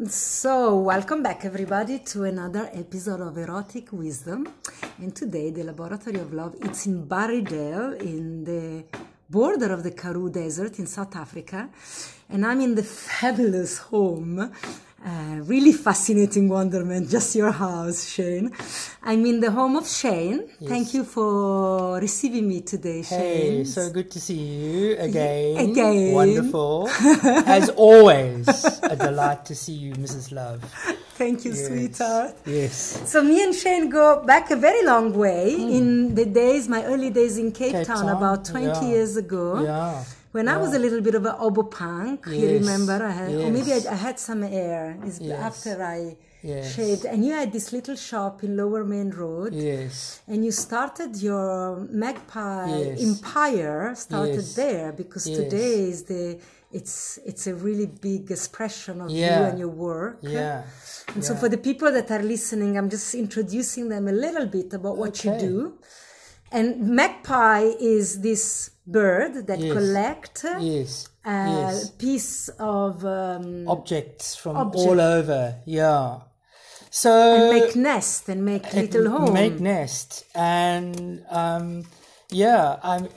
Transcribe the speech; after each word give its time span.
So, 0.00 0.78
welcome 0.78 1.22
back, 1.22 1.44
everybody, 1.44 1.98
to 1.98 2.24
another 2.24 2.70
episode 2.72 3.20
of 3.20 3.36
Erotic 3.36 3.92
Wisdom. 3.92 4.48
And 4.98 5.14
today, 5.14 5.50
the 5.50 5.64
Laboratory 5.64 6.18
of 6.18 6.32
Love, 6.32 6.56
it's 6.62 6.86
in 6.86 7.06
Barrydale, 7.06 8.00
in 8.00 8.42
the 8.42 8.84
border 9.28 9.70
of 9.70 9.82
the 9.82 9.90
Karoo 9.90 10.30
Desert 10.30 10.78
in 10.78 10.86
South 10.86 11.14
Africa. 11.14 11.68
And 12.30 12.46
I'm 12.46 12.62
in 12.62 12.74
the 12.74 12.82
fabulous 12.82 13.78
home 13.78 14.50
uh, 15.04 15.40
really 15.44 15.72
fascinating 15.72 16.48
wonderment, 16.48 17.10
just 17.10 17.34
your 17.34 17.50
house, 17.50 18.08
Shane. 18.08 18.52
I'm 19.02 19.26
in 19.26 19.40
the 19.40 19.50
home 19.50 19.76
of 19.76 19.88
Shane. 19.88 20.48
Yes. 20.60 20.70
Thank 20.70 20.94
you 20.94 21.04
for 21.04 21.98
receiving 21.98 22.48
me 22.48 22.60
today, 22.60 23.02
Shane. 23.02 23.18
Hey, 23.18 23.64
so 23.64 23.90
good 23.90 24.10
to 24.12 24.20
see 24.20 24.38
you 24.38 24.96
again. 24.98 25.70
Again. 25.70 26.12
Wonderful. 26.12 26.88
As 27.46 27.68
always, 27.70 28.46
a 28.82 28.96
delight 28.96 29.44
to 29.46 29.54
see 29.54 29.72
you, 29.72 29.92
Mrs. 29.94 30.30
Love. 30.30 30.62
Thank 31.14 31.44
you, 31.44 31.52
yes. 31.52 31.66
sweetheart. 31.66 32.36
Yes. 32.46 33.10
So 33.10 33.22
me 33.22 33.42
and 33.42 33.54
Shane 33.54 33.90
go 33.90 34.24
back 34.24 34.50
a 34.50 34.56
very 34.56 34.84
long 34.84 35.12
way 35.12 35.56
mm. 35.58 35.72
in 35.72 36.14
the 36.14 36.26
days, 36.26 36.68
my 36.68 36.84
early 36.84 37.10
days 37.10 37.38
in 37.38 37.52
Cape, 37.52 37.72
Cape 37.72 37.86
Town, 37.86 38.06
Town, 38.06 38.16
about 38.16 38.44
20 38.44 38.66
yeah. 38.66 38.82
years 38.82 39.16
ago. 39.16 39.62
Yeah 39.62 40.04
when 40.32 40.46
yeah. 40.46 40.54
I 40.54 40.56
was 40.58 40.74
a 40.74 40.78
little 40.78 41.00
bit 41.00 41.14
of 41.14 41.24
an 41.24 41.34
obo 41.38 41.62
punk, 41.62 42.24
yes. 42.26 42.36
you 42.36 42.48
remember, 42.58 43.04
I 43.04 43.10
had, 43.10 43.30
yes. 43.30 43.42
or 43.44 43.50
maybe 43.50 43.72
I, 43.72 43.92
I, 43.92 43.94
had 43.94 44.18
some 44.18 44.42
air. 44.42 44.98
It's 45.04 45.20
yes. 45.20 45.38
after 45.38 45.82
I 45.82 46.16
shaved, 46.42 47.04
and 47.04 47.24
you 47.24 47.32
had 47.32 47.52
this 47.52 47.72
little 47.72 47.96
shop 47.96 48.42
in 48.42 48.56
Lower 48.56 48.84
Main 48.84 49.10
Road. 49.10 49.54
Yes. 49.54 50.22
And 50.26 50.44
you 50.44 50.50
started 50.50 51.16
your 51.22 51.86
Magpie 51.90 52.96
Empire. 52.98 53.94
Started 53.94 54.44
there 54.56 54.92
because 54.92 55.24
today 55.24 55.90
is 55.90 56.04
the 56.04 56.40
it's 56.72 57.18
it's 57.26 57.46
a 57.46 57.54
really 57.54 57.86
big 57.86 58.30
expression 58.30 59.02
of 59.02 59.10
yeah. 59.10 59.38
you 59.38 59.44
and 59.50 59.58
your 59.58 59.68
work. 59.68 60.18
Yeah. 60.22 60.64
And 61.08 61.16
yeah. 61.16 61.22
so 61.22 61.36
for 61.36 61.48
the 61.48 61.58
people 61.58 61.92
that 61.92 62.10
are 62.10 62.22
listening, 62.22 62.78
I'm 62.78 62.88
just 62.88 63.14
introducing 63.14 63.90
them 63.90 64.08
a 64.08 64.12
little 64.12 64.46
bit 64.46 64.72
about 64.72 64.96
what 64.96 65.10
okay. 65.10 65.34
you 65.34 65.38
do. 65.38 65.78
And 66.50 66.88
magpie 66.88 67.70
is 67.80 68.20
this 68.20 68.71
bird 68.86 69.46
that 69.46 69.60
yes. 69.60 69.72
collect 69.72 70.44
yes. 70.60 71.08
a 71.24 71.30
yes. 71.30 71.90
piece 71.90 72.48
of 72.58 73.04
um, 73.04 73.68
objects 73.68 74.34
from 74.34 74.56
object. 74.56 74.88
all 74.88 75.00
over. 75.00 75.56
Yeah. 75.66 76.20
So 76.90 77.50
and 77.50 77.60
make 77.60 77.76
nest 77.76 78.28
and 78.28 78.44
make 78.44 78.72
little 78.74 79.08
home. 79.08 79.32
Make 79.32 79.60
nest 79.60 80.24
and 80.34 81.24
um, 81.30 81.84
yeah. 82.30 82.78
I'm, 82.82 83.08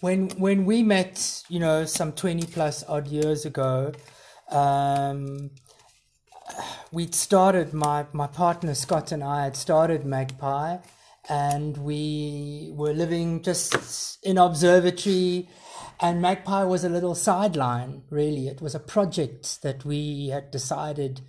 when 0.00 0.30
when 0.30 0.64
we 0.66 0.82
met, 0.82 1.42
you 1.48 1.58
know, 1.58 1.84
some 1.84 2.12
twenty 2.12 2.46
plus 2.46 2.84
odd 2.88 3.08
years 3.08 3.44
ago. 3.44 3.92
Um, 4.50 5.50
we'd 6.90 7.14
started 7.14 7.72
my 7.72 8.06
my 8.12 8.26
partner 8.26 8.74
Scott 8.74 9.12
and 9.12 9.24
I 9.24 9.44
had 9.44 9.56
started 9.56 10.04
Magpie, 10.04 10.78
and 11.28 11.76
we 11.78 12.72
were 12.74 12.92
living 12.92 13.42
just 13.42 14.18
in 14.24 14.38
observatory. 14.38 15.48
And 16.00 16.20
magpie 16.20 16.64
was 16.64 16.84
a 16.84 16.88
little 16.88 17.14
sideline 17.14 18.02
really. 18.10 18.48
It 18.48 18.60
was 18.60 18.74
a 18.74 18.80
project 18.80 19.62
that 19.62 19.84
we 19.84 20.28
had 20.28 20.50
decided 20.50 21.20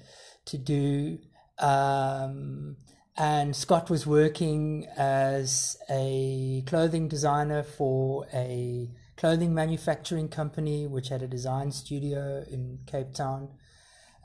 to 0.46 0.58
do. 0.58 1.20
Um, 1.60 2.78
and 3.16 3.56
scott 3.56 3.92
was 3.92 4.08
working 4.08 4.88
as 4.98 5.78
a 5.90 6.64
clothing 6.66 7.08
designer 7.08 7.62
for 7.62 8.26
a 8.34 8.90
clothing 9.18 9.54
manufacturing 9.54 10.28
company 10.28 10.88
which 10.88 11.10
had 11.10 11.22
a 11.22 11.28
design 11.28 11.72
studio 11.72 12.44
in 12.50 12.80
cape 12.88 13.14
town 13.14 13.50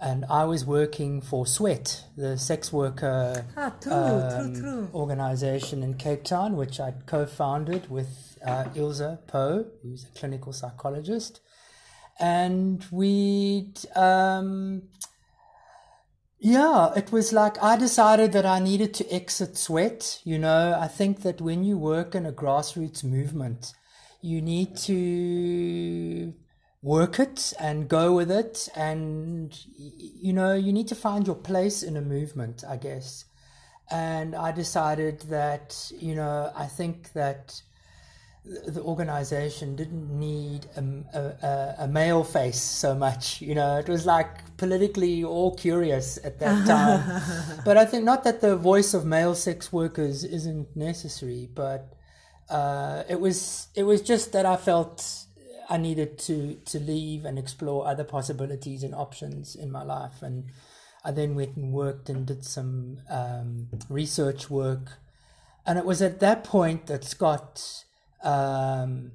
and 0.01 0.25
I 0.31 0.45
was 0.45 0.65
working 0.65 1.21
for 1.21 1.47
Sweat, 1.47 2.05
the 2.17 2.39
sex 2.39 2.73
worker 2.73 3.45
ah, 3.57 3.73
true, 3.81 3.93
um, 3.93 4.53
true, 4.53 4.61
true. 4.61 4.91
organization 4.95 5.83
in 5.83 5.95
Cape 5.95 6.25
Town, 6.25 6.57
which 6.57 6.79
I'd 6.79 7.07
co-founded 7.07 7.91
with 7.91 8.39
uh, 8.47 8.67
Ilse 8.75 9.19
Pauw, 9.27 9.67
who's 9.83 10.05
a 10.05 10.19
clinical 10.19 10.53
psychologist, 10.53 11.41
and 12.21 12.85
we, 12.93 13.73
um, 13.97 14.83
yeah, 16.39 16.93
it 16.95 17.11
was 17.11 17.33
like 17.33 17.61
I 17.63 17.77
decided 17.77 18.33
that 18.33 18.47
I 18.47 18.61
needed 18.61 18.95
to 18.95 19.13
exit 19.13 19.57
Sweat. 19.57 20.21
You 20.25 20.39
know, 20.39 20.79
I 20.79 20.87
think 20.87 21.23
that 21.23 21.41
when 21.41 21.65
you 21.65 21.77
work 21.77 22.15
in 22.15 22.25
a 22.25 22.33
grassroots 22.33 23.03
movement, 23.03 23.73
you 24.23 24.41
need 24.41 24.77
to 24.77 26.35
work 26.83 27.19
it 27.19 27.53
and 27.59 27.89
go 27.89 28.15
with 28.15 28.31
it. 28.31 28.69
And 28.75 29.57
you 29.77 30.33
know 30.33 30.55
you 30.55 30.73
need 30.73 30.89
to 30.89 30.95
find 30.95 31.27
your 31.27 31.37
place 31.37 31.83
in 31.83 31.97
a 31.97 32.03
movement 32.03 32.65
i 32.69 32.77
guess. 32.77 33.25
And 33.91 34.35
i 34.35 34.53
decided 34.53 35.21
that 35.23 35.91
you 35.97 36.15
know 36.15 36.53
i 36.55 36.67
think 36.67 37.13
that 37.15 37.63
the 38.45 38.81
organization 38.81 39.77
didn't 39.77 40.09
need 40.09 40.65
a, 40.77 40.81
a, 41.19 41.85
a, 41.85 41.89
male 41.89 42.25
face 42.25 42.61
so 42.61 42.95
much 42.95 43.43
you 43.43 43.55
know. 43.55 43.79
It 43.79 43.89
was 43.89 44.07
like 44.07 44.57
politically 44.57 45.23
all 45.25 45.55
curious 45.55 46.19
at 46.25 46.39
that 46.39 46.67
time. 46.75 47.23
But 47.65 47.77
i 47.77 47.85
think 47.85 48.05
not 48.05 48.25
that 48.25 48.41
the 48.41 48.57
voice 48.57 48.95
of 48.95 49.05
male 49.05 49.35
sex 49.35 49.73
workers 49.73 50.25
isn't 50.25 50.75
necessary 50.77 51.49
but 51.55 51.93
uh, 52.49 53.03
it 53.09 53.21
was 53.21 53.69
it 53.75 53.83
was 53.83 54.01
just 54.01 54.33
that 54.33 54.47
i 54.47 54.57
felt 54.57 55.28
I 55.69 55.77
needed 55.77 56.19
to 56.21 56.55
to 56.67 56.81
leave 56.81 57.25
and 57.25 57.39
explore 57.39 57.87
other 57.87 58.05
possibilities 58.05 58.83
and 58.83 58.95
options 58.95 59.55
in 59.55 59.71
my 59.71 59.83
life. 59.83 60.23
And 60.23 60.47
I 61.05 61.11
then 61.11 61.35
went 61.35 61.57
and 61.57 61.73
worked 61.73 62.09
and 62.09 62.27
did 62.27 62.45
some 62.45 62.99
um, 63.11 63.69
research 63.89 64.51
work. 64.51 64.99
And 65.67 65.79
it 65.79 65.85
was 65.85 66.01
at 66.01 66.21
that 66.21 66.45
point 66.45 66.87
that 66.87 67.05
Scott 67.05 67.85
um, 68.23 69.13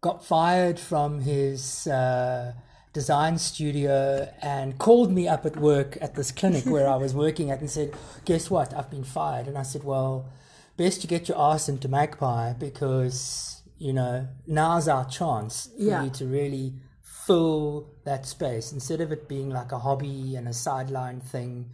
got 0.00 0.24
fired 0.24 0.78
from 0.78 1.20
his 1.20 1.86
uh, 1.86 2.52
design 2.92 3.38
studio 3.38 4.28
and 4.42 4.78
called 4.78 5.12
me 5.12 5.28
up 5.28 5.46
at 5.46 5.56
work 5.56 5.96
at 6.00 6.14
this 6.14 6.32
clinic 6.32 6.66
where 6.66 6.88
I 6.88 6.96
was 6.96 7.14
working 7.14 7.50
at 7.50 7.60
and 7.60 7.70
said, 7.70 7.94
Guess 8.24 8.50
what? 8.50 8.74
I've 8.74 8.90
been 8.90 9.04
fired. 9.04 9.46
And 9.46 9.56
I 9.56 9.62
said, 9.62 9.84
Well, 9.84 10.28
best 10.76 11.02
you 11.02 11.08
get 11.08 11.28
your 11.28 11.40
ass 11.40 11.68
into 11.68 11.88
Magpie 11.88 12.52
because 12.54 13.57
you 13.78 13.92
know, 13.92 14.28
now's 14.46 14.88
our 14.88 15.04
chance 15.08 15.68
for 15.76 15.82
yeah. 15.82 16.04
you 16.04 16.10
to 16.10 16.26
really 16.26 16.74
fill 17.02 17.94
that 18.04 18.26
space 18.26 18.72
instead 18.72 19.00
of 19.00 19.12
it 19.12 19.28
being 19.28 19.50
like 19.50 19.72
a 19.72 19.78
hobby 19.78 20.34
and 20.34 20.48
a 20.48 20.52
sideline 20.52 21.20
thing. 21.20 21.70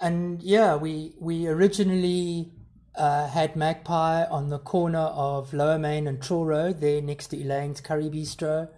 And 0.00 0.42
yeah, 0.42 0.76
we 0.76 1.14
we 1.18 1.46
originally 1.46 2.52
uh, 2.96 3.28
had 3.28 3.56
Magpie 3.56 4.24
on 4.24 4.50
the 4.50 4.58
corner 4.58 4.98
of 4.98 5.52
Lower 5.52 5.78
Main 5.78 6.06
and 6.06 6.22
Trill 6.22 6.44
Road, 6.44 6.80
there 6.80 7.00
next 7.00 7.28
to 7.28 7.40
Elaine's 7.40 7.80
Curry 7.80 8.10
Bistro. 8.10 8.68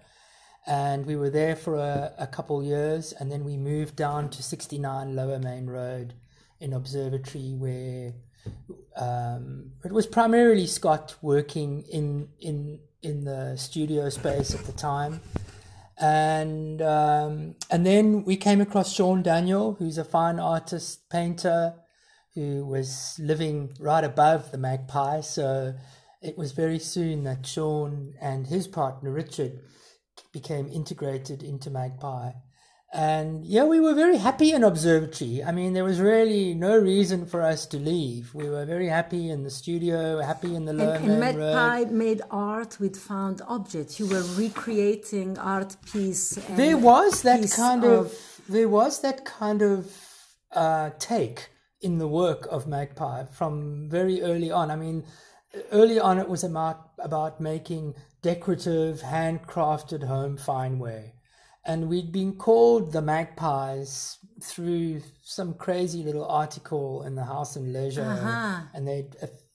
And 0.67 1.07
we 1.07 1.17
were 1.17 1.31
there 1.31 1.55
for 1.55 1.77
a, 1.77 2.13
a 2.19 2.27
couple 2.27 2.63
years, 2.63 3.13
and 3.13 3.31
then 3.31 3.45
we 3.45 3.57
moved 3.57 3.95
down 3.95 4.31
to 4.31 4.43
69 4.43 5.15
Lower 5.15 5.39
Main 5.39 5.67
Road 5.67 6.15
in 6.59 6.73
Observatory, 6.73 7.55
where 7.57 8.15
um, 8.97 9.73
it 9.84 9.93
was 9.93 10.07
primarily 10.07 10.67
Scott 10.67 11.17
working 11.23 11.83
in 11.93 12.29
in 12.41 12.81
in 13.03 13.25
the 13.25 13.57
studio 13.57 14.09
space 14.09 14.55
at 14.55 14.65
the 14.65 14.73
time, 14.73 15.21
and 15.99 16.81
um, 16.83 17.57
and 17.71 17.87
then 17.87 18.25
we 18.25 18.37
came 18.37 18.61
across 18.61 18.93
Sean 18.93 19.23
Daniel, 19.23 19.75
who's 19.75 19.99
a 19.99 20.05
fine 20.05 20.41
artist 20.41 21.09
painter, 21.11 21.75
who 22.34 22.65
was 22.65 23.19
living 23.19 23.73
right 23.79 24.05
above 24.05 24.51
the 24.51 24.59
Magpie. 24.59 25.21
So 25.21 25.75
it 26.23 26.39
was 26.39 26.53
very 26.53 26.78
soon 26.78 27.25
that 27.25 27.47
Sean 27.47 28.15
and 28.21 28.47
his 28.47 28.67
partner 28.67 29.13
Richard 29.13 29.61
became 30.33 30.69
integrated 30.69 31.43
into 31.43 31.71
Magpie 31.71 32.33
and 32.97 33.45
yeah, 33.45 33.65
we 33.65 33.78
were 33.78 33.93
very 33.93 34.16
happy 34.16 34.53
in 34.53 34.65
observatory. 34.65 35.45
I 35.45 35.53
mean, 35.53 35.75
there 35.75 35.84
was 35.84 36.01
really 36.01 36.54
no 36.54 36.78
reason 36.78 37.27
for 37.27 37.43
us 37.43 37.66
to 37.66 37.78
leave. 37.78 38.34
We 38.34 38.48
were 38.48 38.65
very 38.65 38.89
happy 38.89 39.28
in 39.28 39.43
the 39.43 39.51
studio, 39.51 40.22
happy 40.22 40.54
in 40.54 40.65
the 40.65 40.72
Lower 40.72 40.95
and, 40.95 41.10
and 41.10 41.21
Magpie 41.21 41.91
made 41.91 42.22
art 42.31 42.81
with 42.81 42.97
found 42.97 43.43
objects. 43.47 44.01
You 44.01 44.07
were 44.07 44.25
recreating 44.37 45.37
art 45.37 45.77
piece. 45.93 46.37
there 46.57 46.78
was 46.78 47.21
that 47.21 47.51
kind 47.51 47.84
of, 47.84 48.07
of, 48.07 48.41
there 48.48 48.71
was 48.71 49.03
that 49.03 49.27
kind 49.27 49.60
of 49.60 49.95
uh, 50.53 50.89
take 50.98 51.51
in 51.83 51.98
the 51.98 52.09
work 52.09 52.48
of 52.51 52.66
Magpie 52.66 53.27
from 53.27 53.91
very 53.91 54.22
early 54.22 54.51
on. 54.51 54.71
I 54.71 54.77
mean, 54.77 55.04
early 55.71 56.01
on 56.01 56.19
it 56.19 56.31
was 56.31 56.43
about 56.45 56.93
about 56.98 57.43
making 57.43 57.95
decorative, 58.22 59.03
handcrafted 59.03 60.04
home 60.04 60.39
fineware 60.39 61.13
and 61.66 61.89
we'd 61.89 62.13
been 62.13 62.34
called 62.36 62.92
the 62.92 63.03
magpies 63.03 64.18
through 64.42 65.03
some 65.22 65.54
crazy 65.54 66.03
little 66.03 66.27
article 66.27 67.03
in 67.03 67.15
the 67.15 67.24
House 67.24 67.57
and 67.57 67.72
Leisure, 67.72 68.03
uh-huh. 68.03 68.60
and 68.72 68.86
they 68.86 69.09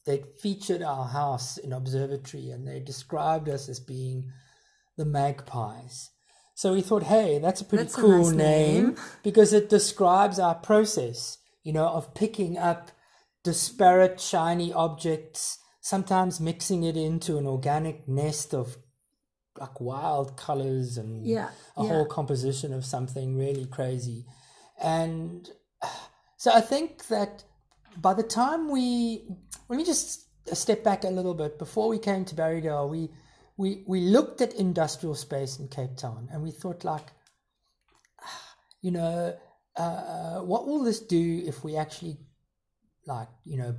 they 0.06 0.24
featured 0.42 0.82
our 0.82 1.06
house 1.06 1.58
in 1.58 1.72
observatory, 1.72 2.50
and 2.50 2.68
they 2.68 2.80
described 2.80 3.48
us 3.48 3.70
as 3.70 3.80
being 3.80 4.32
the 4.98 5.06
magpies. 5.06 6.10
So 6.56 6.74
we 6.74 6.82
thought, 6.82 7.04
hey, 7.04 7.40
that's 7.40 7.62
a 7.62 7.66
pretty 7.66 7.86
That's 7.86 7.98
a 7.98 8.02
cool 8.02 8.26
nice 8.26 8.32
name, 8.32 8.84
name. 8.84 8.96
because 9.24 9.54
it 9.54 9.70
describes 9.70 10.38
our 10.38 10.56
process, 10.56 11.38
you 11.64 11.74
know, 11.74 11.88
of 11.88 12.14
picking 12.14 12.58
up 12.58 12.92
disparate, 13.44 14.20
shiny 14.20 14.74
objects, 14.74 15.58
sometimes 15.82 16.40
mixing 16.40 16.84
it 16.84 16.98
into 16.98 17.38
an 17.38 17.48
organic 17.48 18.08
nest 18.08 18.54
of 18.54 18.78
like 19.60 19.80
wild 19.82 20.38
colors 20.38 20.98
and 20.98 21.26
Yeah, 21.26 21.50
a 21.76 21.84
yeah. 21.84 21.90
whole 21.90 22.06
composition 22.06 22.74
of 22.74 22.86
something 22.86 23.38
really 23.38 23.66
crazy. 23.66 24.26
And 24.82 25.50
so 26.38 26.52
I 26.52 26.62
think 26.62 27.08
that 27.08 27.44
by 27.98 28.14
the 28.14 28.24
time 28.24 28.70
we, 28.70 29.26
let 29.70 29.78
me 29.78 29.86
just 29.86 30.26
step 30.56 30.84
back 30.84 31.04
a 31.04 31.10
little 31.10 31.34
bit. 31.34 31.60
Before 31.60 31.90
we 31.90 32.00
came 32.00 32.26
to 32.26 32.36
Barrydale, 32.36 32.90
we, 32.90 33.10
we, 33.58 33.84
we 33.86 34.02
looked 34.02 34.42
at 34.42 34.54
industrial 34.54 35.16
space 35.16 35.60
in 35.60 35.68
Cape 35.68 35.98
Town 35.98 36.30
and 36.32 36.42
we 36.42 36.52
thought 36.52 36.84
like, 36.84 37.08
you 38.82 38.92
know, 38.92 39.36
uh, 39.78 40.40
what 40.40 40.68
will 40.68 40.84
this 40.84 41.00
do 41.00 41.44
if 41.46 41.64
we 41.64 41.76
actually 41.76 42.18
like, 43.06 43.30
you 43.46 43.58
know, 43.58 43.76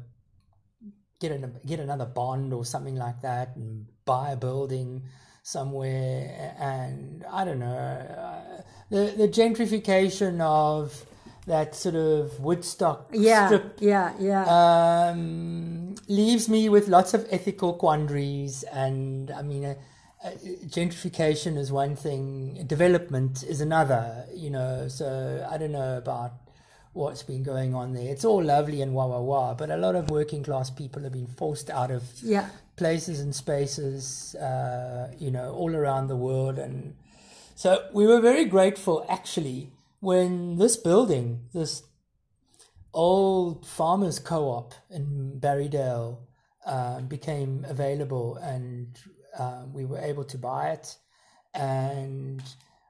get 1.21 1.33
an, 1.33 1.61
get 1.67 1.81
another 1.81 2.07
bond 2.07 2.53
or 2.53 2.65
something 2.65 2.97
like 2.97 3.21
that 3.23 3.57
and 3.57 3.87
buy 4.05 4.33
a 4.33 4.37
building 4.37 5.03
somewhere 5.43 6.55
and 6.59 7.25
I 7.31 7.45
don't 7.45 7.59
know 7.59 7.67
uh, 7.77 8.63
the 8.91 9.15
the 9.17 9.29
gentrification 9.29 10.41
of 10.41 11.05
that 11.47 11.75
sort 11.75 11.97
of 11.97 12.39
Woodstock 12.39 13.09
Yeah, 13.13 13.47
strip 13.47 13.79
yeah, 13.81 14.13
yeah. 14.21 14.45
um, 15.11 15.97
leaves 16.07 16.49
me 16.49 16.69
with 16.69 16.87
lots 16.89 17.15
of 17.15 17.27
ethical 17.31 17.75
quandaries. 17.75 18.63
And 18.73 19.31
I 19.33 19.43
mean 19.43 19.65
uh, 19.65 19.75
uh, 20.25 20.31
gentrification 20.67 21.59
is 21.59 21.73
one 21.73 21.97
thing 21.97 22.65
development 22.69 23.43
is 23.43 23.61
another 23.61 24.25
you 24.33 24.51
know 24.51 24.87
so 24.87 25.45
I 25.51 25.59
don't 25.59 25.73
know 25.73 25.99
about 25.99 26.33
what's 26.93 27.25
been 27.25 27.43
going 27.43 27.75
on 27.75 27.95
there. 27.95 28.09
It's 28.13 28.25
all 28.25 28.43
lovely 28.45 28.81
and 28.83 28.95
wah 28.95 29.07
wah 29.07 29.21
wah 29.21 29.55
but 29.55 29.71
a 29.71 29.77
lot 29.77 29.97
of 29.97 30.11
working 30.11 30.45
class 30.45 30.71
people 30.71 31.03
have 31.03 31.13
been 31.13 31.27
forced 31.27 31.71
out 31.71 31.91
of 31.91 32.05
yeah, 32.23 32.51
places 32.77 33.21
and 33.21 33.35
spaces, 33.35 34.35
uh, 34.37 35.13
you 35.19 35.31
know, 35.31 35.53
all 35.53 35.75
around 35.75 36.09
the 36.09 36.17
world. 36.17 36.59
And 36.59 36.97
so 37.55 37.89
we 37.93 38.07
were 38.07 38.21
very 38.21 38.45
grateful 38.45 39.05
actually 39.09 39.73
when 40.01 40.57
this 40.57 40.77
building, 40.77 41.49
this 41.53 41.83
old 42.93 43.67
farmers 43.67 44.19
co 44.19 44.49
op 44.51 44.75
in 44.91 45.39
Barrydale, 45.39 46.19
uh, 46.67 47.01
became 47.01 47.65
available 47.69 48.37
and 48.37 48.99
uh, 49.39 49.65
we 49.73 49.85
were 49.85 49.99
able 49.99 50.25
to 50.25 50.39
buy 50.39 50.71
it. 50.71 50.97
And 51.55 52.43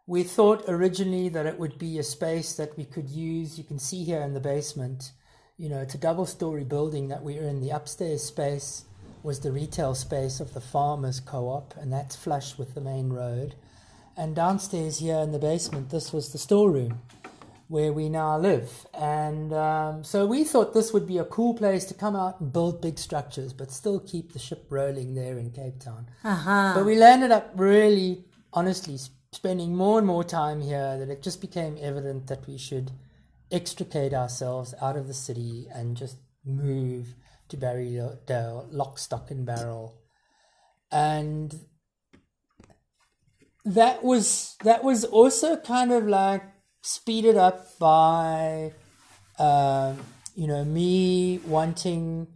we 0.06 0.23
thought 0.23 0.64
originally 0.69 1.29
that 1.31 1.46
it 1.46 1.58
would 1.58 1.79
be 1.79 1.99
a 1.99 2.02
space 2.02 2.55
that 2.55 2.76
we 2.76 2.84
could 2.84 3.08
use. 3.08 3.58
You 3.58 3.64
can 3.64 3.79
see 3.79 4.05
here 4.05 4.20
in 4.20 4.34
the 4.34 4.40
basement, 4.40 5.12
you 5.56 5.69
know, 5.69 5.81
it's 5.81 5.94
a 5.94 5.99
double 5.99 6.26
story 6.26 6.64
building 6.64 7.08
that 7.08 7.23
we're 7.23 7.43
in. 7.43 7.61
The 7.61 7.70
upstairs 7.70 8.23
space 8.23 8.84
was 9.22 9.40
the 9.40 9.52
retail 9.52 9.94
space 9.94 10.40
of 10.40 10.54
the 10.54 10.60
farmers 10.60 11.20
co-op 11.20 11.74
and 11.76 11.92
that's 11.92 12.16
flush 12.16 12.58
with 12.58 12.74
the 12.74 12.80
main 12.80 13.10
road. 13.10 13.54
And 14.16 14.36
downstairs 14.36 14.98
here 14.98 15.19
in 15.19 15.32
the 15.32 15.38
basement 15.38 15.90
this 15.90 16.12
was 16.12 16.32
the 16.32 16.38
storeroom 16.38 17.00
where 17.69 17.92
we 17.92 18.08
now 18.08 18.36
live. 18.36 18.86
And 18.92 19.52
um, 19.54 20.04
so 20.04 20.26
we 20.26 20.44
thought 20.44 20.74
this 20.74 20.92
would 20.92 21.06
be 21.06 21.19
a 21.19 21.24
cool 21.24 21.54
place 21.54 21.84
to 21.86 21.94
come 21.94 22.14
out 22.14 22.40
and 22.40 22.52
build 22.52 22.82
big 22.82 22.98
structures 22.98 23.52
but 23.52 23.70
still 23.70 24.00
keep 24.00 24.32
the 24.32 24.38
ship 24.38 24.66
rolling 24.69 25.14
there 25.14 25.38
in 25.38 25.50
cape 25.50 25.78
town. 25.78 26.08
Uh-huh. 26.24 26.72
but 26.74 26.84
we 26.84 26.96
landed 26.96 27.30
up 27.30 27.52
really 27.56 28.24
honestly 28.52 28.98
spending 29.32 29.74
more 29.74 29.98
and 29.98 30.06
more 30.06 30.24
time 30.24 30.60
here 30.60 30.98
that 30.98 31.08
it 31.08 31.22
just 31.22 31.40
became 31.40 31.78
evident 31.80 32.26
that 32.26 32.46
we 32.46 32.58
should 32.58 32.90
extricate 33.50 34.12
ourselves 34.12 34.74
out 34.80 34.96
of 34.96 35.06
the 35.06 35.14
city 35.14 35.66
and 35.72 35.96
just 35.96 36.16
move 36.44 37.14
to 37.52 37.56
Barrydale, 37.56 38.66
lock, 38.70 38.99
stock, 38.99 39.31
and 39.31 39.46
barrel. 39.46 39.94
And 40.90 41.54
that 43.64 44.02
was 44.02 44.56
that 44.64 44.82
was 44.82 45.04
also 45.04 45.56
kind 45.56 45.93
of 45.93 46.06
like 46.06 46.43
speeded 46.82 47.37
up 47.37 47.78
by 47.78 48.72
um, 49.38 49.99
you 50.34 50.46
know 50.46 50.64
me 50.64 51.38
wanting 51.46 52.26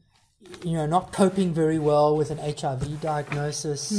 you 0.62 0.72
know 0.72 0.86
not 0.86 1.12
coping 1.12 1.52
very 1.52 1.78
well 1.78 2.16
with 2.16 2.30
an 2.30 2.38
HIV 2.38 3.00
diagnosis. 3.00 3.90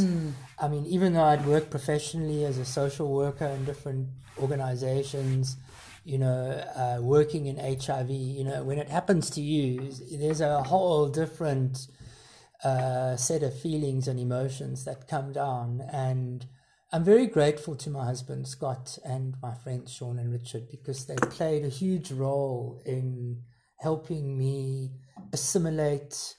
I 0.60 0.68
mean, 0.68 0.86
even 0.88 1.14
though 1.14 1.24
I'd 1.24 1.46
worked 1.46 1.70
professionally 1.70 2.46
as 2.46 2.58
a 2.58 2.66
social 2.66 3.12
worker 3.14 3.46
in 3.46 3.66
different 3.66 4.08
organizations, 4.40 5.58
you 6.08 6.18
know, 6.18 6.64
uh, 6.74 7.02
working 7.02 7.48
in 7.48 7.58
HIV, 7.58 8.10
you 8.10 8.46
know, 8.46 8.64
when 8.64 8.80
it 8.80 8.88
happens 8.88 9.30
to 9.32 9.42
you, 9.42 9.92
there's 10.10 10.40
a 10.40 10.64
whole 10.64 11.10
different 11.10 11.88
uh, 12.64 13.18
set 13.18 13.44
of 13.44 13.60
feelings 13.60 14.08
and 14.08 14.18
emotions 14.18 14.86
that 14.86 15.10
come 15.10 15.34
down. 15.34 15.84
And 15.92 16.46
I'm 16.94 17.04
very 17.04 17.28
grateful 17.28 17.76
to 17.76 17.90
my 17.90 18.06
husband, 18.06 18.48
Scott, 18.48 18.98
and 19.04 19.36
my 19.42 19.54
friends, 19.54 19.92
Sean 19.92 20.18
and 20.18 20.32
Richard, 20.32 20.70
because 20.72 21.06
they 21.08 21.16
played 21.16 21.66
a 21.66 21.70
huge 21.70 22.10
role 22.14 22.82
in 22.86 23.42
helping 23.76 24.38
me 24.38 24.92
assimilate 25.34 26.36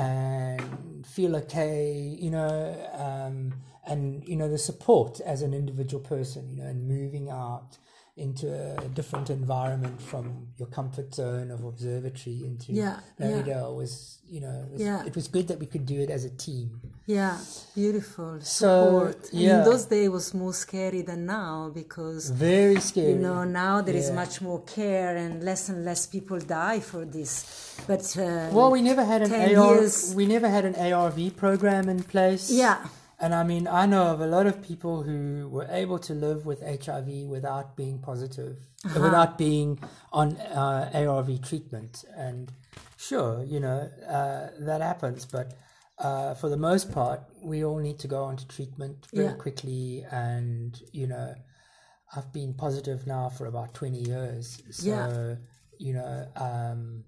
and 0.00 1.06
feel 1.06 1.36
okay, 1.36 1.92
you 2.20 2.32
know, 2.32 2.90
um, 2.94 3.54
and, 3.86 4.26
you 4.26 4.34
know, 4.34 4.48
the 4.48 4.58
support 4.58 5.20
as 5.20 5.42
an 5.42 5.54
individual 5.54 6.02
person, 6.02 6.50
you 6.50 6.56
know, 6.56 6.68
and 6.68 6.88
moving 6.88 7.30
out 7.30 7.78
into 8.16 8.46
a 8.78 8.88
different 8.88 9.30
environment 9.30 9.98
from 10.00 10.48
your 10.58 10.68
comfort 10.68 11.14
zone 11.14 11.50
of 11.50 11.64
observatory 11.64 12.44
into 12.44 12.72
Yeah, 12.72 13.00
yeah. 13.18 13.66
Was, 13.68 14.18
you 14.28 14.40
know, 14.42 14.64
it 14.66 14.72
was, 14.72 14.80
Yeah. 14.82 15.06
it 15.06 15.16
was 15.16 15.28
good 15.28 15.48
that 15.48 15.58
we 15.58 15.64
could 15.64 15.86
do 15.86 15.98
it 15.98 16.10
as 16.10 16.24
a 16.26 16.30
team. 16.30 16.78
Yeah, 17.06 17.38
beautiful 17.74 18.38
support. 18.42 19.30
And 19.32 19.40
yeah. 19.40 19.58
in 19.58 19.64
those 19.64 19.86
days, 19.86 20.06
it 20.06 20.12
was 20.12 20.34
more 20.34 20.52
scary 20.52 21.00
than 21.00 21.24
now 21.24 21.70
because 21.74 22.28
Very 22.28 22.80
scary. 22.80 23.12
you 23.12 23.18
know 23.18 23.44
now 23.44 23.80
there 23.80 23.96
is 23.96 24.10
much 24.10 24.42
more 24.42 24.60
care 24.62 25.16
and 25.16 25.42
less 25.42 25.70
and 25.70 25.82
less 25.82 26.06
people 26.06 26.38
die 26.38 26.80
for 26.80 27.06
this. 27.06 27.76
But 27.86 28.04
uh, 28.18 28.50
Well, 28.52 28.70
we 28.70 28.82
never 28.82 29.04
had 29.04 29.22
an 29.22 29.32
AR, 29.32 29.74
years- 29.76 30.14
we 30.14 30.26
never 30.26 30.48
had 30.50 30.66
an 30.66 30.74
ARV 30.76 31.34
program 31.36 31.88
in 31.88 32.02
place. 32.02 32.50
Yeah. 32.50 32.86
And 33.22 33.32
I 33.36 33.44
mean, 33.44 33.68
I 33.68 33.86
know 33.86 34.06
of 34.08 34.20
a 34.20 34.26
lot 34.26 34.46
of 34.46 34.60
people 34.60 35.04
who 35.04 35.48
were 35.48 35.68
able 35.70 36.00
to 36.00 36.12
live 36.12 36.44
with 36.44 36.60
HIV 36.60 37.28
without 37.28 37.76
being 37.76 38.00
positive, 38.00 38.58
Uh-huh. 38.84 39.00
without 39.00 39.38
being 39.38 39.78
on 40.12 40.36
uh, 40.38 40.90
ARV 40.92 41.40
treatment. 41.40 42.04
And 42.16 42.52
sure, 42.96 43.44
you 43.44 43.60
know, 43.60 43.88
uh, 44.08 44.48
that 44.58 44.80
happens. 44.80 45.24
But 45.24 45.54
uh, 45.98 46.34
for 46.34 46.48
the 46.48 46.56
most 46.56 46.90
part, 46.90 47.20
we 47.40 47.64
all 47.64 47.78
need 47.78 48.00
to 48.00 48.08
go 48.08 48.24
on 48.24 48.36
to 48.38 48.46
treatment 48.48 49.06
very 49.14 49.26
Yeah. 49.28 49.34
quickly. 49.34 50.04
And, 50.10 50.82
you 50.92 51.06
know, 51.06 51.32
I've 52.16 52.32
been 52.32 52.54
positive 52.54 53.06
now 53.06 53.28
for 53.28 53.46
about 53.46 53.72
20 53.72 54.00
years. 54.00 54.60
So, 54.72 54.84
Yeah. 54.90 55.36
you 55.78 55.92
know, 55.94 56.26
um, 56.34 57.04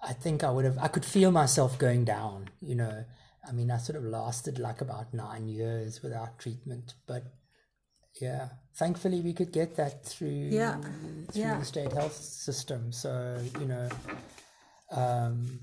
I 0.00 0.12
think 0.14 0.42
I 0.42 0.50
would 0.50 0.64
have, 0.64 0.78
I 0.78 0.88
could 0.88 1.04
feel 1.04 1.30
myself 1.30 1.78
going 1.78 2.04
down, 2.04 2.50
you 2.60 2.74
know. 2.74 3.04
I 3.48 3.52
mean, 3.52 3.70
I 3.70 3.78
sort 3.78 3.96
of 3.96 4.04
lasted 4.04 4.58
like 4.58 4.80
about 4.80 5.14
nine 5.14 5.48
years 5.48 6.02
without 6.02 6.38
treatment, 6.38 6.94
but 7.06 7.24
yeah, 8.20 8.48
thankfully 8.74 9.20
we 9.20 9.32
could 9.32 9.52
get 9.52 9.76
that 9.76 10.04
through, 10.04 10.28
Yeah, 10.30 10.78
through 11.30 11.42
yeah. 11.42 11.58
the 11.58 11.64
state 11.64 11.92
health 11.92 12.16
system. 12.16 12.92
So, 12.92 13.38
you 13.60 13.66
know, 13.66 13.88
um, 14.90 15.60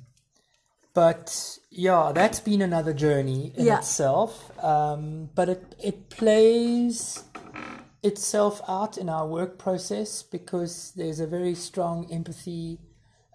but 0.93 1.57
yeah, 1.71 2.11
that's 2.13 2.39
been 2.39 2.61
another 2.61 2.93
journey 2.93 3.51
in 3.55 3.65
Yeah. 3.65 3.79
itself. 3.79 4.51
Um, 4.63 5.29
but 5.33 5.49
it, 5.49 5.75
it 5.83 6.09
plays 6.09 7.23
itself 8.03 8.61
out 8.67 8.97
in 8.97 9.09
our 9.09 9.27
work 9.27 9.57
process 9.57 10.21
because 10.23 10.91
there's 10.95 11.19
a 11.19 11.27
very 11.27 11.55
strong 11.55 12.11
empathy 12.11 12.79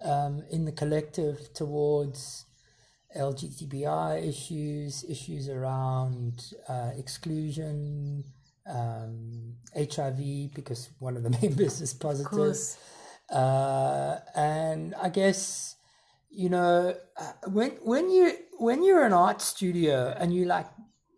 um, 0.03 0.43
in 0.49 0.65
the 0.65 0.71
collective 0.71 1.53
towards 1.53 2.45
LGBTI 3.17 4.27
issues, 4.27 5.03
issues 5.09 5.49
around 5.49 6.53
uh, 6.67 6.91
exclusion, 6.97 8.23
um, 8.67 9.55
HIV, 9.75 10.53
because 10.53 10.89
one 10.99 11.17
of 11.17 11.23
the 11.23 11.29
members 11.41 11.81
is 11.81 11.93
positive. 11.93 12.55
Uh, 13.31 14.19
and 14.35 14.95
I 14.95 15.09
guess 15.09 15.75
you 16.31 16.49
know 16.49 16.95
uh, 17.17 17.31
when 17.49 17.71
when 17.83 18.09
you 18.09 18.33
when 18.57 18.83
you're 18.83 19.05
an 19.05 19.13
art 19.13 19.41
studio 19.41 20.15
and 20.17 20.33
you 20.33 20.45
like 20.45 20.67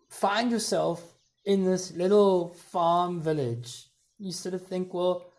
find 0.10 0.51
yourself 0.51 1.01
in 1.45 1.63
this 1.65 1.91
little 1.93 2.50
farm 2.50 3.21
village, 3.21 3.88
you 4.19 4.31
sort 4.31 4.53
of 4.53 4.65
think, 4.67 4.93
well, 4.93 5.30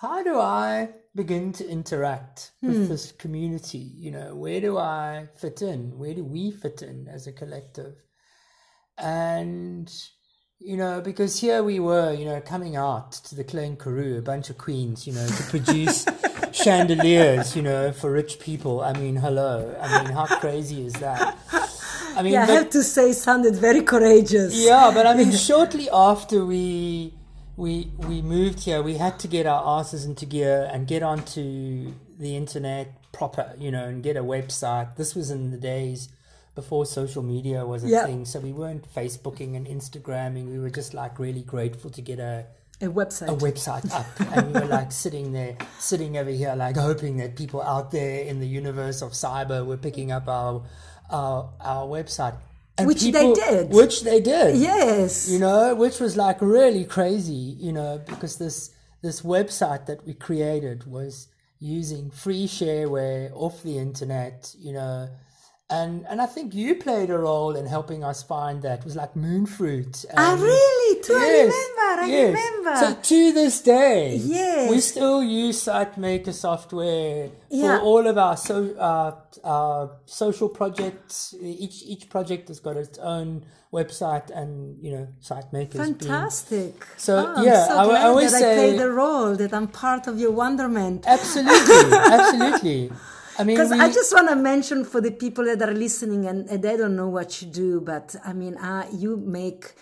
how 0.00 0.22
do 0.22 0.38
I 0.38 0.90
begin 1.14 1.52
to 1.54 1.66
interact 1.66 2.52
with 2.62 2.76
hmm. 2.76 2.88
this 2.88 3.12
community? 3.12 3.78
You 3.96 4.10
know, 4.10 4.34
where 4.34 4.60
do 4.60 4.76
I 4.76 5.28
fit 5.36 5.62
in? 5.62 5.98
Where 5.98 6.12
do 6.12 6.22
we 6.22 6.50
fit 6.50 6.82
in 6.82 7.08
as 7.08 7.26
a 7.26 7.32
collective? 7.32 7.94
And 8.98 9.90
you 10.58 10.76
know, 10.76 11.00
because 11.00 11.38
here 11.40 11.62
we 11.62 11.80
were, 11.80 12.12
you 12.12 12.24
know, 12.24 12.40
coming 12.40 12.76
out 12.76 13.12
to 13.12 13.34
the 13.34 13.44
Klein 13.44 13.76
Karoo, 13.76 14.18
a 14.18 14.22
bunch 14.22 14.48
of 14.48 14.56
queens, 14.56 15.06
you 15.06 15.12
know, 15.12 15.26
to 15.26 15.42
produce 15.44 16.06
chandeliers, 16.52 17.54
you 17.54 17.62
know, 17.62 17.92
for 17.92 18.10
rich 18.10 18.40
people. 18.40 18.80
I 18.80 18.94
mean, 18.94 19.16
hello. 19.16 19.76
I 19.80 20.02
mean, 20.02 20.12
how 20.12 20.26
crazy 20.26 20.86
is 20.86 20.94
that? 20.94 21.36
I 22.16 22.22
mean, 22.22 22.32
yeah, 22.32 22.44
I 22.44 22.46
have 22.46 22.70
to 22.70 22.82
say, 22.82 23.12
sounded 23.12 23.56
very 23.56 23.82
courageous. 23.82 24.56
Yeah, 24.56 24.90
but 24.94 25.06
I 25.06 25.14
mean, 25.14 25.32
shortly 25.48 25.90
after 25.90 26.46
we 26.46 27.12
we 27.56 27.90
we 27.98 28.22
moved 28.22 28.64
here, 28.64 28.82
we 28.82 28.94
had 28.94 29.18
to 29.20 29.28
get 29.28 29.46
our 29.46 29.78
asses 29.78 30.04
into 30.04 30.26
gear 30.26 30.68
and 30.72 30.86
get 30.86 31.02
onto 31.02 31.94
the 32.18 32.36
internet 32.36 32.92
proper, 33.12 33.54
you 33.58 33.70
know, 33.70 33.84
and 33.84 34.02
get 34.02 34.16
a 34.16 34.22
website. 34.22 34.96
This 34.96 35.14
was 35.14 35.30
in 35.30 35.50
the 35.50 35.56
days 35.56 36.08
before 36.54 36.86
social 36.86 37.22
media 37.22 37.64
was 37.64 37.84
a 37.84 37.88
thing. 38.04 38.24
So 38.24 38.40
we 38.40 38.52
weren't 38.52 38.92
Facebooking 38.92 39.56
and 39.56 39.66
Instagramming. 39.66 40.50
We 40.50 40.58
were 40.58 40.70
just 40.70 40.94
like 40.94 41.18
really 41.18 41.42
grateful 41.42 41.90
to 41.90 42.02
get 42.02 42.18
a 42.18 42.46
a 42.82 42.86
website 42.88 43.28
a 43.28 43.36
website 43.36 43.90
up 43.90 44.06
and 44.36 44.52
we 44.52 44.60
were 44.60 44.66
like 44.66 44.92
sitting 44.92 45.32
there 45.32 45.56
sitting 45.78 46.18
over 46.18 46.28
here 46.28 46.54
like 46.54 46.76
hoping 46.76 47.16
that 47.16 47.34
people 47.34 47.62
out 47.62 47.90
there 47.90 48.22
in 48.24 48.38
the 48.38 48.46
universe 48.46 49.00
of 49.00 49.12
cyber 49.12 49.64
were 49.64 49.78
picking 49.78 50.12
up 50.12 50.28
our 50.28 50.62
our, 51.08 51.48
our 51.60 51.86
website 51.86 52.36
and 52.78 52.86
which 52.86 53.00
people, 53.00 53.34
they 53.34 53.40
did. 53.40 53.70
Which 53.70 54.02
they 54.02 54.20
did. 54.20 54.56
Yes. 54.56 55.28
You 55.28 55.38
know 55.38 55.74
which 55.74 56.00
was 56.00 56.16
like 56.16 56.40
really 56.40 56.84
crazy 56.84 57.56
you 57.58 57.72
know 57.72 58.02
because 58.06 58.36
this 58.38 58.70
this 59.02 59.22
website 59.22 59.86
that 59.86 60.06
we 60.06 60.14
created 60.14 60.86
was 60.86 61.28
using 61.58 62.10
free 62.10 62.46
shareware 62.46 63.30
off 63.32 63.62
the 63.62 63.78
internet 63.78 64.54
you 64.58 64.72
know 64.72 65.08
and 65.68 66.06
and 66.08 66.20
I 66.20 66.26
think 66.26 66.54
you 66.54 66.76
played 66.76 67.10
a 67.10 67.18
role 67.18 67.56
in 67.56 67.66
helping 67.66 68.04
us 68.04 68.22
find 68.22 68.62
that. 68.62 68.80
It 68.80 68.84
was 68.84 68.94
like 68.94 69.16
moonfruit. 69.16 70.04
Ah, 70.16 70.36
really? 70.38 71.02
Too, 71.02 71.12
yes, 71.12 71.52
I 71.52 71.86
remember. 71.86 72.02
I 72.02 72.06
yes. 72.06 72.34
remember. 72.34 72.76
So 72.76 73.02
to 73.02 73.32
this 73.32 73.60
day, 73.62 74.16
yes. 74.16 74.70
we 74.70 74.80
still 74.80 75.24
use 75.24 75.60
SiteMaker 75.64 76.32
software 76.32 77.30
yeah. 77.50 77.78
for 77.78 77.84
all 77.84 78.06
of 78.06 78.16
our 78.16 78.36
so 78.36 78.74
uh, 78.76 79.16
our 79.42 79.90
social 80.04 80.48
projects. 80.48 81.34
Each 81.40 81.82
each 81.82 82.08
project 82.10 82.46
has 82.46 82.60
got 82.60 82.76
its 82.76 82.98
own 82.98 83.44
website 83.72 84.30
and 84.30 84.80
you 84.80 84.92
know 84.92 85.08
SiteMaker. 85.20 85.74
Fantastic. 85.74 86.78
Been, 86.78 86.88
so 86.96 87.34
oh, 87.36 87.42
yeah, 87.42 87.66
so 87.66 87.76
I, 87.76 88.02
I 88.02 88.02
always 88.04 88.30
that 88.30 88.38
say 88.38 88.52
I 88.52 88.54
play 88.54 88.78
the 88.78 88.90
role 88.90 89.34
that 89.34 89.52
I'm 89.52 89.66
part 89.66 90.06
of 90.06 90.20
your 90.20 90.30
wonderment. 90.30 91.04
Absolutely, 91.08 91.92
absolutely. 91.92 92.92
I 93.38 93.44
mean, 93.44 93.56
because 93.56 93.70
we... 93.70 93.80
I 93.80 93.90
just 93.90 94.12
want 94.12 94.28
to 94.28 94.36
mention 94.36 94.84
for 94.84 95.00
the 95.00 95.10
people 95.10 95.44
that 95.44 95.62
are 95.62 95.74
listening 95.74 96.26
and, 96.26 96.48
and, 96.48 96.62
they 96.62 96.76
don't 96.76 96.96
know 96.96 97.08
what 97.08 97.42
you 97.42 97.48
do, 97.48 97.80
but 97.80 98.14
I 98.24 98.32
mean, 98.32 98.56
uh, 98.56 98.86
you 98.92 99.16
make 99.16 99.74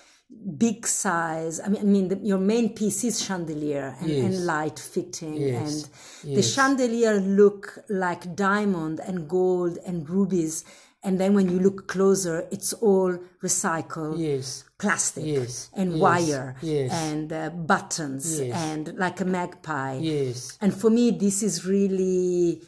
big 0.59 0.87
size. 0.87 1.61
I 1.61 1.69
mean, 1.69 1.81
I 1.81 1.85
mean, 1.85 2.09
the, 2.09 2.17
your 2.17 2.39
main 2.39 2.75
piece 2.75 3.05
is 3.05 3.23
chandelier 3.23 3.97
and, 4.01 4.11
yes. 4.11 4.25
and 4.25 4.47
light 4.47 4.79
fitting, 4.79 5.35
yes. 5.35 5.61
and 5.61 5.91
yes. 6.31 6.37
the 6.37 6.43
chandelier 6.43 7.21
look 7.21 7.79
like 7.89 8.35
diamond 8.35 9.01
and 9.01 9.29
gold 9.29 9.79
and 9.87 10.09
rubies. 10.09 10.65
And 11.05 11.21
then 11.21 11.35
when 11.35 11.51
you 11.51 11.59
look 11.59 11.87
closer, 11.87 12.49
it's 12.51 12.73
all 12.73 13.19
recycled 13.43 14.19
yes. 14.19 14.65
plastic 14.79 15.49
and 15.75 16.01
wire 16.01 16.57
and 16.63 17.31
uh, 17.31 17.51
buttons 17.51 18.41
and 18.41 18.97
like 18.97 19.21
a 19.21 19.27
magpie. 19.27 19.99
Yes. 20.01 20.57
And 20.63 20.75
for 20.75 20.89
me, 20.89 21.11
this 21.11 21.43
is 21.43 21.67
really 21.67 22.63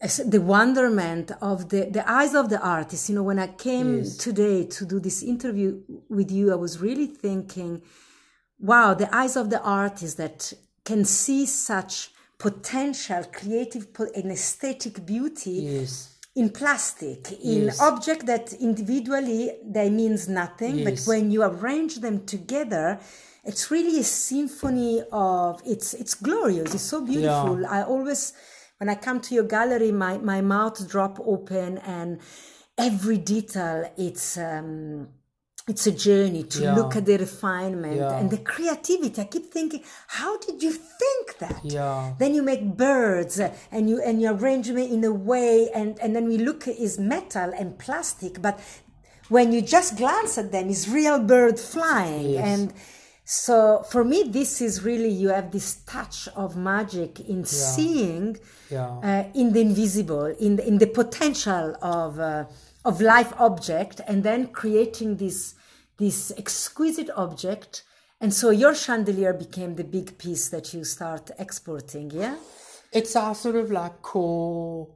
the 0.00 0.40
wonderment 0.40 1.32
of 1.40 1.70
the, 1.70 1.88
the 1.90 2.08
eyes 2.08 2.34
of 2.34 2.50
the 2.50 2.60
artist. 2.60 3.08
You 3.08 3.16
know, 3.16 3.22
when 3.24 3.38
I 3.38 3.48
came 3.48 3.98
yes. 3.98 4.16
today 4.16 4.64
to 4.64 4.84
do 4.84 5.00
this 5.00 5.22
interview 5.22 5.80
with 6.08 6.30
you, 6.30 6.52
I 6.52 6.56
was 6.56 6.80
really 6.80 7.06
thinking, 7.06 7.82
wow, 8.60 8.94
the 8.94 9.14
eyes 9.14 9.36
of 9.36 9.50
the 9.50 9.60
artist 9.60 10.16
that 10.18 10.52
can 10.84 11.04
see 11.04 11.46
such 11.46 12.10
potential, 12.38 13.24
creative, 13.32 13.88
and 14.14 14.30
aesthetic 14.30 15.04
beauty. 15.04 15.50
Yes. 15.50 16.14
In 16.36 16.50
plastic, 16.50 17.32
in 17.32 17.64
yes. 17.64 17.80
object 17.80 18.26
that 18.26 18.52
individually 18.52 19.50
they 19.64 19.90
means 19.90 20.28
nothing, 20.28 20.84
but 20.84 21.00
when 21.04 21.32
you 21.32 21.42
arrange 21.42 21.96
them 21.96 22.24
together, 22.26 23.00
it's 23.44 23.72
really 23.72 23.98
a 23.98 24.04
symphony 24.04 25.02
of 25.10 25.60
it's 25.66 25.94
it's 25.94 26.14
glorious. 26.14 26.74
It's 26.74 26.84
so 26.84 27.04
beautiful. 27.04 27.62
Yeah. 27.62 27.70
I 27.70 27.82
always 27.82 28.34
when 28.78 28.88
I 28.88 28.94
come 28.94 29.20
to 29.20 29.34
your 29.34 29.44
gallery, 29.44 29.92
my, 29.92 30.18
my 30.18 30.40
mouth 30.40 30.88
drop 30.88 31.20
open 31.20 31.78
and 31.78 32.20
every 32.76 33.18
detail, 33.18 33.92
it's, 33.96 34.38
um, 34.38 35.08
it's 35.68 35.86
a 35.86 35.92
journey 35.92 36.44
to 36.44 36.62
yeah. 36.62 36.74
look 36.74 36.96
at 36.96 37.04
the 37.04 37.18
refinement 37.18 37.96
yeah. 37.96 38.18
and 38.18 38.30
the 38.30 38.38
creativity. 38.38 39.20
I 39.20 39.24
keep 39.24 39.52
thinking, 39.52 39.82
how 40.06 40.38
did 40.38 40.62
you 40.62 40.72
think 40.72 41.38
that? 41.38 41.60
Yeah. 41.62 42.14
Then 42.18 42.34
you 42.34 42.42
make 42.42 42.76
birds 42.76 43.38
and 43.38 43.90
you 43.90 44.00
and 44.00 44.22
you 44.22 44.30
arrange 44.30 44.68
them 44.68 44.78
in 44.78 45.04
a 45.04 45.12
way, 45.12 45.68
and 45.74 45.98
and 46.00 46.16
then 46.16 46.26
we 46.26 46.38
look 46.38 46.66
is 46.66 46.98
metal 46.98 47.52
and 47.54 47.78
plastic, 47.78 48.40
but 48.40 48.58
when 49.28 49.52
you 49.52 49.60
just 49.60 49.98
glance 49.98 50.38
at 50.38 50.52
them, 50.52 50.70
it's 50.70 50.88
real 50.88 51.18
bird 51.18 51.60
flying 51.60 52.30
yes. 52.30 52.46
and 52.46 52.72
so 53.30 53.82
for 53.82 54.04
me, 54.04 54.22
this 54.22 54.62
is 54.62 54.82
really 54.82 55.10
you 55.10 55.28
have 55.28 55.50
this 55.50 55.74
touch 55.84 56.28
of 56.28 56.56
magic 56.56 57.20
in 57.20 57.40
yeah. 57.40 57.44
seeing 57.44 58.38
yeah. 58.70 58.88
Uh, 59.02 59.24
in 59.34 59.52
the 59.52 59.60
invisible, 59.60 60.24
in 60.24 60.56
the, 60.56 60.66
in 60.66 60.78
the 60.78 60.86
potential 60.86 61.76
of 61.82 62.18
uh, 62.18 62.46
of 62.86 63.02
life 63.02 63.34
object, 63.38 64.00
and 64.06 64.24
then 64.24 64.46
creating 64.46 65.18
this 65.18 65.54
this 65.98 66.32
exquisite 66.38 67.10
object. 67.16 67.82
And 68.18 68.32
so 68.32 68.48
your 68.48 68.74
chandelier 68.74 69.34
became 69.34 69.74
the 69.74 69.84
big 69.84 70.16
piece 70.16 70.48
that 70.48 70.72
you 70.72 70.82
start 70.84 71.30
exporting. 71.38 72.10
Yeah, 72.10 72.36
it's 72.94 73.14
our 73.14 73.34
sort 73.34 73.56
of 73.56 73.70
like 73.70 74.00
core 74.00 74.88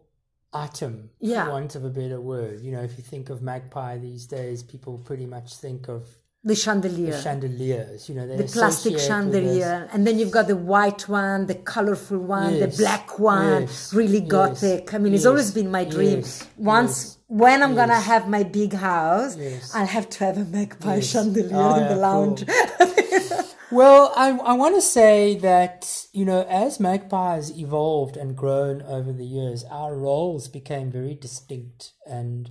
item, 0.55 1.11
yeah. 1.21 1.45
for 1.45 1.51
want 1.51 1.75
of 1.75 1.85
a 1.85 1.91
better 1.91 2.19
word. 2.19 2.63
You 2.63 2.73
know, 2.73 2.83
if 2.83 2.97
you 2.97 3.05
think 3.05 3.29
of 3.29 3.43
magpie 3.43 3.99
these 3.99 4.27
days, 4.27 4.63
people 4.63 4.97
pretty 4.97 5.27
much 5.27 5.57
think 5.57 5.89
of 5.89 6.09
the 6.45 6.57
chandelier. 6.57 7.13
The 7.13 7.23
chandeliers, 7.23 8.09
you 8.09 8.15
know, 8.17 8.27
the 8.37 8.45
plastic 8.45 8.99
chandelier, 8.99 9.89
and 9.93 10.07
then 10.07 10.19
you've 10.19 10.33
got 10.33 10.49
the 10.49 10.57
white 10.57 11.09
one, 11.09 11.47
the 11.47 11.55
colorful 11.55 12.19
one, 12.19 12.57
yes. 12.57 12.77
the 12.77 12.83
black 12.83 13.19
one, 13.19 13.63
yes. 13.63 13.95
really 13.95 14.21
gothic. 14.21 14.85
Yes. 14.87 14.95
I 14.95 14.99
mean, 14.99 15.15
it's 15.15 15.27
always 15.27 15.53
been 15.53 15.71
my 15.71 15.85
dream. 15.85 16.25
Once, 16.57 17.19
when 17.29 17.63
I'm 17.63 17.75
gonna 17.75 18.01
have 18.01 18.29
my 18.29 18.43
big 18.43 18.73
house, 18.73 19.37
I'll 19.75 19.87
have 19.87 20.09
to 20.11 20.25
have 20.25 20.37
a 20.37 20.45
magpie 20.45 21.01
chandelier 21.01 21.51
oh, 21.55 21.75
in 21.77 21.89
the 21.89 21.97
lounge. 21.97 22.45
Cool. 22.47 23.45
well, 23.71 24.13
I 24.17 24.31
I 24.31 24.55
want 24.55 24.75
to 24.75 24.83
say 24.83 25.37
that 25.39 26.07
you 26.13 26.25
know, 26.25 26.43
as 26.49 26.81
Magpie 26.81 27.37
has 27.37 27.57
evolved 27.57 28.17
and 28.17 28.37
grown 28.37 28.83
over 28.83 29.13
the 29.13 29.25
years, 29.25 29.65
our 29.71 29.97
roles 29.97 30.49
became 30.49 30.91
very 30.91 31.15
distinct, 31.15 31.93
and 32.05 32.51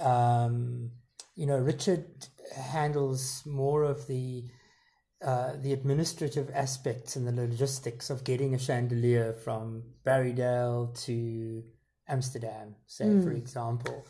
um, 0.00 0.92
you 1.36 1.46
know, 1.46 1.58
Richard 1.58 2.29
handles 2.52 3.42
more 3.46 3.82
of 3.84 4.06
the 4.06 4.44
uh, 5.22 5.52
the 5.60 5.74
administrative 5.74 6.50
aspects 6.54 7.14
and 7.14 7.28
the 7.28 7.32
logistics 7.32 8.08
of 8.08 8.24
getting 8.24 8.54
a 8.54 8.58
chandelier 8.58 9.34
from 9.34 9.82
Barrydale 10.02 10.98
to 11.04 11.62
Amsterdam, 12.08 12.74
say 12.86 13.04
mm. 13.04 13.22
for 13.22 13.30
example. 13.30 14.06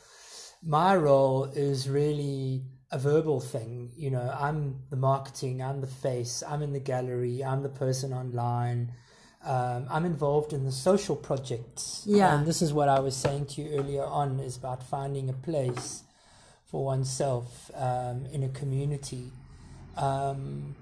My 0.62 0.94
role 0.94 1.46
is 1.46 1.88
really 1.88 2.62
a 2.92 2.98
verbal 2.98 3.40
thing. 3.40 3.90
You 3.96 4.12
know, 4.12 4.36
I'm 4.38 4.82
the 4.90 4.96
marketing, 4.96 5.62
I'm 5.62 5.80
the 5.80 5.88
face, 5.88 6.44
I'm 6.46 6.62
in 6.62 6.72
the 6.72 6.80
gallery, 6.80 7.42
I'm 7.42 7.64
the 7.64 7.68
person 7.68 8.12
online. 8.12 8.92
Um, 9.42 9.86
I'm 9.90 10.04
involved 10.04 10.52
in 10.52 10.64
the 10.64 10.72
social 10.72 11.16
projects. 11.16 12.04
Yeah. 12.06 12.36
And 12.36 12.46
this 12.46 12.62
is 12.62 12.72
what 12.72 12.88
I 12.88 13.00
was 13.00 13.16
saying 13.16 13.46
to 13.46 13.62
you 13.62 13.78
earlier 13.78 14.04
on 14.04 14.38
is 14.38 14.56
about 14.56 14.82
finding 14.82 15.28
a 15.30 15.32
place 15.32 16.04
for 16.70 16.84
oneself 16.84 17.70
um, 17.74 18.26
in 18.32 18.42
a 18.44 18.48
community. 18.48 19.32
Um, 19.96 20.76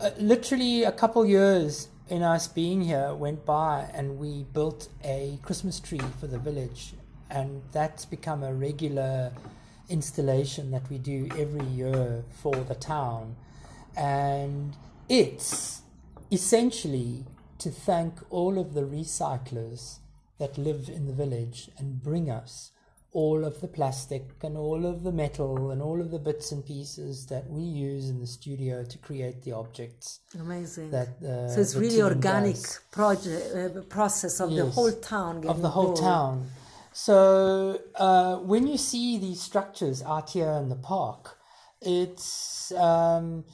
uh, 0.00 0.10
literally, 0.18 0.84
a 0.84 0.92
couple 0.92 1.24
years 1.24 1.88
in 2.08 2.22
us 2.22 2.48
being 2.48 2.82
here 2.82 3.14
went 3.14 3.44
by, 3.44 3.90
and 3.94 4.18
we 4.18 4.44
built 4.52 4.88
a 5.04 5.38
Christmas 5.42 5.78
tree 5.80 6.00
for 6.18 6.26
the 6.26 6.38
village, 6.38 6.94
and 7.30 7.62
that's 7.72 8.04
become 8.04 8.42
a 8.42 8.52
regular 8.52 9.32
installation 9.88 10.70
that 10.70 10.88
we 10.90 10.98
do 10.98 11.28
every 11.38 11.66
year 11.66 12.24
for 12.42 12.54
the 12.54 12.74
town. 12.74 13.36
And 13.96 14.76
it's 15.08 15.82
essentially 16.30 17.24
to 17.58 17.70
thank 17.70 18.14
all 18.30 18.58
of 18.58 18.74
the 18.74 18.82
recyclers 18.82 19.98
that 20.38 20.56
live 20.58 20.88
in 20.88 21.06
the 21.06 21.12
village 21.12 21.70
and 21.78 22.02
bring 22.02 22.30
us 22.30 22.70
all 23.20 23.40
of 23.50 23.54
the 23.62 23.70
plastic 23.78 24.24
and 24.46 24.54
all 24.66 24.82
of 24.92 24.96
the 25.06 25.14
metal 25.22 25.52
and 25.72 25.80
all 25.86 25.98
of 26.04 26.08
the 26.14 26.22
bits 26.28 26.46
and 26.52 26.60
pieces 26.74 27.14
that 27.32 27.44
we 27.56 27.64
use 27.90 28.04
in 28.12 28.18
the 28.24 28.30
studio 28.38 28.74
to 28.92 28.96
create 29.08 29.38
the 29.46 29.52
objects. 29.62 30.06
Amazing. 30.46 30.88
That 30.98 31.10
uh, 31.22 31.48
so 31.52 31.56
it's 31.64 31.76
really 31.84 32.02
organic 32.12 32.60
project 33.00 33.44
uh, 33.56 33.80
process 33.98 34.34
of 34.44 34.48
yes, 34.50 34.58
the 34.60 34.70
whole 34.78 34.96
town. 35.16 35.34
Of 35.54 35.58
the 35.66 35.72
whole 35.76 35.94
town. 35.94 36.34
So 37.08 37.16
uh, 38.06 38.36
when 38.52 38.62
you 38.72 38.78
see 38.90 39.08
these 39.26 39.40
structures 39.50 39.98
out 40.12 40.26
here 40.36 40.54
in 40.62 40.68
the 40.74 40.82
park, 40.94 41.22
It's 41.80 42.72
um, 42.72 43.44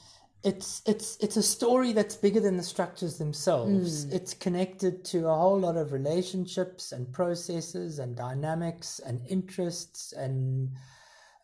it's 0.45 0.83
it's 0.85 1.17
it's 1.21 1.37
a 1.37 1.43
story 1.43 1.93
that's 1.93 2.17
bigger 2.17 2.41
than 2.41 2.57
the 2.59 2.63
structures 2.63 3.17
themselves. 3.19 4.05
It's 4.13 4.35
connected 4.35 5.05
to 5.07 5.27
a 5.29 5.35
whole 5.35 5.59
lot 5.59 5.77
of 5.77 5.93
relationships 5.93 6.93
and 6.93 7.11
processes 7.13 7.99
and 7.99 8.15
dynamics 8.15 9.01
and 9.05 9.21
interests 9.27 10.13
and 10.13 10.71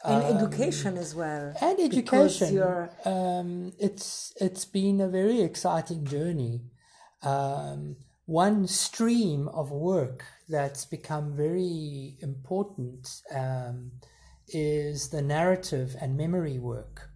and 0.04 0.22
education 0.36 0.98
as 0.98 1.14
well. 1.14 1.54
and 1.60 1.80
education. 1.80 2.54
Um, 3.04 3.72
it's 3.78 4.34
it's 4.40 4.66
been 4.66 5.00
a 5.00 5.08
very 5.08 5.40
exciting 5.40 6.04
journey. 6.04 6.60
Um, 7.22 7.96
one 8.26 8.66
stream 8.66 9.48
of 9.48 9.70
work 9.70 10.24
that's 10.48 10.84
become 10.84 11.34
very 11.34 12.16
important 12.20 13.22
um, 13.34 13.92
is 14.48 15.08
the 15.08 15.22
narrative 15.22 15.96
and 16.00 16.16
memory 16.16 16.58
work. 16.58 17.10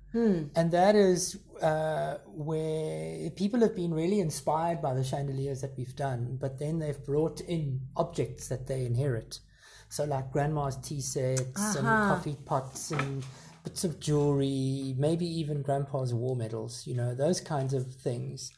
And 0.54 0.70
that 0.70 0.94
is 0.94 1.38
uh, 1.62 2.18
where 2.26 3.30
people 3.30 3.60
have 3.60 3.74
been 3.74 3.92
really 3.92 4.20
inspired 4.20 4.80
by 4.82 4.94
the 4.94 5.04
chandeliers 5.04 5.60
that 5.60 5.76
we've 5.76 5.96
done, 5.96 6.38
but 6.40 6.58
then 6.58 6.78
they've 6.78 7.04
brought 7.04 7.40
in 7.40 7.80
objects 7.96 8.48
that 8.48 8.66
they 8.66 8.84
inherit. 8.84 9.40
So, 9.88 10.04
like 10.04 10.32
grandma's 10.32 10.76
tea 10.76 11.00
sets 11.00 11.76
and 11.76 11.86
coffee 11.86 12.36
pots 12.44 12.90
and 12.90 13.24
bits 13.62 13.84
of 13.84 14.00
jewelry, 14.00 14.94
maybe 14.98 15.26
even 15.26 15.62
grandpa's 15.62 16.12
war 16.12 16.36
medals, 16.36 16.86
you 16.86 16.94
know, 16.94 17.14
those 17.14 17.40
kinds 17.40 17.74
of 17.74 17.94
things 17.94 18.50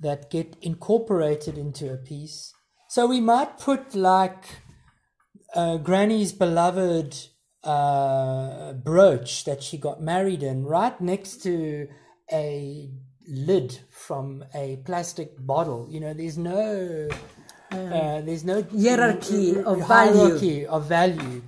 that 0.00 0.30
get 0.30 0.56
incorporated 0.62 1.58
into 1.58 1.92
a 1.92 1.96
piece. 1.96 2.52
So, 2.88 3.06
we 3.06 3.20
might 3.20 3.58
put 3.58 3.94
like 3.94 4.44
uh, 5.54 5.78
Granny's 5.78 6.32
beloved 6.32 7.16
uh, 7.64 8.72
brooch 8.74 9.44
that 9.44 9.62
she 9.62 9.78
got 9.78 10.00
married 10.00 10.42
in 10.42 10.64
right 10.64 11.00
next 11.00 11.42
to 11.42 11.88
a 12.32 12.90
lid 13.26 13.78
from 13.90 14.44
a 14.54 14.76
plastic 14.84 15.34
bottle. 15.38 15.86
You 15.90 16.00
know, 16.00 16.14
there's 16.14 16.38
no. 16.38 17.08
Uh, 17.70 18.22
there's 18.22 18.44
no 18.44 18.62
Hierarchy 18.62 19.58
of 19.60 19.86
value. 19.86 20.66
of 20.68 20.86
value. 20.86 21.42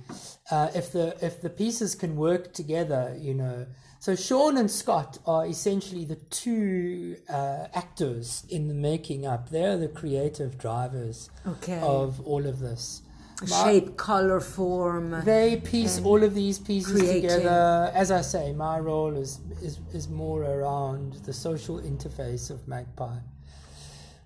Uh, 0.51 0.69
if 0.75 0.91
the 0.91 1.15
if 1.25 1.41
the 1.41 1.49
pieces 1.49 1.95
can 1.95 2.15
work 2.15 2.53
together, 2.53 3.15
you 3.19 3.33
know. 3.33 3.65
So 3.99 4.15
Sean 4.15 4.57
and 4.57 4.69
Scott 4.69 5.19
are 5.27 5.45
essentially 5.45 6.05
the 6.05 6.15
two 6.15 7.17
uh, 7.29 7.67
actors 7.73 8.45
in 8.49 8.67
the 8.67 8.73
making 8.73 9.25
up. 9.27 9.49
They're 9.49 9.77
the 9.77 9.87
creative 9.87 10.57
drivers 10.57 11.29
Okay. 11.47 11.79
of 11.81 12.19
all 12.21 12.45
of 12.47 12.59
this. 12.59 13.01
Shape, 13.47 13.97
color, 13.97 14.39
form. 14.39 15.23
They 15.25 15.57
piece 15.57 15.99
all 16.01 16.23
of 16.23 16.35
these 16.35 16.59
pieces 16.59 16.91
creating. 16.91 17.29
together. 17.29 17.91
As 17.93 18.11
I 18.11 18.21
say, 18.21 18.53
my 18.53 18.79
role 18.79 19.15
is, 19.15 19.39
is 19.61 19.79
is 19.93 20.09
more 20.09 20.43
around 20.43 21.13
the 21.25 21.33
social 21.33 21.79
interface 21.79 22.49
of 22.49 22.67
Magpie. 22.67 23.19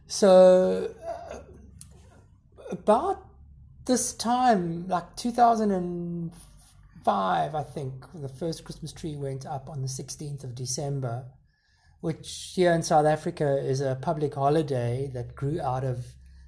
So, 0.08 0.92
uh, 1.08 1.40
about 2.72 3.26
this 3.86 4.14
time, 4.14 4.88
like 4.88 5.16
2005, 5.16 7.56
I 7.56 7.64
think, 7.64 8.06
the 8.14 8.30
first 8.30 8.64
Christmas 8.64 8.92
tree 8.92 9.16
went 9.16 9.46
up 9.46 9.70
on 9.70 9.82
the 9.82 9.88
16th 9.88 10.44
of 10.44 10.56
December, 10.56 11.26
which 12.02 12.54
here 12.56 12.74
in 12.74 12.84
South 12.84 13.06
Africa 13.06 13.58
is 13.58 13.82
a 13.82 13.98
public 14.02 14.36
holiday 14.36 15.10
that 15.14 15.36
grew 15.36 15.62
out 15.62 15.84
of 15.84 16.06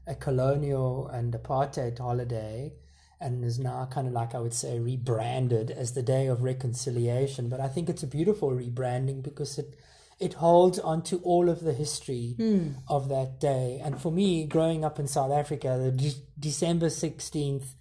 a 0.07 0.15
colonial 0.15 1.07
and 1.07 1.33
apartheid 1.33 1.99
holiday 1.99 2.73
and 3.19 3.43
is 3.43 3.59
now 3.59 3.87
kind 3.91 4.07
of 4.07 4.13
like 4.13 4.35
I 4.35 4.39
would 4.39 4.53
say 4.53 4.79
rebranded 4.79 5.71
as 5.71 5.93
the 5.93 6.03
Day 6.03 6.27
of 6.27 6.43
Reconciliation. 6.43 7.49
But 7.49 7.59
I 7.59 7.67
think 7.67 7.89
it's 7.89 8.03
a 8.03 8.07
beautiful 8.07 8.51
rebranding 8.51 9.23
because 9.23 9.57
it 9.57 9.75
it 10.19 10.33
holds 10.33 10.79
onto 10.79 11.17
all 11.17 11.47
of 11.47 11.59
the 11.59 11.73
history 11.73 12.33
hmm. 12.37 12.69
of 12.87 13.07
that 13.09 13.39
day. 13.39 13.79
And 13.83 14.01
for 14.01 14.11
me, 14.11 14.45
growing 14.45 14.83
up 14.83 14.97
in 14.97 15.07
South 15.07 15.31
Africa, 15.31 15.79
the 15.79 15.91
de- 15.91 16.21
December 16.39 16.89
sixteenth 16.89 17.75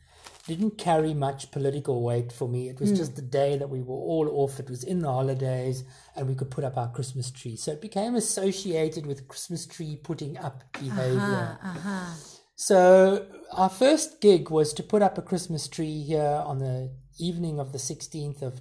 didn't 0.47 0.79
carry 0.79 1.13
much 1.13 1.51
political 1.51 2.03
weight 2.03 2.33
for 2.33 2.49
me. 2.49 2.69
It 2.69 2.81
was 2.81 2.91
hmm. 2.91 2.97
just 2.97 3.17
the 3.17 3.23
day 3.23 3.59
that 3.59 3.69
we 3.69 3.83
were 3.83 3.95
all 3.95 4.29
off. 4.33 4.61
It 4.61 4.71
was 4.71 4.85
in 4.85 5.01
the 5.01 5.11
holidays 5.11 5.85
and 6.15 6.29
we 6.29 6.35
could 6.35 6.51
put 6.51 6.65
up 6.65 6.77
our 6.77 6.91
Christmas 6.91 7.31
tree. 7.31 7.57
So 7.57 7.73
it 7.73 7.81
became 7.81 8.15
associated 8.15 9.07
with 9.07 9.29
Christmas 9.29 9.67
tree 9.67 9.99
putting 10.03 10.39
up 10.39 10.63
behavior. 10.73 11.59
Uh-huh, 11.63 11.79
uh-huh. 11.79 12.15
So 12.55 13.27
our 13.53 13.69
first 13.69 14.21
gig 14.21 14.51
was 14.51 14.73
to 14.75 14.83
put 14.83 15.03
up 15.03 15.19
a 15.19 15.23
Christmas 15.23 15.69
tree 15.69 16.03
here 16.03 16.43
on 16.45 16.59
the 16.59 16.91
evening 17.19 17.61
of 17.61 17.73
the 17.73 17.79
16th 17.79 18.43
of 18.43 18.61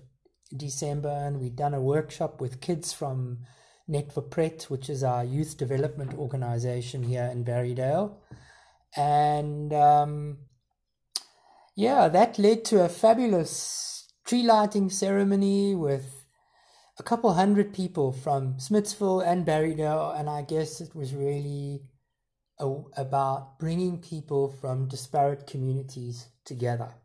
December, 0.56 1.10
and 1.10 1.40
we'd 1.40 1.56
done 1.56 1.74
a 1.74 1.82
workshop 1.82 2.42
with 2.42 2.62
kids 2.62 2.94
from 2.94 3.40
Net 3.88 4.12
vir 4.14 4.22
Pret, 4.22 4.64
which 4.64 4.90
is 4.90 5.04
our 5.04 5.24
youth 5.24 5.58
development 5.58 6.14
organization 6.14 7.04
here 7.04 7.30
in 7.32 7.46
Barrydale. 7.46 8.18
And 8.98 9.74
um, 9.74 10.38
yeah, 11.76 12.08
that 12.08 12.40
led 12.40 12.64
to 12.66 12.84
a 12.84 12.90
fabulous 12.90 14.08
tree 14.26 14.44
lighting 14.44 14.90
ceremony 14.90 15.76
with 15.76 16.26
a 16.98 17.04
couple 17.04 17.34
hundred 17.34 17.74
people 17.74 18.14
from 18.14 18.56
Smitsville 18.56 19.26
and 19.26 19.46
Barrydale, 19.46 20.18
and 20.18 20.30
I 20.30 20.42
guess 20.42 20.80
it 20.80 20.96
was 20.96 21.14
really 21.14 21.82
a- 22.60 22.84
about 22.96 23.60
bringing 23.60 24.00
people 24.00 24.50
from 24.50 24.88
disparate 24.88 25.46
communities 25.46 26.30
together. 26.46 26.96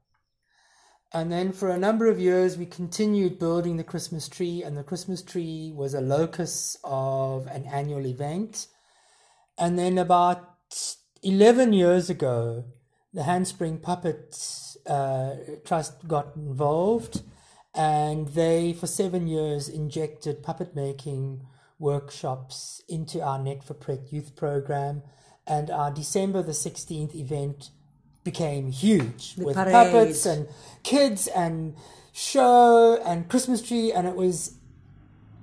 And 1.13 1.33
then 1.33 1.51
for 1.51 1.71
a 1.71 1.79
number 1.79 2.07
of 2.07 2.21
years, 2.21 2.57
we 2.57 2.67
continued 2.67 3.41
building 3.41 3.77
the 3.77 3.85
Christmas 3.85 4.29
tree, 4.29 4.63
and 4.63 4.77
the 4.77 4.85
Christmas 4.85 5.23
tree 5.23 5.73
was 5.75 5.93
a 5.93 6.01
locus 6.01 6.77
of 6.85 7.49
an 7.49 7.65
annual 7.67 8.07
event. 8.07 8.69
And 9.59 9.77
then 9.77 9.99
about 9.99 10.57
11 11.25 11.73
years 11.73 12.09
ago, 12.09 12.65
the 13.13 13.25
Handspring 13.25 13.79
Puppet 13.79 14.37
uh, 14.87 15.35
Trust 15.65 16.07
got 16.07 16.37
involved, 16.37 17.23
and 17.75 18.29
they, 18.29 18.73
for 18.73 18.87
seven 18.87 19.27
years, 19.27 19.69
injected 19.69 20.43
puppet 20.43 20.75
making 20.75 21.43
workshops 21.79 22.83
into 22.89 23.21
our 23.21 23.39
Net 23.39 23.65
vir 23.65 23.75
Pret 23.75 24.13
youth 24.13 24.37
program. 24.37 25.03
And 25.47 25.71
our 25.71 25.91
December 25.91 26.43
the 26.43 26.53
16th 26.53 27.15
event 27.15 27.71
became 28.23 28.71
huge 28.71 29.35
with 29.37 29.57
parade. 29.57 29.73
puppets 29.73 30.27
and 30.27 30.47
kids 30.83 31.27
and 31.27 31.75
show 32.13 33.01
and 33.05 33.29
Christmas 33.29 33.63
tree, 33.63 33.93
and 33.93 34.07
it 34.07 34.15
was 34.15 34.55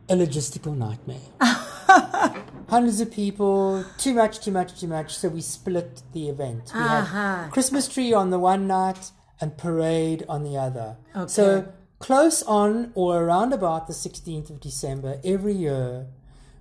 a 0.09 0.15
logistical 0.15 0.77
nightmare. 0.77 1.17
Hundreds 2.69 2.99
of 2.99 3.11
people, 3.11 3.85
too 3.97 4.13
much, 4.13 4.39
too 4.41 4.51
much, 4.51 4.79
too 4.79 4.87
much. 4.87 5.15
So 5.15 5.29
we 5.29 5.41
split 5.41 6.01
the 6.13 6.29
event. 6.29 6.71
We 6.73 6.81
Aha. 6.81 7.43
had 7.43 7.51
Christmas 7.51 7.87
tree 7.87 8.13
on 8.13 8.29
the 8.29 8.39
one 8.39 8.67
night 8.67 9.11
and 9.39 9.57
parade 9.57 10.25
on 10.27 10.43
the 10.43 10.57
other. 10.57 10.97
Okay. 11.15 11.27
So 11.27 11.73
close 11.99 12.43
on 12.43 12.91
or 12.95 13.23
around 13.23 13.53
about 13.53 13.87
the 13.87 13.93
16th 13.93 14.49
of 14.49 14.59
December 14.59 15.19
every 15.23 15.53
year, 15.53 16.07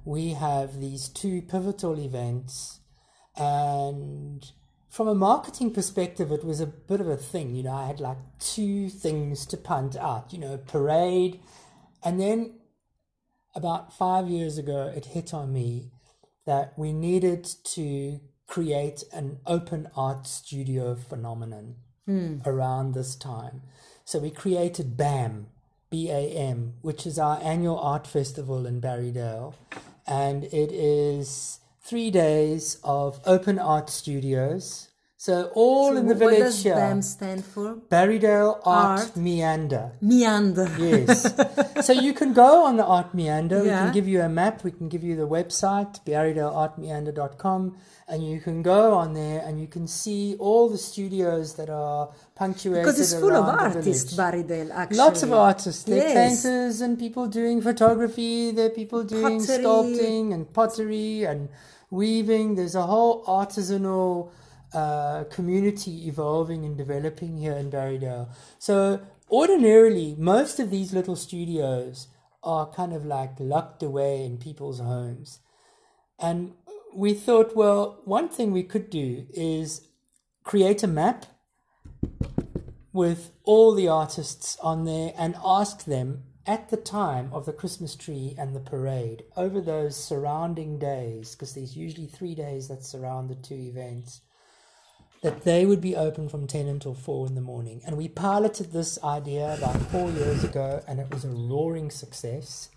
we 0.04 0.30
have 0.30 0.80
these 0.80 1.08
two 1.08 1.42
pivotal 1.42 1.98
events. 1.98 2.80
And 3.36 4.44
from 4.88 5.08
a 5.08 5.14
marketing 5.14 5.72
perspective, 5.72 6.30
it 6.30 6.44
was 6.44 6.60
a 6.60 6.66
bit 6.66 7.00
of 7.00 7.08
a 7.08 7.16
thing. 7.16 7.54
You 7.54 7.64
know, 7.64 7.74
I 7.74 7.86
had 7.86 8.00
like 8.00 8.18
two 8.38 8.88
things 8.88 9.44
to 9.46 9.56
punt 9.56 9.96
out, 9.96 10.32
you 10.32 10.38
know, 10.38 10.56
parade. 10.56 11.40
And 12.04 12.20
then 12.20 12.60
about 13.54 13.92
five 13.92 14.28
years 14.28 14.58
ago, 14.58 14.92
it 14.94 15.06
hit 15.06 15.34
on 15.34 15.52
me 15.52 15.90
that 16.46 16.72
we 16.76 16.92
needed 16.92 17.44
to 17.64 18.20
create 18.46 19.04
an 19.12 19.38
open 19.46 19.88
art 19.96 20.26
studio 20.26 20.94
phenomenon 20.94 21.74
hmm. 22.06 22.36
around 22.46 22.94
this 22.94 23.16
time. 23.16 23.62
So 24.04 24.20
we 24.20 24.30
created 24.30 24.96
BAM, 24.96 25.48
B 25.90 26.10
A 26.10 26.30
M, 26.30 26.74
which 26.80 27.06
is 27.06 27.18
our 27.18 27.40
annual 27.42 27.78
art 27.78 28.06
festival 28.06 28.66
in 28.66 28.80
Barrydale. 28.80 29.54
And 30.06 30.44
it 30.44 30.70
is 30.72 31.58
three 31.80 32.10
days 32.10 32.78
of 32.84 33.20
open 33.26 33.58
art 33.58 33.90
studios. 33.90 34.88
So 35.18 35.50
all 35.54 35.96
in 35.96 36.06
the 36.08 36.14
what 36.14 36.18
village 36.18 36.38
does 36.40 36.62
here. 36.62 36.74
BAM 36.74 37.00
stand 37.00 37.42
for? 37.42 37.76
Barrydale 37.90 38.60
Art, 38.66 39.00
Art. 39.00 39.16
Meander. 39.16 39.92
Meander. 40.02 40.68
Yes. 40.78 41.34
so 41.86 41.92
you 41.94 42.12
can 42.12 42.34
go 42.34 42.64
on 42.66 42.76
the 42.76 42.84
Art 42.84 43.14
Meander. 43.14 43.62
We 43.62 43.68
can 43.70 43.92
give 43.92 44.06
you 44.06 44.20
a 44.20 44.28
map. 44.28 44.62
We 44.62 44.72
can 44.72 44.88
give 44.90 45.02
you 45.02 45.16
the 45.16 45.26
website, 45.26 46.04
barrydaleartmeander.com. 46.04 47.76
And 48.08 48.24
you 48.24 48.40
can 48.40 48.62
go 48.62 48.92
on 48.94 49.14
there 49.14 49.40
and 49.44 49.58
you 49.60 49.66
can 49.66 49.88
see 49.88 50.36
all 50.38 50.68
the 50.68 50.78
studios 50.78 51.54
that 51.54 51.70
are 51.70 52.10
punctuated 52.36 52.84
Because 52.84 53.00
it's 53.00 53.14
full 53.18 53.34
of 53.34 53.46
artists, 53.46 54.12
village. 54.14 54.46
Barrydale, 54.48 54.70
actually. 54.70 54.98
Lots 54.98 55.22
of 55.22 55.32
artists. 55.32 55.82
There 55.84 56.04
are 56.04 56.08
Yes. 56.08 56.42
painters 56.42 56.80
and 56.82 56.98
people 56.98 57.26
doing 57.26 57.62
photography. 57.62 58.52
There 58.52 58.66
are 58.66 58.70
people 58.82 59.02
doing 59.02 59.40
Pottery. 59.40 59.64
sculpting 59.64 60.32
and 60.34 60.52
pottery 60.52 61.24
and 61.24 61.48
weaving. 61.90 62.54
There's 62.54 62.74
a 62.76 62.82
whole 62.86 63.24
artisanal 63.24 64.28
uh, 64.72 65.24
community 65.24 66.08
evolving 66.08 66.64
and 66.64 66.76
developing 66.76 67.36
here 67.36 67.54
in 67.54 67.70
Barrydale. 67.70 68.28
So 68.58 69.00
ordinarily, 69.30 70.14
most 70.18 70.60
of 70.60 70.70
these 70.70 70.92
little 70.92 71.16
studios 71.16 72.08
are 72.42 72.70
kind 72.70 72.92
of 72.92 73.04
like 73.04 73.32
locked 73.38 73.82
away 73.82 74.24
in 74.24 74.38
people's 74.38 74.80
homes. 74.80 75.40
And 76.18 76.54
we 76.94 77.12
thought, 77.14 77.56
well, 77.56 78.00
one 78.04 78.28
thing 78.28 78.52
we 78.52 78.62
could 78.62 78.88
do 78.88 79.26
is 79.34 79.88
create 80.44 80.82
a 80.82 80.86
map 80.86 81.26
with 82.92 83.32
all 83.44 83.74
the 83.74 83.88
artists 83.88 84.56
on 84.62 84.84
there 84.84 85.12
and 85.18 85.34
ask 85.44 85.84
them 85.84 86.22
at 86.46 86.70
the 86.70 86.76
time 86.76 87.28
of 87.32 87.44
the 87.44 87.52
Christmas 87.52 87.96
tree 87.96 88.34
and 88.38 88.54
the 88.54 88.60
parade 88.60 89.24
over 89.36 89.60
those 89.60 89.96
surrounding 89.96 90.78
days, 90.78 91.34
because 91.34 91.54
there's 91.54 91.76
usually 91.76 92.06
three 92.06 92.34
days 92.34 92.68
that 92.68 92.84
surround 92.84 93.28
the 93.28 93.34
two 93.34 93.56
events, 93.56 94.20
that 95.22 95.42
they 95.44 95.66
would 95.66 95.80
be 95.80 95.96
open 95.96 96.28
from 96.28 96.46
10 96.46 96.66
until 96.68 96.94
4 96.94 97.26
in 97.28 97.34
the 97.34 97.40
morning. 97.40 97.80
And 97.86 97.96
we 97.96 98.08
piloted 98.08 98.72
this 98.72 98.98
idea 99.02 99.54
about 99.54 99.76
four 99.90 100.10
years 100.10 100.44
ago, 100.44 100.82
and 100.86 101.00
it 101.00 101.10
was 101.10 101.24
a 101.24 101.28
roaring 101.28 101.90
success. 101.90 102.68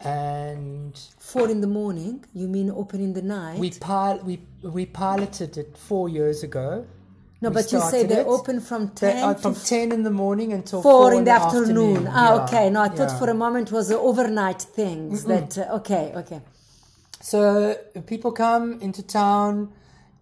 And 0.00 0.98
Four 1.18 1.48
in 1.48 1.60
the 1.60 1.66
morning. 1.66 2.24
You 2.34 2.48
mean 2.48 2.70
open 2.70 3.00
in 3.00 3.12
the 3.14 3.22
night? 3.22 3.58
we, 3.58 3.70
pil- 3.70 4.20
we, 4.24 4.40
we 4.62 4.86
piloted 4.86 5.56
it 5.56 5.76
four 5.76 6.08
years 6.08 6.42
ago. 6.42 6.84
no, 7.40 7.48
we 7.50 7.54
but 7.54 7.72
you 7.72 7.80
say 7.80 8.04
they 8.04 8.18
it. 8.20 8.26
open 8.26 8.60
from 8.60 8.88
ten 8.88 9.22
are 9.22 9.34
to 9.34 9.40
from 9.40 9.54
10 9.54 9.92
in 9.92 10.02
the 10.02 10.10
morning 10.10 10.52
until 10.52 10.82
four 10.82 11.10
4 11.12 11.14
in 11.18 11.24
the 11.24 11.30
afternoon. 11.30 12.08
Ah, 12.10 12.34
Yeah, 12.36 12.42
okay. 12.44 12.70
No, 12.70 12.82
I 12.82 12.88
thought 12.88 13.10
yeah. 13.10 13.18
for 13.18 13.30
a 13.30 13.34
moment 13.34 13.68
it 13.70 13.74
was 13.74 13.88
the 13.88 13.98
overnight 13.98 14.60
things. 14.62 15.24
That 15.24 15.56
uh, 15.58 15.76
okay, 15.78 16.12
okay. 16.16 16.40
So 17.20 17.76
people 18.06 18.32
come 18.32 18.80
into 18.80 19.02
town, 19.04 19.72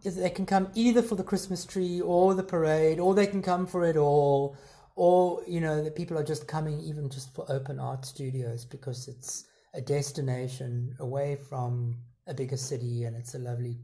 they 0.04 0.30
can 0.30 0.46
come 0.46 0.68
either 0.74 1.02
for 1.02 1.14
the 1.14 1.24
Christmas 1.24 1.64
tree 1.64 2.00
or 2.00 2.34
the 2.34 2.42
parade, 2.42 2.98
or 2.98 3.14
they 3.14 3.26
can 3.26 3.42
come 3.42 3.66
for 3.66 3.84
it 3.84 3.96
all, 3.96 4.56
or 4.96 5.42
you 5.46 5.60
know 5.60 5.82
the 5.82 5.90
people 5.90 6.18
are 6.18 6.24
just 6.24 6.46
coming 6.48 6.80
even 6.80 7.08
just 7.10 7.34
for 7.34 7.44
open 7.50 7.78
art 7.78 8.04
studios 8.04 8.64
because 8.64 9.08
it's 9.08 9.44
a 9.74 9.80
destination 9.80 10.94
away 11.00 11.36
from 11.48 11.96
a 12.26 12.34
bigger 12.34 12.56
city 12.56 13.04
and 13.04 13.16
it's 13.16 13.34
a 13.34 13.38
lovely, 13.38 13.78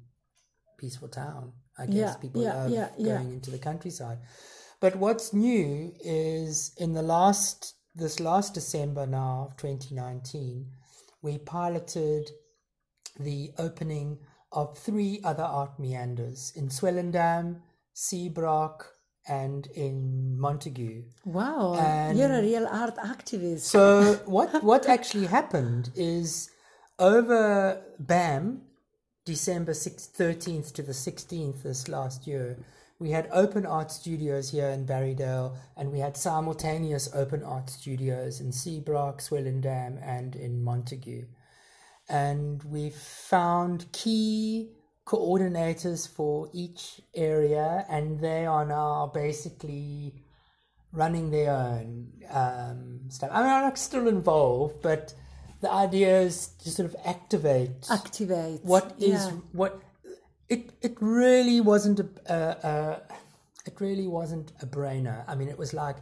peaceful 0.78 1.08
town. 1.08 1.52
I 1.78 1.86
guess 1.86 1.94
Yeah, 1.94 2.14
people 2.14 2.42
yeah, 2.42 2.54
love 2.54 2.70
yeah. 2.70 2.88
going 3.16 3.32
into 3.32 3.50
the 3.50 3.58
countryside. 3.58 4.18
But 4.80 4.96
what's 4.96 5.32
new 5.32 5.92
is 6.02 6.72
in 6.78 6.92
the 6.94 7.02
last 7.02 7.74
this 7.94 8.20
last 8.20 8.54
December 8.54 9.06
now 9.06 9.48
of 9.50 9.56
2019, 9.56 10.66
we 11.22 11.38
piloted 11.38 12.30
the 13.18 13.52
opening 13.58 14.18
of 14.52 14.78
three 14.78 15.20
other 15.24 15.42
art 15.42 15.78
meanders 15.78 16.52
in 16.56 16.68
Swellendam, 16.68 17.60
Suurbraak, 17.94 18.82
and 19.28 19.66
in 19.74 20.36
Montagu. 20.38 21.04
Wow, 21.24 21.74
And- 21.74 22.16
you're 22.18 22.32
a 22.32 22.42
real 22.42 22.66
art 22.66 22.96
activist. 22.96 23.60
So 23.60 24.14
what 24.26 24.62
what 24.70 24.86
actually 24.88 25.26
happened 25.26 25.90
is 25.94 26.50
over 26.98 27.82
BAM, 27.98 28.62
December 29.24 29.72
6th, 29.72 30.12
13th 30.16 30.72
to 30.74 30.82
the 30.82 30.92
16th 30.92 31.62
this 31.62 31.88
last 31.88 32.26
year, 32.26 32.56
we 32.98 33.10
had 33.10 33.28
open 33.32 33.66
art 33.66 33.90
studios 33.90 34.50
here 34.52 34.68
in 34.68 34.86
Barrydale 34.86 35.56
and 35.76 35.92
we 35.92 35.98
had 35.98 36.16
simultaneous 36.16 37.10
open 37.14 37.42
art 37.42 37.68
studios 37.68 38.40
in 38.40 38.52
Suurbraak, 38.52 39.18
Swellendam 39.20 39.98
and 40.02 40.34
in 40.34 40.64
Montagu. 40.64 41.26
And 42.08 42.62
we 42.64 42.90
found 42.90 43.90
key 43.92 44.70
coordinators 45.06 46.08
for 46.08 46.48
each 46.52 47.00
area 47.14 47.84
and 47.88 48.20
they 48.20 48.44
are 48.46 48.64
now 48.64 49.10
basically 49.14 50.14
running 50.92 51.30
their 51.30 51.52
own 51.52 52.08
um, 52.30 53.00
stuff. 53.08 53.30
I 53.32 53.40
mean, 53.42 53.50
I'm 53.50 53.76
still 53.76 54.08
involved, 54.08 54.82
but 54.82 55.14
the 55.60 55.70
idea 55.70 56.20
is 56.20 56.48
to 56.62 56.70
sort 56.70 56.88
of 56.88 56.96
activate 57.04 57.86
Activate. 57.90 58.60
what 58.62 58.94
is 58.98 59.26
Yeah. 59.26 59.30
what. 59.52 59.80
It 60.48 60.70
it 60.80 60.96
really 61.00 61.60
wasn't 61.60 61.98
a, 62.00 62.08
a, 62.28 62.68
a 62.68 63.02
it 63.66 63.80
really 63.80 64.06
wasn't 64.06 64.52
a 64.62 64.66
brainer. 64.66 65.24
I 65.26 65.34
mean, 65.34 65.48
it 65.48 65.58
was 65.58 65.74
like 65.74 65.96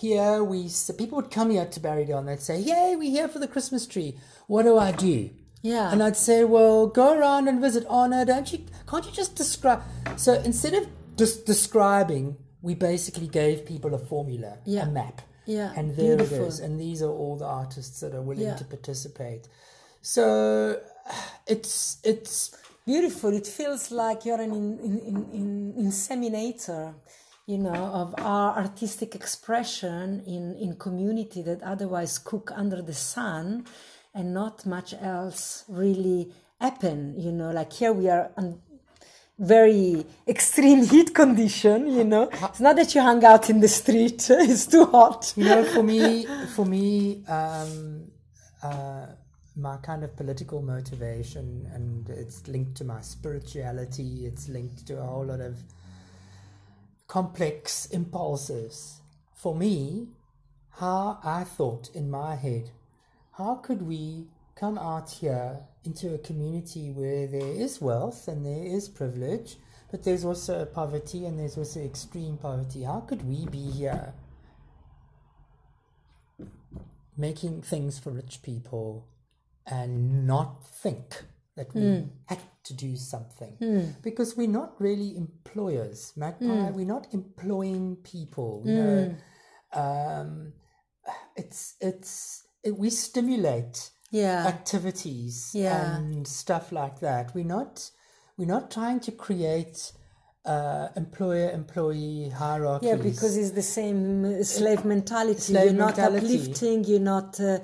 here 0.00 0.42
we 0.42 0.68
so 0.68 0.92
people 0.94 1.16
would 1.16 1.30
come 1.30 1.50
here 1.50 1.66
to 1.66 1.80
Barrydale 1.80 2.18
and 2.18 2.28
they'd 2.28 2.40
say, 2.40 2.58
"Yay, 2.58 2.96
we're 2.96 3.10
here 3.18 3.28
for 3.28 3.38
the 3.38 3.46
Christmas 3.54 3.86
tree. 3.86 4.16
What 4.46 4.62
do 4.62 4.78
I 4.78 4.90
do?" 4.92 5.30
Yeah. 5.60 5.92
And 5.92 6.02
I'd 6.02 6.16
say, 6.16 6.42
well, 6.42 6.88
go 6.88 7.16
around 7.16 7.46
and 7.46 7.60
visit 7.60 7.84
Anna. 7.88 8.24
Don't 8.24 8.52
you? 8.52 8.58
Can't 8.90 9.04
you 9.06 9.12
just 9.12 9.36
describe? 9.36 9.80
So 10.16 10.30
instead 10.50 10.74
of 10.74 10.88
just 11.16 11.46
describing, 11.46 12.36
we 12.62 12.74
basically 12.74 13.28
gave 13.28 13.64
people 13.64 13.94
a 13.94 13.98
formula, 13.98 14.58
Yeah. 14.64 14.86
a 14.88 14.90
map. 14.90 15.22
Yeah, 15.46 15.72
And 15.76 15.94
there 15.96 16.16
beautiful. 16.16 16.44
it 16.46 16.48
is. 16.48 16.58
And 16.58 16.80
these 16.80 17.00
are 17.02 17.10
all 17.10 17.36
the 17.36 17.44
artists 17.62 18.00
that 18.00 18.12
are 18.14 18.22
willing 18.22 18.46
Yeah. 18.50 18.56
to 18.56 18.64
participate. 18.64 19.46
So 20.00 20.80
it's 21.46 21.98
it's 22.02 22.50
beautiful. 22.84 23.30
It 23.32 23.46
feels 23.46 23.90
like 23.92 24.24
you're 24.24 24.40
an 24.40 24.52
in, 24.52 24.78
in, 24.80 24.94
in, 25.10 25.16
in, 25.32 25.52
inseminator, 25.86 26.94
you 27.52 27.58
know, 27.58 27.74
of 27.74 28.14
our 28.16 28.56
artistic 28.56 29.14
expression 29.14 30.22
in, 30.26 30.54
in 30.56 30.74
community 30.76 31.42
that 31.42 31.62
otherwise 31.62 32.16
cook 32.16 32.50
under 32.54 32.80
the 32.80 32.94
sun 32.94 33.66
and 34.14 34.32
not 34.32 34.64
much 34.64 34.94
else 35.02 35.64
really 35.68 36.32
happen, 36.58 37.14
you 37.18 37.30
know, 37.30 37.50
like 37.50 37.70
here 37.70 37.92
we 37.92 38.08
are 38.08 38.30
on 38.38 38.58
very 39.38 40.06
extreme 40.26 40.82
heat 40.92 41.14
condition, 41.14 41.88
you 41.88 42.04
know. 42.04 42.30
It's 42.32 42.60
not 42.60 42.76
that 42.76 42.94
you 42.94 43.02
hang 43.02 43.22
out 43.22 43.50
in 43.50 43.60
the 43.60 43.68
street, 43.68 44.26
it's 44.30 44.66
too 44.66 44.86
hot. 44.86 45.34
you 45.36 45.44
know 45.44 45.62
for 45.62 45.82
me 45.82 46.24
for 46.56 46.64
me 46.64 47.22
um, 47.26 48.10
uh, 48.62 49.08
my 49.56 49.76
kind 49.78 50.04
of 50.04 50.16
political 50.16 50.62
motivation 50.62 51.68
and 51.74 52.08
it's 52.08 52.48
linked 52.48 52.74
to 52.76 52.84
my 52.84 53.02
spirituality 53.02 54.24
it's 54.24 54.48
linked 54.48 54.86
to 54.86 54.98
a 54.98 55.02
whole 55.02 55.26
lot 55.26 55.40
of 55.40 55.58
complex 57.12 57.84
impulses. 57.90 59.02
For 59.34 59.54
me 59.54 60.08
how 60.80 61.18
i 61.22 61.44
thought 61.44 61.90
in 61.92 62.10
my 62.10 62.36
head. 62.36 62.70
How 63.32 63.56
could 63.56 63.82
we 63.82 64.28
come 64.54 64.78
out 64.78 65.10
here 65.10 65.58
into 65.84 66.14
a 66.14 66.18
community 66.28 66.90
where 66.90 67.26
there 67.26 67.52
is 67.64 67.82
wealth 67.82 68.28
and 68.28 68.46
there 68.46 68.64
is 68.64 68.88
privilege 68.88 69.56
but 69.90 70.04
there's 70.04 70.24
also 70.24 70.64
poverty 70.64 71.26
and 71.26 71.38
there's 71.38 71.58
also 71.58 71.80
extreme 71.80 72.38
poverty? 72.38 72.84
How 72.84 73.00
could 73.00 73.28
we 73.28 73.44
be 73.44 73.70
here 73.70 74.14
making 77.14 77.60
things 77.60 77.98
for 77.98 78.08
rich 78.08 78.40
people 78.42 79.06
and 79.66 80.26
not 80.26 80.64
think 80.66 81.24
that 81.56 81.74
we 81.74 82.08
had 82.26 82.38
to 82.64 82.74
do 82.74 82.96
something. 82.96 83.94
Because 84.02 84.36
we're 84.36 84.48
not 84.48 84.80
really 84.80 85.16
employers 85.16 86.12
magpie. 86.16 86.70
We're 86.70 86.86
not 86.86 87.06
employing 87.12 87.96
people. 88.02 88.62
You 88.66 88.72
know 88.74 89.16
um, 89.72 90.52
it's 91.36 91.74
it's 91.80 92.46
it, 92.62 92.76
we 92.76 92.90
stimulate 92.90 93.90
Yeah. 94.10 94.46
activities 94.46 95.50
Yeah. 95.54 95.96
and 95.96 96.26
stuff 96.26 96.72
like 96.72 97.00
that. 97.00 97.34
We're 97.34 97.44
not 97.58 97.90
we're 98.36 98.52
not 98.56 98.70
trying 98.70 99.00
to 99.00 99.12
create 99.12 99.92
uh, 100.44 100.88
employer 100.96 101.50
employee 101.50 102.28
hierarchy 102.30 102.86
Yeah, 102.86 102.96
because 102.96 103.36
it's 103.36 103.52
the 103.52 103.62
same 103.62 104.24
uh, 104.24 104.42
slave 104.42 104.84
mentality. 104.84 105.40
Slave 105.40 105.64
you're 105.66 105.74
not 105.86 105.98
uplifting, 105.98 106.84
you're 106.84 106.98
not 107.14 107.38
uh, 107.40 107.58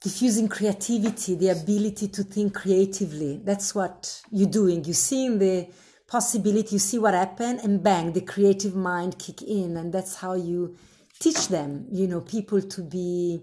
diffusing 0.00 0.48
creativity, 0.48 1.34
the 1.34 1.48
ability 1.48 2.08
to 2.08 2.22
think 2.22 2.54
creatively. 2.54 3.40
That's 3.42 3.74
what 3.74 4.22
you're 4.30 4.48
doing. 4.48 4.84
You're 4.84 4.94
seeing 4.94 5.38
the 5.38 5.68
possibility, 6.06 6.76
you 6.76 6.78
see 6.78 6.98
what 6.98 7.14
happened, 7.14 7.60
and 7.62 7.82
bang, 7.82 8.12
the 8.12 8.20
creative 8.20 8.74
mind 8.74 9.18
kick 9.18 9.42
in, 9.42 9.76
and 9.76 9.92
that's 9.92 10.16
how 10.16 10.34
you 10.34 10.76
teach 11.18 11.48
them. 11.48 11.86
You 11.90 12.06
know, 12.06 12.20
people 12.20 12.62
to 12.62 12.82
be 12.82 13.42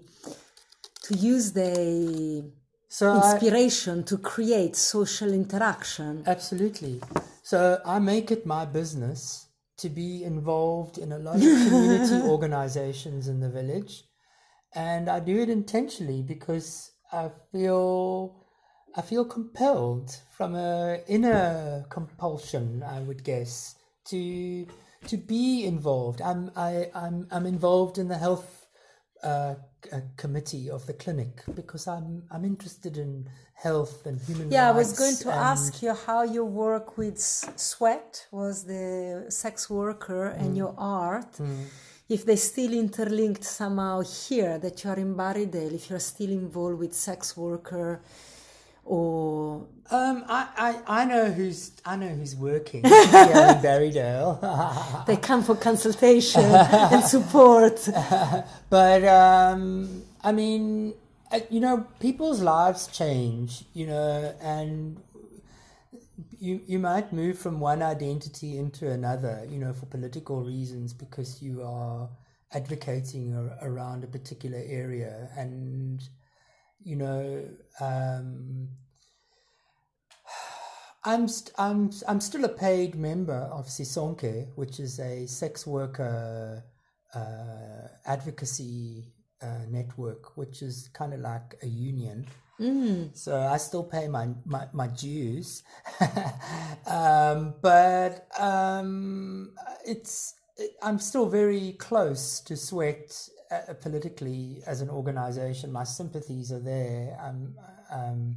to 1.04 1.14
use 1.14 1.52
the 1.52 2.50
so 2.88 3.12
I, 3.12 3.32
inspiration 3.32 4.04
to 4.04 4.18
create 4.18 4.74
social 4.74 5.32
interaction. 5.32 6.24
Absolutely. 6.26 7.00
So 7.42 7.80
I 7.84 7.98
make 7.98 8.30
it 8.30 8.46
my 8.46 8.64
business 8.64 9.46
to 9.76 9.88
be 9.90 10.24
involved 10.24 10.96
in 10.98 11.12
a 11.12 11.18
lot 11.18 11.36
of 11.36 11.42
community 11.42 12.26
organizations 12.28 13.28
in 13.28 13.40
the 13.40 13.50
village. 13.50 14.04
And 14.76 15.08
I 15.08 15.20
do 15.20 15.38
it 15.40 15.48
intentionally 15.48 16.22
because 16.22 16.92
I 17.10 17.30
feel 17.50 18.36
I 18.94 19.02
feel 19.02 19.24
compelled 19.24 20.14
from 20.36 20.54
a 20.54 21.00
inner 21.08 21.84
compulsion, 21.88 22.82
I 22.82 23.00
would 23.00 23.24
guess, 23.24 23.74
to 24.10 24.66
to 25.08 25.16
be 25.16 25.64
involved. 25.64 26.20
I'm 26.20 26.50
I, 26.56 26.90
I'm 26.94 27.26
I'm 27.30 27.46
involved 27.46 27.96
in 27.96 28.08
the 28.08 28.18
health 28.18 28.66
uh, 29.22 29.54
uh, 29.92 30.00
committee 30.18 30.68
of 30.70 30.86
the 30.86 30.92
clinic 30.92 31.42
because 31.54 31.86
I'm 31.86 32.24
I'm 32.30 32.44
interested 32.44 32.98
in 32.98 33.28
health 33.54 34.04
and 34.04 34.20
human 34.20 34.48
rights. 34.48 34.52
Yeah, 34.52 34.68
I 34.68 34.72
was 34.72 34.92
going 34.98 35.16
to 35.16 35.30
ask 35.34 35.82
you 35.82 35.94
how 35.94 36.22
you 36.22 36.44
work 36.44 36.98
with 36.98 37.18
Sweat 37.18 38.26
was 38.30 38.64
the 38.64 39.26
sex 39.30 39.70
worker 39.70 40.26
and 40.26 40.52
Mm. 40.52 40.56
your 40.56 40.74
art. 40.76 41.40
If 42.08 42.24
they 42.24 42.36
still 42.36 42.72
interlinked 42.72 43.44
somehow 43.44 44.00
here 44.00 44.58
that 44.58 44.84
you 44.84 44.90
are 44.90 44.96
in 44.96 45.14
Barrydale, 45.14 45.72
if 45.72 45.90
you're 45.90 45.98
still 45.98 46.30
involved 46.30 46.78
with 46.78 46.94
sex 46.94 47.36
worker 47.36 48.00
or 48.84 49.66
Um, 49.88 50.24
I, 50.28 50.48
I, 50.56 51.02
I 51.02 51.04
know 51.04 51.30
who's 51.30 51.70
I 51.84 51.94
know 51.94 52.08
who's 52.08 52.34
working 52.34 52.82
here 52.84 53.46
in 53.52 53.62
Barrydale, 53.62 55.06
they 55.06 55.16
come 55.16 55.44
for 55.44 55.54
consultation 55.54 56.44
and 56.44 57.04
support. 57.04 57.88
but 58.70 59.04
um, 59.04 60.02
I 60.24 60.32
mean, 60.32 60.94
uh, 61.30 61.40
you 61.50 61.60
know, 61.60 61.86
people's 62.00 62.40
lives 62.40 62.88
change, 62.88 63.64
you 63.74 63.86
know, 63.86 64.34
and 64.40 65.00
you 66.38 66.60
you 66.66 66.78
might 66.78 67.12
move 67.12 67.38
from 67.38 67.60
one 67.60 67.82
identity 67.82 68.58
into 68.58 68.90
another, 68.90 69.46
you 69.50 69.58
know, 69.58 69.72
for 69.72 69.86
political 69.86 70.42
reasons 70.44 70.92
because 70.92 71.42
you 71.42 71.62
are 71.62 72.08
advocating 72.52 73.34
ar- 73.34 73.58
around 73.62 74.04
a 74.04 74.06
particular 74.06 74.62
area, 74.66 75.28
and 75.36 76.02
you 76.82 76.96
know. 76.96 77.44
Um, 77.80 78.68
I'm 81.04 81.28
st- 81.28 81.54
I'm 81.56 81.92
I'm 82.08 82.20
still 82.20 82.44
a 82.44 82.48
paid 82.48 82.96
member 82.96 83.48
of 83.52 83.66
Sisonke, 83.66 84.48
which 84.56 84.80
is 84.80 84.98
a 84.98 85.26
sex 85.26 85.64
worker 85.64 86.64
uh, 87.14 87.88
advocacy 88.04 89.12
uh, 89.40 89.66
network, 89.68 90.36
which 90.36 90.62
is 90.62 90.88
kind 90.94 91.14
of 91.14 91.20
like 91.20 91.54
a 91.62 91.66
union. 91.66 92.26
So 93.12 93.36
I 93.40 93.56
still 93.58 93.84
pay 93.84 94.08
my 94.08 94.28
my, 94.44 94.68
my 94.72 94.86
dues, 94.88 95.62
um, 96.86 97.54
but 97.60 98.26
um, 98.38 99.52
it's 99.86 100.34
I'm 100.82 100.98
still 100.98 101.28
very 101.28 101.72
close 101.72 102.40
to 102.40 102.56
Sweat 102.56 103.28
uh, 103.50 103.74
politically 103.74 104.62
as 104.66 104.80
an 104.80 104.90
organization. 104.90 105.72
My 105.72 105.84
sympathies 105.84 106.52
are 106.52 106.60
there. 106.60 107.18
I'm, 107.22 107.54
um, 107.90 108.36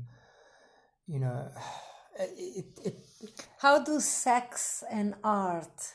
you 1.07 1.19
know, 1.19 1.47
it, 2.19 2.65
it, 2.85 2.95
How 3.59 3.79
do 3.83 3.99
sex 3.99 4.83
and 4.91 5.15
art 5.23 5.93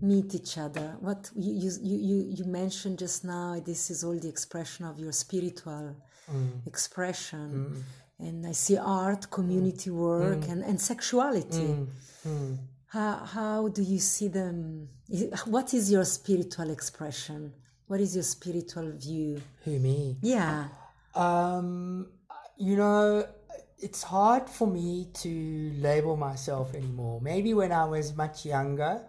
meet 0.00 0.34
each 0.34 0.58
other? 0.58 0.96
What 1.00 1.30
you, 1.36 1.70
you, 1.82 1.98
you- 1.98 2.34
you 2.38 2.44
mentioned 2.46 2.98
just 2.98 3.24
now, 3.24 3.60
this 3.64 3.90
is 3.90 4.04
all 4.04 4.18
the 4.18 4.28
expression 4.28 4.84
of 4.86 4.98
your 4.98 5.12
spiritual 5.12 5.96
Mm. 6.30 6.66
expression. 6.66 7.48
Mm. 8.20 8.26
And 8.26 8.46
I 8.46 8.52
see 8.52 8.76
art, 8.78 9.30
community 9.30 9.90
mm. 9.90 9.94
work, 9.94 10.48
and, 10.48 10.62
and 10.62 10.80
sexuality. 10.80 11.74
How, 12.86 13.16
how 13.24 13.68
do 13.68 13.82
you 13.82 13.98
see 13.98 14.28
them? 14.28 14.88
What 15.46 15.72
is 15.72 15.90
your 15.90 16.04
spiritual 16.04 16.70
expression? 16.70 17.52
What 17.86 18.00
is 18.00 18.14
your 18.14 18.22
spiritual 18.22 18.90
view? 18.92 19.40
who 19.64 19.78
me? 19.78 20.18
Yeah. 20.20 20.68
Um, 21.14 22.08
you 22.58 22.76
know, 22.76 23.26
it's 23.78 24.02
hard 24.02 24.48
for 24.48 24.66
me 24.66 25.08
to 25.14 25.72
label 25.78 26.16
myself 26.16 26.74
anymore. 26.74 27.20
Maybe 27.20 27.54
when 27.54 27.72
I 27.72 27.84
was 27.86 28.14
much 28.14 28.44
younger, 28.44 29.02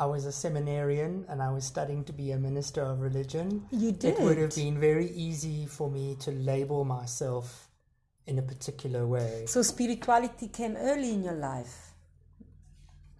I 0.00 0.06
was 0.06 0.26
a 0.26 0.32
seminarian 0.32 1.24
and 1.28 1.42
I 1.42 1.50
was 1.50 1.64
studying 1.64 2.04
to 2.04 2.12
be 2.12 2.30
a 2.30 2.38
minister 2.38 2.82
of 2.82 3.00
religion. 3.00 3.66
You 3.70 3.92
did. 3.92 4.18
It 4.18 4.22
would 4.22 4.38
have 4.38 4.54
been 4.54 4.78
very 4.78 5.10
easy 5.10 5.66
for 5.66 5.90
me 5.90 6.16
to 6.20 6.30
label 6.30 6.84
myself 6.84 7.68
in 8.26 8.38
a 8.38 8.42
particular 8.42 9.06
way. 9.06 9.44
So 9.46 9.62
spirituality 9.62 10.48
came 10.48 10.76
early 10.76 11.10
in 11.10 11.24
your 11.24 11.34
life. 11.34 11.94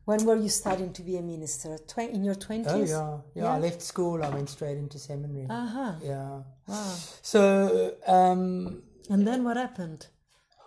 When 0.04 0.24
were 0.24 0.36
you 0.36 0.48
starting 0.48 0.92
to 0.94 1.02
be 1.02 1.16
a 1.16 1.22
minister? 1.22 1.78
Twen- 1.86 2.10
in 2.10 2.24
your 2.24 2.34
20s? 2.36 2.66
Oh 2.66 2.70
twenties? 2.70 2.90
yeah, 2.90 3.18
yeah. 3.34 3.52
I 3.52 3.58
left 3.58 3.82
school. 3.82 4.22
I 4.24 4.30
went 4.30 4.48
straight 4.48 4.78
into 4.78 4.98
seminary. 4.98 5.46
Uh 5.50 5.66
huh. 5.66 5.92
Yeah. 6.02 6.42
Wow. 6.66 6.94
So, 7.22 7.94
um, 8.06 8.82
And 9.10 9.26
then 9.26 9.44
what 9.44 9.56
happened? 9.56 10.06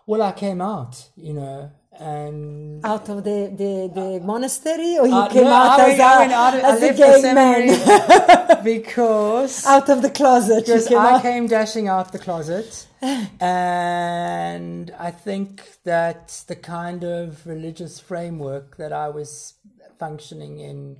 well, 0.05 0.21
I 0.21 0.31
came 0.33 0.61
out, 0.61 1.09
you 1.15 1.33
know, 1.33 1.71
and 1.99 2.83
Out 2.85 3.09
of 3.09 3.23
the, 3.23 3.51
the, 3.61 3.91
the 3.93 4.19
monastery, 4.25 4.97
or 4.97 5.07
you 5.07 5.13
Uh, 5.13 5.27
came 5.29 5.43
no, 5.43 5.49
out 5.53 5.79
I 5.79 5.91
as, 5.91 5.99
went- 5.99 6.01
a, 6.01 6.03
I 6.03 6.19
went 6.19 6.31
out- 6.33 6.53
I 6.53 6.59
as 6.71 6.83
a 6.83 6.93
gay 6.93 7.33
man? 7.33 8.63
because 8.63 9.65
out 9.65 9.89
of 9.89 10.01
the 10.01 10.09
closet. 10.09 10.65
Because 10.65 10.87
came 10.87 10.97
I 10.97 11.11
out. 11.13 11.21
came 11.21 11.47
dashing 11.47 11.87
out 11.87 12.11
the 12.11 12.19
closet, 12.19 12.87
and 13.01 14.91
I 14.97 15.11
think 15.11 15.63
that 15.83 16.43
the 16.47 16.55
kind 16.55 17.03
of 17.03 17.45
religious 17.45 17.99
framework 17.99 18.77
that 18.77 18.93
I 18.93 19.09
was 19.09 19.55
functioning 19.99 20.59
in 20.59 20.97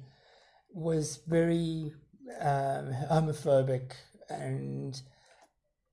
was 0.74 1.20
very 1.28 1.94
um, 2.40 2.94
homophobic, 3.10 3.92
and 4.30 5.00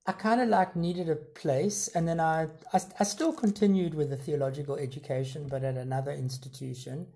I 0.09 0.13
kind 0.13 0.41
of 0.41 0.49
like 0.49 0.75
needed 0.75 1.11
a 1.11 1.17
place. 1.17 1.89
And 1.95 2.09
then 2.09 2.19
I, 2.19 2.49
I 2.73 2.81
I 2.99 3.05
still 3.05 3.33
continued 3.33 3.95
with 3.95 4.09
the 4.11 4.17
theological 4.17 4.77
education, 4.77 5.47
but 5.49 5.63
at 5.63 5.77
another 5.77 6.13
institution, 6.13 7.07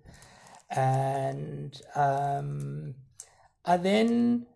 and 0.70 1.80
um, 1.94 2.94
I 3.64 3.78
then 3.78 4.46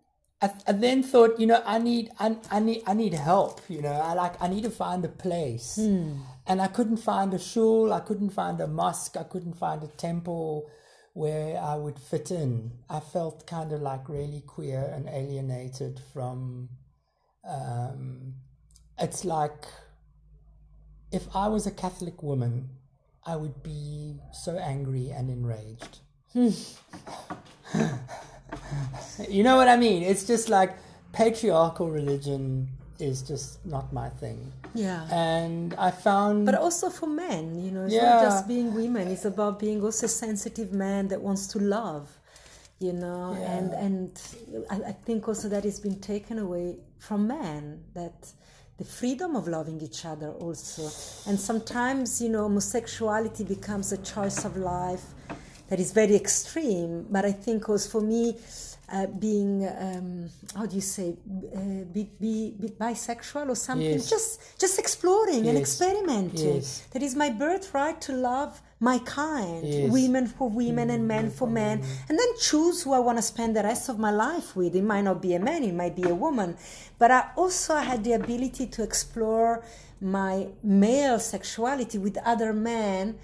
I, 0.41 0.51
I 0.67 0.71
then 0.73 1.01
thought, 1.01 1.39
you 1.39 1.47
know, 1.47 1.63
I 1.65 1.79
need 1.79 2.11
I, 2.19 2.37
I 2.51 2.59
need 2.59 2.83
I 2.85 2.93
need 2.93 3.15
help. 3.15 3.61
You 3.69 3.81
know, 3.81 3.93
I 4.09 4.13
like 4.13 4.39
I 4.41 4.47
need 4.47 4.63
to 4.63 4.69
find 4.69 5.03
a 5.03 5.09
place, 5.09 5.77
and 6.45 6.61
I 6.61 6.67
couldn't 6.67 6.97
find 6.97 7.33
a 7.33 7.39
shul. 7.39 7.91
I 7.91 8.01
couldn't 8.01 8.29
find 8.29 8.61
a 8.61 8.67
mosque. 8.67 9.17
I 9.17 9.23
couldn't 9.23 9.57
find 9.57 9.83
a 9.83 9.87
temple 9.87 10.69
where 11.13 11.59
I 11.59 11.75
would 11.75 11.97
fit 11.99 12.29
in. 12.29 12.73
I 12.87 12.99
felt 12.99 13.47
kind 13.47 13.71
of 13.73 13.81
like 13.81 14.07
really 14.07 14.41
queer 14.45 14.83
and 14.95 15.09
alienated 15.09 15.99
from. 16.13 16.69
Um, 17.47 18.33
it's 18.99 19.23
like 19.25 19.65
if 21.11 21.33
I 21.35 21.47
was 21.47 21.65
a 21.65 21.71
Catholic 21.71 22.21
woman, 22.21 22.69
I 23.25 23.35
would 23.35 23.63
be 23.63 24.15
so 24.33 24.57
angry 24.57 25.11
and 25.11 25.29
enraged. 25.29 25.99
you 29.29 29.43
know 29.43 29.55
what 29.55 29.67
I 29.67 29.77
mean? 29.77 30.03
It's 30.03 30.25
just 30.25 30.49
like 30.49 30.75
patriarchal 31.13 31.89
religion 31.89 32.67
is 32.99 33.21
just 33.21 33.63
not 33.65 33.93
my 33.93 34.09
thing. 34.09 34.51
Yeah. 34.73 35.07
And 35.11 35.73
I 35.75 35.91
found 35.91 36.45
But 36.45 36.55
also 36.55 36.89
for 36.89 37.07
men, 37.07 37.63
you 37.63 37.71
know, 37.71 37.85
it's 37.85 37.93
Yeah. 37.93 38.15
not 38.15 38.21
just 38.23 38.47
being 38.47 38.73
women. 38.73 39.07
It's 39.07 39.25
about 39.25 39.59
being 39.59 39.83
also 39.83 40.05
a 40.05 40.09
sensitive 40.09 40.73
man 40.73 41.07
that 41.09 41.21
wants 41.21 41.47
to 41.47 41.59
love, 41.59 42.19
you 42.79 42.93
know. 42.93 43.33
And 43.45 43.73
and 43.73 44.21
I, 44.69 44.89
I 44.89 44.91
think 44.91 45.27
also 45.27 45.49
that 45.49 45.65
it's 45.65 45.79
been 45.79 45.99
taken 45.99 46.39
away 46.39 46.77
from 46.99 47.27
men 47.27 47.83
that 47.93 48.31
the 48.77 48.85
freedom 48.85 49.35
of 49.35 49.47
loving 49.47 49.81
each 49.81 50.05
other 50.05 50.29
also. 50.29 50.83
And 51.29 51.39
sometimes, 51.39 52.21
you 52.21 52.29
know, 52.29 52.43
homosexuality 52.43 53.43
becomes 53.43 53.91
a 53.91 53.97
choice 53.97 54.45
of 54.45 54.55
life 54.55 55.03
that 55.69 55.79
is 55.79 55.91
very 55.91 56.15
extreme. 56.15 57.07
But 57.09 57.25
I 57.25 57.31
think 57.31 57.67
also 57.69 57.89
for 57.89 58.01
me, 58.01 58.37
uh, 58.89 59.07
being 59.07 59.67
um, 59.67 60.29
how 60.55 60.65
do 60.65 60.75
you 60.75 60.81
say 60.81 61.09
uh, 61.55 61.59
be, 61.91 62.09
be, 62.21 62.55
be 62.59 62.69
bisexual 62.69 63.49
or 63.49 63.55
something 63.55 63.89
Yes. 63.99 64.09
just 64.09 64.59
just 64.59 64.79
exploring 64.79 65.45
and 65.49 65.57
experimenting 65.57 66.55
Yes. 66.55 66.83
that 66.91 67.03
is 67.03 67.13
my 67.13 67.29
birthright 67.29 67.99
to 68.01 68.13
love 68.13 68.61
my 68.79 68.99
kind. 68.99 69.65
Yes. 69.65 69.91
women 69.91 70.27
for 70.27 70.49
women 70.49 70.89
and 70.89 71.07
men 71.07 71.29
for 71.31 71.47
men. 71.47 71.83
And 72.09 72.17
then 72.17 72.27
choose 72.39 72.83
who 72.83 72.93
i 72.93 72.99
want 72.99 73.17
to 73.17 73.21
spend 73.21 73.55
the 73.55 73.63
rest 73.63 73.89
of 73.89 73.97
my 73.97 74.11
life 74.11 74.55
with. 74.55 74.75
It 74.75 74.83
might 74.83 75.01
not 75.01 75.21
be 75.21 75.33
a 75.33 75.39
man 75.39 75.63
it 75.63 75.73
might 75.73 75.95
be 75.95 76.03
a 76.03 76.15
woman. 76.15 76.57
But 76.99 77.11
i 77.11 77.29
also 77.35 77.75
had 77.75 78.03
the 78.03 78.13
ability 78.13 78.67
to 78.67 78.83
explore 78.83 79.63
my 79.99 80.47
male 80.63 81.19
sexuality 81.19 81.97
with 81.97 82.17
other 82.17 82.53
men 82.53 83.17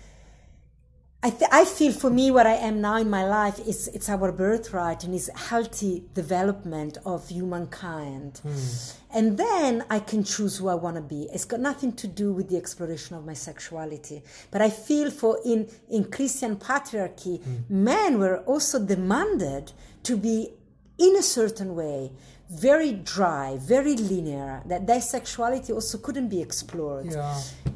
I, 1.25 1.29
th- 1.29 1.49
I 1.53 1.63
feel 1.63 1.93
for 1.93 2.09
me 2.09 2.31
what 2.31 2.45
I 2.45 2.55
am 2.55 2.81
now 2.81 2.97
in 2.97 3.09
my 3.09 3.25
life 3.25 3.57
is 3.65 3.87
it's 3.93 4.09
our 4.09 4.29
birthright 4.33 5.05
and 5.05 5.15
is 5.15 5.31
healthy 5.33 6.03
development 6.13 6.97
of 7.05 7.29
humankind. 7.29 8.41
Hmm. 8.43 9.17
And 9.17 9.37
then 9.37 9.85
I 9.89 9.99
can 9.99 10.25
choose 10.25 10.57
who 10.57 10.67
I 10.67 10.75
want 10.75 10.97
to 10.97 11.01
be. 11.01 11.29
It's 11.33 11.45
got 11.45 11.61
nothing 11.61 11.93
to 11.93 12.07
do 12.07 12.33
with 12.33 12.49
the 12.49 12.57
exploration 12.57 13.15
of 13.15 13.25
my 13.25 13.35
sexuality. 13.35 14.21
But 14.51 14.61
I 14.61 14.69
feel 14.69 15.11
for 15.11 15.39
in, 15.45 15.69
in 15.89 16.11
Christian 16.11 16.57
patriarchy, 16.57 17.41
hmm. 17.41 17.83
men 17.85 18.19
were 18.19 18.39
also 18.39 18.85
demanded 18.85 19.71
to 20.03 20.17
be 20.17 20.49
in 20.97 21.15
a 21.15 21.23
certain 21.23 21.73
way, 21.73 22.11
very 22.69 22.91
dry, 23.15 23.57
very 23.75 23.95
linear, 23.95 24.61
that 24.71 24.85
their 24.87 25.01
sexuality 25.01 25.71
also 25.73 25.97
couldn't 26.05 26.29
be 26.29 26.41
explored 26.47 27.07
Yeah. 27.11 27.35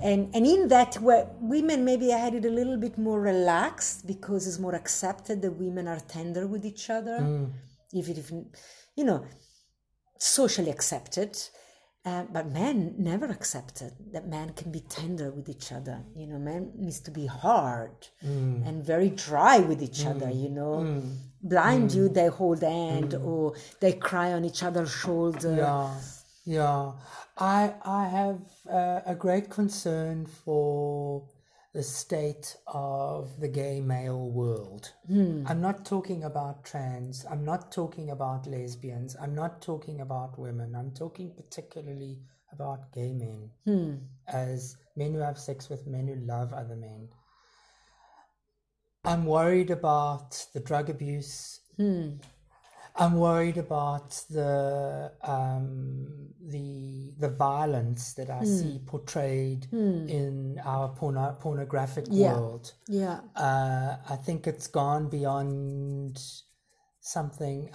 and 0.10 0.22
and 0.36 0.44
in 0.56 0.62
that 0.76 0.92
where 1.06 1.24
women 1.56 1.80
maybe 1.90 2.08
had 2.26 2.34
it 2.40 2.46
a 2.46 2.54
little 2.60 2.78
bit 2.86 2.96
more 3.08 3.20
relaxed 3.34 3.98
because 4.13 4.42
it's 4.48 4.60
more 4.60 4.76
accepted 4.84 5.42
that 5.44 5.54
women 5.66 5.86
are 5.88 6.02
tender 6.18 6.44
with 6.54 6.63
each 6.72 6.86
other 6.98 7.18
if 8.00 8.06
it 8.12 8.18
even 8.24 8.40
you 9.00 9.06
know 9.10 9.20
socially 10.20 10.72
accepted 10.78 11.32
Uh, 12.13 12.24
but 12.38 12.46
men 12.63 12.78
never 13.12 13.28
accepted 13.38 13.92
that 14.13 14.26
men 14.38 14.48
can 14.60 14.70
be 14.78 14.82
tender 15.00 15.30
with 15.38 15.48
each 15.56 15.68
other. 15.78 15.98
You 16.20 16.26
know, 16.30 16.40
men 16.52 16.62
needs 16.86 17.00
to 17.08 17.12
be 17.12 17.26
hard 17.44 17.98
Mm. 18.24 18.58
and 18.68 18.76
very 18.94 19.10
dry 19.28 19.58
with 19.70 19.80
each 19.88 20.02
other. 20.12 20.30
You 20.44 20.50
know, 20.60 20.74
blind 21.41 21.91
Mm. 21.91 21.95
you, 21.95 22.10
they 22.10 22.28
hold 22.28 22.62
hand 22.62 23.13
or 23.15 23.54
they 23.80 23.93
cry 23.93 24.34
on 24.34 24.45
each 24.45 24.63
other's 24.63 24.91
shoulder. 24.91 25.56
Yeah, 25.56 25.93
yeah. 26.45 26.91
I 27.38 27.73
I 27.84 28.08
have 28.08 28.39
uh, 28.69 29.02
a 29.06 29.15
great 29.15 29.50
concern 29.50 30.26
for 30.26 31.23
the 31.73 31.84
state 31.84 32.58
of 32.67 33.39
the 33.39 33.47
gay 33.47 33.80
male 33.80 34.30
world. 34.32 34.91
I'm 35.47 35.62
not 35.62 35.86
talking 35.86 36.23
about 36.23 36.63
trans. 36.65 37.26
I'm 37.30 37.45
not 37.45 37.71
talking 37.71 38.10
about 38.10 38.47
lesbians. 38.47 39.15
I'm 39.21 39.36
not 39.36 39.62
talking 39.62 40.02
about 40.02 40.39
women. 40.39 40.76
I'm 40.76 40.91
talking 40.91 41.32
particularly 41.36 42.17
about 42.52 42.91
gay 42.93 43.13
men 43.13 43.52
as 44.28 44.78
men 44.95 45.13
who 45.13 45.19
have 45.19 45.38
sex 45.38 45.69
with 45.69 45.86
men 45.86 46.08
who 46.08 46.15
love 46.15 46.52
other 46.54 46.76
men. 46.76 47.10
I'm 49.08 49.26
worried 49.26 49.72
about 49.72 50.30
the 50.54 50.60
drug 50.60 50.89
abuse. 50.89 51.62
I'm 51.80 53.15
worried 53.20 53.58
about 53.58 54.10
the 54.30 55.12
um, 55.22 56.30
the 56.54 57.13
the 57.20 57.30
violence 57.30 58.13
that 58.13 58.30
I 58.30 58.43
see 58.43 58.80
portrayed 58.86 59.67
in 60.17 60.60
our 60.65 60.89
porno- 60.89 61.38
pornographic 61.39 62.06
Yeah. 62.10 62.34
world. 62.34 62.74
Yeah. 62.88 63.20
Uh, 63.36 63.98
I 64.10 64.15
think 64.26 64.48
it's 64.48 64.67
gone 64.67 65.10
beyond 65.10 66.20
something. 67.00 67.70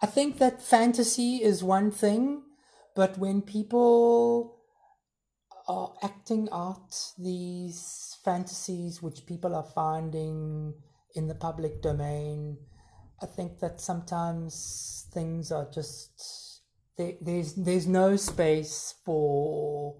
I 0.00 0.06
think 0.06 0.38
that 0.38 0.62
fantasy 0.62 1.42
is 1.42 1.64
one 1.64 1.90
thing, 1.90 2.42
but 2.94 3.18
when 3.18 3.42
people 3.42 4.54
are 5.66 5.92
acting 6.02 6.48
out 6.52 6.90
these 7.18 8.07
fantasies 8.28 9.02
which 9.02 9.24
people 9.26 9.54
are 9.54 9.68
finding 9.74 10.74
in 11.14 11.28
the 11.28 11.34
public 11.34 11.80
domain, 11.80 12.58
I 13.22 13.26
think 13.26 13.60
that 13.60 13.80
sometimes 13.80 15.06
things 15.14 15.50
are 15.50 15.68
just 15.78 16.12
there, 16.98 17.14
there's 17.22 17.54
there's 17.54 17.86
no 17.86 18.16
space 18.16 18.94
for 19.04 19.96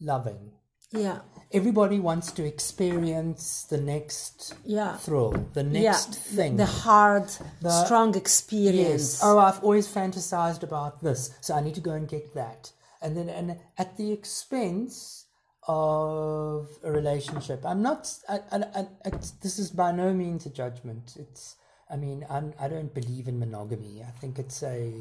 loving. 0.00 0.52
Yeah. 0.92 1.20
Everybody 1.52 1.98
wants 2.00 2.32
to 2.32 2.44
experience 2.44 3.64
the 3.72 3.78
next 3.78 4.54
Yeah. 4.64 4.96
thrill, 4.96 5.32
the 5.54 5.62
next 5.62 6.10
yeah. 6.10 6.36
thing. 6.36 6.56
The 6.56 6.66
hard, 6.66 7.28
The- 7.62 7.84
strong 7.84 8.14
experience. 8.14 9.08
Yes. 9.14 9.20
Oh, 9.22 9.38
I've 9.38 9.62
always 9.64 9.88
fantasized 9.88 10.62
about 10.62 11.02
this, 11.02 11.30
so 11.40 11.54
I 11.54 11.60
need 11.60 11.76
to 11.76 11.80
go 11.90 11.92
and 11.92 12.06
get 12.08 12.34
that. 12.34 12.72
And 13.02 13.16
then, 13.16 13.28
and 13.28 13.58
at 13.78 13.96
the 13.96 14.12
expense 14.12 15.23
of 15.66 16.68
a 16.82 16.90
relationship. 16.90 17.64
I'm 17.64 17.82
not. 17.82 18.10
I, 18.28 18.40
I, 18.52 18.58
I, 18.74 18.86
it's, 19.06 19.32
this 19.32 19.58
is 19.58 19.70
by 19.70 19.92
no 19.92 20.12
means 20.12 20.46
a 20.46 20.50
judgment. 20.50 21.16
It's. 21.18 21.56
I 21.90 21.96
mean, 21.96 22.26
I'm, 22.30 22.54
I 22.58 22.68
don't 22.68 22.92
believe 22.94 23.28
in 23.28 23.38
monogamy. 23.38 24.02
I 24.06 24.10
think 24.20 24.38
it's 24.38 24.62
a. 24.62 24.92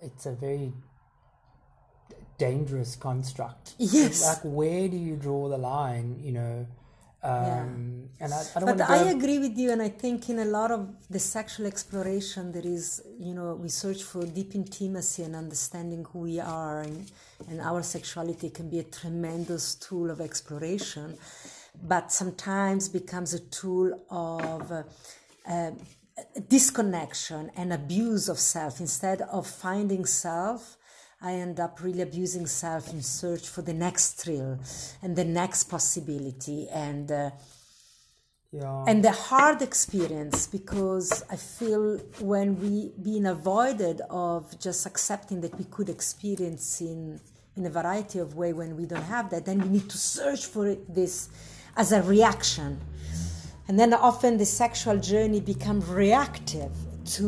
It's 0.00 0.26
a 0.26 0.32
very 0.32 0.72
dangerous 2.38 2.96
construct. 2.96 3.74
Yes. 3.78 4.24
Like, 4.26 4.42
where 4.42 4.88
do 4.88 4.96
you 4.96 5.16
draw 5.16 5.48
the 5.48 5.58
line? 5.58 6.20
You 6.22 6.32
know. 6.32 6.66
Um, 7.22 8.02
And 8.22 8.32
I, 8.32 8.40
I 8.54 8.60
don't 8.60 8.78
But 8.78 8.88
I 8.88 9.10
agree 9.10 9.38
with 9.38 9.58
you, 9.58 9.72
and 9.72 9.82
I 9.82 9.88
think 9.88 10.28
in 10.28 10.38
a 10.38 10.44
lot 10.44 10.70
of 10.70 10.82
the 11.10 11.18
sexual 11.18 11.66
exploration, 11.66 12.52
there 12.52 12.64
is, 12.64 13.02
you 13.18 13.34
know, 13.34 13.54
we 13.54 13.68
search 13.68 14.02
for 14.04 14.24
deep 14.24 14.54
intimacy 14.54 15.24
and 15.24 15.34
understanding 15.34 16.06
who 16.12 16.20
we 16.20 16.38
are, 16.38 16.82
and, 16.82 17.10
and 17.48 17.60
our 17.60 17.82
sexuality 17.82 18.48
can 18.50 18.68
be 18.68 18.78
a 18.78 18.84
tremendous 18.84 19.74
tool 19.74 20.08
of 20.10 20.20
exploration, 20.20 21.16
but 21.82 22.12
sometimes 22.12 22.88
becomes 22.88 23.34
a 23.34 23.40
tool 23.40 23.88
of 24.08 24.70
uh, 24.70 24.82
uh, 25.48 25.72
disconnection 26.48 27.50
and 27.56 27.72
abuse 27.72 28.28
of 28.28 28.38
self. 28.38 28.78
Instead 28.78 29.22
of 29.22 29.46
finding 29.46 30.04
self, 30.06 30.76
I 31.22 31.34
end 31.34 31.60
up 31.60 31.80
really 31.82 32.02
abusing 32.02 32.46
self 32.46 32.92
in 32.92 33.00
search 33.00 33.48
for 33.48 33.62
the 33.62 33.72
next 33.72 34.14
thrill 34.14 34.58
and 35.02 35.14
the 35.16 35.24
next 35.24 35.64
possibility 35.64 36.68
and. 36.68 37.10
Uh, 37.10 37.30
Yeah. 38.54 38.84
and 38.90 39.02
the 39.02 39.16
hard 39.30 39.62
experience 39.62 40.38
because 40.58 41.08
i 41.34 41.36
feel 41.58 41.84
when 42.32 42.48
we 42.62 42.74
being 43.08 43.26
avoided 43.38 43.96
of 44.10 44.40
just 44.66 44.84
accepting 44.90 45.40
that 45.44 45.54
we 45.60 45.64
could 45.74 45.88
experience 45.88 46.66
in 46.90 47.00
in 47.56 47.62
a 47.70 47.72
variety 47.80 48.18
of 48.24 48.28
way 48.40 48.50
when 48.60 48.70
we 48.80 48.84
don't 48.92 49.08
have 49.16 49.26
that 49.32 49.42
then 49.48 49.58
we 49.64 49.68
need 49.76 49.88
to 49.96 50.00
search 50.16 50.42
for 50.52 50.64
it, 50.72 50.80
this 51.00 51.14
as 51.82 51.88
a 51.92 52.02
reaction 52.14 52.70
and 53.68 53.74
then 53.80 53.90
often 53.94 54.36
the 54.36 54.50
sexual 54.64 54.98
journey 55.12 55.40
becomes 55.54 55.84
reactive 56.04 56.72
to 57.16 57.26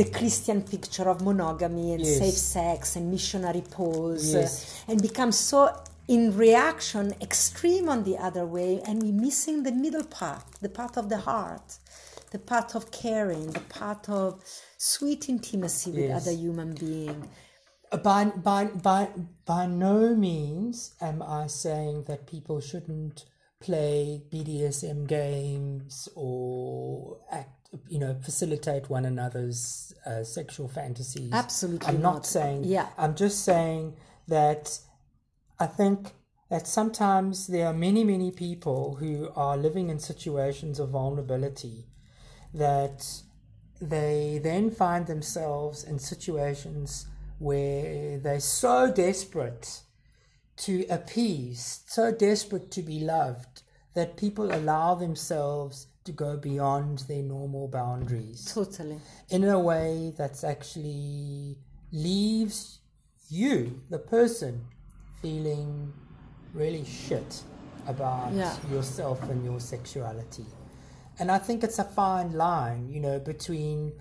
the 0.00 0.04
Christian 0.18 0.60
picture 0.62 1.08
of 1.14 1.16
monogamy 1.22 1.86
and 1.94 2.02
Yes. 2.04 2.18
safe 2.18 2.38
sex 2.58 2.80
and 2.96 3.04
missionary 3.16 3.62
pose 3.78 4.34
uh, 4.34 4.40
Yes. 4.40 4.52
and 4.88 4.96
become 5.08 5.32
so 5.32 5.60
in 6.16 6.22
reaction 6.46 7.04
extreme 7.28 7.86
on 7.94 8.00
the 8.08 8.16
other 8.28 8.46
way 8.56 8.72
and 8.86 9.02
we're 9.02 9.20
missing 9.28 9.56
the 9.68 9.72
middle 9.84 10.04
path 10.20 10.46
the 10.60 10.68
path 10.78 10.96
of 11.02 11.06
the 11.08 11.20
heart 11.30 11.68
the 12.34 12.38
path 12.52 12.70
of 12.78 12.90
caring 13.04 13.46
the 13.58 13.64
path 13.80 14.04
of 14.08 14.28
sweet 14.92 15.22
intimacy 15.34 15.90
with 15.90 16.08
Yes. 16.10 16.16
other 16.18 16.34
human 16.44 16.70
being 16.74 17.20
by 18.08 18.24
by 18.50 18.62
by 18.88 19.02
by 19.52 19.64
no 19.66 19.96
means 20.26 20.76
am 21.00 21.18
I 21.22 21.46
saying 21.64 21.96
that 22.08 22.26
people 22.34 22.58
shouldn't 22.60 23.24
play 23.68 24.22
BDSM 24.30 25.00
games 25.06 26.08
or 26.14 27.18
act, 27.40 27.55
you 27.88 27.98
know, 27.98 28.16
facilitate 28.22 28.88
one 28.90 29.04
another's 29.04 29.92
uh, 30.04 30.22
sexual 30.24 30.68
fantasies. 30.68 31.32
Absolutely 31.32 31.88
I'm 31.88 32.02
not, 32.02 32.14
not. 32.14 32.26
saying. 32.26 32.64
Yeah. 32.64 32.88
I'm 32.98 33.14
just 33.14 33.44
saying 33.44 33.96
that 34.28 34.78
I 35.58 35.66
think 35.66 36.12
that 36.50 36.66
sometimes 36.66 37.46
there 37.48 37.66
are 37.66 37.72
many 37.72 38.04
many 38.04 38.30
people 38.30 38.96
who 38.96 39.30
are 39.34 39.56
living 39.56 39.90
in 39.90 39.98
situations 39.98 40.78
of 40.78 40.90
vulnerability 40.90 41.86
that 42.54 43.22
they 43.80 44.40
then 44.42 44.70
find 44.70 45.06
themselves 45.06 45.84
in 45.84 45.98
situations 45.98 47.06
where 47.38 48.18
they're 48.18 48.40
so 48.40 48.90
desperate 48.90 49.82
to 50.56 50.86
appease, 50.88 51.82
so 51.86 52.10
desperate 52.10 52.70
to 52.70 52.82
be 52.82 53.00
loved, 53.00 53.62
that 53.94 54.16
people 54.16 54.54
allow 54.54 54.94
themselves 54.94 55.88
to 56.06 56.12
go 56.12 56.36
beyond 56.36 57.00
their 57.08 57.22
normal 57.22 57.68
boundaries 57.68 58.52
totally 58.52 58.98
in 59.30 59.44
a 59.44 59.58
way 59.58 60.12
that's 60.16 60.42
actually 60.44 61.56
leaves 61.92 62.80
you, 63.28 63.80
the 63.90 63.98
person, 63.98 64.64
feeling 65.20 65.92
really 66.54 66.84
shit 66.84 67.42
about 67.86 68.32
Yeah. 68.32 68.54
yourself 68.70 69.22
and 69.28 69.44
your 69.44 69.60
sexuality. 69.60 70.46
And 71.18 71.30
I 71.30 71.38
think 71.38 71.64
it's 71.64 71.78
a 71.78 71.84
fine 71.84 72.32
line, 72.32 72.88
you 72.88 73.00
know, 73.00 73.18
between 73.18 73.92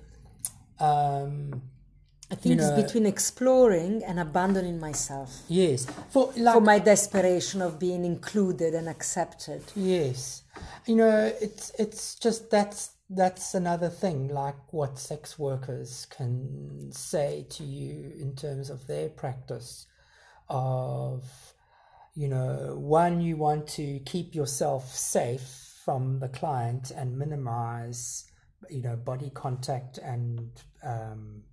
um 0.80 1.62
i 2.32 2.36
think 2.36 2.60
know- 2.60 2.68
it's 2.68 2.82
between 2.84 3.06
exploring 3.06 4.04
and 4.04 4.20
abandoning 4.20 4.80
myself. 4.80 5.30
Yes, 5.48 5.86
for 6.10 6.32
like 6.38 6.56
for 6.56 6.62
my 6.62 6.80
desperation 6.80 7.62
of 7.62 7.80
being 7.80 8.06
included 8.06 8.74
and 8.74 8.88
accepted. 8.90 9.62
Yes, 9.76 10.44
you 10.86 10.96
know, 10.96 11.34
it's 11.42 11.72
it's 11.78 12.16
just 12.16 12.50
that's 12.50 12.92
that's 13.10 13.54
another 13.54 13.90
thing, 13.90 14.30
like 14.30 14.74
what 14.74 14.98
sex 14.98 15.38
workers 15.38 16.08
can 16.10 16.92
say 16.92 17.46
to 17.50 17.64
you 17.64 18.12
in 18.20 18.36
terms 18.36 18.70
of 18.70 18.88
their 18.88 19.10
practice 19.10 19.86
of, 20.50 21.24
you 22.16 22.28
know, 22.28 22.76
one 22.80 23.22
you 23.22 23.38
want 23.38 23.68
to 23.68 24.00
keep 24.06 24.34
yourself 24.34 24.96
safe 24.96 25.74
from 25.84 26.20
the 26.20 26.30
client 26.30 26.90
and 26.92 27.18
minimize, 27.18 28.26
you 28.72 28.82
know, 28.82 28.96
body 28.96 29.30
contact 29.30 30.00
and 30.00 30.50
um, 30.84 31.44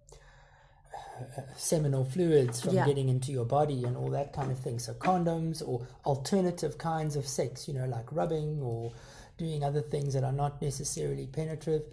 seminal 1.57 2.05
fluids 2.05 2.61
from 2.61 2.75
Yeah. 2.75 2.87
getting 2.87 3.09
into 3.09 3.33
your 3.33 3.45
body 3.45 3.85
and 3.85 3.97
all 3.97 4.11
that 4.11 4.33
kind 4.33 4.51
of 4.51 4.59
thing. 4.59 4.79
So 4.79 4.93
condoms 4.95 5.67
or 5.67 5.87
alternative 6.05 6.79
kinds 6.79 7.17
of 7.17 7.27
sex, 7.27 7.69
you 7.69 7.75
know, 7.75 7.87
like 7.87 8.11
rubbing 8.13 8.61
or 8.63 8.93
doing 9.39 9.63
other 9.65 9.81
things 9.83 10.15
that 10.15 10.25
are 10.25 10.33
not 10.33 10.61
necessarily 10.63 11.27
penetrative. 11.27 11.85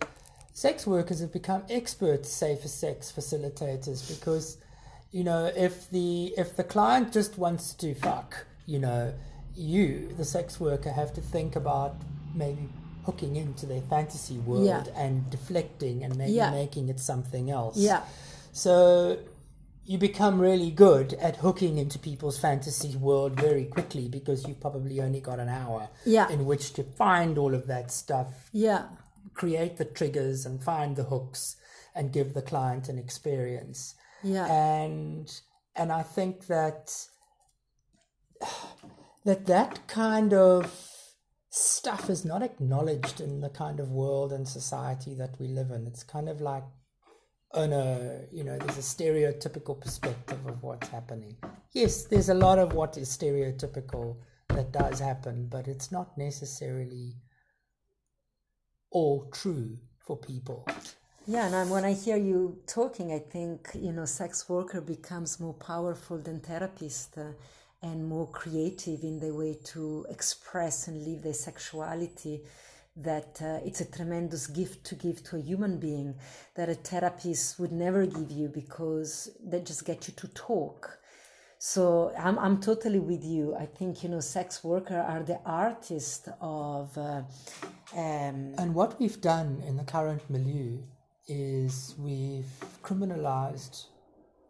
Sex 0.53 0.85
workers 0.85 1.19
have 1.19 1.31
become 1.31 1.63
expert 1.69 2.25
safer 2.25 2.67
sex 2.67 3.13
facilitators 3.15 4.07
because, 4.09 4.57
you 5.11 5.23
know, 5.23 5.45
if 5.55 5.89
the 5.91 6.33
if 6.37 6.55
the 6.55 6.63
client 6.63 7.13
just 7.13 7.37
wants 7.37 7.73
to 7.75 7.93
fuck, 7.95 8.45
you 8.65 8.79
know, 8.79 9.13
you, 9.55 10.13
the 10.17 10.25
sex 10.25 10.59
worker, 10.59 10.91
have 10.91 11.13
to 11.13 11.21
think 11.21 11.55
about 11.55 11.95
maybe 12.35 12.67
hooking 13.05 13.35
into 13.35 13.65
their 13.65 13.81
fantasy 13.81 14.37
world 14.39 14.65
Yeah. 14.65 14.83
and 14.95 15.29
deflecting 15.29 16.03
and 16.03 16.15
maybe 16.17 16.33
Yeah. 16.33 16.51
making 16.51 16.89
it 16.89 16.99
something 16.99 17.49
else. 17.49 17.77
yeah 17.77 18.01
So, 18.51 19.19
you 19.83 19.97
become 19.97 20.39
really 20.39 20.69
good 20.69 21.13
at 21.15 21.37
hooking 21.37 21.77
into 21.79 21.97
people's 21.97 22.37
fantasy 22.37 22.95
world 22.95 23.39
very 23.39 23.65
quickly 23.65 24.07
because 24.07 24.47
you've 24.47 24.59
probably 24.61 25.01
only 25.01 25.19
got 25.19 25.39
an 25.39 25.49
hour 25.49 25.89
Yeah. 26.05 26.29
in 26.29 26.45
which 26.45 26.73
to 26.73 26.83
find 26.83 27.37
all 27.39 27.55
of 27.55 27.65
that 27.67 27.89
stuff, 27.91 28.49
Yeah. 28.53 28.89
create 29.33 29.77
the 29.77 29.85
triggers 29.85 30.45
and 30.45 30.63
find 30.63 30.95
the 30.95 31.05
hooks 31.05 31.55
and 31.95 32.11
give 32.13 32.33
the 32.35 32.41
client 32.43 32.87
an 32.87 32.99
experience. 32.99 33.95
Yeah. 34.23 34.45
And 34.45 35.41
and 35.75 35.91
I 35.91 36.03
think 36.03 36.45
that 36.47 36.93
that 39.25 39.45
that 39.47 39.87
kind 39.87 40.33
of 40.33 40.85
stuff 41.49 42.09
is 42.09 42.23
not 42.23 42.43
acknowledged 42.43 43.19
in 43.21 43.41
the 43.41 43.49
kind 43.49 43.79
of 43.79 43.89
world 43.91 44.31
and 44.31 44.47
society 44.47 45.15
that 45.15 45.39
we 45.39 45.47
live 45.47 45.71
in. 45.71 45.87
It's 45.87 46.03
kind 46.03 46.29
of 46.29 46.41
like 46.41 46.63
oh 47.51 47.65
no, 47.65 48.27
you 48.31 48.43
know, 48.43 48.57
there's 48.57 48.77
a 48.77 48.81
stereotypical 48.81 49.79
perspective 49.79 50.45
of 50.45 50.61
what's 50.63 50.87
happening. 50.89 51.35
Yes, 51.71 52.03
there's 52.05 52.29
a 52.29 52.33
lot 52.33 52.59
of 52.59 52.73
what 52.73 52.97
is 52.97 53.15
stereotypical 53.15 54.17
that 54.49 54.71
does 54.71 54.99
happen, 54.99 55.47
but 55.49 55.67
it's 55.67 55.91
not 55.91 56.17
necessarily 56.17 57.15
all 58.91 59.29
true 59.31 59.77
for 59.99 60.17
people. 60.17 60.67
Yeah, 61.27 61.53
and 61.53 61.69
when 61.69 61.85
I 61.85 61.93
hear 61.93 62.17
you 62.17 62.59
talking, 62.65 63.13
I 63.13 63.19
think 63.19 63.69
you 63.75 63.91
know, 63.91 64.05
sex 64.05 64.49
worker 64.49 64.81
becomes 64.81 65.39
more 65.39 65.53
powerful 65.53 66.17
than 66.17 66.39
therapist 66.39 67.17
uh, 67.17 67.33
and 67.81 68.07
more 68.07 68.27
creative 68.27 69.03
in 69.03 69.19
the 69.19 69.33
way 69.33 69.57
to 69.65 70.05
express 70.09 70.87
and 70.87 71.05
live 71.05 71.21
their 71.21 71.33
sexuality. 71.33 72.41
That 72.95 73.41
uh, 73.41 73.59
it's 73.65 73.81
a 73.81 73.85
tremendous 73.89 74.47
gift 74.47 74.83
to 74.87 74.95
give 74.95 75.23
to 75.25 75.37
a 75.37 75.41
human 75.41 75.79
being 75.79 76.15
that 76.55 76.69
a 76.69 76.75
therapist 76.75 77.57
would 77.59 77.71
never 77.71 78.05
give 78.05 78.29
you 78.31 78.49
because 78.49 79.29
they 79.41 79.61
just 79.61 79.85
get 79.85 80.07
you 80.07 80.13
to 80.15 80.27
talk. 80.29 80.97
So 81.59 82.13
I'm 82.17 82.37
I'm 82.39 82.59
totally 82.59 82.99
with 82.99 83.23
you. 83.23 83.55
I 83.55 83.65
think 83.67 84.03
you 84.03 84.09
know, 84.09 84.19
sex 84.19 84.63
worker 84.63 84.99
are 84.99 85.23
the 85.23 85.39
artists 85.45 86.27
of. 86.41 86.97
Uh, 86.97 87.23
um, 87.95 88.53
And 88.57 88.73
what 88.75 88.99
we've 88.99 89.21
done 89.21 89.63
in 89.67 89.77
the 89.77 89.83
current 89.83 90.29
milieu 90.29 90.79
is 91.27 91.95
we've 91.97 92.51
criminalized 92.83 93.85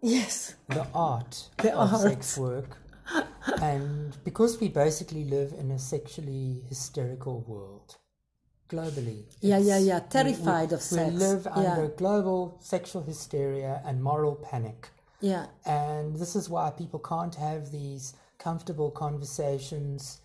yes. 0.02 0.56
the 0.70 0.88
art 0.94 1.50
The 1.58 1.74
of 1.76 1.94
art. 1.94 2.02
sex 2.02 2.38
work. 2.38 2.78
and 3.62 4.16
because 4.24 4.60
we 4.60 4.70
basically 4.70 5.26
live 5.26 5.54
in 5.60 5.72
a 5.72 5.80
sexually 5.80 6.62
hysterical 6.70 7.42
world 7.48 7.98
globally. 8.70 9.24
Yeah, 9.42 9.58
yeah, 9.58 9.76
it's- 9.76 9.86
yeah. 9.86 10.00
Terrified 10.00 10.70
we, 10.70 10.76
of 10.76 10.92
We 10.92 10.98
live 11.12 11.44
Yeah. 11.46 11.54
under 11.58 11.88
global 11.90 12.58
sexual 12.62 13.02
hysteria 13.04 13.82
and 13.86 14.02
moral 14.04 14.36
panic. 14.36 14.90
Yeah. 15.22 15.48
And 15.66 16.16
this 16.16 16.36
is 16.36 16.50
why 16.50 16.70
people 16.72 17.00
can't 17.00 17.36
have 17.36 17.72
these 17.72 18.14
comfortable 18.38 18.92
conversations 18.92 20.20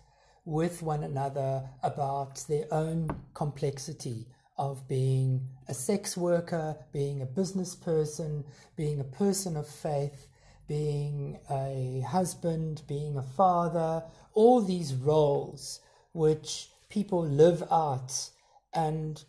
with 0.45 0.81
one 0.81 1.03
another 1.03 1.69
about 1.83 2.35
their 2.47 2.65
own 2.71 3.09
complexity 3.33 4.27
of 4.57 4.87
being 4.87 5.41
a 5.67 5.73
sex 5.73 6.15
worker, 6.15 6.77
being 6.93 7.21
a 7.21 7.25
business 7.25 7.75
person, 7.75 8.45
being 8.77 8.99
a 9.01 9.03
person 9.03 9.57
of 9.57 9.67
faith, 9.67 10.27
being 10.67 11.37
a 11.49 11.99
husband, 12.07 12.81
being 12.87 13.17
a 13.17 13.21
father, 13.21 14.03
all 14.33 14.61
these 14.61 14.93
roles 14.93 15.81
which 16.13 16.69
people 16.89 17.21
live 17.25 17.61
out. 17.71 18.29
And 18.75 19.23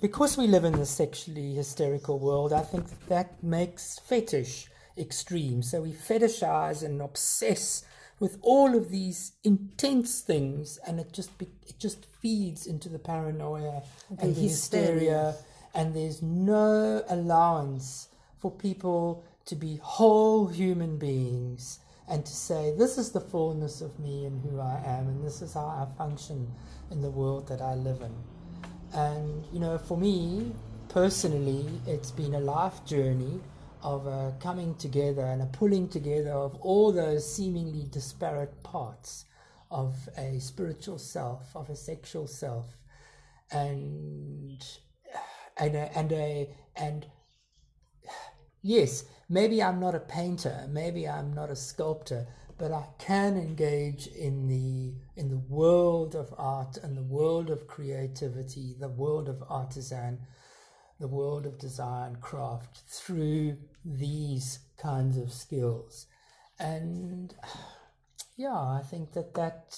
because 0.00 0.36
we 0.36 0.46
live 0.46 0.64
in 0.64 0.74
a 0.74 0.86
sexually 0.86 1.54
hysterical 1.54 2.18
world, 2.18 2.52
I 2.52 2.62
think 2.62 2.86
that 3.08 3.42
makes 3.42 3.98
fetish 3.98 4.68
extreme. 4.98 5.62
So 5.62 5.82
we 5.82 5.92
fetishize 5.92 6.82
and 6.82 7.00
obsess 7.00 7.84
with 8.18 8.38
all 8.40 8.74
of 8.74 8.90
these 8.90 9.32
intense 9.44 10.22
things, 10.22 10.78
and 10.86 10.98
it 10.98 11.12
just 11.12 11.36
be, 11.36 11.48
it 11.66 11.78
just 11.78 12.06
feeds 12.22 12.66
into 12.66 12.88
the 12.88 12.98
paranoia 12.98 13.82
and 14.18 14.34
the 14.34 14.40
hysteria. 14.40 14.88
hysteria, 14.88 15.34
and 15.74 15.94
there's 15.94 16.22
no 16.22 17.04
allowance 17.10 18.08
for 18.38 18.50
people 18.50 19.22
to 19.44 19.54
be 19.54 19.78
whole 19.82 20.46
human 20.46 20.96
beings 20.96 21.78
and 22.08 22.24
to 22.24 22.32
say 22.32 22.72
this 22.78 22.98
is 22.98 23.12
the 23.12 23.20
fullness 23.20 23.80
of 23.80 23.98
me 23.98 24.24
and 24.24 24.40
who 24.42 24.60
I 24.60 24.80
am, 24.84 25.08
and 25.08 25.24
this 25.24 25.42
is 25.42 25.54
how 25.54 25.66
I 25.66 25.86
function 25.98 26.50
in 26.90 27.02
the 27.02 27.10
world 27.10 27.48
that 27.48 27.60
I 27.60 27.74
live 27.74 28.00
in. 28.00 28.14
And, 28.96 29.44
you 29.52 29.60
know, 29.60 29.76
for 29.76 29.98
me 29.98 30.52
personally, 30.88 31.68
it's 31.86 32.10
been 32.10 32.34
a 32.34 32.40
life 32.40 32.82
journey 32.86 33.40
of 33.82 34.06
a 34.06 34.34
coming 34.40 34.74
together 34.76 35.20
and 35.22 35.42
a 35.42 35.46
pulling 35.46 35.88
together 35.88 36.30
of 36.32 36.54
all 36.62 36.92
those 36.92 37.30
seemingly 37.30 37.84
disparate 37.90 38.62
parts 38.62 39.26
of 39.70 40.08
a 40.16 40.38
spiritual 40.40 40.98
self, 40.98 41.54
of 41.54 41.68
a 41.68 41.76
sexual 41.76 42.26
self, 42.26 42.66
and 43.52 44.64
and 45.58 45.74
a, 45.74 45.98
and 45.98 46.12
a 46.12 46.48
and 46.74 47.06
yes, 48.62 49.04
maybe 49.28 49.62
I'm 49.62 49.78
not 49.78 49.94
a 49.94 50.00
painter, 50.00 50.66
maybe 50.70 51.06
I'm 51.06 51.34
not 51.34 51.50
a 51.50 51.56
sculptor, 51.56 52.26
but 52.58 52.72
I 52.72 52.86
can 52.98 53.36
engage 53.36 54.06
in 54.06 54.48
the 54.48 54.94
in 55.20 55.28
the 55.28 55.42
world 55.48 56.14
of 56.14 56.34
art 56.38 56.78
and 56.82 56.96
the 56.96 57.02
world 57.02 57.50
of 57.50 57.66
creativity, 57.66 58.74
the 58.78 58.88
world 58.88 59.28
of 59.28 59.42
artisan, 59.48 60.20
the 60.98 61.08
world 61.08 61.46
of 61.46 61.58
design 61.58 62.16
craft 62.16 62.82
through 62.88 63.58
these 63.84 64.60
kinds 64.78 65.18
of 65.18 65.32
skills. 65.32 66.06
And 66.58 67.34
yeah, 68.36 68.54
I 68.54 68.82
think 68.88 69.12
that 69.12 69.34
that 69.34 69.76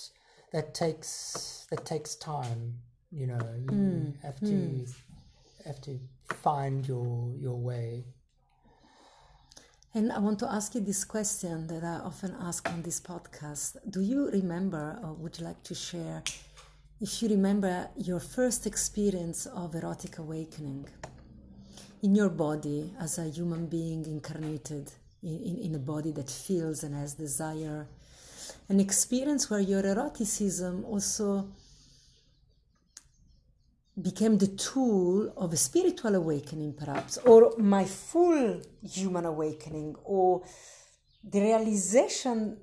that 0.53 0.74
takes 0.74 1.66
that 1.70 1.85
takes 1.85 2.14
time, 2.14 2.74
you 3.11 3.26
know, 3.26 3.41
you 3.57 3.68
hmm. 3.68 4.11
have 4.22 4.39
to 4.41 4.47
hmm. 4.47 4.85
have 5.66 5.81
to 5.83 5.99
find 6.35 6.87
your 6.87 7.35
your 7.37 7.57
way. 7.57 8.05
And 9.95 10.12
I 10.12 10.18
want 10.18 10.39
to 10.41 10.53
ask 10.53 10.74
you 10.74 10.82
this 10.82 11.03
question 11.03 11.66
that 11.68 11.82
I 11.82 12.05
often 12.05 12.36
ask 12.43 12.68
on 12.68 12.82
this 12.82 13.01
podcast. 13.01 13.78
Do 13.89 14.03
you 14.03 14.30
remember, 14.30 14.99
or 15.03 15.14
would 15.14 15.39
you 15.39 15.47
like 15.47 15.62
to 15.62 15.74
share, 15.74 16.22
if 17.01 17.22
you 17.22 17.28
remember 17.30 17.89
your 17.97 18.20
first 18.20 18.66
experience 18.66 19.47
of 19.47 19.74
erotic 19.74 20.18
awakening 20.18 20.86
in 22.03 22.14
your 22.14 22.28
body 22.28 22.93
as 23.01 23.18
a 23.18 23.24
human 23.30 23.66
being 23.66 24.05
incarnated 24.05 24.93
in, 25.22 25.39
in, 25.43 25.57
in 25.57 25.74
a 25.74 25.78
body 25.78 26.12
that 26.12 26.28
feels 26.28 26.84
and 26.84 26.95
has 26.95 27.14
desire? 27.14 27.86
An 28.68 28.80
experience 28.80 29.49
where 29.49 29.61
your 29.61 29.86
eroticism 29.86 30.84
also 30.84 31.49
became 34.03 34.39
the 34.39 34.47
tool 34.49 35.33
of 35.37 35.53
a 35.53 35.57
spiritual 35.57 36.15
awakening, 36.15 36.75
perhaps, 36.75 37.17
or 37.19 37.53
my 37.59 37.85
full 37.85 38.61
human 38.83 39.25
awakening, 39.25 39.97
or 40.05 40.43
the 41.25 41.41
realization 41.41 42.59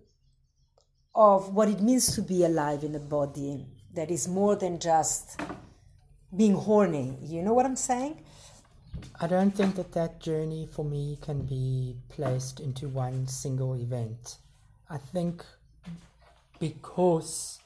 of 1.14 1.54
what 1.54 1.68
it 1.70 1.82
means 1.82 2.16
to 2.16 2.22
be 2.22 2.44
alive 2.44 2.84
in 2.84 2.96
a 2.96 3.00
body 3.00 3.66
that 3.94 4.12
is 4.12 4.28
more 4.28 4.56
than 4.56 4.80
just 4.80 5.40
being 6.36 6.56
horny. 6.56 7.18
You 7.22 7.42
know 7.42 7.54
what 7.54 7.66
I'm 7.66 7.76
saying? 7.76 8.22
I 9.20 9.28
don't 9.28 9.52
think 9.52 9.76
that 9.76 9.94
that 9.94 10.20
journey 10.20 10.68
for 10.72 10.84
me 10.84 11.18
can 11.22 11.46
be 11.46 11.96
placed 12.10 12.60
into 12.60 12.88
one 12.90 13.28
single 13.28 13.76
event. 13.76 14.38
I 14.90 14.98
think 14.98 15.46
because 16.60 17.60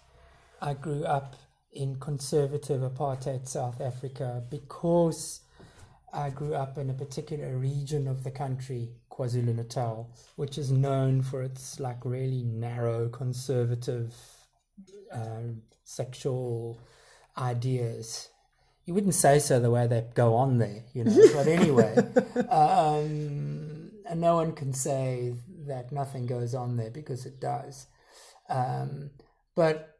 I 0.61 0.73
grew 0.73 1.03
up 1.05 1.35
in 1.71 1.99
conservative 1.99 2.81
apartheid 2.81 3.47
South 3.47 3.79
Africa, 3.81 4.43
because 4.49 5.41
I 6.11 6.29
grew 6.29 6.55
up 6.55 6.77
in 6.77 6.89
a 6.89 6.93
particular 6.93 7.57
region 7.57 8.07
of 8.07 8.23
the 8.23 8.31
country, 8.31 8.89
KwaZulu 9.11 9.55
Natal, 9.55 10.09
which 10.35 10.57
is 10.57 10.71
known 10.71 11.21
for 11.21 11.43
its 11.43 11.79
like 11.79 12.03
really 12.03 12.43
narrow 12.43 13.09
conservative 13.09 14.13
uh, 15.13 15.53
sexual 15.83 16.79
ideas. 17.37 18.29
You 18.85 18.93
wouldn't 18.95 19.13
say 19.13 19.37
so 19.39 19.59
the 19.59 19.69
way 19.69 19.85
they 19.85 20.03
go 20.15 20.35
on 20.35 20.57
there, 20.57 20.83
you 20.93 21.03
know. 21.03 21.15
But 21.33 21.47
anyway, 21.47 21.95
um, 22.49 23.91
and 24.09 24.21
no 24.21 24.35
one 24.35 24.53
can 24.53 24.73
say 24.73 25.35
that 25.67 25.91
nothing 25.91 26.25
goes 26.25 26.55
on 26.55 26.77
there 26.77 26.89
because 26.89 27.27
it 27.27 27.39
does. 27.39 27.85
Um, 28.49 29.11
but 29.55 29.98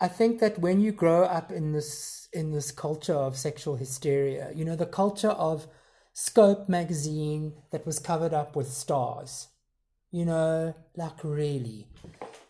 I 0.00 0.08
think 0.08 0.38
that 0.40 0.58
when 0.58 0.80
you 0.80 0.92
grow 0.92 1.24
up 1.24 1.50
in 1.50 1.72
this 1.72 2.28
in 2.32 2.52
this 2.52 2.70
culture 2.70 3.14
of 3.14 3.36
sexual 3.36 3.76
hysteria, 3.76 4.52
you 4.54 4.64
know, 4.64 4.76
the 4.76 4.86
culture 4.86 5.30
of 5.30 5.66
Scope 6.12 6.68
magazine 6.68 7.54
that 7.70 7.86
was 7.86 7.98
covered 7.98 8.34
up 8.34 8.54
with 8.54 8.70
stars, 8.70 9.48
you 10.10 10.24
know, 10.24 10.74
like 10.96 11.24
really, 11.24 11.86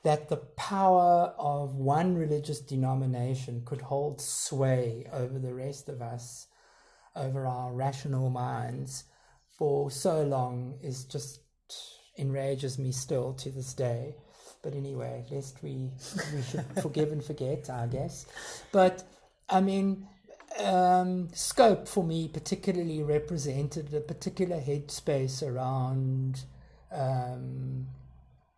that 0.02 0.28
the 0.28 0.36
power 0.36 1.34
of 1.38 1.74
one 1.74 2.16
religious 2.16 2.60
denomination 2.60 3.62
could 3.64 3.82
hold 3.82 4.20
sway 4.20 5.06
over 5.12 5.38
the 5.38 5.54
rest 5.54 5.88
of 5.88 6.02
us, 6.02 6.46
over 7.14 7.46
our 7.46 7.72
rational 7.72 8.30
minds 8.30 9.04
for 9.56 9.90
so 9.90 10.22
long 10.22 10.78
is 10.82 11.04
just 11.04 11.40
enrages 12.16 12.78
me 12.78 12.92
still 12.92 13.32
to 13.34 13.50
this 13.50 13.74
day. 13.74 14.16
But 14.62 14.74
anyway, 14.74 15.24
lest 15.30 15.62
we 15.62 15.90
we 16.34 16.42
should 16.42 16.64
forgive 16.82 17.12
and 17.12 17.24
forget, 17.24 17.70
I 17.70 17.86
guess. 17.86 18.26
But 18.72 19.04
I 19.48 19.60
mean, 19.60 20.06
um, 20.58 21.28
scope 21.32 21.86
for 21.86 22.02
me 22.02 22.28
particularly 22.28 23.02
represented 23.02 23.92
a 23.94 24.00
particular 24.00 24.60
headspace 24.60 25.46
around 25.46 26.44
um, 26.90 27.86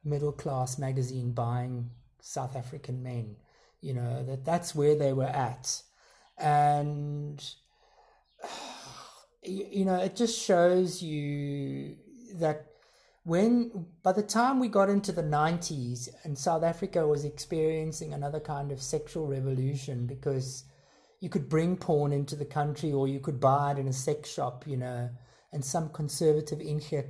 middle 0.04 0.32
class 0.32 0.78
magazine 0.78 1.32
buying 1.32 1.90
South 2.20 2.56
African 2.56 3.02
men. 3.02 3.36
You 3.80 3.94
know 3.94 4.24
that 4.24 4.44
that's 4.44 4.74
where 4.74 4.94
they 4.94 5.12
were 5.12 5.24
at, 5.24 5.82
and 6.38 7.42
you 9.42 9.84
know 9.84 9.96
it 9.96 10.16
just 10.16 10.38
shows 10.38 11.02
you 11.02 11.96
that 12.34 12.69
when 13.24 13.86
by 14.02 14.12
the 14.12 14.22
time 14.22 14.58
we 14.60 14.68
got 14.68 14.88
into 14.88 15.12
the 15.12 15.22
90s 15.22 16.08
and 16.24 16.38
South 16.38 16.62
Africa 16.62 17.06
was 17.06 17.24
experiencing 17.24 18.14
another 18.14 18.40
kind 18.40 18.72
of 18.72 18.80
sexual 18.80 19.26
revolution 19.26 20.06
because 20.06 20.64
you 21.20 21.28
could 21.28 21.48
bring 21.48 21.76
porn 21.76 22.12
into 22.12 22.34
the 22.34 22.46
country 22.46 22.92
or 22.92 23.06
you 23.06 23.20
could 23.20 23.38
buy 23.38 23.72
it 23.72 23.78
in 23.78 23.88
a 23.88 23.92
sex 23.92 24.32
shop, 24.32 24.66
you 24.66 24.76
know, 24.76 25.10
and 25.52 25.64
some 25.64 25.90
conservative 25.90 26.60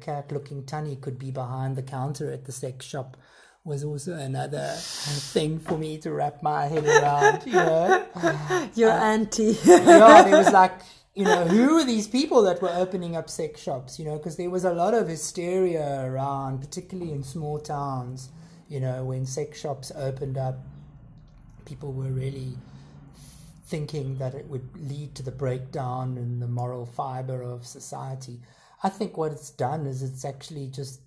cat 0.00 0.32
looking 0.32 0.64
tannie 0.64 0.96
could 0.96 1.18
be 1.18 1.30
behind 1.30 1.76
the 1.76 1.82
counter 1.82 2.32
at 2.32 2.44
the 2.44 2.52
sex 2.52 2.84
shop 2.84 3.16
was 3.64 3.84
also 3.84 4.14
another 4.14 4.74
thing 4.76 5.58
for 5.58 5.76
me 5.76 5.98
to 5.98 6.10
wrap 6.10 6.42
my 6.42 6.66
head 6.66 6.84
around, 6.84 7.46
you 7.46 7.52
know. 7.52 8.06
Your 8.74 8.90
uh, 8.90 9.04
auntie. 9.04 9.56
yeah, 9.64 10.26
it 10.26 10.32
was 10.32 10.50
like 10.50 10.80
you 11.20 11.26
know, 11.26 11.44
who 11.44 11.76
are 11.76 11.84
these 11.84 12.08
people 12.08 12.40
that 12.44 12.62
were 12.62 12.70
opening 12.70 13.14
up 13.14 13.28
sex 13.28 13.60
shops? 13.60 13.98
You 13.98 14.06
know, 14.06 14.16
because 14.16 14.36
there 14.36 14.48
was 14.48 14.64
a 14.64 14.72
lot 14.72 14.94
of 14.94 15.06
hysteria 15.06 16.02
around, 16.06 16.60
particularly 16.60 17.12
in 17.12 17.22
small 17.22 17.58
towns. 17.58 18.30
You 18.70 18.80
know, 18.80 19.04
when 19.04 19.26
sex 19.26 19.60
shops 19.60 19.92
opened 19.94 20.38
up, 20.38 20.64
people 21.66 21.92
were 21.92 22.10
really 22.10 22.56
thinking 23.66 24.16
that 24.16 24.34
it 24.34 24.46
would 24.46 24.66
lead 24.80 25.14
to 25.16 25.22
the 25.22 25.30
breakdown 25.30 26.16
in 26.16 26.40
the 26.40 26.48
moral 26.48 26.86
fiber 26.86 27.42
of 27.42 27.66
society. 27.66 28.40
I 28.82 28.88
think 28.88 29.18
what 29.18 29.32
it's 29.32 29.50
done 29.50 29.84
is 29.84 30.02
it's 30.02 30.24
actually 30.24 30.68
just 30.68 31.02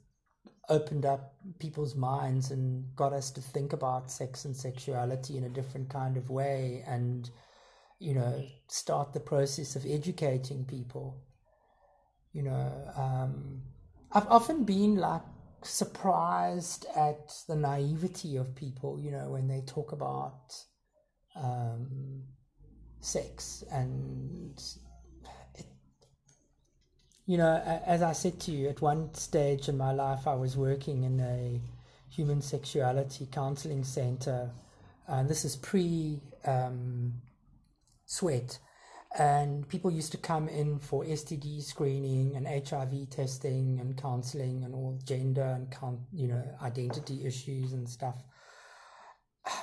opened 0.70 1.08
up 1.08 1.34
people's 1.58 1.96
minds 1.96 2.52
and 2.52 2.86
got 2.96 3.14
us 3.14 3.32
to 3.32 3.42
think 3.42 3.74
about 3.74 4.12
sex 4.12 4.46
and 4.46 4.56
sexuality 4.56 5.38
in 5.38 5.44
a 5.44 5.50
different 5.50 5.90
kind 5.90 6.18
of 6.18 6.30
way 6.30 6.84
and 6.86 7.32
you 8.04 8.14
know, 8.14 8.44
start 8.68 9.14
the 9.14 9.20
process 9.20 9.78
of 9.78 9.86
educating 9.86 10.66
people. 10.66 11.24
You 12.34 12.44
know, 12.44 12.92
um, 12.98 13.62
I've 14.12 14.28
often 14.28 14.66
been 14.66 14.98
like 14.98 15.22
surprised 15.62 16.86
at 16.96 17.32
the 17.48 17.56
naivety 17.56 18.36
of 18.36 18.56
people, 18.56 19.00
you 19.00 19.12
know, 19.12 19.30
when 19.32 19.48
they 19.48 19.62
talk 19.62 19.94
about 19.94 20.54
um, 21.36 22.24
sex 23.00 23.64
and 23.72 24.62
you 27.26 27.38
know, 27.38 27.56
as 27.86 28.02
I 28.02 28.12
said 28.12 28.38
to 28.42 28.52
you, 28.52 28.68
at 28.68 28.82
one 28.82 29.14
stage 29.14 29.70
in 29.70 29.78
my 29.78 29.94
life, 29.94 30.28
I 30.28 30.36
was 30.36 30.58
working 30.58 31.04
in 31.04 31.22
a 31.22 31.62
human 32.10 32.42
sexuality 32.42 33.30
counseling 33.32 33.86
center, 33.86 34.52
and 35.08 35.30
this 35.30 35.46
is 35.46 35.56
pre 35.56 36.20
um, 36.44 37.14
SWEAT. 38.14 38.60
And 39.18 39.68
people 39.70 39.92
used 39.92 40.12
to 40.14 40.18
come 40.18 40.48
in 40.48 40.80
for 40.80 41.04
STD 41.04 41.62
screening 41.62 42.36
and 42.36 42.48
HIV 42.48 43.10
testing 43.10 43.80
and 43.80 43.96
counseling 43.96 44.64
and 44.64 44.74
all 44.74 45.00
gender 45.06 45.44
and 45.44 45.70
count, 45.70 46.00
you 46.12 46.28
know, 46.28 46.44
identity 46.64 47.26
issues 47.26 47.74
and 47.74 47.88
stuff. 47.88 48.18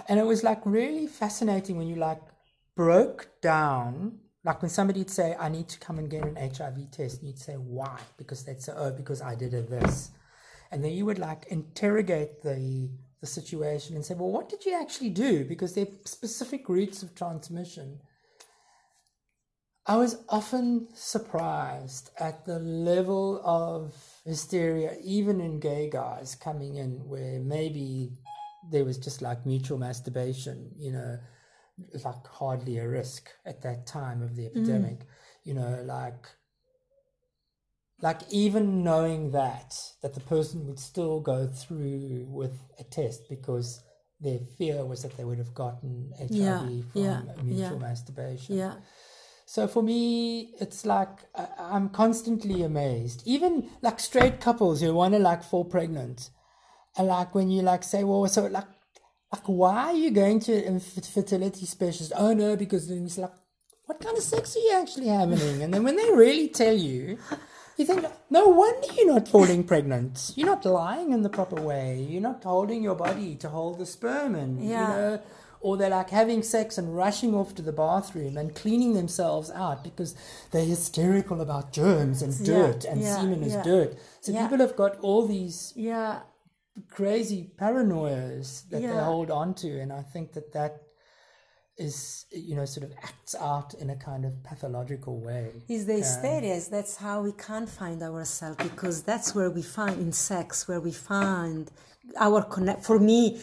And 0.09 0.21
it 0.21 0.27
was 0.27 0.45
like 0.45 0.61
really 0.65 1.07
fascinating 1.07 1.79
when 1.79 1.89
you 1.89 1.97
like 1.97 2.21
broke 2.77 3.29
down 3.43 4.21
like 4.43 4.63
when 4.63 4.71
somebody'd 4.71 5.11
say, 5.11 5.37
I 5.39 5.51
need 5.51 5.69
to 5.69 5.79
come 5.79 5.99
and 5.99 6.11
get 6.11 6.25
an 6.25 6.37
HIV 6.37 6.91
test, 6.93 7.19
and 7.19 7.29
you'd 7.29 7.39
say, 7.39 7.55
why? 7.55 7.99
Because 8.17 8.45
they'd 8.45 8.63
say, 8.63 8.73
oh, 8.75 8.91
because 8.91 9.21
I 9.21 9.35
did 9.35 9.53
a 9.53 9.63
this. 9.63 10.13
And 10.71 10.83
then 10.83 10.93
you 10.93 11.05
would 11.05 11.19
like 11.19 11.45
interrogate 11.49 12.43
the 12.43 12.89
the 13.21 13.27
situation 13.27 13.97
and 13.97 14.05
say, 14.05 14.15
well, 14.15 14.31
what 14.31 14.49
did 14.49 14.65
you 14.65 14.81
actually 14.81 15.11
do? 15.11 15.45
Because 15.45 15.75
there 15.75 15.85
are 15.85 16.07
specific 16.07 16.69
routes 16.69 17.03
of 17.03 17.15
transmission. 17.15 18.01
I 19.87 19.97
was 19.97 20.23
often 20.29 20.89
surprised 20.95 22.11
at 22.19 22.45
the 22.45 22.59
level 22.59 23.41
of 23.45 23.95
hysteria, 24.25 24.97
even 25.03 25.41
in 25.41 25.59
gay 25.59 25.89
guys 25.91 26.35
coming 26.35 26.77
in, 26.77 27.09
where 27.09 27.41
maybe 27.41 28.13
there 28.71 28.85
was 28.85 28.99
just 28.99 29.23
like 29.23 29.47
mutual 29.47 29.79
masturbation, 29.79 30.71
you 30.77 30.93
know, 30.93 31.19
like 32.05 32.27
hardly 32.27 32.79
a 32.79 32.87
risk 32.87 33.31
at 33.47 33.63
that 33.63 33.87
time 33.87 34.23
of 34.23 34.37
the 34.37 34.43
mm. 34.43 34.51
epidemic, 34.51 35.01
mm. 35.01 35.07
you 35.45 35.55
know, 35.55 35.83
like 35.85 36.27
like 38.03 38.21
even 38.31 38.83
knowing 38.83 39.31
that 39.33 39.75
that 40.03 40.15
the 40.15 40.21
person 40.21 40.67
would 40.67 40.79
still 40.79 41.21
go 41.21 41.47
through 41.47 42.27
with 42.29 42.59
a 42.79 42.85
test 42.85 43.29
because 43.29 43.83
their 44.21 44.39
fear 44.59 44.85
was 44.85 45.03
that 45.03 45.17
they 45.17 45.25
would 45.25 45.39
have 45.39 45.55
gotten 45.55 46.13
HIV 46.19 46.31
yeah, 46.31 46.59
from 46.93 47.03
yeah, 47.03 47.23
mutual 47.43 47.73
yeah, 47.73 47.79
masturbation. 47.79 48.57
Yeah. 48.57 48.75
So 49.51 49.67
for 49.67 49.83
me, 49.83 50.55
it's 50.61 50.87
like 50.87 51.27
I'm 51.59 51.89
constantly 51.89 52.63
amazed. 52.63 53.25
Even 53.27 53.69
like 53.83 53.99
straight 53.99 54.41
couples 54.41 54.81
who 54.81 54.95
want 54.95 55.15
to 55.15 55.19
like 55.19 55.43
fall 55.43 55.65
pregnant, 55.65 56.31
and 56.97 57.09
like 57.09 57.35
when 57.35 57.51
you 57.51 57.63
like 57.63 57.83
say, 57.83 58.05
well, 58.05 58.29
so 58.29 58.47
like, 58.47 58.69
like 59.33 59.49
why 59.49 59.87
are 59.87 59.93
you 59.93 60.13
going 60.13 60.39
to 60.39 60.53
a 60.53 60.79
fertility 60.79 61.67
specialist? 61.67 62.13
Oh 62.15 62.33
no, 62.33 62.55
because 62.55 62.87
then 62.87 63.05
it's 63.05 63.19
like, 63.19 63.33
what 63.87 63.99
kind 63.99 64.17
of 64.17 64.23
sex 64.23 64.55
are 64.55 64.61
you 64.61 64.73
actually 64.81 65.09
having? 65.09 65.63
And 65.63 65.75
then 65.75 65.83
when 65.83 65.97
they 65.97 66.13
really 66.13 66.47
tell 66.47 66.77
you, 66.77 67.19
you 67.77 67.85
think, 67.85 68.07
no 68.31 68.47
wonder 68.47 68.87
you're 68.95 69.15
not 69.15 69.27
falling 69.27 69.65
pregnant. 69.65 70.33
You're 70.37 70.47
not 70.47 70.65
lying 70.65 71.11
in 71.11 71.23
the 71.23 71.29
proper 71.29 71.61
way. 71.61 72.07
You're 72.09 72.23
not 72.23 72.45
holding 72.45 72.85
your 72.85 72.95
body 72.95 73.35
to 73.43 73.49
hold 73.49 73.81
the 73.81 73.87
sperm 73.87 74.37
and 74.37 74.65
yeah. 74.65 74.69
you 74.69 74.95
know 74.95 75.23
or 75.61 75.77
they're 75.77 75.91
like 75.91 76.11
having 76.11 76.43
sex 76.43 76.79
and 76.79 76.97
rushing 76.97 77.35
off 77.35 77.55
to 77.55 77.63
the 77.63 77.73
bathroom 77.73 78.37
and 78.37 78.55
cleaning 78.55 78.95
themselves 78.95 79.51
out 79.51 79.85
because 79.85 80.15
they're 80.51 80.65
hysterical 80.65 81.41
about 81.41 81.73
germs 81.73 82.23
and 82.23 82.33
dirt 82.45 82.85
yeah, 82.85 82.91
and 82.91 83.01
yeah, 83.01 83.17
semen 83.17 83.43
is 83.43 83.57
dirt. 83.65 83.97
So 84.21 84.33
people 84.33 84.59
have 84.59 84.77
got 84.77 84.99
all 85.01 85.27
these 85.27 85.73
yeah. 85.77 86.21
crazy 86.91 87.51
paranoias 87.59 88.69
that 88.71 88.81
they 88.81 88.89
hold 88.89 89.31
on 89.31 89.55
to, 89.55 89.81
and 89.81 89.93
I 89.93 90.03
think 90.03 90.33
that 90.33 90.53
that 90.55 90.83
is 91.77 92.27
you 92.31 92.55
know 92.55 92.67
sort 92.67 92.85
of 92.85 92.93
acts 93.03 93.35
out 93.35 93.73
in 93.75 93.91
a 93.91 93.97
kind 93.97 94.25
of 94.25 94.43
pathological 94.45 95.21
way. 95.21 95.51
Is 95.69 95.87
the 95.87 95.95
um, 95.95 95.99
hysteria. 95.99 96.55
Is 96.55 96.69
that's 96.69 96.97
how 96.97 97.23
we 97.23 97.33
can't 97.33 97.69
find 97.69 98.03
ourselves 98.03 98.57
because 98.63 99.03
that's 99.03 99.35
where 99.35 99.51
we 99.51 99.63
find 99.63 99.99
in 100.01 100.13
sex 100.13 100.67
where 100.69 100.81
we 100.81 100.93
find 100.93 101.71
our 102.19 102.43
connect 102.43 102.85
for 102.85 102.99
me 102.99 103.41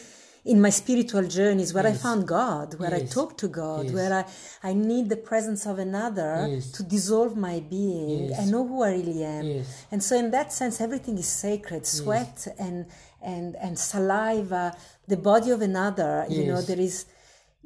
in 0.48 0.62
my 0.62 0.70
spiritual 0.70 1.28
journeys 1.28 1.74
where 1.74 1.86
yes. 1.86 2.00
I 2.00 2.04
found 2.06 2.28
God, 2.28 2.80
where 2.80 2.92
yes. 2.92 3.02
I 3.02 3.14
talk 3.14 3.38
to 3.38 3.48
God, 3.48 3.86
yes. 3.86 3.94
where 3.94 4.14
I, 4.14 4.70
I 4.70 4.74
need 4.74 5.10
the 5.10 5.18
presence 5.18 5.66
of 5.66 5.78
another 5.78 6.60
to 6.76 6.84
dissolve 6.84 7.36
my 7.36 7.60
being. 7.60 8.34
I 8.34 8.46
know 8.46 8.66
who 8.68 8.82
I 8.84 8.92
really 8.92 9.24
am. 9.24 9.66
And 9.92 10.02
so 10.02 10.16
in 10.16 10.32
that 10.32 10.54
sense 10.54 10.80
everything 10.82 11.18
is 11.18 11.28
sacred. 11.28 11.86
Sweat 11.86 12.48
and 12.58 12.86
and 13.22 13.56
and 13.58 13.78
saliva, 13.78 14.76
the 15.08 15.18
body 15.18 15.52
of 15.52 15.62
another, 15.62 16.26
you 16.30 16.46
know, 16.46 16.62
there 16.62 16.80
is 16.80 17.06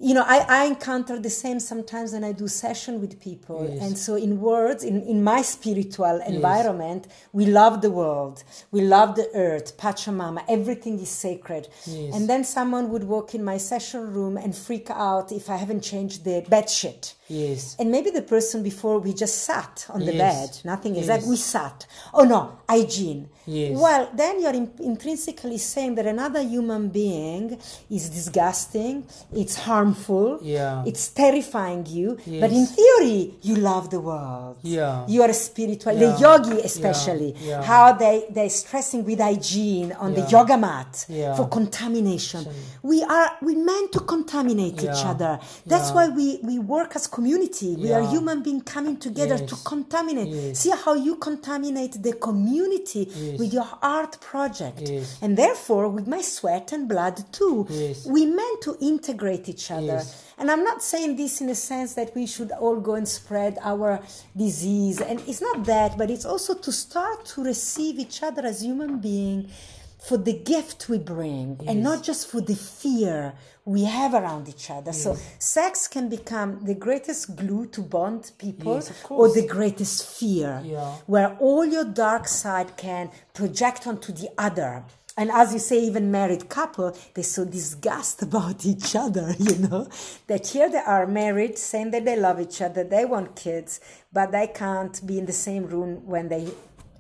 you 0.01 0.15
know, 0.15 0.25
I, 0.25 0.39
I 0.49 0.65
encounter 0.65 1.19
the 1.19 1.29
same 1.29 1.59
sometimes 1.59 2.13
when 2.13 2.23
I 2.23 2.31
do 2.31 2.47
session 2.47 2.99
with 2.99 3.21
people. 3.21 3.69
Yes. 3.69 3.83
And 3.83 3.97
so 3.97 4.15
in 4.15 4.41
words, 4.41 4.83
in, 4.83 5.03
in 5.03 5.23
my 5.23 5.43
spiritual 5.43 6.21
environment, 6.25 7.05
yes. 7.07 7.27
we 7.33 7.45
love 7.45 7.81
the 7.81 7.91
world. 7.91 8.43
We 8.71 8.81
love 8.81 9.15
the 9.15 9.29
earth, 9.35 9.77
Pachamama, 9.77 10.43
everything 10.49 10.99
is 10.99 11.09
sacred. 11.09 11.67
Yes. 11.85 12.15
And 12.15 12.27
then 12.27 12.43
someone 12.43 12.89
would 12.89 13.03
walk 13.03 13.35
in 13.35 13.43
my 13.43 13.57
session 13.57 14.11
room 14.11 14.37
and 14.37 14.55
freak 14.55 14.89
out 14.89 15.31
if 15.31 15.49
I 15.49 15.57
haven't 15.57 15.81
changed 15.81 16.23
the 16.23 16.45
bed 16.49 16.69
sheet. 16.69 17.13
Yes. 17.32 17.75
And 17.79 17.89
maybe 17.91 18.09
the 18.09 18.21
person 18.21 18.61
before 18.63 18.99
we 18.99 19.13
just 19.13 19.43
sat 19.49 19.86
on 19.89 20.01
the 20.05 20.11
bed, 20.25 20.49
nothing 20.65 20.95
is 20.97 21.07
like 21.07 21.25
we 21.25 21.38
sat. 21.38 21.88
Oh 22.13 22.23
no, 22.23 22.59
hygiene. 22.69 23.29
Yes. 23.47 23.77
Well, 23.86 24.09
then 24.13 24.39
you're 24.41 24.53
in, 24.53 24.71
intrinsically 24.79 25.57
saying 25.57 25.95
that 25.95 26.05
another 26.05 26.41
human 26.43 26.89
being 26.89 27.57
is 27.89 28.09
disgusting, 28.09 29.05
it's 29.34 29.55
harmful. 29.55 30.39
Yeah. 30.41 30.84
It's 30.86 31.07
terrifying 31.09 31.86
you. 31.88 32.17
Yes. 32.25 32.41
But 32.41 32.51
in 32.51 32.65
theory, 32.67 33.34
you 33.41 33.55
love 33.55 33.89
the 33.89 33.99
world. 33.99 34.57
Yeah. 34.61 35.05
You 35.07 35.21
are 35.23 35.29
a 35.29 35.34
spiritual, 35.34 35.93
Yeah. 35.93 36.11
the 36.11 36.19
yogi 36.19 36.59
especially, 36.61 37.36
Yeah. 37.41 37.63
how 37.63 37.93
they, 37.93 38.25
they're 38.29 38.49
stressing 38.49 39.03
with 39.05 39.19
hygiene 39.19 39.91
on 39.93 40.13
the 40.13 40.21
yoga 40.29 40.57
mat 40.57 41.05
Yeah. 41.09 41.36
for 41.36 41.47
contamination. 41.47 42.45
We 42.84 43.03
are, 43.03 43.32
we 43.41 43.55
meant 43.55 43.91
to 43.93 43.99
contaminate 44.01 44.84
each 44.84 45.03
other. 45.05 45.39
That's 45.65 45.89
Yeah. 45.89 45.95
why 45.95 46.05
we, 46.09 46.39
we 46.43 46.59
work 46.59 46.95
as 46.95 47.07
community. 47.22 47.76
We 47.76 47.93
are 47.93 48.01
human 48.09 48.41
beings 48.41 48.63
coming 48.65 48.97
together 48.97 49.38
to 49.38 49.55
contaminate. 49.63 50.28
Yes. 50.28 50.59
See 50.59 50.72
how 50.72 50.95
you 50.95 51.15
contaminate 51.17 52.01
the 52.01 52.13
community 52.13 53.03
Yes. 53.15 53.39
with 53.39 53.53
your 53.53 53.69
art 53.82 54.19
project. 54.32 54.82
Yes. 54.89 55.17
And 55.22 55.38
therefore, 55.38 55.88
with 55.89 56.07
my 56.07 56.22
sweat 56.22 56.72
and 56.76 56.88
blood 56.93 57.17
too, 57.32 57.67
Yes. 57.69 58.05
we 58.07 58.26
meant 58.26 58.61
to 58.63 58.72
integrate 58.82 59.47
each 59.53 59.69
other. 59.69 59.99
Yes. 60.01 60.15
And 60.39 60.49
I'm 60.49 60.63
not 60.63 60.82
saying 60.82 61.11
this 61.17 61.41
in 61.41 61.49
a 61.49 61.55
sense 61.72 61.93
that 61.93 62.09
we 62.15 62.26
should 62.26 62.51
all 62.63 62.78
go 62.89 62.93
and 62.95 63.07
spread 63.07 63.59
our 63.61 63.99
disease. 64.36 64.99
And 64.99 65.19
it's 65.30 65.41
not 65.41 65.65
that, 65.65 65.91
but 65.99 66.09
it's 66.09 66.26
also 66.26 66.55
to 66.55 66.72
start 66.72 67.26
to 67.34 67.43
receive 67.43 67.99
each 67.99 68.24
other 68.24 68.43
as 68.51 68.61
human 68.63 68.97
beings 68.97 69.51
for 69.99 70.17
the 70.17 70.34
gift 70.34 70.89
we 70.89 70.97
bring 70.97 71.59
and 71.67 71.84
not 71.84 72.01
just 72.01 72.26
for 72.32 72.41
the 72.41 72.55
fear 72.55 73.34
we 73.66 73.84
have 73.86 74.14
around 74.14 74.49
each 74.49 74.70
other. 74.72 74.91
So 74.93 75.18
sex 75.38 75.88
can 75.88 76.09
become 76.09 76.66
the 76.66 76.74
greatest 76.74 77.36
glue 77.36 77.68
to 77.68 77.82
bond 77.82 78.32
people 78.38 78.76
Yes, 78.76 78.91
or 79.09 79.30
the 79.30 79.45
greatest 79.45 80.07
fear 80.20 80.62
Yeah. 80.66 80.95
where 81.05 81.38
all 81.39 81.66
your 81.66 81.86
dark 81.86 82.28
side 82.28 82.76
can 82.78 83.12
project 83.34 83.86
onto 83.86 84.12
the 84.12 84.30
other. 84.38 84.84
And 85.18 85.30
as 85.30 85.53
you 85.53 85.59
say, 85.59 85.80
even 85.84 86.09
married 86.09 86.47
couple, 86.49 86.95
they're 87.14 87.24
so 87.24 87.45
disgust 87.45 88.22
about 88.30 88.66
each 88.66 88.95
other, 88.95 89.36
you 89.39 89.55
know, 89.57 89.88
that 90.28 90.47
here 90.47 90.70
they 90.70 90.80
are 90.80 91.05
married, 91.05 91.57
saying 91.57 91.91
that 91.91 92.05
they 92.05 92.16
love 92.16 92.39
each 92.39 92.62
other, 92.62 92.84
they 92.84 93.05
want 93.05 93.36
kids, 93.36 93.80
but 94.12 94.32
they 94.32 94.47
can't 94.47 95.05
be 95.05 95.20
in 95.20 95.26
the 95.26 95.34
same 95.34 95.68
room 95.68 96.07
when 96.07 96.30
they 96.30 96.47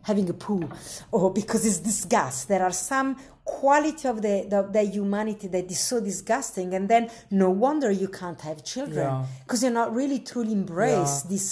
having 0.03 0.27
a 0.29 0.33
poo, 0.33 0.67
or 1.11 1.31
because 1.31 1.63
it's 1.65 1.77
disgust. 1.77 2.47
There 2.47 2.63
are 2.63 2.71
some 2.71 3.17
quality 3.59 4.07
of 4.13 4.17
the, 4.27 4.35
the, 4.53 4.59
the 4.77 4.83
humanity 4.97 5.47
that 5.55 5.65
is 5.75 5.79
so 5.91 5.99
disgusting, 6.11 6.73
and 6.77 6.85
then 6.93 7.03
no 7.29 7.49
wonder 7.65 7.89
you 8.03 8.07
can't 8.21 8.41
have 8.49 8.57
children 8.73 9.05
Yeah. 9.07 9.25
because 9.43 9.59
you're 9.63 9.79
not 9.83 9.89
really 10.01 10.19
truly 10.31 10.53
embrace 10.61 11.15
Yeah. 11.23 11.29
this 11.33 11.45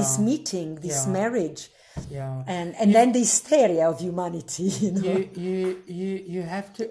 this 0.00 0.12
meeting, 0.28 0.68
this 0.86 0.98
Yeah. 1.06 1.12
marriage 1.18 1.62
Yeah. 2.18 2.44
and 2.56 2.68
and 2.80 2.88
then 2.96 3.08
the 3.16 3.20
hysteria 3.26 3.84
of 3.92 3.96
humanity 4.08 4.64
you 4.84 4.90
know 4.96 5.00
you 5.02 5.18
you 5.46 5.60
you 5.98 6.10
you 6.34 6.42
have 6.56 6.68
to 6.76 6.82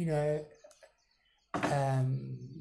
you 0.00 0.06
know 0.12 0.28
um, 1.54 2.08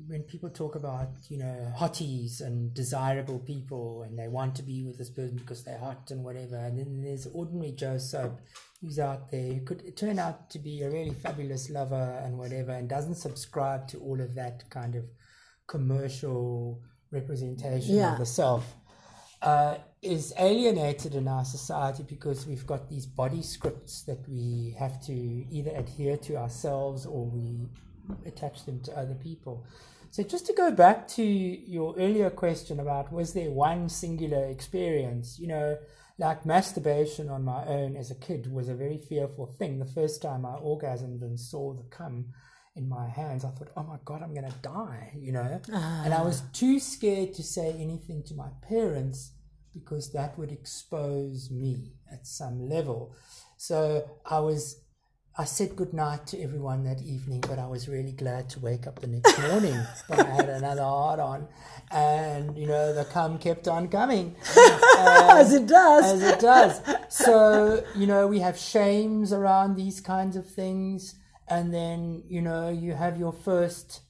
when 0.08 0.22
people 0.24 0.50
talk 0.50 0.74
about 0.76 1.10
you 1.30 1.38
know 1.44 1.58
hotties 1.82 2.34
and 2.46 2.74
desirable 2.82 3.40
people 3.40 4.04
and 4.04 4.18
they 4.20 4.28
want 4.38 4.52
to 4.56 4.64
be 4.72 4.78
with 4.88 4.98
this 4.98 5.10
person 5.18 5.36
because 5.44 5.64
they're 5.64 5.84
hot 5.88 6.04
and 6.12 6.24
whatever 6.28 6.58
and 6.68 6.74
then 6.80 7.02
there's 7.06 7.28
ordinary 7.40 7.72
Joe 7.82 7.98
Soap 7.98 8.40
who's 8.86 9.00
out 9.00 9.32
there 9.32 9.54
who 9.54 9.62
could 9.62 9.98
turn 9.98 10.20
out 10.20 10.50
to 10.52 10.60
be 10.60 10.84
a 10.84 10.90
really 10.90 11.14
fabulous 11.14 11.70
lover 11.70 12.22
and 12.24 12.38
whatever 12.38 12.72
and 12.72 12.88
doesn't 12.88 13.16
subscribe 13.16 13.88
to 13.88 13.98
all 14.00 14.22
of 14.22 14.36
that 14.36 14.70
kind 14.70 14.96
of 14.96 15.04
commercial 15.68 16.82
representation 17.12 17.96
Yeah. 17.96 18.14
of 18.14 18.20
the 18.20 18.26
self 18.26 18.76
uh, 19.42 19.78
is 20.02 20.34
alienated 20.38 21.16
in 21.16 21.28
our 21.28 21.46
society 21.46 22.04
because 22.04 22.46
we've 22.48 22.66
got 22.68 22.90
these 22.90 23.06
body 23.06 23.42
scripts 23.42 24.04
that 24.04 24.28
we 24.30 24.76
have 24.78 25.02
to 25.06 25.14
either 25.14 25.72
adhere 25.76 26.18
to 26.18 26.36
ourselves 26.36 27.06
or 27.06 27.26
we 27.26 27.68
attach 28.26 28.66
them 28.66 28.80
to 28.82 28.92
other 28.98 29.16
people. 29.16 29.66
So, 30.12 30.24
just 30.24 30.46
to 30.46 30.54
go 30.54 30.72
back 30.72 31.08
to 31.10 31.24
your 31.24 31.96
earlier 31.98 32.30
question 32.30 32.80
about 32.80 33.12
was 33.12 33.34
there 33.34 33.50
one 33.52 33.90
singular 33.90 34.46
experience, 34.46 35.38
you 35.40 35.48
know, 35.48 35.78
like 36.18 36.46
masturbation 36.46 37.30
on 37.30 37.44
my 37.44 37.66
own 37.66 37.96
as 37.96 38.10
a 38.10 38.16
kid 38.16 38.52
was 38.52 38.70
a 38.70 38.76
very 38.76 38.98
fearful 38.98 39.48
thing. 39.48 39.80
The 39.80 39.86
first 39.86 40.22
time 40.22 40.46
I 40.46 40.56
orgasmed 40.56 41.22
and 41.22 41.40
saw 41.40 41.74
the 41.74 41.84
cum 41.84 42.28
in 42.76 42.88
my 42.88 43.08
hands, 43.08 43.44
I 43.44 43.50
thought, 43.50 43.72
oh 43.76 43.84
my 43.84 43.98
God, 44.06 44.22
I'm 44.22 44.34
going 44.34 44.50
to 44.50 44.58
die, 44.62 45.12
you 45.18 45.32
know? 45.32 45.62
And 46.06 46.14
I 46.14 46.22
was 46.22 46.42
ah. 46.42 46.50
too 46.54 46.80
scared 46.80 47.34
to 47.36 47.44
say 47.44 47.72
anything 47.80 48.24
to 48.28 48.34
my 48.34 48.50
parents 48.68 49.32
because 49.74 50.12
that 50.14 50.38
would 50.38 50.52
expose 50.52 51.52
me 51.52 51.94
at 52.12 52.26
some 52.26 52.70
level. 52.70 53.14
So 53.58 54.10
I 54.26 54.40
was, 54.40 54.82
I 55.38 55.44
said 55.44 55.76
goodnight 55.76 56.28
to 56.28 56.42
everyone 56.42 56.86
that 56.86 57.02
evening, 57.02 57.42
but 57.42 57.60
I 57.60 57.68
was 57.68 57.90
really 57.90 58.14
glad 58.14 58.50
to 58.52 58.60
wake 58.62 58.88
up 58.88 59.00
the 59.00 59.08
next 59.08 59.38
morning. 59.42 59.78
but 60.10 60.20
I 60.20 60.30
had 60.30 60.48
another 60.48 60.84
hard 60.84 61.20
on, 61.20 61.48
and 61.92 62.58
you 62.58 62.66
know, 62.66 62.94
the 62.94 63.04
cum 63.04 63.38
kept 63.38 63.68
on 63.68 63.90
coming. 63.90 64.38
as 64.98 65.54
it 65.54 65.68
does 65.68 66.06
as 66.06 66.24
it 66.24 66.40
does. 66.40 66.80
So, 67.10 67.84
you 67.98 68.08
know, 68.08 68.28
we 68.28 68.40
have 68.40 68.58
shames 68.58 69.34
around 69.34 69.76
these 69.76 70.00
kinds 70.00 70.38
of 70.38 70.50
things. 70.50 71.16
And 71.50 71.74
then, 71.74 72.24
you 72.28 72.42
know, 72.42 72.70
you 72.70 72.94
have 72.94 73.20
your 73.20 73.34
first 73.34 74.02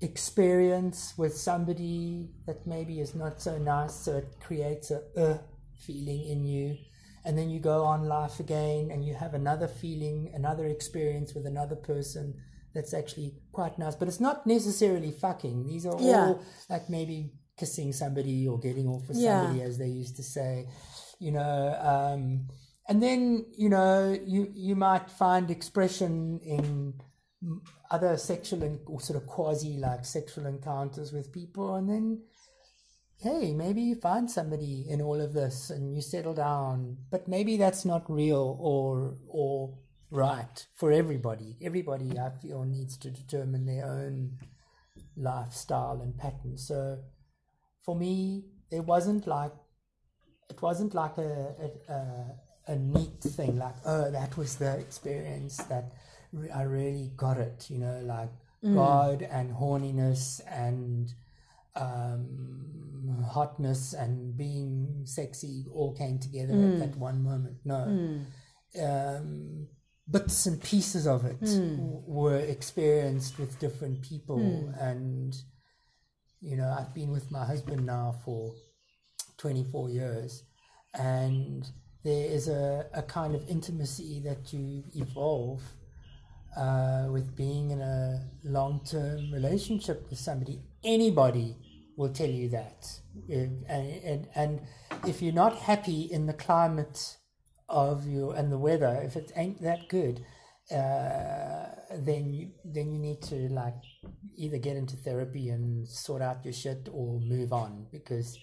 experience 0.00 1.14
with 1.18 1.36
somebody 1.36 2.30
that 2.46 2.64
maybe 2.64 3.00
is 3.00 3.14
not 3.14 3.42
so 3.42 3.58
nice. 3.58 3.94
So 3.94 4.18
it 4.18 4.36
creates 4.40 4.92
a 4.92 5.02
uh 5.16 5.38
feeling 5.84 6.26
in 6.28 6.44
you. 6.44 6.76
And 7.24 7.36
then 7.36 7.50
you 7.50 7.60
go 7.60 7.84
on 7.84 8.04
life 8.04 8.40
again 8.40 8.90
and 8.90 9.04
you 9.04 9.14
have 9.14 9.34
another 9.34 9.68
feeling, 9.68 10.30
another 10.34 10.66
experience 10.66 11.34
with 11.34 11.46
another 11.46 11.76
person 11.76 12.34
that's 12.74 12.94
actually 12.94 13.34
quite 13.52 13.78
nice. 13.78 13.94
But 13.94 14.08
it's 14.08 14.20
not 14.20 14.46
necessarily 14.46 15.10
fucking. 15.10 15.66
These 15.66 15.86
are 15.86 16.00
Yeah. 16.00 16.28
all 16.28 16.42
like 16.68 16.88
maybe 16.88 17.32
kissing 17.56 17.92
somebody 17.92 18.48
or 18.48 18.58
getting 18.58 18.88
off 18.88 19.06
with 19.08 19.18
Yeah. 19.18 19.40
somebody 19.42 19.60
as 19.62 19.76
they 19.76 19.88
used 19.88 20.16
to 20.16 20.22
say, 20.22 20.68
you 21.18 21.32
know. 21.32 21.76
Um, 21.80 22.48
and 22.88 23.02
then 23.02 23.46
you 23.56 23.68
know 23.68 24.16
you 24.26 24.50
you 24.54 24.74
might 24.74 25.10
find 25.10 25.50
expression 25.50 26.40
in 26.40 26.94
other 27.90 28.16
sexual 28.16 28.62
and 28.62 28.80
or 28.86 29.00
sort 29.00 29.20
of 29.22 29.26
quasi 29.26 29.76
like 29.78 30.04
sexual 30.04 30.46
encounters 30.46 31.12
with 31.12 31.32
people, 31.32 31.74
and 31.74 31.88
then 31.88 32.22
hey, 33.20 33.52
maybe 33.52 33.82
you 33.82 33.94
find 33.94 34.30
somebody 34.30 34.86
in 34.88 35.02
all 35.02 35.20
of 35.20 35.34
this 35.34 35.68
and 35.68 35.94
you 35.94 36.00
settle 36.00 36.34
down, 36.34 36.96
but 37.10 37.28
maybe 37.28 37.56
that's 37.56 37.84
not 37.84 38.10
real 38.10 38.56
or 38.60 39.16
or 39.28 39.78
right 40.10 40.66
for 40.74 40.90
everybody. 40.90 41.56
Everybody, 41.62 42.18
I 42.18 42.30
feel, 42.30 42.64
needs 42.64 42.96
to 42.98 43.10
determine 43.10 43.66
their 43.66 43.86
own 43.86 44.38
lifestyle 45.16 46.00
and 46.02 46.16
pattern. 46.16 46.56
So 46.56 46.98
for 47.84 47.94
me, 47.94 48.44
there 48.70 48.82
wasn't 48.82 49.26
like 49.26 49.52
it 50.48 50.60
wasn't 50.62 50.94
like 50.94 51.18
a 51.18 51.54
a, 51.88 51.92
a, 51.92 52.72
a 52.72 52.76
neat 52.76 53.20
thing 53.20 53.56
like 53.58 53.76
oh 53.84 54.10
that 54.10 54.36
was 54.36 54.56
the 54.56 54.78
experience 54.78 55.58
that 55.68 55.92
I 56.54 56.62
really 56.62 57.12
got 57.16 57.36
it. 57.36 57.66
You 57.68 57.80
know, 57.80 58.00
like 58.02 58.30
mm. 58.64 58.74
God 58.74 59.22
and 59.22 59.52
horniness 59.54 60.40
and 60.48 61.12
um, 61.76 63.24
hotness 63.28 63.92
and 63.92 64.36
being 64.36 65.02
sexy 65.04 65.64
all 65.72 65.94
came 65.94 66.18
together 66.18 66.52
at 66.52 66.78
that 66.80 66.96
one 66.96 67.22
moment. 67.22 67.56
No. 67.64 67.84
Um, 68.80 69.68
bits 70.10 70.46
and 70.46 70.60
pieces 70.62 71.06
of 71.06 71.24
it 71.24 71.40
w- 71.40 72.02
were 72.06 72.38
experienced 72.38 73.38
with 73.38 73.58
different 73.60 74.02
people 74.02 74.38
and 74.80 75.34
you 76.40 76.56
know 76.56 76.74
i've 76.78 76.92
been 76.94 77.10
with 77.12 77.30
my 77.30 77.44
husband 77.44 77.84
now 77.86 78.14
for 78.24 78.52
24 79.38 79.90
years 79.90 80.42
and 80.94 81.68
there 82.02 82.26
is 82.30 82.48
a, 82.48 82.86
a 82.94 83.02
kind 83.02 83.34
of 83.36 83.48
intimacy 83.48 84.20
that 84.24 84.52
you 84.52 84.82
evolve 84.94 85.62
uh, 86.56 87.06
with 87.10 87.36
being 87.36 87.70
in 87.70 87.80
a 87.80 88.20
long-term 88.44 89.30
relationship 89.32 90.08
with 90.10 90.18
somebody 90.18 90.60
anybody 90.84 91.56
will 91.96 92.10
tell 92.10 92.28
you 92.30 92.48
that 92.48 93.00
and, 93.28 93.64
and, 93.68 94.28
and 94.34 94.60
if 95.06 95.22
you're 95.22 95.32
not 95.34 95.56
happy 95.56 96.02
in 96.10 96.26
the 96.26 96.32
climate 96.32 97.16
of 97.68 98.06
you 98.06 98.30
and 98.30 98.50
the 98.52 98.58
weather 98.58 99.00
if 99.04 99.16
it 99.16 99.32
ain't 99.36 99.62
that 99.62 99.88
good 99.88 100.24
uh, 100.72 101.66
then 101.98 102.32
you 102.32 102.50
then 102.64 102.92
you 102.92 102.98
need 102.98 103.20
to 103.22 103.48
like 103.50 103.74
either 104.36 104.58
get 104.58 104.76
into 104.76 104.96
therapy 104.96 105.48
and 105.50 105.88
sort 105.88 106.22
out 106.22 106.44
your 106.44 106.52
shit 106.52 106.88
or 106.92 107.20
move 107.20 107.52
on 107.52 107.86
because 107.92 108.38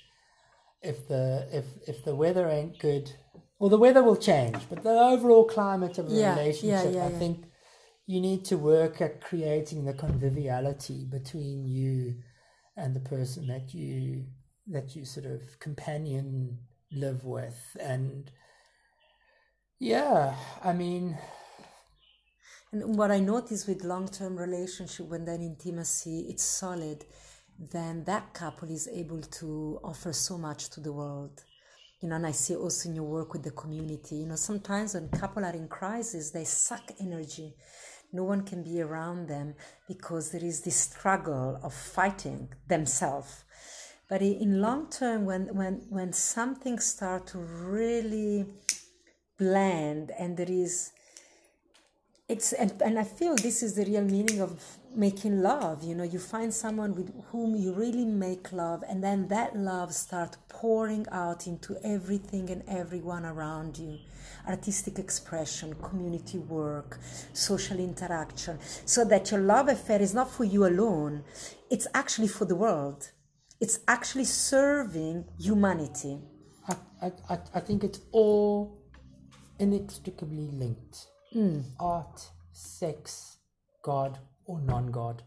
if 0.81 1.07
the 1.07 1.47
if 1.51 1.65
if 1.87 2.05
the 2.05 2.15
weather 2.15 2.49
ain't 2.49 2.79
good 2.79 3.11
well 3.59 3.69
the 3.69 3.77
weather 3.77 4.03
will 4.03 4.17
change 4.17 4.57
but 4.69 4.83
the 4.83 4.89
overall 4.89 5.45
climate 5.45 5.97
of 5.97 6.07
a 6.07 6.11
Yeah, 6.11 6.35
relationship 6.35 6.93
yeah, 6.93 7.05
i 7.05 7.09
yeah. 7.09 7.19
think 7.19 7.45
you 8.07 8.21
need 8.21 8.45
to 8.45 8.57
work 8.57 9.01
at 9.01 9.21
creating 9.21 9.85
the 9.85 9.93
conviviality 9.93 11.05
between 11.05 11.65
you 11.65 12.15
and 12.77 12.95
the 12.95 13.01
person 13.01 13.47
that 13.47 13.73
you 13.73 14.25
that 14.67 14.95
you 14.95 15.03
sort 15.05 15.25
of 15.25 15.59
companion 15.59 16.57
live 16.91 17.25
with 17.25 17.75
and 17.79 18.31
yeah 19.79 20.35
i 20.63 20.71
mean 20.71 21.17
And 22.73 22.97
what 22.97 23.11
I 23.11 23.19
notice 23.19 23.65
with 23.65 23.85
long 23.85 24.07
term 24.09 24.37
relationship 24.37 25.07
when 25.07 25.25
that 25.25 25.39
intimacy 25.39 26.25
it's 26.29 26.43
solid 26.43 27.05
then 27.59 28.03
that 28.03 28.33
couple 28.33 28.69
is 28.69 28.87
able 28.87 29.21
to 29.21 29.79
offer 29.83 30.13
so 30.13 30.37
much 30.37 30.69
to 30.69 30.79
the 30.79 30.93
world. 30.93 31.43
You 32.01 32.09
know, 32.09 32.15
and 32.17 32.27
I 32.27 32.31
see 32.31 32.55
also 32.55 32.89
in 32.89 32.95
your 32.95 33.05
work 33.05 33.33
with 33.33 33.43
the 33.43 33.51
community, 33.51 34.17
you 34.17 34.27
know, 34.27 34.35
sometimes 34.35 34.93
when 34.93 35.09
couple 35.09 35.43
are 35.43 35.55
in 35.55 35.67
crisis, 35.67 36.29
they 36.29 36.43
suck 36.43 36.91
energy. 36.99 37.55
No 38.11 38.23
one 38.23 38.43
can 38.43 38.63
be 38.63 38.81
around 38.81 39.27
them 39.27 39.55
because 39.87 40.31
there 40.31 40.43
is 40.43 40.61
this 40.61 40.77
struggle 40.77 41.59
of 41.61 41.73
fighting 41.73 42.49
themselves. 42.67 43.43
But 44.09 44.21
in 44.21 44.61
long 44.61 44.89
term, 44.89 45.25
when, 45.25 45.53
when, 45.53 45.85
when 45.89 46.13
something 46.13 46.79
start 46.79 47.27
to 47.27 47.39
really 47.39 48.45
blend 49.37 50.11
and 50.17 50.35
there 50.37 50.49
is 50.49 50.91
it's 52.27 52.51
and, 52.53 52.73
and 52.81 52.99
i 52.99 53.03
feel 53.03 53.35
this 53.35 53.61
is 53.63 53.75
the 53.75 53.85
real 53.85 54.03
meaning 54.03 54.41
of 54.41 54.77
making 54.95 55.41
love 55.41 55.83
you 55.83 55.95
know 55.95 56.03
you 56.03 56.19
find 56.19 56.53
someone 56.53 56.95
with 56.95 57.13
whom 57.31 57.55
you 57.55 57.71
really 57.71 58.03
make 58.03 58.51
love 58.51 58.83
and 58.89 59.03
then 59.03 59.27
that 59.27 59.55
love 59.55 59.93
start 59.93 60.35
pouring 60.49 61.05
out 61.11 61.47
into 61.47 61.77
everything 61.83 62.49
and 62.49 62.63
everyone 62.67 63.25
around 63.25 63.77
you 63.77 63.97
artistic 64.47 64.99
expression 64.99 65.73
community 65.75 66.37
work 66.37 66.99
social 67.33 67.79
interaction 67.79 68.57
so 68.85 69.03
that 69.05 69.31
your 69.31 69.41
love 69.41 69.67
affair 69.67 70.01
is 70.01 70.13
not 70.13 70.29
for 70.29 70.43
you 70.43 70.65
alone 70.65 71.23
it's 71.69 71.87
actually 71.93 72.27
for 72.27 72.45
the 72.45 72.55
world 72.55 73.11
it's 73.59 73.79
actually 73.87 74.25
serving 74.25 75.25
humanity 75.39 76.17
I, 77.01 77.11
I, 77.29 77.37
I 77.55 77.59
think 77.59 77.83
it's 77.83 77.99
all 78.11 78.81
inextricably 79.59 80.49
linked 80.51 81.07
Mm. 81.35 81.63
art, 81.79 82.25
sex, 82.53 83.37
God 83.83 84.17
or 84.45 84.61
non 84.61 84.91
God, 84.91 85.23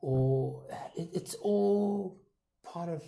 or 0.00 0.62
it, 0.96 1.08
it's 1.12 1.34
all 1.42 2.20
part 2.62 2.88
of 2.88 3.02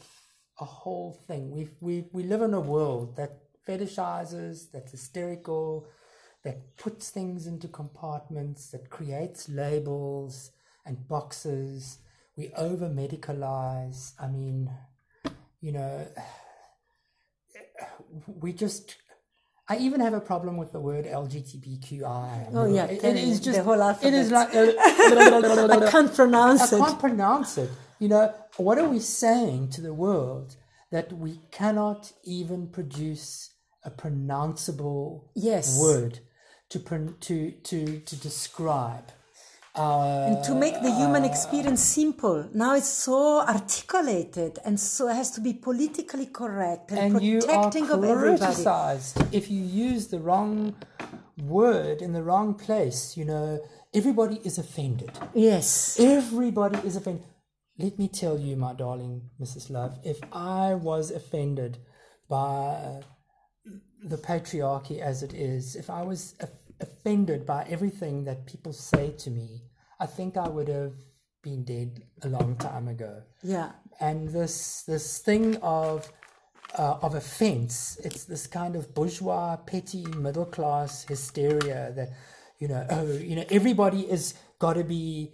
a 0.61 0.65
whole 0.65 1.13
thing. 1.29 1.51
We 1.53 1.69
we 1.81 2.07
we 2.13 2.25
live 2.25 2.43
in 2.43 2.53
a 2.53 2.61
world 2.61 3.17
that 3.17 3.42
fetishizes, 3.69 4.71
that's 4.73 4.93
hysterical, 4.93 5.87
that 6.45 6.77
puts 6.77 7.11
things 7.11 7.47
into 7.47 7.69
compartments, 7.69 8.71
that 8.71 8.91
creates 8.91 9.49
labels 9.49 10.51
and 10.85 11.07
boxes. 11.09 11.99
We 12.37 12.53
over 12.57 12.89
medicalize. 12.89 14.13
I 14.21 14.29
mean, 14.29 14.71
you 15.61 15.73
know, 15.73 16.07
we 18.27 18.53
just 18.53 18.97
I 19.69 19.79
even 19.79 20.01
have 20.01 20.13
a 20.13 20.21
problem 20.21 20.57
with 20.57 20.73
the 20.73 20.81
word 20.81 21.07
LGBTQI. 21.07 22.51
Oh 22.53 22.67
yeah, 22.67 22.87
it, 22.87 23.05
it 23.05 23.17
is 23.17 23.41
just 23.41 23.59
the 23.59 23.65
whole 23.65 23.81
alphabet. 23.81 24.13
It 24.13 24.17
is 24.17 24.31
like 24.31 24.49
I 24.55 25.91
can't 25.91 26.15
pronounce 26.15 26.73
I 26.73 26.77
it. 26.77 26.81
I 26.81 26.87
can't 26.87 27.01
pronounce 27.01 27.59
it. 27.59 27.71
You 27.99 28.09
know, 28.09 28.35
what 28.57 28.79
are 28.79 28.89
we 28.89 28.99
saying 28.99 29.71
to 29.71 29.81
the 29.81 29.95
world 29.95 30.57
that 30.93 31.13
we 31.13 31.41
cannot 31.51 32.13
even 32.23 32.69
produce 32.69 33.51
a 33.85 33.91
pronounceable 33.91 35.25
Yes. 35.35 35.79
word 35.81 36.21
to 36.71 36.79
to 37.27 37.51
to 37.69 37.79
to 38.09 38.17
describe 38.29 39.09
our 39.75 40.27
and 40.29 40.45
to 40.45 40.55
make 40.55 40.77
the 40.83 40.93
human 41.01 41.23
uh, 41.25 41.33
experience 41.33 41.83
simple. 41.83 42.39
Now 42.55 42.75
it's 42.77 42.95
so 43.09 43.41
articulated 43.57 44.59
and 44.65 44.79
so 44.79 45.09
it 45.09 45.17
has 45.17 45.31
to 45.33 45.41
be 45.41 45.53
politically 45.55 46.27
correct 46.27 46.91
and, 46.91 47.17
and 47.17 47.23
you 47.23 47.39
are 47.39 47.41
protecting 47.43 47.91
of 47.91 48.05
everybody. 48.05 48.39
criticized 48.39 49.15
if 49.33 49.51
you 49.51 49.63
use 49.63 50.09
the 50.09 50.21
wrong 50.21 50.75
word 51.59 52.03
in 52.03 52.13
the 52.13 52.23
wrong 52.23 52.55
place. 52.55 53.17
You 53.17 53.25
know, 53.25 53.61
everybody 53.95 54.41
is 54.45 54.59
offended. 54.59 55.13
Yes. 55.35 55.97
Everybody 55.99 56.79
is 56.87 56.97
offended. 56.97 57.25
Let 57.79 57.99
me 57.99 58.09
tell 58.09 58.39
you, 58.39 58.57
my 58.57 58.75
darling 58.75 59.31
Mrs. 59.41 59.71
Love, 59.71 59.99
if 60.05 60.21
I 60.33 60.75
was 60.75 61.11
offended 61.11 61.79
by 62.29 63.03
the 64.05 64.19
patriarchy 64.19 65.01
as 65.01 65.23
it 65.23 65.33
is, 65.33 65.77
if 65.77 65.89
I 65.89 66.03
was 66.03 66.35
offended 66.81 67.47
by 67.47 67.65
everything 67.69 68.25
that 68.25 68.47
people 68.47 68.73
say 68.73 69.13
to 69.19 69.31
me, 69.31 69.63
I 70.01 70.07
think 70.07 70.37
I 70.37 70.49
would 70.49 70.69
have 70.69 70.95
been 71.43 71.65
dead 71.65 72.03
a 72.23 72.29
long 72.29 72.57
time 72.57 72.89
ago. 72.89 73.23
Yeah. 73.43 73.73
And 74.01 74.29
this 74.29 74.83
this 74.83 75.19
thing 75.19 75.57
of 75.57 76.11
uh, 76.79 76.99
of 77.03 77.15
offense, 77.15 77.99
it's 78.05 78.25
this 78.25 78.47
kind 78.47 78.77
of 78.77 78.95
bourgeois, 78.95 79.57
petty, 79.57 80.05
middle 80.17 80.47
class 80.47 81.05
hysteria 81.05 81.93
that 81.97 82.11
you 82.59 82.69
know, 82.69 82.87
oh, 82.91 83.13
you 83.13 83.37
know, 83.37 83.45
everybody 83.51 84.03
is 84.03 84.35
got 84.59 84.75
to 84.75 84.85
be 84.85 85.33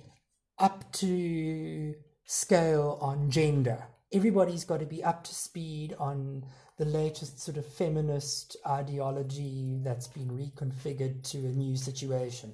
up 0.59 0.91
to 0.93 1.95
scale 2.29 2.99
on 3.01 3.31
gender. 3.31 3.85
Everybody's 4.13 4.65
got 4.65 4.81
to 4.81 4.87
be 4.87 5.03
up 5.03 5.25
to 5.25 5.35
speed 5.35 5.97
on 5.99 6.45
the 6.77 6.85
latest 6.85 7.41
sort 7.41 7.57
of 7.57 7.67
feminist 7.67 8.55
ideology 8.67 9.81
that's 9.83 10.07
been 10.07 10.29
reconfigured 10.29 11.23
to 11.31 11.39
a 11.39 11.53
new 11.53 11.75
situation. 11.75 12.53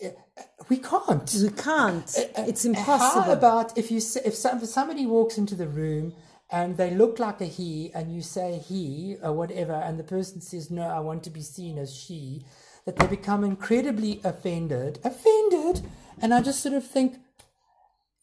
Eh, 0.00 0.10
eh 0.36 0.42
We 0.68 0.78
can't. 0.78 1.28
We 1.34 1.50
can't. 1.50 2.08
Eh, 2.16 2.28
eh, 2.36 2.44
it's 2.46 2.64
impossible. 2.64 3.22
How 3.22 3.32
about 3.32 3.76
if 3.76 3.90
you 3.90 3.98
say, 3.98 4.20
if, 4.24 4.34
some, 4.34 4.58
if 4.62 4.68
somebody 4.68 5.06
walks 5.06 5.38
into 5.38 5.56
the 5.56 5.66
room 5.66 6.14
and 6.50 6.76
they 6.76 6.94
look 6.94 7.18
like 7.18 7.40
a 7.40 7.46
he, 7.46 7.90
and 7.94 8.14
you 8.14 8.22
say 8.22 8.58
he 8.58 9.16
or 9.24 9.32
whatever, 9.32 9.74
and 9.74 9.98
the 9.98 10.04
person 10.04 10.40
says 10.40 10.70
no, 10.70 10.82
I 10.82 11.00
want 11.00 11.24
to 11.24 11.30
be 11.30 11.42
seen 11.42 11.78
as 11.78 11.92
she, 11.92 12.46
that 12.84 12.94
they 12.94 13.08
become 13.08 13.42
incredibly 13.42 14.20
offended, 14.22 15.00
offended, 15.02 15.84
and 16.22 16.32
I 16.32 16.40
just 16.42 16.62
sort 16.62 16.76
of 16.76 16.86
think, 16.86 17.18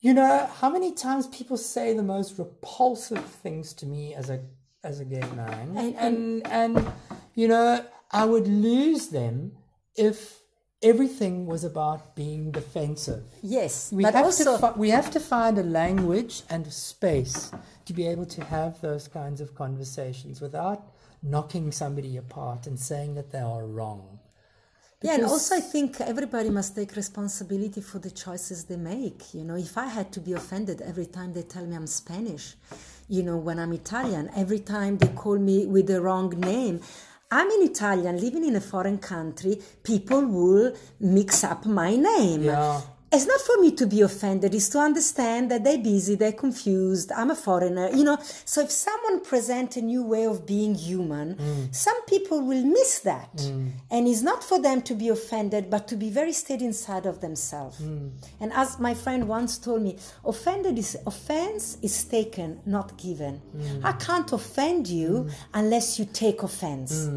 you 0.05 0.13
know, 0.19 0.33
how 0.59 0.69
many 0.77 0.91
times 1.07 1.23
people 1.39 1.57
say 1.57 1.87
the 1.93 2.07
most 2.15 2.29
repulsive 2.37 3.25
things 3.43 3.65
to 3.79 3.85
me 3.93 4.03
as 4.21 4.27
a 4.29 4.39
as 4.89 4.99
a 4.99 5.05
gay 5.05 5.25
man, 5.41 5.65
And- 5.81 5.95
and 6.05 6.17
and 6.59 6.73
you 7.41 7.47
know, 7.53 7.67
I 8.21 8.23
would 8.31 8.47
lose 8.69 9.03
them 9.19 9.35
if 10.09 10.17
everything 10.91 11.35
was 11.53 11.63
about 11.63 11.99
being 12.21 12.51
defensive. 12.51 13.23
yes. 13.59 13.73
We 13.97 14.03
but 14.03 14.13
have 14.13 14.25
also 14.25 14.57
to 14.57 14.73
we 14.85 14.89
have 14.99 15.09
to 15.17 15.19
find 15.35 15.57
a 15.57 15.63
language 15.81 16.35
and 16.53 16.61
a 16.67 16.71
space 16.91 17.37
to 17.87 17.91
be 17.99 18.03
able 18.13 18.25
to 18.37 18.41
have 18.55 18.71
those 18.87 19.05
kinds 19.07 19.39
of 19.45 19.47
conversations 19.63 20.35
without 20.41 20.79
knocking 21.33 21.71
somebody 21.71 22.13
apart 22.17 22.61
and 22.67 22.77
saying 22.77 23.11
that 23.15 23.31
they 23.31 23.39
are 23.55 23.65
wrong. 23.77 24.19
Yeah, 25.03 25.15
and 25.15 25.25
also 25.25 25.57
I 25.57 25.59
think 25.59 25.99
everybody 25.99 26.49
must 26.49 26.75
take 26.75 26.95
responsibility 26.95 27.81
for 27.81 27.99
the 27.99 28.09
choices 28.09 28.63
they 28.63 28.77
make. 28.77 29.33
You 29.33 29.43
know, 29.43 29.55
if 29.55 29.77
I 29.77 29.87
had 29.87 30.13
to 30.13 30.21
be 30.21 30.31
offended 30.31 30.81
every 30.81 31.07
time 31.07 31.33
they 31.33 31.41
tell 31.41 31.65
me 31.65 31.75
I'm 31.75 31.87
Spanish, 31.87 32.55
you 33.09 33.21
know, 33.21 33.35
when 33.35 33.59
I'm 33.59 33.73
Italian, 33.73 34.29
every 34.33 34.59
time 34.59 34.97
they 34.97 35.09
call 35.09 35.37
me 35.37 35.65
with 35.65 35.87
the 35.87 35.99
wrong 35.99 36.29
name, 36.39 36.79
I'm 37.29 37.51
an 37.51 37.67
Italian 37.67 38.21
living 38.21 38.45
in 38.45 38.55
a 38.55 38.61
foreign 38.61 38.97
country, 38.97 39.61
people 39.83 40.25
will 40.25 40.73
mix 41.01 41.43
up 41.43 41.65
my 41.65 41.97
name. 41.97 42.43
Yeah. 42.43 42.79
It's 43.13 43.27
not 43.27 43.41
for 43.41 43.61
me 43.61 43.71
to 43.75 43.85
be 43.85 44.01
offended, 44.01 44.55
it's 44.55 44.69
to 44.69 44.79
understand 44.79 45.51
that 45.51 45.63
they're 45.63 45.77
busy, 45.77 46.15
they're 46.15 46.31
confused, 46.31 47.11
I'm 47.11 47.29
a 47.29 47.35
foreigner, 47.35 47.91
you 47.91 48.03
know. 48.03 48.17
So 48.43 48.61
if 48.61 48.71
someone 48.71 49.23
presents 49.23 49.77
a 49.77 49.81
new 49.81 50.01
way 50.03 50.25
of 50.25 50.47
being 50.47 50.73
human, 50.73 51.35
mm. 51.35 51.75
some 51.75 52.03
people 52.05 52.41
will 52.41 52.65
miss 52.65 53.01
that. 53.01 53.35
Mm. 53.35 53.71
And 53.91 54.07
it's 54.07 54.23
not 54.23 54.43
for 54.43 54.59
them 54.59 54.81
to 54.81 54.95
be 54.95 55.09
offended, 55.09 55.69
but 55.69 55.87
to 55.89 55.95
be 55.95 56.09
very 56.09 56.33
steady 56.33 56.65
inside 56.65 57.05
of 57.05 57.21
themselves. 57.21 57.79
Mm. 57.79 58.13
And 58.39 58.51
as 58.53 58.79
my 58.79 58.95
friend 58.95 59.27
once 59.27 59.59
told 59.59 59.83
me, 59.83 59.99
offended 60.25 60.79
is 60.79 60.97
offense 61.05 61.77
is 61.83 62.03
taken, 62.05 62.61
not 62.65 62.97
given. 62.97 63.41
I 63.83 63.91
can't 63.91 64.31
offend 64.33 64.87
you 64.87 65.29
unless 65.53 65.99
you 65.99 66.05
take 66.05 66.41
offense. 66.41 67.09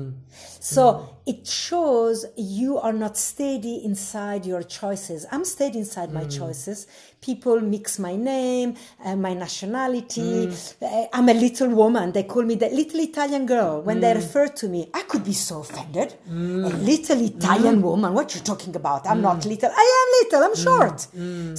So 0.60 1.15
it 1.26 1.46
shows 1.46 2.24
you 2.36 2.78
are 2.78 2.92
not 2.92 3.16
steady 3.16 3.84
inside 3.84 4.46
your 4.46 4.62
choices. 4.62 5.26
I'm 5.32 5.44
steady 5.44 5.80
inside 5.80 6.12
my 6.12 6.24
mm. 6.24 6.38
choices. 6.38 6.86
People 7.26 7.60
mix 7.60 7.98
my 7.98 8.14
name, 8.14 8.74
uh, 9.04 9.16
my 9.16 9.34
nationality. 9.34 10.46
Mm. 10.46 10.76
Uh, 10.80 11.06
I'm 11.12 11.28
a 11.28 11.34
little 11.34 11.70
woman. 11.82 12.12
They 12.12 12.22
call 12.22 12.44
me 12.50 12.54
the 12.54 12.68
little 12.80 13.00
Italian 13.00 13.44
girl. 13.46 13.82
When 13.82 13.98
they 13.98 14.12
mm. 14.12 14.20
refer 14.22 14.46
to 14.60 14.68
me, 14.68 14.80
I 14.94 15.02
could 15.02 15.24
be 15.24 15.32
so 15.32 15.54
offended. 15.64 16.14
Mm. 16.30 16.72
A 16.72 16.76
little 16.90 17.20
Italian 17.32 17.82
woman. 17.82 18.14
What 18.14 18.34
you 18.36 18.40
talking 18.52 18.76
about? 18.76 19.08
I'm 19.10 19.22
not 19.28 19.44
little. 19.44 19.72
I 19.84 19.86
am 20.00 20.08
little. 20.20 20.42
I'm 20.46 20.56
short. 20.66 20.98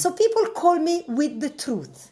So 0.01 0.11
people 0.13 0.45
call 0.61 0.77
me 0.79 1.03
with 1.19 1.33
the 1.41 1.49
truth. 1.49 2.11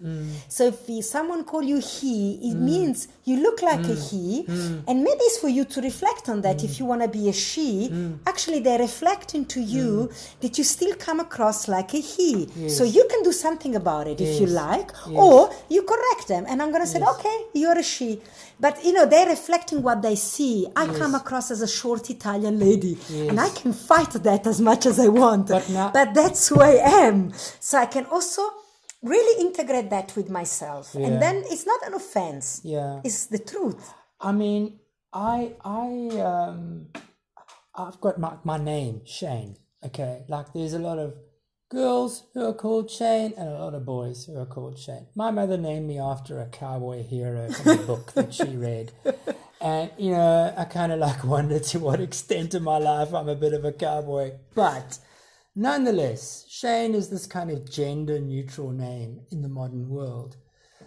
So 0.50 0.62
if 0.68 1.06
someone 1.06 1.46
call 1.46 1.64
you 1.64 1.80
he, 1.80 2.16
it 2.52 2.56
means 2.56 3.08
you 3.24 3.38
look 3.42 3.62
like 3.62 3.86
a 3.86 3.96
he, 3.96 4.46
and 4.90 4.98
maybe 5.08 5.24
it's 5.30 5.40
for 5.40 5.52
you 5.58 5.64
to 5.74 5.80
reflect 5.82 6.28
on 6.28 6.42
that. 6.42 6.58
If 6.68 6.78
you 6.80 6.86
want 6.92 7.04
to 7.04 7.08
be 7.08 7.30
a 7.30 7.34
she, 7.34 7.90
actually 8.28 8.60
they 8.60 8.78
reflect 8.78 9.34
into 9.34 9.62
you 9.62 10.12
that 10.42 10.58
you 10.58 10.66
still 10.66 10.94
come 10.96 11.22
across 11.22 11.70
like 11.70 11.94
a 11.94 12.02
he. 12.14 12.50
So 12.70 12.84
you 12.84 13.06
can 13.10 13.24
do 13.24 13.32
something 13.32 13.45
about 13.50 14.08
it 14.08 14.20
if 14.22 14.40
you 14.42 14.48
Yes. 14.48 14.56
like, 14.66 14.90
or 15.24 15.50
you 15.70 15.82
correct 15.84 16.28
them. 16.28 16.46
And 16.50 16.62
I'm 16.62 16.72
going 16.72 16.82
to 16.84 16.88
say, 16.88 17.02
okay, 17.16 17.38
you're 17.54 17.78
a 17.78 17.84
she. 17.84 18.22
But 18.60 18.84
you 18.86 18.94
know, 18.94 19.06
they're 19.06 19.28
reflecting 19.30 19.82
what 19.84 20.02
they 20.02 20.16
see. 20.16 20.68
I 20.76 20.88
come 20.88 21.14
across 21.16 21.52
as 21.52 21.62
a 21.62 21.68
short 21.68 22.10
Italian 22.10 22.60
lady, 22.60 22.98
and 23.30 23.40
I 23.40 23.50
can 23.50 23.74
fight 23.74 24.12
that 24.28 24.48
as 24.48 24.60
much 24.62 24.86
as 24.86 25.00
I 25.00 25.10
want. 25.10 25.48
But 25.50 25.70
now- 25.70 25.92
but 25.98 26.14
that's 26.14 26.48
who 26.50 26.58
I 26.62 26.76
am. 27.08 27.34
So 27.60 27.78
I 27.78 27.88
can 27.96 28.06
also 28.16 28.42
really 29.04 29.42
integrate 29.48 29.90
that 29.92 30.16
with 30.16 30.30
myself. 30.30 30.86
Yeah. 30.96 31.08
And 31.08 31.22
then 31.22 31.36
it's 31.54 31.66
not 31.66 31.82
an 31.88 31.94
offense. 31.94 32.62
Yeah. 32.64 33.02
It's 33.08 33.26
the 33.28 33.40
truth. 33.52 33.94
I 34.20 34.32
mean, 34.32 34.80
I 35.14 35.38
I 35.64 35.88
um 36.32 36.88
I've 37.76 38.00
got 38.06 38.16
my 38.26 38.34
my 38.52 38.58
name 38.74 39.02
Shane. 39.06 39.58
Okay, 39.88 40.24
like 40.28 40.48
there's 40.54 40.74
a 40.74 40.80
lot 40.90 40.98
of 40.98 41.14
girls 41.70 42.24
who 42.34 42.46
are 42.46 42.54
called 42.54 42.92
Shane 42.92 43.34
and 43.38 43.50
a 43.50 43.60
lot 43.60 43.74
of 43.74 43.86
boys 43.86 44.26
who 44.26 44.38
are 44.38 44.46
called 44.46 44.78
Shane. 44.78 45.08
My 45.16 45.32
mother 45.32 45.58
named 45.58 45.88
me 45.88 46.00
after 46.00 46.40
a 46.40 46.48
cowboy 46.48 47.04
hero 47.04 47.52
from 47.52 47.80
a 47.80 47.84
book 47.84 48.14
that 48.14 48.34
she 48.34 48.44
read. 48.56 48.92
And 49.60 49.90
you 49.98 50.12
know, 50.12 50.54
I 50.56 50.66
kind 50.66 50.92
of 50.92 51.00
like 51.00 51.24
wonder 51.24 51.60
to 51.60 51.80
what 51.80 52.00
extent 52.00 52.54
in 52.54 52.64
my 52.64 52.78
life 52.78 53.14
I'm 53.14 53.30
a 53.30 53.36
bit 53.36 53.54
of 53.54 53.66
a 53.66 53.72
cowboy, 53.72 54.34
but 54.54 55.00
nonetheless, 55.56 56.46
Shane 56.50 56.94
is 56.94 57.10
this 57.10 57.26
kind 57.26 57.50
of 57.50 57.70
gender 57.70 58.20
neutral 58.20 58.72
name 58.72 59.22
in 59.32 59.42
the 59.42 59.50
modern 59.50 59.90
world. 59.90 60.38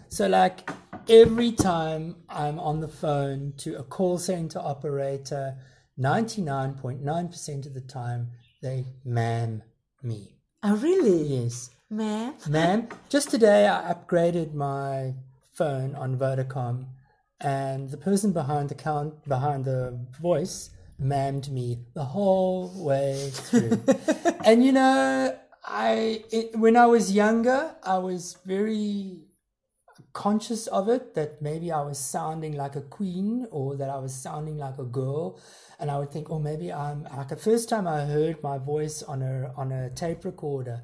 So, 0.07 0.27
like, 0.27 0.69
every 1.07 1.51
time 1.51 2.15
I'm 2.29 2.57
on 2.59 2.79
the 2.79 2.87
phone 2.87 3.53
to 3.57 3.77
a 3.77 3.83
call 3.83 4.17
center 4.17 4.59
operator, 4.59 5.57
99.9% 5.99 7.65
of 7.67 7.73
the 7.73 7.81
time, 7.81 8.31
they 8.61 8.85
ma'am 9.05 9.61
me. 10.01 10.38
Oh, 10.61 10.75
really? 10.75 11.23
Yes. 11.23 11.69
Ma'am? 11.89 12.33
Ma'am, 12.49 12.89
just 13.07 13.29
today 13.29 13.65
I 13.65 13.93
upgraded 13.93 14.53
my 14.53 15.13
phone 15.53 15.95
on 15.95 16.17
Vodacom, 16.17 16.87
and 17.39 17.89
the 17.89 17.97
person 17.97 18.33
behind 18.33 18.67
the 18.67 18.75
count 18.75 19.25
behind 19.25 19.63
the 19.63 19.97
voice 20.21 20.71
ma'amed 21.01 21.49
me 21.49 21.79
the 21.93 22.03
whole 22.03 22.73
way 22.75 23.29
through. 23.31 23.81
and 24.45 24.61
you 24.65 24.73
know, 24.73 25.33
I 25.63 26.25
it, 26.29 26.59
when 26.59 26.75
I 26.75 26.87
was 26.87 27.13
younger, 27.13 27.73
I 27.81 27.99
was 27.99 28.35
very 28.45 29.21
conscious 30.19 30.67
of 30.67 30.89
it 30.89 31.15
that 31.15 31.41
maybe 31.41 31.71
I 31.71 31.81
was 31.81 31.97
sounding 31.97 32.57
like 32.57 32.75
a 32.75 32.81
queen 32.81 33.47
or 33.51 33.77
that 33.77 33.89
I 33.89 33.97
was 33.99 34.13
sounding 34.13 34.57
like 34.57 34.77
a 34.77 34.83
girl. 34.83 35.39
And 35.79 35.89
I 35.89 35.97
would 35.97 36.11
think, 36.11 36.29
oh, 36.29 36.39
maybe 36.39 36.73
I'm 36.73 37.03
like 37.03 37.29
the 37.29 37.37
first 37.37 37.69
time 37.69 37.87
I 37.87 38.01
heard 38.03 38.43
my 38.43 38.57
voice 38.57 39.01
on 39.01 39.21
a 39.21 39.53
on 39.55 39.71
a 39.71 39.89
tape 39.91 40.25
recorder, 40.25 40.81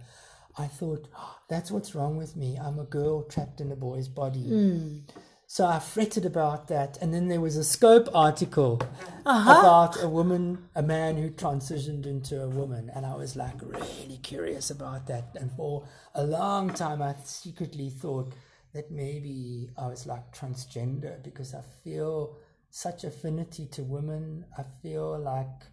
I 0.58 0.68
thought, 0.68 1.10
oh, 1.18 1.36
that's 1.50 1.70
what's 1.70 1.94
wrong 1.94 2.16
with 2.16 2.38
me. 2.38 2.58
I'm 2.58 2.80
a 2.80 2.86
girl 2.86 3.24
trapped 3.24 3.60
in 3.60 3.74
a 3.74 3.76
boy's 3.76 4.08
body. 4.08 4.48
Hmm. 4.48 5.00
So 5.48 5.66
I 5.66 5.80
fretted 5.80 6.26
about 6.26 6.70
that. 6.70 6.98
And 7.02 7.14
then 7.14 7.28
there 7.28 7.42
was 7.42 7.58
a 7.58 7.64
Scope 7.64 8.08
article 8.14 8.82
uh-huh. 9.26 9.60
about 9.60 10.02
a 10.02 10.08
woman, 10.08 10.70
a 10.76 10.82
man 10.82 11.18
who 11.18 11.30
transitioned 11.30 12.06
into 12.06 12.42
a 12.42 12.48
woman. 12.48 12.90
And 12.96 13.06
I 13.06 13.16
was 13.16 13.36
like 13.36 13.62
really 13.62 14.20
curious 14.24 14.72
about 14.72 15.08
that. 15.08 15.36
And 15.40 15.52
for 15.52 15.86
a 16.14 16.24
long 16.24 16.74
time, 16.74 17.02
I 17.02 17.16
secretly 17.26 17.90
thought 17.90 18.34
that 18.76 18.92
maybe 18.92 19.70
I 19.78 19.88
was 19.88 20.06
like 20.06 20.36
transgender 20.36 21.24
because 21.24 21.56
I 21.56 21.64
feel 21.84 22.38
such 22.70 23.06
affinity 23.06 23.66
to 23.72 23.84
women. 23.84 24.46
I 24.58 24.64
feel 24.82 25.18
like, 25.18 25.64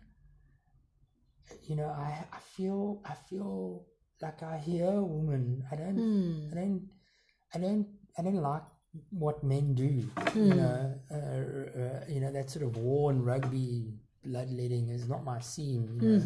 you 1.65 1.77
know, 1.77 1.89
I, 1.89 2.25
I 2.33 2.39
feel, 2.57 3.03
I 3.05 3.15
feel 3.29 3.85
like 4.21 4.43
I 4.43 4.57
hear 4.57 5.03
women. 5.03 5.65
I 5.71 5.77
don't, 5.77 5.99
I 6.53 6.55
don't, 6.55 6.89
I 7.55 7.59
don't, 7.59 7.87
I 8.17 8.23
don't 8.23 8.43
like 8.43 8.63
what 9.11 9.43
men 9.43 9.75
do. 9.75 10.09
You 10.35 10.55
know, 10.55 10.95
uh, 11.11 11.17
uh, 11.17 12.05
you 12.09 12.21
know 12.21 12.33
that 12.33 12.51
sort 12.51 12.65
of 12.65 12.77
war 12.77 13.11
and 13.11 13.25
rugby 13.27 13.95
bloodletting 14.25 14.91
is 14.91 15.09
not 15.09 15.25
my 15.25 15.41
scene. 15.41 15.99
You 16.01 16.09
know? 16.09 16.23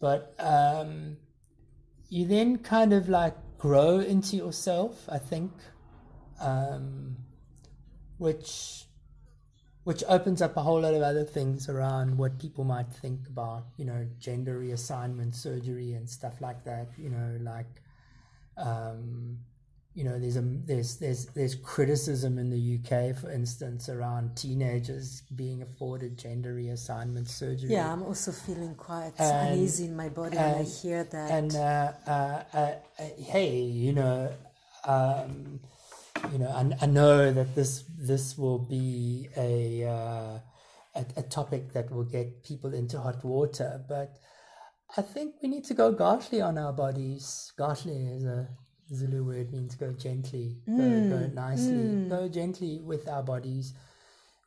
But 0.00 0.34
um, 0.38 1.18
you 2.08 2.26
then 2.26 2.58
kind 2.58 2.92
of 2.94 3.08
like 3.08 3.36
grow 3.58 3.98
into 4.00 4.36
yourself. 4.36 5.06
I 5.10 5.18
think, 5.18 5.52
um, 6.40 7.16
which 8.18 8.84
which 9.84 10.04
opens 10.08 10.42
up 10.42 10.56
a 10.58 10.62
whole 10.62 10.80
lot 10.82 10.92
of 10.94 11.02
other 11.02 11.24
things 11.24 11.68
around 11.68 12.16
what 12.16 12.38
people 12.38 12.64
might 12.64 12.92
think 12.92 13.26
about, 13.26 13.64
you 13.78 13.84
know, 13.86 14.06
gender 14.18 14.60
reassignment 14.60 15.34
surgery 15.34 15.94
and 15.94 16.08
stuff 16.08 16.40
like 16.42 16.62
that. 16.64 16.88
You 16.98 17.08
know, 17.08 17.38
like, 17.40 17.80
um, 18.58 19.38
you 19.94 20.04
know, 20.04 20.18
there's 20.18 20.36
a 20.36 20.42
there's 20.42 20.96
there's 20.98 21.26
there's 21.28 21.54
criticism 21.54 22.38
in 22.38 22.50
the 22.50 22.78
UK, 22.78 23.16
for 23.16 23.30
instance, 23.30 23.88
around 23.88 24.36
teenagers 24.36 25.22
being 25.34 25.62
afforded 25.62 26.18
gender 26.18 26.54
reassignment 26.54 27.26
surgery. 27.28 27.70
Yeah, 27.70 27.90
I'm 27.90 28.02
also 28.02 28.32
feeling 28.32 28.74
quite 28.74 29.12
And- 29.18 29.54
uneasy 29.54 29.86
in 29.86 29.96
my 29.96 30.10
body 30.10 30.36
when 30.36 30.44
I 30.44 30.58
and- 30.58 30.68
hear 30.68 31.04
that. 31.04 31.30
and 31.30 31.56
uh, 31.56 31.92
uh, 32.06 32.42
uh, 32.52 32.72
uh, 32.98 33.04
hey, 33.18 33.56
you 33.62 33.94
know, 33.94 34.30
um, 34.84 35.58
you 36.32 36.38
know, 36.38 36.48
I, 36.48 36.84
I 36.84 36.86
know 36.86 37.32
that 37.32 37.54
this 37.54 37.84
this 37.98 38.36
will 38.38 38.58
be 38.58 39.28
a, 39.36 39.84
uh, 39.84 40.38
a 40.94 41.04
a 41.16 41.22
topic 41.22 41.72
that 41.72 41.90
will 41.90 42.04
get 42.04 42.42
people 42.44 42.74
into 42.74 43.00
hot 43.00 43.24
water, 43.24 43.82
but 43.88 44.16
I 44.96 45.02
think 45.02 45.36
we 45.42 45.48
need 45.48 45.64
to 45.64 45.74
go 45.74 45.92
gashly 45.92 46.40
on 46.42 46.58
our 46.58 46.72
bodies. 46.72 47.52
Gashly 47.58 48.16
is 48.16 48.24
a 48.24 48.48
Zulu 48.92 49.24
word 49.24 49.52
means 49.52 49.76
go 49.76 49.92
gently, 49.92 50.56
go, 50.66 51.08
go 51.08 51.30
nicely, 51.32 52.08
go 52.08 52.28
gently 52.28 52.80
with 52.82 53.06
our 53.08 53.22
bodies. 53.22 53.72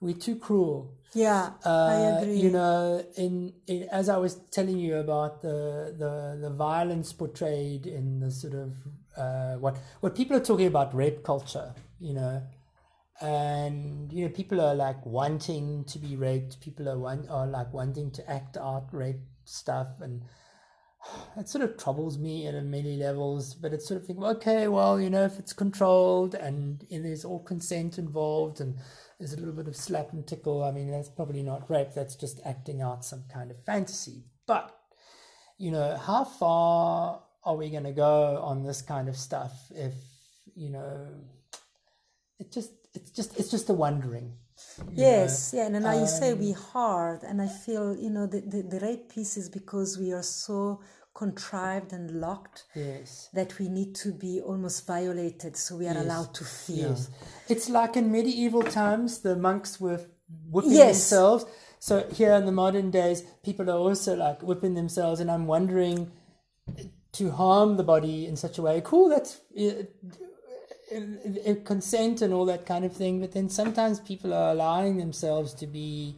We're 0.01 0.15
too 0.15 0.35
cruel. 0.35 0.97
yeah, 1.13 1.51
I 1.63 1.69
Uh, 1.69 2.17
agree. 2.21 2.35
You 2.41 2.49
know, 2.51 3.05
in, 3.15 3.53
in 3.67 3.83
as 3.89 4.09
I 4.09 4.17
was 4.17 4.35
telling 4.51 4.77
you 4.79 4.97
about 4.97 5.41
the 5.41 5.95
the 5.97 6.37
the 6.41 6.49
violence 6.49 7.13
portrayed 7.13 7.85
in 7.87 8.19
the 8.19 8.31
sort 8.31 8.53
of 8.53 8.73
uh, 9.17 9.55
what 9.55 9.77
what 10.01 10.15
people 10.15 10.35
are 10.35 10.43
talking 10.43 10.67
about 10.67 10.93
rape 10.93 11.23
culture. 11.23 11.73
You 11.99 12.13
know, 12.13 12.41
and 13.21 14.11
you 14.11 14.25
know 14.25 14.31
people 14.31 14.59
are 14.61 14.75
like 14.75 15.05
wanting 15.05 15.85
to 15.85 15.99
be 15.99 16.15
raped. 16.15 16.59
People 16.61 16.89
are 16.89 16.97
want 16.97 17.29
are 17.29 17.47
like 17.47 17.73
wanting 17.73 18.11
to 18.11 18.29
act 18.29 18.57
out 18.57 18.87
rape 18.91 19.21
stuff 19.45 19.87
and. 20.01 20.21
It 21.37 21.49
sort 21.49 21.65
of 21.65 21.77
troubles 21.77 22.17
me 22.17 22.47
at 22.47 22.63
many 22.63 22.95
levels, 22.95 23.55
but 23.55 23.73
it's 23.73 23.87
sort 23.87 23.99
of 23.99 24.07
think, 24.07 24.21
okay, 24.21 24.69
well, 24.69 25.01
you 25.01 25.09
know, 25.09 25.25
if 25.25 25.37
it's 25.37 25.51
controlled 25.51 26.33
and, 26.33 26.85
and 26.89 27.03
there's 27.03 27.25
all 27.25 27.43
consent 27.43 27.97
involved 27.97 28.61
and 28.61 28.77
there's 29.19 29.33
a 29.33 29.37
little 29.37 29.53
bit 29.53 29.67
of 29.67 29.75
slap 29.75 30.13
and 30.13 30.25
tickle. 30.25 30.63
I 30.63 30.71
mean, 30.71 30.91
that's 30.91 31.09
probably 31.09 31.43
not 31.43 31.69
rape. 31.69 31.93
That's 31.93 32.15
just 32.15 32.39
acting 32.45 32.81
out 32.81 33.03
some 33.05 33.23
kind 33.33 33.51
of 33.51 33.63
fantasy. 33.65 34.23
But, 34.47 34.73
you 35.57 35.71
know, 35.71 35.97
how 35.97 36.23
far 36.23 37.21
are 37.45 37.55
we 37.55 37.69
going 37.69 37.83
to 37.83 37.91
go 37.91 38.39
on 38.41 38.63
this 38.63 38.81
kind 38.81 39.09
of 39.09 39.17
stuff 39.17 39.53
if, 39.75 39.93
you 40.55 40.69
know, 40.69 41.07
it 42.39 42.51
just, 42.51 42.71
it's 42.93 43.11
just, 43.11 43.37
it's 43.39 43.51
just 43.51 43.69
a 43.69 43.73
wondering. 43.73 44.33
you 44.79 44.85
know. 44.85 45.09
Yes, 45.09 45.53
yeah, 45.55 45.65
and 45.65 45.83
now 45.83 45.93
you 45.93 46.07
say 46.07 46.31
Um, 46.33 46.39
we 46.39 46.51
hard, 46.51 47.23
and 47.23 47.41
I 47.41 47.47
feel 47.47 47.95
you 47.97 48.09
know 48.09 48.27
the, 48.27 48.41
the 48.41 48.61
the 48.61 48.79
rape 48.79 49.09
piece 49.09 49.35
is 49.37 49.49
because 49.49 49.97
we 49.97 50.13
are 50.13 50.23
so 50.23 50.79
contrived 51.13 51.91
and 51.93 52.21
locked 52.21 52.63
Yes. 52.75 53.29
that 53.33 53.59
we 53.59 53.67
need 53.69 53.93
to 54.03 54.09
be 54.13 54.41
almost 54.41 54.85
violated, 54.87 55.57
so 55.57 55.75
we 55.77 55.87
are 55.87 55.97
allowed 55.97 56.33
to 56.35 56.43
feel. 56.43 56.89
Yes. 56.91 57.09
It's 57.49 57.67
like 57.69 57.97
in 57.97 58.11
medieval 58.11 58.63
times, 58.63 59.19
the 59.19 59.35
monks 59.35 59.79
were 59.79 59.99
whipping 60.49 60.71
Yes. 60.71 61.09
themselves. 61.09 61.45
So 61.79 62.07
here 62.19 62.33
in 62.33 62.45
the 62.45 62.51
modern 62.63 62.89
days, 62.91 63.23
people 63.43 63.69
are 63.69 63.77
also 63.87 64.15
like 64.15 64.41
whipping 64.41 64.75
themselves, 64.75 65.19
and 65.19 65.29
I'm 65.29 65.45
wondering 65.47 66.11
to 67.13 67.31
harm 67.31 67.77
the 67.77 67.83
body 67.83 68.25
in 68.25 68.35
such 68.35 68.57
a 68.57 68.61
way. 68.61 68.81
Cool, 68.83 69.09
that's 69.09 69.39
uh, 69.57 69.83
uh, 70.93 71.51
uh, 71.51 71.55
consent 71.63 72.21
and 72.21 72.33
all 72.33 72.45
that 72.45 72.65
kind 72.65 72.85
of 72.85 72.93
thing, 72.93 73.19
but 73.21 73.31
then 73.31 73.49
sometimes 73.49 73.99
people 73.99 74.33
are 74.33 74.51
allowing 74.51 74.97
themselves 74.97 75.53
to 75.55 75.67
be 75.67 76.15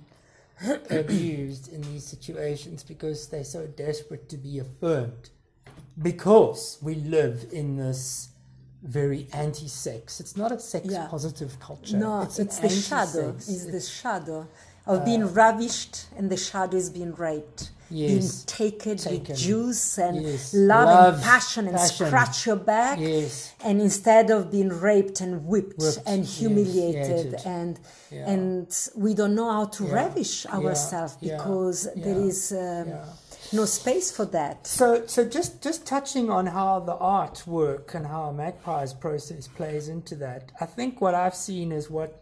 abused 0.89 1.71
in 1.71 1.81
these 1.81 2.05
situations 2.05 2.83
because 2.83 3.27
they're 3.27 3.43
so 3.43 3.67
desperate 3.67 4.29
to 4.29 4.37
be 4.37 4.59
affirmed 4.59 5.29
because 6.01 6.77
we 6.81 6.95
live 6.95 7.47
in 7.51 7.77
this 7.77 8.29
very 8.83 9.27
anti-sex. 9.33 10.19
It's 10.19 10.37
not 10.37 10.51
a 10.51 10.59
sex 10.59 10.87
Yeah. 10.89 11.07
positive 11.07 11.59
culture. 11.59 11.97
No, 11.97 12.21
it's, 12.21 12.39
it's, 12.39 12.59
the 12.59 12.69
shadow. 12.69 13.29
anti-sex. 13.29 13.49
It's 13.49 13.65
the 13.71 13.81
shadow 13.81 14.47
of 14.85 15.03
being 15.03 15.25
ravished, 15.33 16.05
and 16.15 16.29
the 16.29 16.37
shadow 16.37 16.77
is 16.77 16.89
being 16.89 17.13
raped. 17.15 17.71
Yes. 17.89 18.09
Being 18.09 18.31
taken, 18.71 18.97
Taken. 18.97 19.27
with 19.29 19.37
juice 19.37 19.97
and 19.99 20.21
Yes. 20.23 20.53
love, 20.53 20.85
Love, 20.87 21.13
and 21.15 21.23
passion 21.23 21.67
and 21.67 21.77
passion. 21.77 22.07
scratch 22.07 22.45
your 22.47 22.55
back. 22.55 22.99
Yes. 22.99 23.53
And 23.63 23.79
instead 23.79 24.31
of 24.31 24.49
being 24.51 24.69
raped 24.69 25.21
and 25.21 25.45
whipped, 25.45 25.77
Whipped, 25.79 25.99
and 26.05 26.25
humiliated 26.25 27.33
hated. 27.33 27.41
and 27.45 27.79
Yeah. 28.11 28.29
and 28.29 28.67
we 28.95 29.13
don't 29.13 29.35
know 29.35 29.51
how 29.51 29.65
to 29.65 29.83
Yeah. 29.85 29.93
ravish 29.93 30.45
ourselves 30.47 31.17
Yeah. 31.21 31.37
because 31.37 31.87
there 31.95 32.19
is 32.19 32.51
um, 32.51 32.93
no 33.53 33.65
space 33.65 34.09
for 34.11 34.25
that. 34.25 34.65
So, 34.65 35.05
so 35.05 35.23
just 35.23 35.61
just 35.61 35.85
touching 35.85 36.29
on 36.31 36.47
how 36.47 36.79
the 36.79 36.95
art 36.95 37.45
work 37.45 37.93
and 37.93 38.07
how 38.07 38.31
Magpie's 38.31 38.93
process 38.93 39.47
plays 39.47 39.87
into 39.89 40.15
that, 40.15 40.51
I 40.59 40.65
think 40.65 41.01
what 41.01 41.13
I've 41.13 41.35
seen 41.35 41.71
is 41.71 41.89
what 41.89 42.21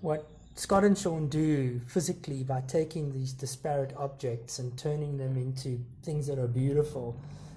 what 0.00 0.26
Scott 0.56 0.84
and 0.84 0.96
Sean 0.96 1.28
do 1.28 1.80
physically 1.86 2.42
by 2.42 2.62
taking 2.62 3.12
these 3.12 3.32
disparate 3.32 3.92
objects 3.96 4.58
and 4.58 4.76
turning 4.78 5.18
them 5.18 5.36
into 5.36 5.84
things 6.02 6.26
that 6.28 6.38
are 6.38 6.48
beautiful. 6.48 7.14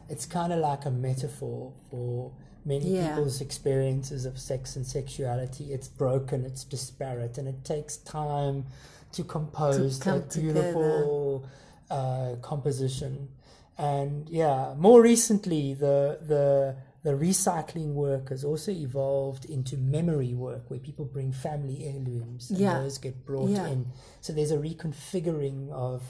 It's 0.09 0.25
kind 0.25 0.51
of 0.51 0.59
like 0.59 0.85
a 0.85 0.91
metaphor 0.91 1.71
for 1.89 2.31
many 2.65 2.95
Yeah. 2.95 3.15
people's 3.15 3.39
experiences 3.39 4.25
of 4.25 4.37
sex 4.37 4.75
and 4.75 4.85
sexuality. 4.85 5.71
It's 5.73 5.87
broken, 5.87 6.43
it's 6.45 6.65
disparate, 6.65 7.37
and 7.37 7.47
it 7.47 7.63
takes 7.63 7.95
time 7.97 8.65
to 9.13 9.23
compose 9.23 9.99
that 10.01 10.33
beautiful 10.33 11.45
uh, 11.89 12.35
composition. 12.41 13.29
And 13.77 14.27
yeah, 14.29 14.73
more 14.77 15.01
recently, 15.01 15.73
the 15.73 16.19
the 16.21 16.75
the 17.03 17.11
recycling 17.11 17.93
work 17.93 18.29
has 18.29 18.43
also 18.43 18.71
evolved 18.71 19.45
into 19.45 19.77
memory 19.77 20.33
work, 20.33 20.69
where 20.69 20.79
people 20.79 21.05
bring 21.05 21.31
family 21.31 21.85
heirlooms 21.85 22.49
and 22.49 22.59
Yeah. 22.59 22.79
those 22.81 22.97
get 22.97 23.25
brought 23.25 23.49
Yeah. 23.49 23.67
in. 23.67 23.87
So 24.21 24.33
there's 24.33 24.51
a 24.51 24.57
reconfiguring 24.57 25.69
of 25.71 26.03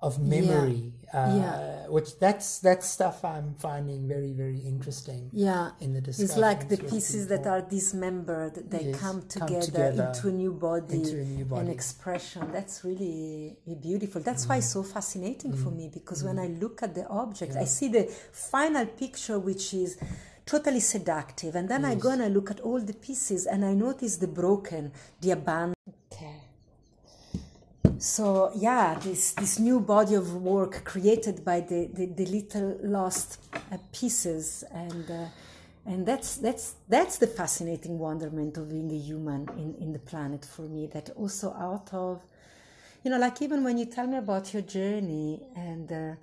of 0.00 0.18
memory, 0.20 0.92
uh, 1.14 1.32
Yeah. 1.38 1.86
which 1.88 2.18
that's 2.18 2.58
that's 2.58 2.88
stuff 2.88 3.24
I'm 3.24 3.54
finding 3.54 4.08
very 4.08 4.32
very 4.32 4.58
interesting. 4.58 5.30
Yeah. 5.32 5.70
In 5.78 5.92
the 5.92 6.00
discussion, 6.00 6.24
It's 6.24 6.36
like 6.36 6.68
the 6.68 6.76
pieces 6.78 7.28
that 7.28 7.46
are 7.46 7.62
dismembered, 7.62 8.54
they 8.68 8.86
Yes, 8.86 8.96
come 8.98 9.20
come 9.22 9.28
together, 9.28 9.60
together 9.66 10.04
into 10.12 10.28
a 10.28 10.32
new 10.32 10.52
body, 10.54 10.94
into 10.96 11.20
a 11.20 11.24
new 11.24 11.44
body. 11.44 11.70
expression. 11.70 12.50
That's 12.50 12.82
really 12.82 13.56
beautiful. 13.80 14.20
That's 14.22 14.48
why 14.48 14.56
it's 14.56 14.70
so 14.70 14.82
fascinating 14.82 15.52
Mm. 15.52 15.62
for 15.62 15.70
me 15.70 15.88
because 15.88 16.24
when 16.24 16.36
I 16.40 16.48
look 16.48 16.82
at 16.82 16.96
the 16.96 17.06
object, 17.06 17.54
I 17.54 17.64
see 17.66 17.86
the 17.86 18.04
final 18.32 18.86
picture, 18.86 19.38
which 19.38 19.72
is 19.72 19.96
totally 20.46 20.80
seductive, 20.80 21.54
and 21.54 21.68
then 21.68 21.84
I 21.84 21.94
go 21.94 22.10
and 22.10 22.22
I 22.22 22.28
look 22.28 22.50
at 22.50 22.60
all 22.60 22.80
the 22.80 22.94
pieces 22.94 23.46
and 23.46 23.64
I 23.64 23.74
notice 23.74 24.16
the 24.16 24.28
broken, 24.28 24.92
the 25.20 25.30
abandoned. 25.32 25.76
Okay. 26.12 26.36
So 27.98 28.50
yeah, 28.56 28.98
this 28.98 29.32
this 29.32 29.58
new 29.60 29.78
body 29.78 30.16
of 30.16 30.34
work 30.34 30.82
created 30.84 31.44
by 31.44 31.60
the 31.60 31.88
the, 31.92 32.06
the 32.06 32.26
little 32.26 32.78
lost 32.82 33.38
uh, 33.54 33.78
pieces, 33.92 34.64
and 34.72 35.08
uh, 35.08 35.26
and 35.86 36.04
that's 36.04 36.36
that's 36.36 36.74
that's 36.88 37.18
the 37.18 37.28
fascinating 37.28 37.98
wonderment 38.00 38.56
of 38.56 38.70
being 38.70 38.90
a 38.90 38.98
human 38.98 39.48
in 39.56 39.76
in 39.80 39.92
the 39.92 40.00
planet 40.00 40.44
for 40.44 40.62
me. 40.62 40.88
That 40.88 41.10
also 41.10 41.54
out 41.54 41.94
of, 41.94 42.22
you 43.04 43.10
know, 43.12 43.18
like 43.18 43.40
even 43.40 43.62
when 43.62 43.78
you 43.78 43.86
tell 43.86 44.08
me 44.08 44.18
about 44.18 44.52
your 44.52 44.62
journey 44.62 45.40
and 45.54 45.92
uh, 45.92 46.14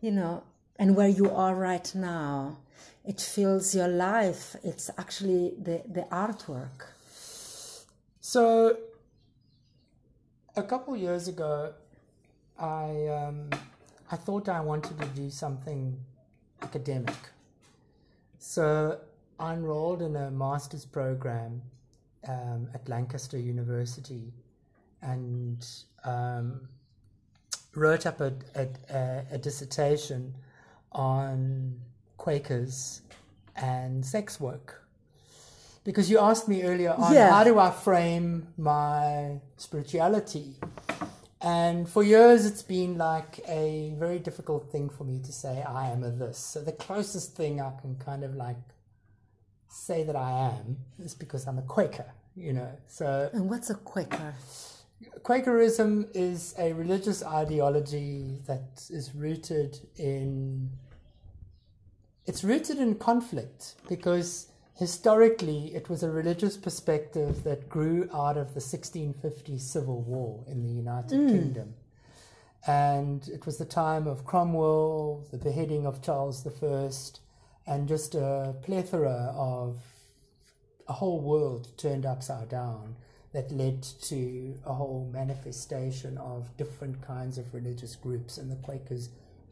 you 0.00 0.12
know 0.12 0.44
and 0.78 0.94
where 0.94 1.08
you 1.08 1.30
are 1.30 1.54
right 1.56 1.92
now, 1.96 2.58
it 3.04 3.20
fills 3.20 3.74
your 3.74 3.88
life. 3.88 4.56
It's 4.62 4.90
actually 4.96 5.54
the 5.58 5.82
the 5.86 6.06
artwork. 6.10 6.92
So, 8.20 8.78
a 10.56 10.62
couple 10.62 10.96
years 10.96 11.28
ago, 11.28 11.74
I 12.58 13.06
um, 13.08 13.50
I 14.10 14.16
thought 14.16 14.48
I 14.48 14.60
wanted 14.60 14.98
to 14.98 15.06
do 15.06 15.30
something 15.30 15.98
academic. 16.62 17.16
So 18.38 18.98
I 19.38 19.54
enrolled 19.54 20.02
in 20.02 20.16
a 20.16 20.30
master's 20.30 20.84
program 20.84 21.62
um, 22.28 22.68
at 22.74 22.88
Lancaster 22.88 23.38
University, 23.38 24.32
and 25.02 25.66
um, 26.04 26.68
wrote 27.74 28.06
up 28.06 28.20
a, 28.20 28.32
a, 28.54 28.68
a, 28.90 29.24
a 29.32 29.38
dissertation 29.38 30.34
on 30.92 31.80
Quakers 32.16 33.02
and 33.56 34.04
sex 34.04 34.40
work 34.40 34.82
because 35.84 36.10
you 36.10 36.18
asked 36.18 36.48
me 36.48 36.62
earlier 36.62 36.92
on 36.92 37.12
Yeah. 37.12 37.30
how 37.30 37.44
do 37.44 37.58
I 37.58 37.70
frame 37.70 38.48
my 38.56 39.40
spirituality, 39.56 40.56
and 41.40 41.88
for 41.88 42.02
years 42.02 42.46
it's 42.46 42.62
been 42.62 42.96
like 42.96 43.40
a 43.46 43.94
very 43.98 44.18
difficult 44.18 44.70
thing 44.72 44.88
for 44.88 45.04
me 45.04 45.20
to 45.20 45.32
say 45.32 45.62
I 45.62 45.90
am 45.90 46.02
a 46.02 46.10
this. 46.10 46.38
So 46.38 46.62
the 46.62 46.72
closest 46.72 47.36
thing 47.36 47.60
I 47.60 47.72
can 47.80 47.96
kind 47.96 48.24
of 48.24 48.34
like 48.34 48.56
say 49.68 50.04
that 50.04 50.16
I 50.16 50.30
am 50.56 50.78
is 50.98 51.14
because 51.14 51.46
I'm 51.46 51.58
a 51.58 51.62
Quaker, 51.62 52.12
you 52.34 52.52
know. 52.52 52.70
So 52.86 53.28
And 53.32 53.50
what's 53.50 53.70
a 53.70 53.74
Quaker? 53.74 54.34
Quakerism 55.22 56.08
is 56.14 56.54
a 56.58 56.72
religious 56.72 57.22
ideology 57.22 58.40
that 58.46 58.86
is 58.88 59.14
rooted 59.14 59.78
in 59.96 60.70
it's 62.26 62.42
rooted 62.44 62.78
in 62.78 62.94
conflict 62.94 63.74
because 63.88 64.48
historically 64.76 65.74
it 65.74 65.88
was 65.88 66.02
a 66.02 66.10
religious 66.10 66.56
perspective 66.56 67.44
that 67.44 67.68
grew 67.68 68.08
out 68.12 68.36
of 68.36 68.54
the 68.54 68.60
1650 68.60 69.58
civil 69.58 70.02
war 70.02 70.44
in 70.48 70.62
the 70.62 70.72
United 70.72 71.16
hmm. 71.16 71.28
Kingdom. 71.28 71.74
And 72.66 73.28
it 73.28 73.44
was 73.44 73.58
the 73.58 73.66
time 73.66 74.06
of 74.06 74.24
Cromwell, 74.24 75.26
the 75.30 75.36
beheading 75.36 75.86
of 75.86 76.02
Charles 76.02 76.46
I, 76.46 76.90
and 77.66 77.86
just 77.86 78.14
a 78.14 78.54
plethora 78.62 79.32
of 79.36 79.78
a 80.88 80.94
whole 80.94 81.20
world 81.20 81.68
turned 81.76 82.06
upside 82.06 82.48
down 82.48 82.96
that 83.32 83.50
led 83.50 83.82
to 83.82 84.54
a 84.64 84.72
whole 84.72 85.10
manifestation 85.12 86.16
of 86.18 86.56
different 86.56 87.02
kinds 87.02 87.36
of 87.36 87.52
religious 87.52 87.96
groups, 87.96 88.38
and 88.38 88.50
the 88.50 88.56
Quakers 88.56 89.10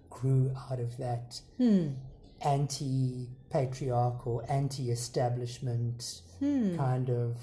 grew 0.09 0.53
out 0.71 0.79
of 0.79 0.97
that 0.99 1.41
hmm. 1.59 1.89
Anti 2.45 3.29
patriarchal, 3.51 4.45
anti 4.49 4.91
establishment 4.91 6.23
kind 6.77 7.11
of. 7.11 7.37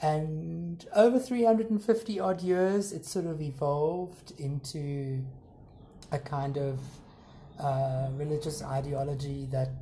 And 0.00 0.86
over 0.94 1.18
350 1.18 2.20
odd 2.20 2.40
years, 2.40 2.92
it 2.92 3.04
sort 3.04 3.26
of 3.26 3.42
evolved 3.42 4.32
into 4.38 5.24
a 6.12 6.18
kind 6.18 6.56
of 6.56 6.78
uh, 7.58 8.08
religious 8.12 8.62
ideology 8.62 9.48
that 9.50 9.72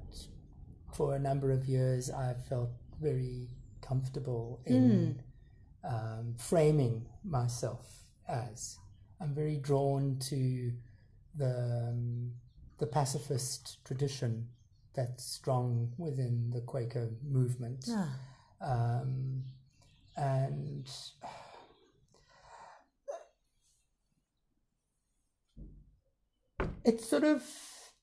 for 0.94 1.14
a 1.14 1.18
number 1.18 1.52
of 1.52 1.66
years 1.66 2.10
I 2.10 2.34
felt 2.48 2.70
very 3.00 3.48
comfortable 3.82 4.60
in 4.64 5.20
um, 5.84 6.34
framing 6.38 7.06
myself 7.22 7.86
as. 8.26 8.78
I'm 9.20 9.34
very 9.34 9.56
drawn 9.56 10.18
to 10.30 10.72
the 11.36 11.88
um, 11.90 12.32
the 12.78 12.86
pacifist 12.86 13.84
tradition 13.84 14.48
that's 14.94 15.24
strong 15.24 15.92
within 15.98 16.50
the 16.52 16.60
Quaker 16.60 17.10
movement, 17.22 17.86
Ah, 17.90 18.18
um, 18.60 19.42
and 20.16 20.88
it's 26.84 27.08
sort 27.08 27.24
of 27.24 27.42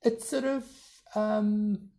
it's 0.03 0.27
sort 0.27 0.43
of 0.43 0.65
um, 1.15 1.89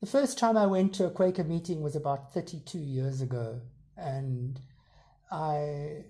the 0.00 0.06
first 0.06 0.38
time 0.38 0.56
I 0.56 0.66
went 0.66 0.94
to 0.94 1.06
a 1.06 1.10
Quaker 1.10 1.44
meeting 1.44 1.82
was 1.82 1.96
about 1.96 2.32
32 2.32 2.78
years 2.78 3.20
ago, 3.20 3.60
and 3.96 4.60
I 5.30 6.04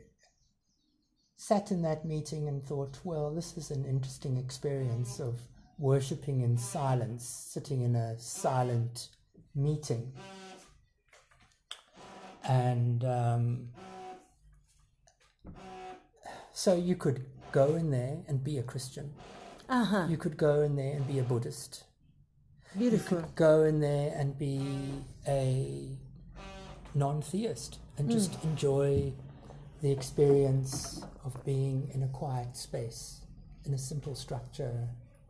sat 1.37 1.71
in 1.71 1.83
that 1.83 2.05
meeting 2.05 2.49
and 2.49 2.63
thought, 2.63 2.99
well, 3.05 3.35
this 3.35 3.57
is 3.57 3.71
an 3.71 3.85
interesting 3.85 4.37
experience 4.37 5.21
of 5.21 5.41
worshipping 5.79 6.41
in 6.41 6.59
silence, 6.59 7.25
sitting 7.27 7.83
in 7.83 7.95
a 7.95 8.19
silent 8.19 9.09
meeting. 9.55 10.13
And 12.45 13.05
um, 13.05 13.69
so 16.53 16.75
you 16.75 16.97
could 16.97 17.25
go 17.53 17.77
in 17.77 17.91
there 17.91 18.19
and 18.27 18.43
be 18.43 18.59
a 18.59 18.63
Christian. 18.63 19.13
uh-huh. 19.69 20.07
You 20.09 20.17
could 20.17 20.37
go 20.37 20.63
in 20.63 20.77
there 20.77 20.95
and 20.95 21.07
be 21.07 21.19
a 21.19 21.23
Buddhist. 21.23 21.85
You 22.75 22.91
Beautiful. 22.91 23.19
could 23.19 23.35
go 23.35 23.63
in 23.65 23.81
there 23.81 24.15
and 24.17 24.39
be 24.39 25.05
a 25.27 25.97
non 26.95 27.23
theist 27.23 27.79
and 27.97 28.11
just 28.11 28.43
enjoy 28.45 29.13
the 29.81 29.91
experience 29.91 31.03
of 31.25 31.45
being 31.45 31.91
in 31.95 32.03
a 32.03 32.09
quiet 32.09 32.57
space, 32.57 33.23
in 33.65 33.75
a 33.75 33.79
simple 33.79 34.15
structure 34.15 34.89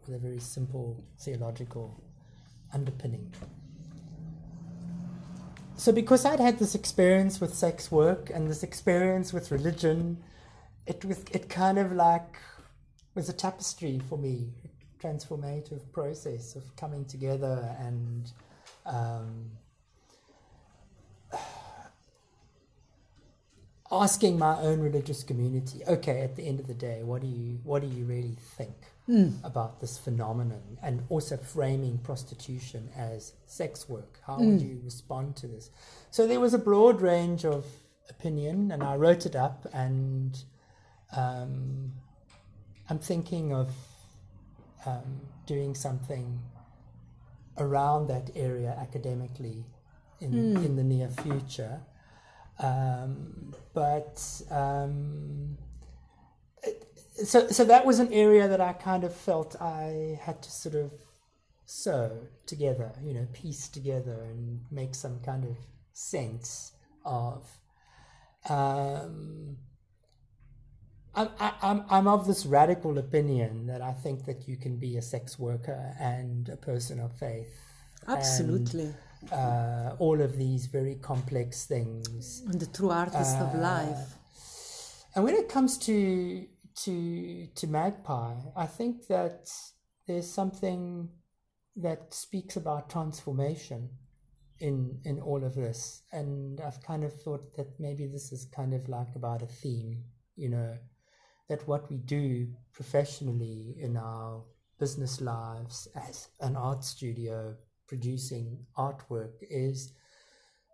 with 0.08 0.16
a 0.16 0.20
very 0.20 0.40
simple 0.40 1.04
theological 1.18 2.02
underpinning. 2.72 3.32
So, 5.76 5.92
because 5.92 6.24
I'd 6.24 6.40
had 6.40 6.58
this 6.58 6.74
experience 6.74 7.40
with 7.40 7.54
sex 7.54 7.92
work 7.92 8.30
and 8.30 8.48
this 8.48 8.62
experience 8.62 9.32
with 9.32 9.52
religion, 9.52 10.18
it 10.86 11.04
was 11.04 11.22
it 11.30 11.48
kind 11.48 11.78
of 11.78 11.92
like 11.92 12.36
was 13.14 13.28
a 13.28 13.32
tapestry 13.32 14.00
for 14.08 14.18
me, 14.18 14.48
a 14.64 15.02
transformative 15.02 15.92
process 15.92 16.56
of 16.56 16.74
coming 16.76 17.04
together 17.04 17.76
and 17.78 18.32
um, 18.86 19.50
asking 23.92 24.38
my 24.38 24.56
own 24.60 24.80
religious 24.80 25.22
community, 25.22 25.82
okay, 25.86 26.22
at 26.22 26.34
the 26.34 26.42
end 26.42 26.58
of 26.58 26.66
the 26.66 26.74
day, 26.74 27.02
what 27.04 27.20
do 27.20 27.28
you 27.28 27.60
what 27.62 27.82
do 27.82 27.88
you 27.88 28.04
really 28.04 28.36
think 28.56 28.74
about 29.44 29.80
this 29.80 29.96
phenomenon, 29.98 30.78
and 30.82 31.02
also 31.08 31.36
framing 31.36 31.98
prostitution 31.98 32.90
as 32.96 33.32
sex 33.46 33.88
work? 33.88 34.20
How 34.26 34.38
would 34.38 34.60
you 34.60 34.80
respond 34.84 35.36
to 35.36 35.46
this? 35.46 35.70
So 36.10 36.26
there 36.26 36.40
was 36.40 36.54
a 36.54 36.58
broad 36.58 37.00
range 37.00 37.44
of 37.44 37.64
opinion, 38.10 38.70
and 38.72 38.82
I 38.82 38.96
wrote 38.96 39.26
it 39.26 39.34
up, 39.36 39.66
and 39.72 40.38
um, 41.16 41.92
I'm 42.90 42.98
thinking 42.98 43.52
of 43.54 43.70
um, 44.86 45.20
doing 45.46 45.74
something 45.74 46.40
around 47.58 48.08
that 48.08 48.30
area 48.36 48.76
academically 48.78 49.64
in 50.20 50.32
in 50.64 50.76
the 50.76 50.84
near 50.84 51.08
future. 51.08 51.80
Um, 52.60 53.54
but 53.72 54.20
um, 54.50 55.56
so 57.24 57.48
so 57.48 57.64
that 57.64 57.84
was 57.86 57.98
an 57.98 58.12
area 58.12 58.48
that 58.48 58.60
I 58.60 58.72
kind 58.72 59.04
of 59.04 59.14
felt 59.14 59.60
I 59.60 60.18
had 60.22 60.42
to 60.42 60.50
sort 60.50 60.74
of 60.74 60.92
sew 61.66 62.26
together, 62.46 62.92
you 63.02 63.12
know, 63.14 63.26
piece 63.32 63.68
together 63.68 64.22
and 64.30 64.60
make 64.70 64.94
some 64.94 65.20
kind 65.20 65.44
of 65.44 65.56
sense 65.92 66.72
of. 67.04 67.46
Um, 68.48 69.56
I'm, 71.14 71.28
I- 71.40 71.54
I'm, 71.62 71.84
I'm 71.90 72.06
of 72.06 72.26
this 72.26 72.46
radical 72.46 72.96
opinion 72.98 73.66
that 73.66 73.82
I 73.82 73.92
think 73.92 74.24
that 74.26 74.46
you 74.48 74.56
can 74.56 74.76
be 74.76 74.96
a 74.96 75.02
sex 75.02 75.38
worker 75.38 75.94
and 75.98 76.48
a 76.48 76.56
person 76.56 77.00
of 77.00 77.12
faith. 77.18 77.52
and, 78.06 78.16
Absolutely. 78.16 78.94
uh, 79.32 79.96
all 79.98 80.20
of 80.20 80.36
these 80.36 80.66
very 80.66 80.94
complex 80.96 81.66
things. 81.66 82.42
And 82.46 82.60
the 82.60 82.66
true 82.66 82.90
artist 82.90 83.36
of 83.38 83.54
Uh, 83.54 83.58
life. 83.58 84.14
And 85.14 85.24
when 85.24 85.34
it 85.34 85.48
comes 85.48 85.76
to 85.78 86.46
to 86.84 87.46
to 87.54 87.66
Magpie, 87.66 88.36
I 88.56 88.66
think 88.66 89.06
that 89.08 89.48
there's 90.06 90.30
something 90.30 91.08
that 91.76 92.12
speaks 92.12 92.56
about 92.56 92.90
transformation 92.90 93.90
in 94.60 95.00
in 95.04 95.20
all 95.20 95.44
of 95.44 95.54
this, 95.54 96.02
and 96.12 96.60
I've 96.60 96.82
kind 96.82 97.04
of 97.04 97.12
thought 97.22 97.54
that 97.56 97.78
maybe 97.78 98.06
this 98.06 98.32
is 98.32 98.46
kind 98.46 98.74
of 98.74 98.88
like 98.88 99.14
about 99.14 99.42
a 99.42 99.46
theme, 99.46 100.04
you 100.36 100.48
know, 100.48 100.76
that 101.48 101.66
what 101.66 101.90
we 101.90 101.98
do 101.98 102.48
professionally 102.72 103.76
in 103.78 103.96
our 103.96 104.44
business 104.78 105.20
lives 105.20 105.88
as 105.96 106.28
an 106.40 106.56
art 106.56 106.84
studio 106.84 107.56
producing 107.88 108.64
artwork 108.76 109.32
is 109.40 109.92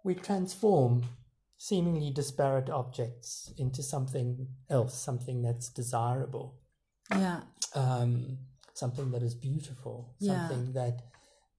we 0.05 0.14
transform 0.14 1.05
seemingly 1.57 2.11
disparate 2.11 2.68
objects 2.70 3.52
into 3.57 3.82
something 3.82 4.48
else, 4.68 4.94
something 5.00 5.42
that's 5.42 5.68
desirable, 5.68 6.61
Yeah. 7.11 7.42
um, 7.74 8.38
something 8.74 9.11
that 9.12 9.22
is 9.22 9.34
beautiful, 9.34 10.14
Yeah. 10.18 10.48
something 10.48 10.72
that 10.72 11.02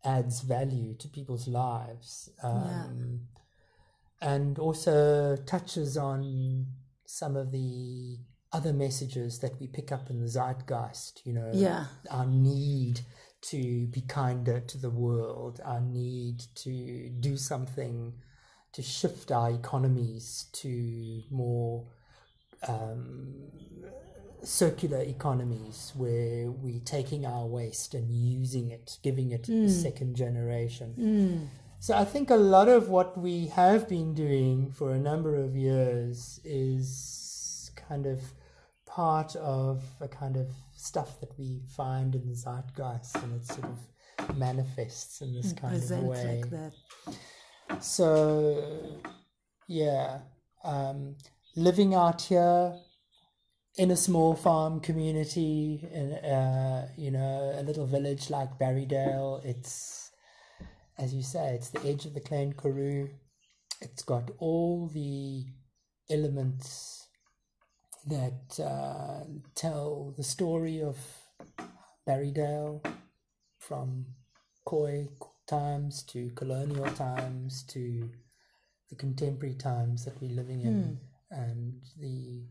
adds 0.03 0.41
value 0.41 0.93
to 0.95 1.07
people's 1.07 1.47
lives, 1.47 2.29
um, 2.43 3.27
and 4.21 4.59
also 4.59 5.35
touches 5.35 5.97
on 5.97 6.67
some 7.05 7.35
of 7.35 7.51
the 7.51 8.19
other 8.51 8.73
messages 8.73 9.39
that 9.39 9.59
we 9.59 9.67
pick 9.67 9.91
up 9.91 10.09
in 10.09 10.19
the 10.19 10.27
zeitgeist, 10.27 11.25
you 11.25 11.33
know, 11.33 11.51
Yeah. 11.53 11.87
our 12.09 12.25
need 12.25 13.01
to 13.41 13.87
be 13.87 14.01
kinder 14.01 14.59
to 14.61 14.77
the 14.77 14.89
world, 14.89 15.59
our 15.63 15.81
need 15.81 16.39
to 16.55 17.09
do 17.09 17.37
something 17.37 18.13
to 18.75 18.81
shift 18.81 19.31
our 19.31 19.51
economies 19.51 20.47
to 20.53 21.21
more 21.31 21.85
um, 22.67 23.33
circular 24.43 25.01
economies 25.01 25.93
where 25.95 26.51
we're 26.51 26.81
taking 26.83 27.25
our 27.25 27.45
waste 27.45 27.93
and 27.93 28.11
using 28.13 28.71
it, 28.71 28.97
giving 29.03 29.31
it 29.31 29.47
a 29.49 29.69
second 29.69 30.15
generation. 30.15 31.49
So 31.79 31.95
I 31.95 32.05
think 32.05 32.29
a 32.31 32.35
lot 32.35 32.67
of 32.67 32.89
what 32.89 33.17
we 33.17 33.47
have 33.47 33.87
been 33.87 34.13
doing 34.13 34.71
for 34.71 34.91
a 34.93 34.99
number 34.99 35.35
of 35.35 35.55
years 35.55 36.39
is 36.43 37.71
kind 37.75 38.05
of 38.05 38.19
part 38.85 39.35
of 39.37 39.83
a 40.01 40.07
kind 40.07 40.35
of 40.37 40.47
stuff 40.75 41.19
that 41.21 41.37
we 41.37 41.61
find 41.75 42.15
in 42.15 42.27
the 42.27 42.35
zeitgeist 42.35 43.15
and 43.23 43.35
it 43.35 43.45
sort 43.45 43.65
of 43.65 44.37
manifests 44.37 45.21
in 45.21 45.33
this 45.33 45.53
kind 45.53 45.75
of 45.75 46.03
way. 46.03 46.41
like 46.41 46.49
that. 46.49 46.73
So, 47.79 49.01
yeah, 49.67 50.19
um, 50.63 51.15
living 51.55 51.93
out 51.93 52.21
here 52.21 52.73
in 53.77 53.91
a 53.91 53.95
small 53.95 54.35
farm 54.35 54.79
community, 54.79 55.87
in 55.91 56.13
uh, 56.13 56.87
you 56.97 57.11
know, 57.11 57.53
a 57.57 57.63
little 57.63 57.85
village 57.85 58.29
like 58.29 58.57
Barrydale, 58.57 59.43
it's 59.43 60.05
as 60.97 61.13
you 61.13 61.21
say, 61.21 61.55
it's 61.55 61.69
the 61.69 61.85
edge 61.85 62.05
of 62.05 62.13
the 62.13 62.21
Klein 62.21 62.53
Karoo. 62.53 63.09
It's 63.81 64.03
got 64.03 64.31
all 64.39 64.87
the 64.87 65.43
elements 66.09 67.07
that 68.07 68.59
uh, 68.59 69.25
tell 69.55 70.13
the 70.15 70.23
story 70.23 70.81
of 70.81 70.97
Barrydale 72.07 72.85
from 73.59 74.05
Khoi 74.63 75.09
times 75.47 76.03
to 76.03 76.29
colonial 76.31 76.85
times 76.93 77.63
to 77.63 78.09
the 78.89 78.95
contemporary 78.95 79.55
times 79.55 80.05
that 80.05 80.19
we're 80.21 80.31
living 80.35 80.61
in 80.61 80.99
and 81.31 81.73
the 81.99 82.43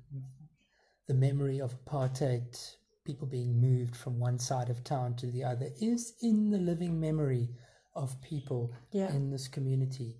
the 1.09 1.15
memory 1.15 1.61
of 1.61 1.75
apartheid 1.85 2.75
people 3.05 3.27
being 3.27 3.61
moved 3.61 3.95
from 3.97 4.19
one 4.19 4.39
side 4.39 4.71
of 4.71 4.83
town 4.83 5.15
to 5.15 5.27
the 5.27 5.45
other 5.45 5.69
is 5.81 6.15
in 6.23 6.51
the 6.51 6.59
living 6.59 6.99
memory 6.99 7.49
of 7.95 8.21
people 8.23 8.73
Yeah. 8.93 9.11
in 9.13 9.31
this 9.31 9.47
community 9.49 10.17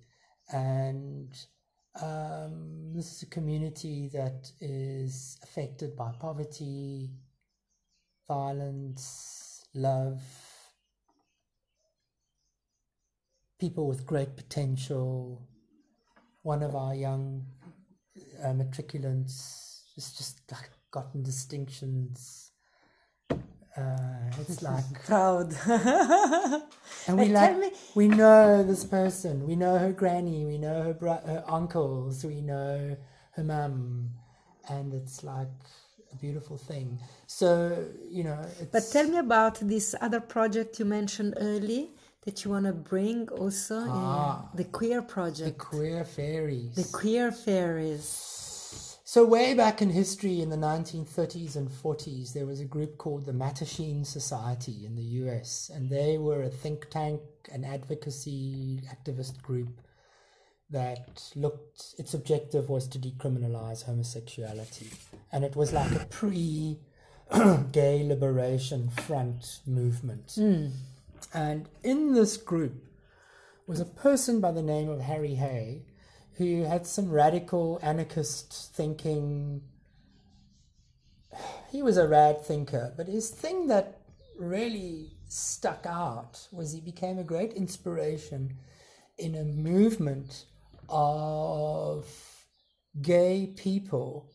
and 0.51 1.33
um, 2.01 2.91
this 2.93 3.11
is 3.13 3.23
a 3.23 3.27
community 3.27 4.09
that 4.13 4.51
is 4.61 5.37
affected 5.43 5.95
by 5.95 6.11
poverty 6.19 7.09
violence 8.27 9.65
love 9.73 10.21
people 13.59 13.87
with 13.87 14.05
great 14.05 14.35
potential. 14.35 15.47
One 16.43 16.63
of 16.63 16.75
our 16.75 16.93
young 16.95 17.45
uh, 18.43 18.47
matriculants 18.53 19.81
has 19.95 20.11
just 20.13 20.41
like 20.51 20.69
gotten 20.91 21.23
distinctions. 21.23 22.51
Uh, 23.77 24.31
it's 24.39 24.61
like, 24.69 25.05
Proud. 25.05 25.53
and 27.07 27.17
we 27.17 27.25
like 27.29 27.57
me- 27.57 27.71
we 27.95 28.07
know 28.07 28.63
this 28.63 28.83
person. 28.85 29.45
We 29.45 29.55
know 29.55 29.77
her 29.77 29.91
granny. 29.91 30.45
We 30.45 30.57
know 30.57 30.83
her 30.83 30.93
bro- 30.93 31.23
her 31.25 31.43
uncles. 31.47 32.23
We 32.23 32.41
know 32.41 32.95
her 33.31 33.43
mum, 33.43 34.11
and 34.69 34.93
it's 34.93 35.23
like 35.23 35.47
a 36.13 36.15
beautiful 36.15 36.57
thing. 36.57 36.99
So 37.27 37.85
you 38.09 38.23
know, 38.23 38.39
it's, 38.61 38.71
But 38.71 38.89
tell 38.91 39.07
me 39.09 39.17
about 39.17 39.55
this 39.59 39.95
other 40.01 40.21
project 40.21 40.79
you 40.79 40.85
mentioned 40.85 41.33
early 41.37 41.91
that 42.25 42.43
you 42.43 42.51
want 42.51 42.65
to 42.65 42.73
bring 42.73 43.29
also, 43.29 43.85
Ah. 43.87 44.49
the 44.55 44.63
queer 44.65 45.01
project. 45.01 45.57
the 45.59 45.63
queer 45.65 46.03
fairies. 46.03 46.75
the 46.75 46.83
queer 46.97 47.31
fairies. 47.31 48.31
So 49.07 49.23
way 49.23 49.53
back 49.53 49.81
in 49.81 49.91
history, 49.91 50.41
in 50.41 50.49
the 50.49 50.57
1930s 50.57 51.55
and 51.55 51.69
40s, 51.69 52.33
there 52.33 52.47
was 52.47 52.59
a 52.59 52.65
group 52.65 52.97
called 52.97 53.25
the 53.25 53.31
Mattachine 53.31 54.05
Society 54.05 54.85
in 54.85 54.95
the 54.95 55.03
US, 55.23 55.69
and 55.73 55.89
they 55.89 56.17
were 56.17 56.41
a 56.43 56.49
think 56.49 56.89
tank, 56.89 57.21
an 57.51 57.63
advocacy 57.63 58.81
activist 58.89 59.41
group 59.41 59.79
that 60.71 61.31
looked. 61.35 61.93
Its 61.99 62.13
objective 62.15 62.67
was 62.69 62.87
to 62.87 62.97
decriminalize 62.99 63.83
homosexuality, 63.83 64.89
and 65.31 65.45
it 65.45 65.55
was 65.55 65.71
like 65.71 65.91
a 65.91 66.05
pre-gay 66.07 68.03
liberation 68.13 68.89
front 68.89 69.59
movement. 69.67 70.35
And 71.35 71.67
in 71.83 72.13
this 72.13 72.37
group 72.37 72.87
was 73.67 73.81
a 73.81 73.85
person 73.85 74.39
by 74.39 74.53
the 74.53 74.61
name 74.61 74.89
of 74.89 75.01
Harry 75.01 75.35
Hay, 75.35 75.83
who 76.37 76.63
had 76.63 76.87
some 76.87 77.11
radical 77.11 77.77
anarchist 77.81 78.73
thinking. 78.73 79.61
He 81.69 81.83
was 81.83 81.97
a 81.97 82.07
rad 82.07 82.41
thinker, 82.41 82.93
but 82.95 83.09
his 83.09 83.29
thing 83.29 83.67
that 83.67 83.99
really 84.39 85.17
stuck 85.27 85.85
out 85.85 86.47
was 86.53 86.71
he 86.71 86.79
became 86.79 87.19
a 87.19 87.23
great 87.23 87.51
inspiration 87.51 88.57
in 89.17 89.35
a 89.35 89.43
movement 89.43 90.45
of 90.87 92.07
gay 93.01 93.53
people 93.57 94.31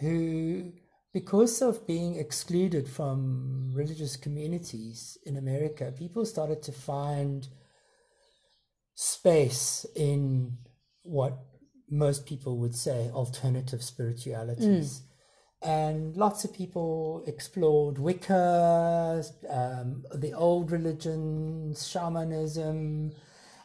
who, 0.00 0.70
because 1.12 1.60
of 1.60 1.86
being 1.86 2.16
excluded 2.16 2.88
from 2.88 3.70
religious 3.74 4.16
communities 4.16 5.18
in 5.26 5.36
America, 5.36 5.92
people 5.96 6.24
started 6.24 6.62
to 6.62 6.72
find 6.72 7.48
space 8.94 9.84
in 9.94 10.56
what 11.02 11.38
most 11.90 12.24
people 12.24 12.56
would 12.58 12.74
say 12.74 13.10
alternative 13.12 13.82
spiritualities. 13.82 15.02
And 15.60 16.16
lots 16.16 16.44
of 16.44 16.52
people 16.52 17.22
explored 17.26 17.98
Wicca, 17.98 19.22
um, 19.48 20.02
the 20.14 20.32
old 20.32 20.72
religions, 20.72 21.86
shamanism, 21.86 23.12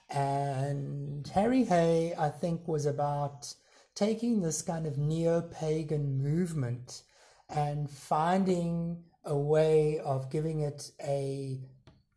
and 0.09 1.27
Harry 1.29 1.63
Hay, 1.63 2.13
I 2.17 2.29
think, 2.29 2.67
was 2.67 2.85
about 2.85 3.53
taking 3.95 4.41
this 4.41 4.61
kind 4.61 4.85
of 4.85 4.97
neo 4.97 5.41
pagan 5.41 6.21
movement 6.21 7.01
and 7.49 7.89
finding 7.89 9.03
a 9.23 9.37
way 9.37 9.99
of 9.99 10.29
giving 10.31 10.61
it 10.61 10.91
a 11.03 11.59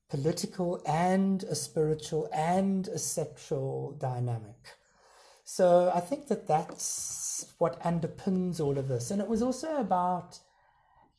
political 0.09 0.83
and 0.87 1.45
a 1.45 1.55
spiritual 1.55 2.29
and 2.33 2.89
a 2.89 2.99
sexual 2.99 3.97
dynamic. 4.01 4.77
So 5.45 5.91
I 5.95 6.01
think 6.01 6.29
that 6.29 6.47
that's 6.47 7.53
what 7.59 7.83
underpins 7.83 8.61
all 8.61 8.79
of 8.79 8.89
this. 8.89 9.11
And 9.11 9.21
it 9.21 9.29
was 9.29 9.43
also 9.43 9.77
about 9.77 10.39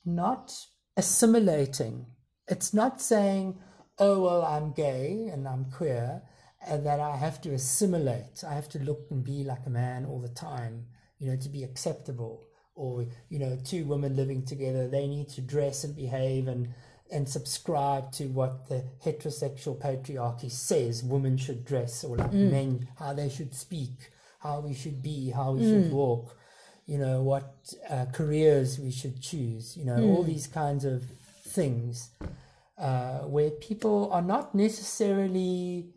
not 0.06 0.54
assimilating. 0.98 2.06
It's 2.48 2.74
not 2.74 3.02
saying, 3.02 3.60
oh, 3.98 4.22
well, 4.22 4.44
I'm 4.44 4.72
gay 4.72 5.30
and 5.32 5.48
I'm 5.48 5.66
queer, 5.66 6.22
and 6.66 6.86
that 6.86 7.00
I 7.00 7.16
have 7.16 7.42
to 7.42 7.54
assimilate. 7.54 8.44
I 8.48 8.54
have 8.54 8.70
to 8.70 8.80
look 8.80 9.08
and 9.10 9.24
be 9.24 9.44
like 9.44 9.66
a 9.66 9.70
man 9.70 10.06
all 10.06 10.20
the 10.20 10.30
time, 10.30 10.86
you 11.20 11.30
know, 11.30 11.38
to 11.38 11.50
be 11.50 11.64
acceptable. 11.64 12.46
Or, 12.82 13.06
you 13.30 13.38
know, 13.38 13.60
two 13.64 13.86
women 13.86 14.16
living 14.16 14.44
together, 14.44 14.88
they 14.88 15.06
need 15.06 15.30
to 15.30 15.42
dress 15.42 15.84
and 15.84 15.96
behave 15.96 16.48
and 16.48 16.74
and 17.12 17.28
subscribe 17.28 18.12
to 18.14 18.28
what 18.28 18.70
the 18.70 18.86
heterosexual 19.06 19.78
patriarchy 19.78 20.50
says 20.50 21.04
women 21.04 21.38
should 21.38 21.66
dress 21.66 22.06
or 22.06 22.16
like 22.16 22.32
mm. 22.32 22.50
men 22.50 22.88
how 22.98 23.12
they 23.14 23.28
should 23.28 23.54
speak 23.54 24.10
how 24.40 24.62
we 24.62 24.74
should 24.74 25.04
be 25.04 25.30
how 25.30 25.52
we 25.52 25.62
mm. 25.62 25.84
should 25.84 25.92
walk 25.92 26.38
you 26.86 26.98
know 26.98 27.22
what 27.22 27.74
uh, 27.90 28.06
careers 28.14 28.80
we 28.80 28.92
should 28.92 29.22
choose 29.22 29.76
you 29.76 29.84
know 29.84 29.98
mm. 29.98 30.08
all 30.08 30.24
these 30.24 30.48
kinds 30.48 30.86
of 30.86 31.04
things 31.48 32.12
uh, 32.78 33.20
where 33.36 33.52
people 33.52 34.10
are 34.12 34.22
not 34.22 34.56
necessarily 34.56 35.90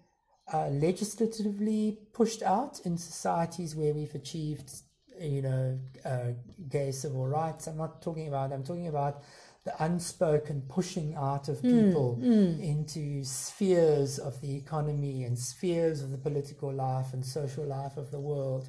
uh, 0.52 0.68
legislatively 0.68 1.98
pushed 2.12 2.42
out 2.42 2.80
in 2.84 2.98
societies 2.98 3.74
where 3.74 3.94
we've 3.94 4.14
achieved 4.14 4.70
you 5.20 5.42
know 5.42 5.78
uh, 6.04 6.32
gay 6.68 6.90
civil 6.90 7.26
rights 7.26 7.66
i'm 7.66 7.76
not 7.76 8.02
talking 8.02 8.28
about 8.28 8.52
i'm 8.52 8.64
talking 8.64 8.88
about 8.88 9.22
the 9.64 9.82
unspoken 9.82 10.62
pushing 10.68 11.14
out 11.14 11.48
of 11.48 11.58
hmm, 11.60 11.86
people 11.86 12.18
mm, 12.20 12.26
mm. 12.26 12.62
into 12.62 13.24
spheres 13.24 14.18
of 14.18 14.40
the 14.42 14.54
economy 14.54 15.24
and 15.24 15.38
spheres 15.38 16.02
of 16.02 16.10
the 16.10 16.18
political 16.18 16.72
life 16.72 17.14
and 17.14 17.24
social 17.24 17.64
life 17.64 17.96
of 17.96 18.10
the 18.10 18.20
world. 18.20 18.68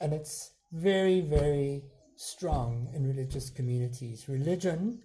And 0.00 0.12
it's 0.12 0.52
very, 0.70 1.20
very 1.20 1.82
strong 2.14 2.88
in 2.94 3.04
religious 3.04 3.50
communities. 3.50 4.28
Religion 4.28 5.02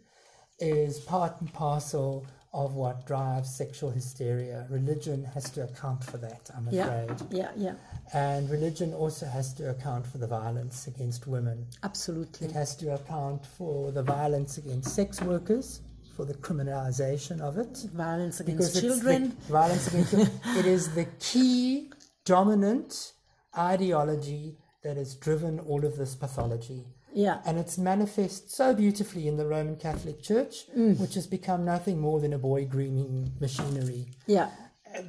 is 0.59 0.99
part 0.99 1.41
and 1.41 1.51
parcel 1.51 2.27
of 2.53 2.75
what 2.75 3.07
drives 3.07 3.55
sexual 3.55 3.89
hysteria. 3.89 4.67
Religion 4.69 5.23
has 5.23 5.49
to 5.49 5.63
account 5.63 6.03
for 6.03 6.17
that, 6.17 6.51
I'm 6.55 6.67
afraid. 6.67 7.09
Yeah, 7.31 7.49
yeah, 7.49 7.51
yeah. 7.57 7.73
And 8.13 8.49
religion 8.49 8.93
also 8.93 9.25
has 9.25 9.53
to 9.55 9.69
account 9.69 10.05
for 10.05 10.17
the 10.17 10.27
violence 10.27 10.87
against 10.87 11.27
women. 11.27 11.65
Absolutely. 11.83 12.47
It 12.47 12.53
has 12.53 12.75
to 12.77 12.93
account 12.93 13.45
for 13.45 13.91
the 13.91 14.03
violence 14.03 14.57
against 14.57 14.93
sex 14.93 15.21
workers, 15.21 15.81
for 16.15 16.25
the 16.25 16.33
criminalization 16.33 17.39
of 17.41 17.57
it. 17.57 17.85
Violence 17.93 18.39
against 18.39 18.79
children. 18.79 19.31
violence 19.49 19.87
against 19.87 20.11
children. 20.11 20.39
it 20.57 20.65
is 20.65 20.93
the 20.93 21.05
key 21.19 21.91
dominant 22.25 23.13
ideology 23.57 24.57
that 24.83 24.97
has 24.97 25.15
driven 25.15 25.59
all 25.59 25.85
of 25.85 25.97
this 25.97 26.15
pathology. 26.15 26.83
Yeah. 27.13 27.41
And 27.45 27.57
it's 27.59 27.77
manifest 27.77 28.51
so 28.51 28.73
beautifully 28.73 29.27
in 29.27 29.37
the 29.37 29.45
Roman 29.45 29.75
Catholic 29.75 30.21
Church, 30.21 30.67
mm. 30.75 30.99
which 30.99 31.13
has 31.13 31.27
become 31.27 31.63
nothing 31.63 31.99
more 31.99 32.19
than 32.19 32.33
a 32.33 32.37
boy 32.37 32.65
grooming 32.65 33.31
machinery. 33.39 34.07
Yeah. 34.25 34.49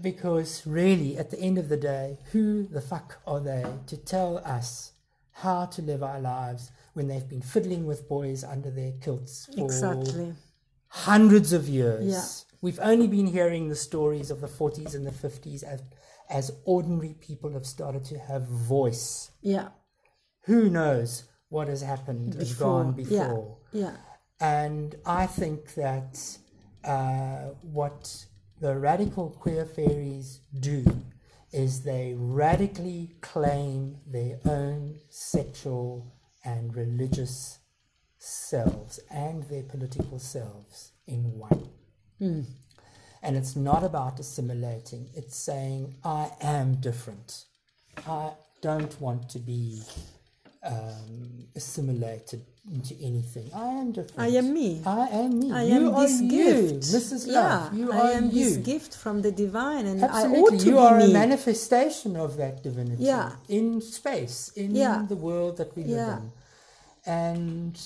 Because 0.03 0.67
really, 0.67 1.17
at 1.19 1.31
the 1.31 1.39
end 1.39 1.59
of 1.59 1.69
the 1.69 1.77
day, 1.77 2.19
who 2.33 2.67
the 2.67 2.81
fuck 2.81 3.19
are 3.27 3.41
they 3.41 3.65
to 3.87 3.97
tell 3.97 4.39
us 4.39 4.93
how 5.33 5.67
to 5.67 5.83
live 5.83 6.03
our 6.03 6.21
lives 6.21 6.71
when 6.95 7.09
they've 7.09 7.29
been 7.29 7.43
fiddling 7.43 7.87
with 7.87 8.09
boys 8.09 8.45
under 8.45 8.71
their 8.71 8.93
kilts 9.01 9.49
for 9.55 9.65
exactly. 9.65 10.33
hundreds 10.89 11.53
of 11.53 11.69
years? 11.69 12.05
Yeah. 12.05 12.59
We've 12.61 12.81
only 12.81 13.09
been 13.09 13.27
hearing 13.27 13.69
the 13.69 13.77
stories 13.77 14.31
of 14.31 14.41
the 14.41 14.47
40s 14.47 14.95
and 14.95 15.07
the 15.07 15.11
50s 15.11 15.63
as, 15.63 15.83
as 16.31 16.51
ordinary 16.65 17.15
people 17.21 17.53
have 17.53 17.67
started 17.67 18.05
to 18.07 18.19
have 18.19 18.45
voice. 18.45 19.31
Yeah. 19.43 19.69
Who 20.45 20.71
knows 20.71 21.25
what 21.51 21.69
has 21.69 21.83
happened 21.83 22.39
before. 22.39 22.67
gone 22.67 22.93
before. 22.93 23.59
Yeah. 23.73 23.81
yeah. 23.83 23.97
And 24.41 24.95
I 25.05 25.27
think 25.27 25.75
that 25.75 26.19
uh, 26.85 27.51
what 27.63 28.27
the 28.61 28.77
radical 28.77 29.31
queer 29.31 29.67
fairies 29.67 30.41
do 30.61 30.85
is 31.53 31.83
they 31.83 32.15
radically 32.17 33.15
claim 33.21 33.97
their 34.07 34.39
own 34.45 34.99
sexual 35.09 36.13
and 36.45 36.75
religious 36.75 37.59
selves 38.19 38.99
and 39.11 39.45
their 39.45 39.63
political 39.63 40.19
selves 40.19 40.93
in 41.07 41.39
one. 41.39 41.69
Mm. 42.21 42.45
And 43.23 43.37
it's 43.37 43.57
not 43.57 43.85
about 43.85 44.19
assimilating, 44.21 45.11
it's 45.15 45.37
saying, 45.37 45.95
I 46.05 46.31
am 46.41 46.81
different. 46.81 47.45
I 48.07 48.33
don't 48.61 49.01
want 49.01 49.29
to 49.31 49.39
be 49.39 49.83
um, 50.63 51.47
assimilated 51.55 52.45
into 52.73 52.95
anything. 53.03 53.51
I 53.55 53.67
am 53.67 53.93
different. 53.93 54.19
I 54.19 54.29
am 54.29 54.53
me. 54.53 54.83
I 54.87 55.09
am 55.09 55.39
me. 55.39 55.53
I 55.53 55.65
you 55.65 55.75
am 55.75 56.01
this 56.01 56.21
you, 56.21 56.31
gift, 56.31 56.81
Mrs. 56.97 57.27
Yeah, 57.27 57.41
Love. 57.41 57.75
You 57.75 57.93
I 57.93 57.97
are 57.97 58.13
am 58.13 58.31
you. 58.31 58.45
this 58.45 58.57
gift 58.59 58.97
from 58.97 59.23
the 59.23 59.31
divine, 59.31 59.87
and 59.87 60.03
Absolutely. 60.03 60.39
I 60.39 60.41
ought 60.41 60.61
to 60.61 60.67
you 60.67 60.79
are 60.79 60.99
me. 60.99 61.11
a 61.11 61.13
manifestation 61.13 62.17
of 62.17 62.37
that 62.39 62.63
divinity. 62.63 63.05
Yeah. 63.05 63.33
in 63.49 63.81
space, 63.81 64.51
in 64.57 64.75
yeah. 64.75 65.05
the 65.09 65.17
world 65.17 65.59
that 65.59 65.77
we 65.77 65.85
live 65.85 66.19
in, 66.19 66.33
and. 67.07 67.81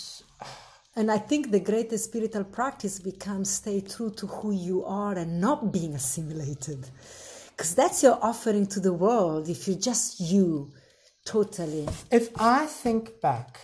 And 0.97 1.13
I 1.13 1.19
think 1.19 1.53
the 1.53 1.61
greatest 1.61 2.07
spiritual 2.07 2.43
practice 2.43 2.99
becomes 2.99 3.49
stay 3.49 3.81
true 3.83 4.11
to 4.17 4.27
who 4.27 4.51
you 4.51 4.85
are 4.85 5.17
and 5.17 5.41
not 5.41 5.73
being 5.73 5.95
assimilated. 5.95 6.89
Because 7.51 7.77
that's 7.77 8.03
your 8.03 8.19
offering 8.21 8.67
to 8.67 8.81
the 8.81 8.93
world 8.93 9.49
if 9.49 9.69
you're 9.69 9.79
just 9.79 10.19
you 10.19 10.73
Totally. 11.29 11.87
If 12.11 12.31
I 12.41 12.65
think 12.65 13.21
back, 13.21 13.61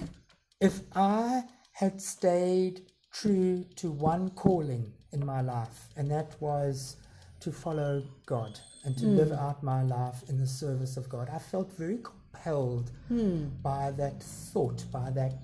if 0.64 0.80
I 0.94 1.42
had 1.72 2.00
stayed 2.00 2.82
true 3.12 3.64
to 3.76 3.90
one 3.90 4.30
calling 4.30 4.92
in 5.12 5.24
my 5.24 5.40
life, 5.40 5.88
and 5.96 6.10
that 6.10 6.34
was 6.40 6.96
to 7.40 7.52
follow 7.52 8.02
God 8.26 8.58
and 8.84 8.96
to 8.98 9.04
mm. 9.04 9.16
live 9.16 9.32
out 9.32 9.62
my 9.62 9.82
life 9.82 10.22
in 10.28 10.38
the 10.38 10.46
service 10.46 10.96
of 10.96 11.08
God, 11.08 11.28
I 11.32 11.38
felt 11.38 11.70
very 11.76 11.98
compelled 11.98 12.90
mm. 13.10 13.50
by 13.62 13.90
that 13.92 14.22
thought, 14.22 14.84
by 14.90 15.10
that 15.10 15.34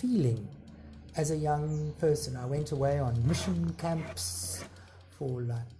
feeling. 0.00 0.48
As 1.16 1.30
a 1.30 1.36
young 1.36 1.94
person, 2.00 2.36
I 2.36 2.46
went 2.46 2.72
away 2.72 2.98
on 2.98 3.26
mission 3.26 3.72
camps 3.78 4.64
for 5.16 5.42
like 5.42 5.70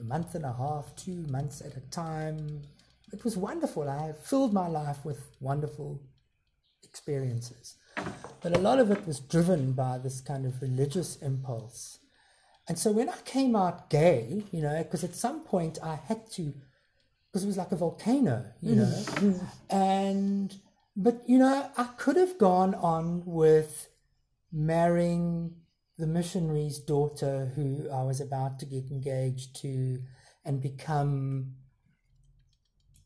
a 0.00 0.02
month 0.02 0.34
and 0.34 0.44
a 0.44 0.52
half, 0.52 0.96
two 0.96 1.24
months 1.28 1.60
at 1.60 1.76
a 1.76 1.80
time, 1.90 2.62
it 3.12 3.24
was 3.24 3.36
wonderful. 3.36 3.88
I 3.88 4.12
filled 4.12 4.52
my 4.52 4.68
life 4.68 5.04
with 5.04 5.20
wonderful 5.40 6.00
experiences. 6.82 7.76
But 8.42 8.56
a 8.56 8.60
lot 8.60 8.78
of 8.78 8.90
it 8.90 9.06
was 9.06 9.20
driven 9.20 9.72
by 9.72 9.98
this 9.98 10.20
kind 10.20 10.46
of 10.46 10.62
religious 10.62 11.16
impulse. 11.16 11.98
And 12.68 12.78
so 12.78 12.90
when 12.92 13.08
I 13.08 13.16
came 13.24 13.56
out 13.56 13.90
gay, 13.90 14.44
you 14.52 14.62
know, 14.62 14.78
because 14.82 15.04
at 15.04 15.14
some 15.14 15.40
point 15.40 15.78
I 15.82 15.96
had 15.96 16.30
to, 16.32 16.54
because 17.26 17.44
it 17.44 17.48
was 17.48 17.56
like 17.56 17.72
a 17.72 17.76
volcano, 17.76 18.46
you 18.62 18.76
know, 18.76 18.84
mm-hmm. 18.84 19.74
and, 19.74 20.54
but, 20.96 21.22
you 21.26 21.38
know, 21.38 21.70
I 21.76 21.84
could 21.96 22.16
have 22.16 22.38
gone 22.38 22.74
on 22.74 23.22
with 23.26 23.88
marrying 24.52 25.56
the 25.98 26.06
missionary's 26.06 26.78
daughter 26.78 27.52
who 27.54 27.88
I 27.92 28.02
was 28.04 28.20
about 28.20 28.58
to 28.60 28.66
get 28.66 28.90
engaged 28.90 29.56
to 29.62 30.00
and 30.44 30.62
become 30.62 31.54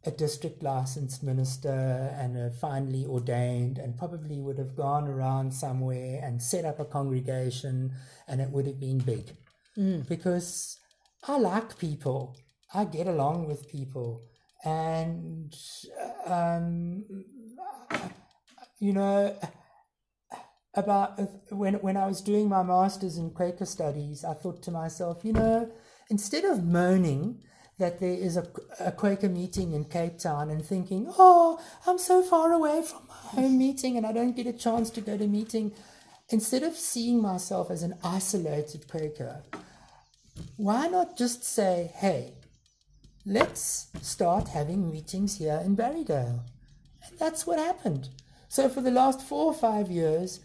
a 0.06 0.10
district 0.10 0.62
licensed 0.62 1.22
minister 1.22 2.14
and 2.18 2.36
a 2.36 2.50
finally 2.50 3.06
ordained 3.06 3.78
and 3.78 3.96
probably 3.96 4.40
would 4.40 4.58
have 4.58 4.76
gone 4.76 5.08
around 5.08 5.52
somewhere 5.52 6.20
and 6.22 6.42
set 6.42 6.64
up 6.64 6.78
a 6.78 6.84
congregation 6.84 7.92
and 8.28 8.40
it 8.40 8.50
would 8.50 8.66
have 8.66 8.80
been 8.80 8.98
big. 8.98 9.30
Mm. 9.76 10.08
because 10.08 10.78
I 11.26 11.38
like 11.38 11.78
people. 11.78 12.36
I 12.72 12.84
get 12.84 13.08
along 13.08 13.48
with 13.48 13.68
people. 13.68 14.22
And 14.64 15.52
um, 16.26 17.04
you 18.78 18.92
know 18.92 19.36
about 20.74 21.20
when 21.50 21.74
when 21.74 21.96
I 21.96 22.06
was 22.06 22.20
doing 22.20 22.48
my 22.48 22.62
masters 22.62 23.18
in 23.18 23.30
Quaker 23.30 23.66
studies 23.66 24.24
I 24.24 24.34
thought 24.34 24.62
to 24.64 24.70
myself 24.70 25.24
you 25.24 25.32
know 25.32 25.70
instead 26.10 26.44
of 26.44 26.64
moaning 26.64 27.40
that 27.78 27.98
there 28.00 28.14
is 28.14 28.36
a, 28.36 28.46
a 28.78 28.92
Quaker 28.92 29.28
meeting 29.28 29.72
in 29.72 29.84
Cape 29.84 30.18
Town 30.18 30.50
and 30.50 30.64
thinking, 30.64 31.12
oh, 31.18 31.60
I'm 31.86 31.98
so 31.98 32.22
far 32.22 32.52
away 32.52 32.82
from 32.82 33.02
my 33.08 33.14
home 33.14 33.58
meeting 33.58 33.96
and 33.96 34.06
I 34.06 34.12
don't 34.12 34.36
get 34.36 34.46
a 34.46 34.52
chance 34.52 34.90
to 34.90 35.00
go 35.00 35.18
to 35.18 35.26
meeting. 35.26 35.72
Instead 36.28 36.62
of 36.62 36.76
seeing 36.76 37.20
myself 37.20 37.70
as 37.70 37.82
an 37.82 37.94
isolated 38.04 38.88
Quaker, 38.88 39.42
why 40.56 40.86
not 40.86 41.18
just 41.18 41.44
say, 41.44 41.90
hey, 41.96 42.34
let's 43.26 43.88
start 44.02 44.48
having 44.48 44.90
meetings 44.90 45.38
here 45.38 45.60
in 45.64 45.76
Barrydale? 45.76 46.40
And 47.06 47.18
that's 47.18 47.46
what 47.46 47.58
happened. 47.58 48.08
So 48.48 48.68
for 48.68 48.80
the 48.80 48.90
last 48.90 49.20
four 49.20 49.46
or 49.46 49.54
five 49.54 49.90
years, 49.90 50.40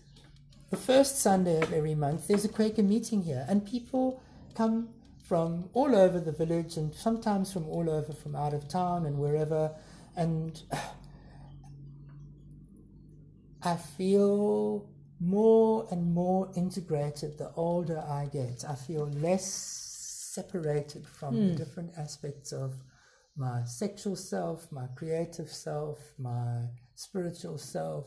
the 0.72 0.78
first 0.78 1.20
Sunday 1.20 1.62
of 1.62 1.74
every 1.74 1.96
month, 1.96 2.28
there's 2.28 2.46
a 2.46 2.50
Quaker 2.50 2.84
meeting 2.84 3.22
here, 3.22 3.46
and 3.48 3.66
people 3.66 4.22
come 4.56 4.90
from 5.30 5.70
all 5.74 5.96
over 5.96 6.20
the 6.20 6.32
village 6.32 6.76
and 6.78 6.92
sometimes 6.96 7.54
from 7.54 7.68
all 7.68 7.88
over 7.88 8.12
from 8.12 8.36
out 8.36 8.52
of 8.52 8.68
town 8.68 9.06
and 9.06 9.16
wherever 9.16 9.72
and 10.18 10.64
I 13.62 13.76
feel 13.76 14.90
more 15.20 15.86
and 15.92 16.14
more 16.16 16.50
integrated 16.56 17.38
the 17.38 17.52
older 17.56 18.00
I 18.00 18.26
get. 18.32 18.64
I 18.68 18.74
feel 18.74 19.08
less 19.12 19.46
separated 20.34 21.06
from 21.06 21.36
the 21.36 21.52
hmm. 21.52 21.56
different 21.58 21.92
aspects 21.98 22.52
of 22.52 22.74
my 23.36 23.64
sexual 23.66 24.16
self, 24.16 24.72
my 24.72 24.88
creative 24.96 25.50
self, 25.50 26.00
my 26.18 26.64
spiritual 26.96 27.58
self. 27.60 28.06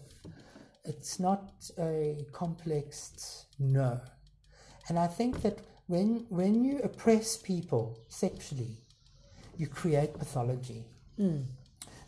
It's 0.85 1.21
not 1.21 1.53
a 1.79 2.27
complex 2.33 3.47
no. 3.61 4.01
And 4.89 4.99
I 4.99 5.07
think 5.07 5.43
that 5.43 5.59
when 5.87 6.27
when 6.29 6.65
you 6.65 6.79
oppress 6.83 7.37
people 7.37 7.99
sexually, 8.09 8.79
you 9.57 9.67
create 9.67 10.19
pathology. 10.19 10.85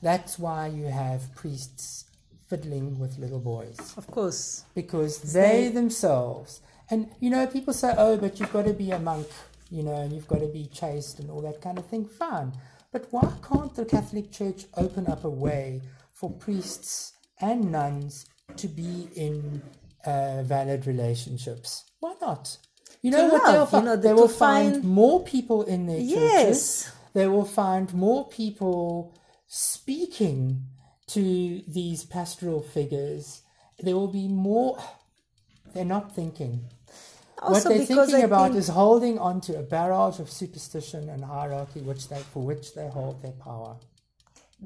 That's 0.02 0.38
why 0.38 0.66
you 0.66 0.86
have 0.86 1.34
priests 1.34 2.04
fiddling 2.48 2.98
with 2.98 3.18
little 3.18 3.40
boys. 3.40 3.78
Of 3.96 4.06
course. 4.08 4.64
because 4.74 5.32
they 5.32 5.68
themselves 5.68 6.60
and 6.90 7.08
you 7.20 7.30
know 7.30 7.46
people 7.46 7.72
say 7.72 7.94
oh 7.96 8.16
but 8.16 8.38
you've 8.38 8.52
got 8.52 8.66
to 8.66 8.74
be 8.74 8.90
a 8.90 8.98
monk 8.98 9.26
you 9.70 9.82
know 9.82 9.94
and 9.94 10.12
you've 10.12 10.28
got 10.28 10.40
to 10.40 10.48
be 10.48 10.66
chaste 10.66 11.20
and 11.20 11.30
all 11.30 11.40
that 11.42 11.60
kind 11.60 11.78
of 11.78 11.86
thing. 11.86 12.04
Fine. 12.06 12.52
But 12.92 13.06
why 13.10 13.32
can't 13.48 13.74
the 13.74 13.84
catholic 13.84 14.30
church 14.30 14.66
open 14.76 15.06
up 15.06 15.24
a 15.24 15.30
way 15.30 15.80
for 16.12 16.30
priests 16.30 17.12
and 17.40 17.72
nuns 17.72 18.26
to 18.56 18.68
be 18.68 19.08
in 19.16 19.62
uh, 20.06 20.42
valid 20.42 20.86
relationships? 20.86 21.84
Why 22.00 22.14
not 22.20 22.56
you 23.04 23.10
know 23.12 23.26
what 23.28 23.42
love, 23.44 23.52
they'll 23.52 23.60
you 23.62 23.66
find? 23.74 23.84
know, 23.86 23.96
they 23.96 24.14
will 24.20 24.28
find- 24.28 24.72
find 24.74 24.84
more 25.02 25.18
people 25.34 25.62
in 25.74 25.80
their 25.86 26.00
churches 26.00 26.12
Yes. 26.12 26.92
they 27.12 27.26
will 27.34 27.44
find 27.62 27.86
more 28.06 28.22
people 28.40 29.12
speaking 29.46 30.40
to 31.08 31.62
these 31.68 32.00
pastoral 32.04 32.62
figures. 32.76 33.42
There 33.84 33.94
will 34.00 34.08
be 34.22 34.28
more. 34.28 34.78
They're 35.72 35.84
not 35.98 36.14
thinking. 36.14 36.54
Also 37.42 37.68
what 37.70 37.76
they're 37.76 37.86
thinking 37.86 38.14
I 38.24 38.28
about 38.30 38.48
think- 38.52 38.60
is 38.62 38.68
holding 38.68 39.18
on 39.18 39.40
to 39.42 39.52
a 39.58 39.62
barrage 39.62 40.18
of 40.20 40.30
superstition 40.30 41.08
and 41.10 41.24
hierarchy, 41.24 41.80
which 41.90 42.08
they 42.08 42.22
for 42.32 42.42
which 42.50 42.66
they 42.74 42.88
hold 42.88 43.16
their 43.22 43.32
power. 43.48 43.76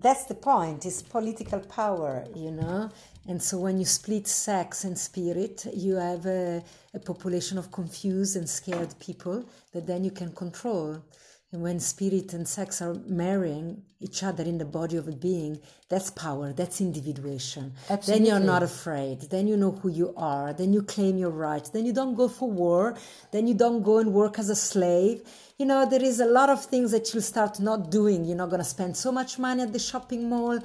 that's 0.07 0.25
the 0.33 0.35
point 0.53 0.79
it's 0.89 1.03
political 1.17 1.61
power 1.81 2.13
you 2.45 2.51
know 2.61 2.89
and 3.29 3.43
so 3.43 3.59
when 3.59 3.79
you 3.79 3.85
split 3.85 4.27
sex 4.27 4.85
and 4.85 4.99
spirit 4.99 5.67
you 5.75 5.97
have 5.97 6.25
a, 6.25 6.65
a 6.95 6.99
population 6.99 7.59
of 7.59 7.71
confused 7.71 8.37
and 8.37 8.49
scared 8.49 8.95
people 8.99 9.45
that 9.73 9.87
then 9.87 10.03
you 10.03 10.11
can 10.11 10.33
control. 10.33 11.03
And 11.53 11.63
when 11.63 11.81
spirit 11.81 12.35
and 12.35 12.47
sex 12.47 12.83
are 12.83 12.95
marrying 13.07 13.83
each 14.01 14.23
other 14.23 14.45
in 14.45 14.59
the 14.59 14.67
body 14.67 14.97
of 14.97 15.09
a 15.09 15.13
being 15.13 15.59
that's 15.89 16.11
power 16.11 16.53
that's 16.53 16.81
individuation. 16.81 17.73
Then 18.07 18.27
you're 18.27 18.41
not 18.41 18.63
afraid. 18.63 19.23
Then 19.31 19.47
you 19.47 19.57
know 19.57 19.73
who 19.73 19.89
you 19.89 20.13
are. 20.17 20.53
Then 20.53 20.73
you 20.75 20.83
claim 20.83 21.17
your 21.17 21.31
rights. 21.31 21.71
Then 21.71 21.87
you 21.87 21.95
don't 21.95 22.15
go 22.15 22.29
for 22.29 22.51
war. 22.51 22.97
Then 23.31 23.47
you 23.47 23.55
don't 23.55 23.83
go 23.83 23.99
and 23.99 24.13
work 24.13 24.39
as 24.39 24.51
a 24.51 24.57
slave. 24.57 25.23
You 25.59 25.67
know 25.67 25.89
there 25.89 26.03
is 26.03 26.21
a 26.21 26.27
lot 26.27 26.49
of 26.51 26.65
things 26.65 26.91
that 26.93 27.13
you'll 27.13 27.23
start 27.23 27.61
not 27.61 27.91
doing. 27.91 28.25
You're 28.25 28.37
not 28.37 28.51
going 28.51 28.63
to 28.63 28.69
spend 28.77 28.97
so 28.97 29.11
much 29.11 29.39
money 29.39 29.63
at 29.63 29.73
the 29.73 29.79
shopping 29.79 30.29
mall 30.29 30.61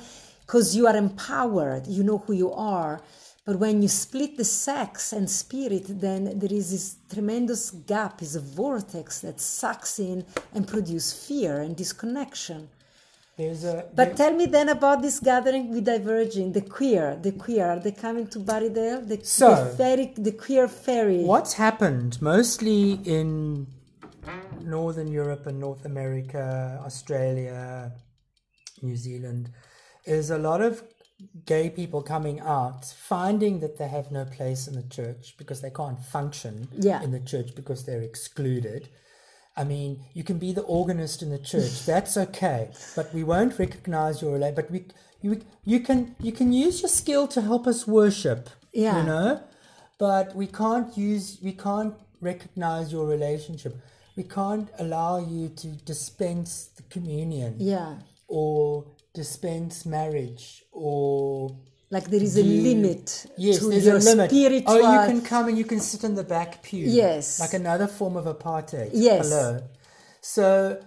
because 0.45 0.75
you 0.75 0.87
are 0.87 0.95
empowered 0.95 1.83
you 1.87 2.03
know 2.03 2.19
who 2.19 2.33
you 2.33 2.51
are 2.51 3.01
but 3.45 3.59
when 3.59 3.81
you 3.81 3.89
split 3.89 4.37
the 4.37 4.45
sex 4.45 5.11
and 5.17 5.29
spirit 5.29 5.85
then 6.05 6.21
there 6.39 6.53
is 6.53 6.71
this 6.71 6.95
tremendous 7.13 7.71
gap 7.71 8.21
is 8.21 8.35
a 8.35 8.39
vortex 8.39 9.19
that 9.25 9.39
sucks 9.39 9.99
in 9.99 10.25
and 10.53 10.67
produce 10.67 11.07
fear 11.27 11.53
and 11.65 11.75
disconnection 11.75 12.61
There's 13.37 13.63
a 13.63 13.75
but 13.99 14.09
tell 14.21 14.33
me 14.39 14.45
then 14.57 14.69
about 14.69 15.01
this 15.01 15.17
gathering 15.19 15.65
with 15.73 15.85
diverging, 15.85 16.47
the 16.57 16.61
queer, 16.61 17.05
the 17.27 17.31
queer. 17.43 17.65
Are 17.73 17.79
they 17.85 17.91
coming 18.05 18.27
to 18.33 18.39
Barrydale? 18.49 18.99
The, 19.11 19.17
So- 19.25 19.49
the 19.55 19.65
fairy, 19.79 20.05
the 20.27 20.33
queer 20.43 20.67
fairy. 20.67 21.21
What's 21.35 21.53
happened 21.65 22.11
mostly 22.21 22.83
in 23.17 23.27
Northern 24.61 25.09
Europe 25.21 25.43
and 25.49 25.57
North 25.59 25.83
America, 25.93 26.45
Australia, 26.85 27.91
New 28.81 28.95
Zealand, 28.95 29.43
is 30.05 30.29
a 30.29 30.37
lot 30.37 30.61
of 30.61 30.83
gay 31.45 31.69
people 31.69 32.01
coming 32.01 32.39
out 32.41 32.83
finding 32.85 33.59
that 33.61 33.77
they 33.77 33.87
have 33.87 34.11
no 34.11 34.25
place 34.25 34.67
in 34.67 34.75
the 34.75 34.83
church 34.89 35.35
because 35.37 35.61
they 35.61 35.69
can't 35.69 35.99
function 36.03 36.67
Yeah. 36.73 37.01
in 37.01 37.11
the 37.11 37.19
church 37.19 37.55
because 37.55 37.85
they're 37.85 38.01
excluded. 38.01 38.89
I 39.55 39.63
mean, 39.63 40.03
you 40.13 40.23
can 40.23 40.39
be 40.39 40.51
the 40.51 40.63
organist 40.63 41.21
in 41.21 41.29
the 41.29 41.37
church. 41.39 41.85
That's 41.91 42.17
okay, 42.17 42.71
but 42.95 43.13
we 43.13 43.23
won't 43.23 43.57
recognize 43.59 44.21
your 44.21 44.37
rela- 44.37 44.55
But 44.55 44.71
we, 44.71 44.85
you, 45.21 45.41
you 45.63 45.79
can, 45.79 46.15
you 46.19 46.31
can 46.31 46.51
use 46.51 46.81
your 46.81 46.89
skill 46.89 47.27
to 47.27 47.41
help 47.41 47.67
us 47.67 47.87
worship. 47.87 48.49
Yeah. 48.73 48.97
you 48.99 49.03
know, 49.05 49.41
but 49.99 50.35
we 50.35 50.47
can't 50.47 50.97
use, 50.97 51.37
we 51.43 51.53
can't 51.53 51.93
recognize 52.19 52.91
your 52.91 53.05
relationship. 53.05 53.75
We 54.17 54.23
can't 54.23 54.67
allow 54.79 55.19
you 55.19 55.49
to 55.49 55.67
dispense 55.67 56.69
the 56.75 56.83
communion 56.83 57.55
Yeah, 57.59 57.97
or 58.27 58.85
dispense 59.13 59.85
marriage 59.85 60.63
or 60.71 61.57
like 61.89 62.05
there 62.09 62.21
is 62.23 62.37
a 62.37 62.43
do- 62.43 62.49
limit 62.49 63.25
Yes, 63.37 63.59
to 63.59 63.69
there's 63.69 63.85
your 63.85 63.97
a 63.97 63.99
limit. 63.99 64.31
spiritual. 64.31 64.73
Oh, 64.73 64.77
you 65.01 65.07
can 65.07 65.21
come 65.21 65.47
and 65.49 65.57
you 65.57 65.65
can 65.65 65.79
sit 65.79 66.03
in 66.03 66.15
the 66.15 66.23
back 66.23 66.63
pew. 66.63 66.85
Yes. 66.87 67.39
Like 67.39 67.53
another 67.53 67.87
form 67.87 68.17
of 68.17 68.25
apartheid. 68.25 68.89
Yes. 68.93 69.29
Hello. 69.29 69.61
So 70.21 70.81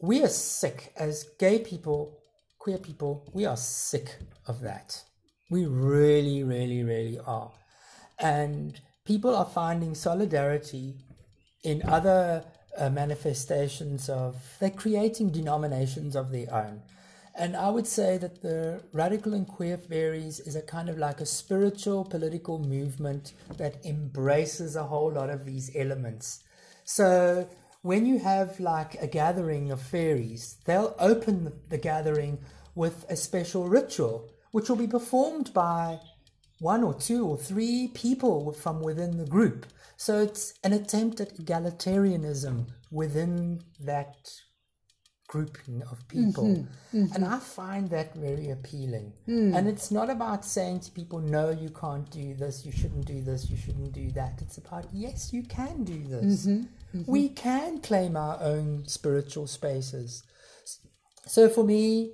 we 0.00 0.22
are 0.22 0.28
sick 0.28 0.92
as 0.96 1.24
gay 1.40 1.58
people, 1.58 2.18
queer 2.58 2.78
people, 2.78 3.28
we 3.34 3.44
are 3.46 3.56
sick 3.56 4.16
of 4.46 4.60
that. 4.60 5.02
We 5.50 5.66
really, 5.66 6.44
really, 6.44 6.82
really 6.84 7.18
are. 7.26 7.50
And 8.20 8.78
people 9.04 9.34
are 9.34 9.44
finding 9.46 9.94
solidarity 9.94 10.94
in 11.64 11.82
other 11.88 12.44
uh, 12.78 12.90
manifestations 12.90 14.08
of, 14.08 14.36
they're 14.60 14.70
creating 14.70 15.30
denominations 15.30 16.14
of 16.14 16.30
their 16.30 16.52
own. 16.54 16.82
And 17.38 17.54
I 17.54 17.68
would 17.68 17.86
say 17.86 18.16
that 18.16 18.40
the 18.40 18.82
radical 18.92 19.34
and 19.34 19.46
queer 19.46 19.76
fairies 19.76 20.40
is 20.40 20.56
a 20.56 20.62
kind 20.62 20.88
of 20.88 20.96
like 20.96 21.20
a 21.20 21.26
spiritual 21.26 22.02
political 22.02 22.58
movement 22.58 23.34
that 23.58 23.84
embraces 23.84 24.74
a 24.74 24.84
whole 24.84 25.12
lot 25.12 25.28
of 25.28 25.44
these 25.44 25.70
elements. 25.76 26.42
So 26.84 27.46
when 27.82 28.06
you 28.06 28.18
have 28.20 28.58
like 28.58 28.94
a 29.02 29.06
gathering 29.06 29.70
of 29.70 29.82
fairies, 29.82 30.56
they'll 30.64 30.94
open 30.98 31.44
the, 31.44 31.52
the 31.68 31.78
gathering 31.78 32.38
with 32.74 33.04
a 33.10 33.16
special 33.16 33.68
ritual, 33.68 34.30
which 34.52 34.70
will 34.70 34.76
be 34.76 34.86
performed 34.86 35.52
by 35.52 36.00
one 36.58 36.82
or 36.82 36.94
two 36.94 37.26
or 37.26 37.36
three 37.36 37.88
people 37.88 38.52
from 38.52 38.80
within 38.80 39.18
the 39.18 39.26
group. 39.26 39.66
So 39.98 40.20
it's 40.20 40.54
an 40.64 40.72
attempt 40.72 41.20
at 41.20 41.36
egalitarianism 41.36 42.66
within 42.90 43.62
that 43.80 44.16
grouping 45.28 45.82
of 45.90 45.98
mm-hmm. 46.08 46.26
people. 46.26 46.66
Mm-hmm. 46.94 47.14
And 47.14 47.24
I 47.24 47.38
find 47.38 47.90
that 47.90 48.14
very 48.14 48.50
appealing. 48.50 49.12
Mm. 49.28 49.56
And 49.56 49.68
it's 49.68 49.90
not 49.90 50.10
about 50.10 50.44
saying 50.44 50.80
to 50.80 50.90
people, 50.90 51.20
no, 51.20 51.50
you 51.50 51.70
can't 51.70 52.08
do 52.10 52.34
this, 52.34 52.64
you 52.64 52.72
shouldn't 52.72 53.06
do 53.06 53.20
this, 53.22 53.50
you 53.50 53.56
shouldn't 53.56 53.92
do 53.92 54.10
that. 54.12 54.40
It's 54.40 54.58
about, 54.58 54.86
yes, 54.92 55.32
you 55.32 55.42
can 55.42 55.84
do 55.84 56.02
this. 56.04 56.46
Mm-hmm. 56.46 57.02
We 57.06 57.28
can 57.28 57.80
claim 57.80 58.16
our 58.16 58.38
own 58.40 58.86
spiritual 58.86 59.46
spaces. 59.46 60.22
So 61.26 61.48
for 61.48 61.64
me, 61.64 62.12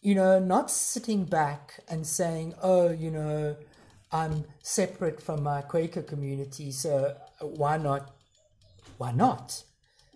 you 0.00 0.14
know, 0.14 0.38
not 0.38 0.70
sitting 0.70 1.24
back 1.24 1.80
and 1.88 2.06
saying, 2.06 2.54
oh, 2.62 2.90
you 2.90 3.10
know, 3.10 3.56
I'm 4.12 4.44
separate 4.62 5.20
from 5.20 5.42
my 5.42 5.60
Quaker 5.62 6.02
community, 6.02 6.72
so 6.72 7.14
why 7.40 7.76
not? 7.76 8.14
Why 8.96 9.12
not? 9.12 9.62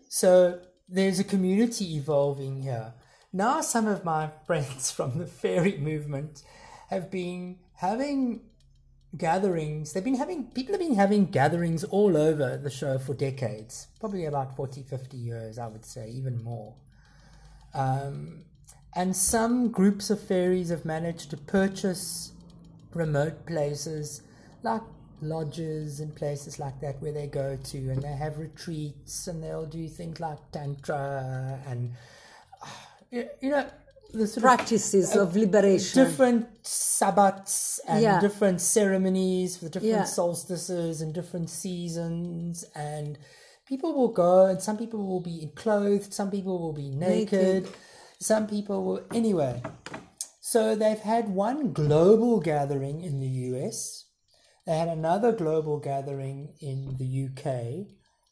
So 0.08 0.60
there's 0.92 1.18
a 1.18 1.24
community 1.24 1.96
evolving 1.96 2.62
here. 2.62 2.92
Now, 3.32 3.62
some 3.62 3.86
of 3.86 4.04
my 4.04 4.30
friends 4.46 4.90
from 4.90 5.18
the 5.18 5.26
fairy 5.26 5.78
movement 5.78 6.42
have 6.90 7.10
been 7.10 7.58
having 7.76 8.42
gatherings. 9.16 9.92
They've 9.92 10.04
been 10.04 10.16
having, 10.16 10.44
people 10.48 10.74
have 10.74 10.80
been 10.80 10.94
having 10.94 11.26
gatherings 11.26 11.82
all 11.84 12.16
over 12.16 12.58
the 12.58 12.70
show 12.70 12.98
for 12.98 13.14
decades, 13.14 13.88
probably 14.00 14.26
about 14.26 14.54
40, 14.54 14.82
50 14.82 15.16
years, 15.16 15.58
I 15.58 15.66
would 15.66 15.86
say, 15.86 16.10
even 16.10 16.42
more. 16.42 16.74
Um, 17.74 18.44
and 18.94 19.16
some 19.16 19.70
groups 19.70 20.10
of 20.10 20.20
fairies 20.20 20.68
have 20.68 20.84
managed 20.84 21.30
to 21.30 21.38
purchase 21.38 22.32
remote 22.92 23.46
places 23.46 24.20
like 24.62 24.82
lodges 25.22 26.00
and 26.00 26.14
places 26.14 26.58
like 26.58 26.80
that 26.80 27.00
where 27.00 27.12
they 27.12 27.26
go 27.26 27.56
to 27.56 27.78
and 27.90 28.02
they 28.02 28.12
have 28.12 28.38
retreats 28.38 29.26
and 29.26 29.42
they'll 29.42 29.66
do 29.66 29.88
things 29.88 30.20
like 30.20 30.38
tantra 30.52 31.58
and 31.66 31.92
uh, 32.62 33.22
you 33.40 33.50
know 33.50 33.66
the 34.12 34.26
sort 34.26 34.38
of 34.38 34.42
practices 34.42 35.16
of 35.16 35.34
liberation. 35.36 36.04
different 36.04 36.62
sabbats 36.64 37.78
and 37.88 38.02
Yeah. 38.02 38.20
different 38.20 38.60
ceremonies 38.60 39.56
for 39.56 39.68
different 39.68 39.92
Yeah. 39.92 40.04
solstices 40.04 41.00
and 41.00 41.14
different 41.14 41.48
seasons 41.48 42.64
and 42.74 43.18
people 43.66 43.94
will 43.94 44.08
go 44.12 44.44
and 44.46 44.60
some 44.60 44.76
people 44.76 45.06
will 45.06 45.20
be 45.20 45.50
clothed, 45.54 46.12
some 46.12 46.30
people 46.30 46.58
will 46.58 46.74
be 46.74 46.90
naked, 46.90 47.64
Naked. 47.64 47.68
some 48.18 48.46
people 48.46 48.84
will. 48.84 49.00
Anyway, 49.14 49.62
so 50.40 50.74
they've 50.74 50.98
had 51.00 51.30
one 51.30 51.72
global 51.72 52.38
gathering 52.40 53.00
in 53.00 53.20
the 53.20 53.28
US, 53.56 54.01
they 54.66 54.76
had 54.76 54.88
another 54.88 55.32
global 55.32 55.78
gathering 55.78 56.54
in 56.60 56.96
the 56.98 57.26
UK, 57.26 57.86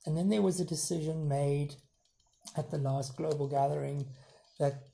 and 0.07 0.17
then 0.17 0.29
there 0.29 0.43
was 0.43 0.61
a 0.61 0.65
decision 0.65 1.29
made 1.29 1.75
at 2.57 2.71
the 2.71 2.79
last 2.79 3.17
global 3.17 3.49
gathering 3.49 4.07
that 4.59 4.85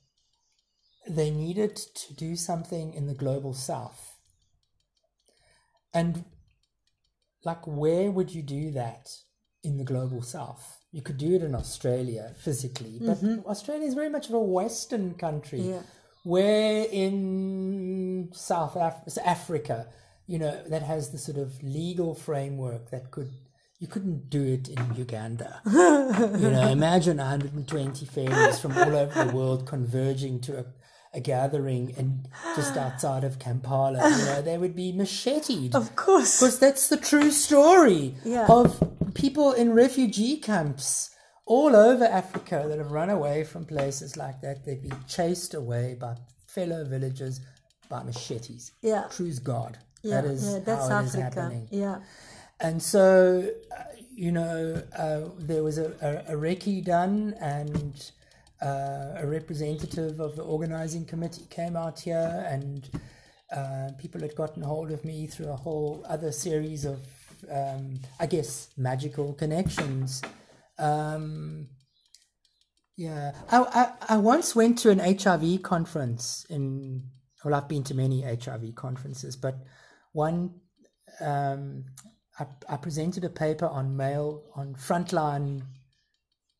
they 1.07 1.29
needed 1.31 1.75
to 1.75 2.13
do 2.13 2.35
something 2.35 2.93
in 2.93 3.07
the 3.07 3.13
global 3.13 3.53
south. 3.53 4.15
And 5.93 6.25
like 7.43 7.65
where 7.65 8.11
would 8.11 8.33
you 8.33 8.43
do 8.43 8.71
that 8.71 9.07
in 9.63 9.77
the 9.77 9.83
global 9.83 10.21
south? 10.21 10.77
You 10.91 11.01
could 11.01 11.17
do 11.17 11.35
it 11.35 11.43
in 11.43 11.55
Australia 11.55 12.33
physically, 12.37 12.99
but 12.99 13.17
mm-hmm. 13.17 13.47
Australia 13.47 13.87
is 13.87 13.93
very 13.93 14.09
much 14.09 14.27
of 14.27 14.33
a 14.33 14.39
western 14.39 15.13
country. 15.13 15.61
Yeah. 15.61 15.81
Where 16.23 16.85
in 16.91 18.29
South 18.33 18.75
Af- 18.75 19.17
Africa, 19.23 19.87
you 20.27 20.37
know, 20.39 20.61
that 20.69 20.83
has 20.83 21.11
the 21.11 21.17
sort 21.17 21.37
of 21.37 21.61
legal 21.63 22.13
framework 22.13 22.91
that 22.91 23.11
could 23.11 23.31
you 23.79 23.87
couldn't 23.87 24.29
do 24.29 24.43
it 24.43 24.69
in 24.69 24.95
Uganda. 24.95 25.61
you 25.65 26.49
know, 26.49 26.67
imagine 26.69 27.17
120 27.17 28.05
families 28.07 28.59
from 28.59 28.75
all 28.75 28.95
over 28.95 29.25
the 29.25 29.35
world 29.35 29.67
converging 29.67 30.39
to 30.41 30.59
a, 30.59 30.65
a 31.13 31.19
gathering 31.19 31.93
and 31.95 32.27
just 32.55 32.75
outside 32.75 33.23
of 33.23 33.37
Kampala. 33.37 33.99
You 34.09 34.25
know, 34.25 34.41
they 34.41 34.57
would 34.57 34.75
be 34.75 34.91
macheted. 34.91 35.75
Of 35.75 35.95
course. 35.95 36.39
Because 36.39 36.57
that's 36.57 36.89
the 36.89 36.97
true 36.97 37.29
story 37.29 38.15
Yeah. 38.25 38.47
of 38.49 38.83
people 39.13 39.51
in 39.53 39.73
refugee 39.73 40.37
camps 40.37 41.11
all 41.45 41.75
over 41.75 42.03
Africa 42.05 42.65
that 42.67 42.79
have 42.79 42.91
run 42.91 43.11
away 43.11 43.43
from 43.43 43.63
places 43.63 44.17
like 44.17 44.41
that. 44.41 44.65
They've 44.65 44.81
been 44.81 45.03
chased 45.07 45.53
away 45.53 45.95
by 45.99 46.15
fellow 46.47 46.83
villagers 46.83 47.41
by 47.89 48.01
machetes. 48.01 48.71
Yeah. 48.81 49.03
True's 49.11 49.37
God. 49.37 49.77
Yeah, 50.03 50.21
that 50.21 50.31
is 50.31 50.53
yeah, 50.53 50.59
that's 50.59 50.87
how 50.87 50.99
it 50.99 51.05
is 51.05 51.15
Africa. 51.15 51.41
happening. 51.41 51.67
Yeah. 51.71 51.99
And 52.59 52.81
so, 52.81 53.49
uh, 53.71 53.83
you 54.15 54.31
know, 54.31 54.81
uh, 54.97 55.29
there 55.37 55.63
was 55.63 55.77
a, 55.77 55.93
a, 56.01 56.33
a 56.33 56.37
recce 56.37 56.83
done, 56.83 57.35
and 57.39 58.11
uh, 58.61 59.13
a 59.17 59.27
representative 59.27 60.19
of 60.19 60.35
the 60.35 60.43
organizing 60.43 61.05
committee 61.05 61.45
came 61.49 61.75
out 61.75 61.99
here, 61.99 62.45
and 62.49 62.89
uh, 63.55 63.89
people 63.99 64.21
had 64.21 64.35
gotten 64.35 64.63
hold 64.63 64.91
of 64.91 65.05
me 65.05 65.27
through 65.27 65.49
a 65.49 65.55
whole 65.55 66.03
other 66.09 66.31
series 66.31 66.85
of, 66.85 66.99
um, 67.51 67.99
I 68.19 68.25
guess, 68.25 68.69
magical 68.77 69.33
connections. 69.33 70.21
Um, 70.79 71.67
yeah, 72.95 73.33
I, 73.51 73.57
I, 74.09 74.15
I 74.15 74.17
once 74.17 74.55
went 74.55 74.79
to 74.79 74.89
an 74.89 74.99
HIV 74.99 75.61
conference 75.61 76.45
in, 76.49 77.03
well, 77.45 77.53
I've 77.53 77.67
been 77.67 77.83
to 77.83 77.93
many 77.93 78.23
HIV 78.23 78.73
conferences, 78.73 79.35
but 79.35 79.59
one 80.17 80.51
um, 81.21 81.85
I, 82.39 82.45
I 82.67 82.77
presented 82.77 83.23
a 83.23 83.29
paper 83.29 83.67
on 83.67 83.95
male 83.95 84.43
on 84.55 84.75
frontline 84.75 85.61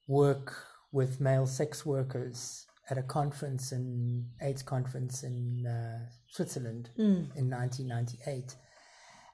work 0.07 0.55
with 0.91 1.19
male 1.19 1.47
sex 1.47 1.85
workers 1.85 2.65
at 2.89 2.97
a 2.97 3.03
conference 3.03 3.71
in 3.71 4.27
AIDS 4.41 4.63
conference 4.63 5.23
in 5.23 5.65
uh, 5.67 6.05
Switzerland 6.27 6.89
in 7.35 7.49
1998. 7.49 8.55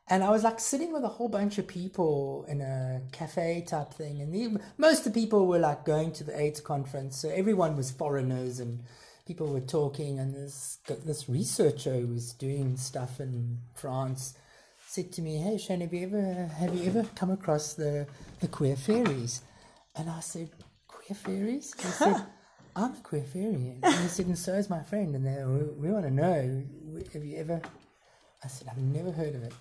And 0.09 0.23
I 0.23 0.31
was 0.31 0.43
like 0.43 0.59
sitting 0.59 0.91
with 0.91 1.03
a 1.03 1.15
whole 1.15 1.29
bunch 1.29 1.57
of 1.59 1.67
people 1.67 2.45
in 2.49 2.61
a 2.61 3.01
cafe 3.11 3.63
type 3.65 3.93
thing, 3.93 4.21
and 4.21 4.33
the, 4.33 4.59
most 4.77 5.05
of 5.05 5.13
the 5.13 5.21
people 5.21 5.47
were 5.47 5.59
like 5.59 5.85
going 5.85 6.11
to 6.13 6.23
the 6.25 6.37
AIDS 6.37 6.59
conference, 6.59 7.17
so 7.17 7.29
everyone 7.29 7.77
was 7.77 7.91
foreigners 7.91 8.59
and 8.59 8.83
people 9.25 9.47
were 9.47 9.61
talking. 9.61 10.19
And 10.19 10.33
this 10.33 10.79
this 11.05 11.29
researcher 11.29 11.93
who 11.93 12.07
was 12.07 12.33
doing 12.33 12.77
stuff 12.77 13.19
in 13.19 13.59
France 13.75 14.35
said 14.87 15.11
to 15.13 15.21
me, 15.21 15.37
"Hey, 15.37 15.57
Shane, 15.57 15.81
have 15.81 15.93
you 15.93 16.03
ever 16.07 16.47
have 16.47 16.75
you 16.75 16.85
ever 16.85 17.03
come 17.15 17.31
across 17.31 17.73
the 17.73 18.07
the 18.39 18.47
queer 18.47 18.75
fairies?" 18.75 19.41
And 19.95 20.09
I 20.09 20.19
said, 20.19 20.49
"Queer 20.87 21.15
fairies?" 21.15 21.73
He 21.75 21.87
said, 22.03 22.25
"I'm 22.75 22.93
a 22.93 23.01
queer 23.03 23.23
fairy." 23.23 23.77
And 23.81 23.95
he 23.95 24.07
said, 24.07 24.27
"And 24.27 24.37
so 24.37 24.53
is 24.53 24.69
my 24.69 24.83
friend." 24.83 25.15
And 25.15 25.25
they, 25.25 25.43
we, 25.45 25.87
we 25.87 25.91
want 25.91 26.05
to 26.05 26.11
know, 26.11 26.63
have 27.13 27.25
you 27.25 27.37
ever? 27.37 27.61
I 28.43 28.47
said, 28.47 28.67
"I've 28.69 28.77
never 28.77 29.11
heard 29.11 29.35
of 29.35 29.43
it." 29.43 29.53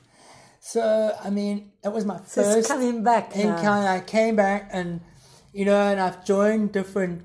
So 0.61 1.17
I 1.23 1.31
mean, 1.31 1.73
it 1.85 1.93
was 1.93 2.05
my 2.05 2.21
So 2.27 2.43
first 2.45 2.69
coming 2.69 3.03
back 3.03 3.35
encounter. 3.37 3.89
I 3.89 4.01
came 4.01 4.37
back, 4.37 4.71
and 4.73 5.01
you 5.53 5.65
know, 5.65 5.81
and 5.81 6.01
I've 6.01 6.25
joined 6.25 6.73
different 6.73 7.25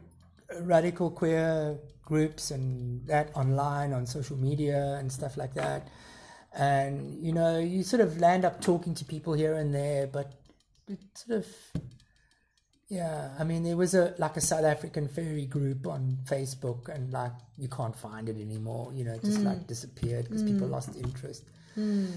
radical 0.62 1.12
queer 1.12 1.78
groups 2.08 2.52
and 2.52 3.06
that 3.08 3.30
online 3.36 3.92
on 3.94 4.06
social 4.06 4.38
media 4.38 4.96
and 5.00 5.12
stuff 5.12 5.36
like 5.38 5.54
that. 5.54 5.90
And 6.56 7.24
you 7.24 7.34
know, 7.34 7.60
you 7.60 7.84
sort 7.84 8.02
of 8.02 8.20
land 8.20 8.46
up 8.46 8.62
talking 8.62 8.96
to 8.96 9.06
people 9.06 9.34
here 9.34 9.56
and 9.56 9.76
there, 9.76 10.08
but 10.08 10.34
it 10.88 11.00
sort 11.14 11.40
of 11.40 11.48
yeah, 12.90 13.32
I 13.38 13.44
mean, 13.44 13.64
there 13.64 13.76
was 13.76 13.94
a 13.94 14.16
like 14.18 14.38
a 14.38 14.42
South 14.42 14.64
African 14.64 15.10
fairy 15.10 15.46
group 15.46 15.88
on 15.88 16.20
Facebook, 16.24 16.88
and 16.88 17.12
like 17.12 17.34
you 17.58 17.68
can't 17.68 17.96
find 17.96 18.30
it 18.30 18.38
anymore. 18.40 18.94
You 18.94 19.04
know, 19.04 19.14
it 19.14 19.24
just 19.24 19.42
like 19.42 19.58
mm. 19.58 19.68
disappeared 19.68 20.26
because 20.26 20.44
people 20.44 20.68
mm. 20.68 20.72
lost 20.72 20.96
interest. 20.96 21.44
Mm. 21.78 22.14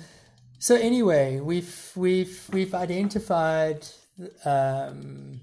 So 0.60 0.76
anyway, 0.76 1.40
we've 1.40 1.92
we've 1.96 2.48
we've 2.52 2.74
identified 2.74 3.84
um, 4.44 5.40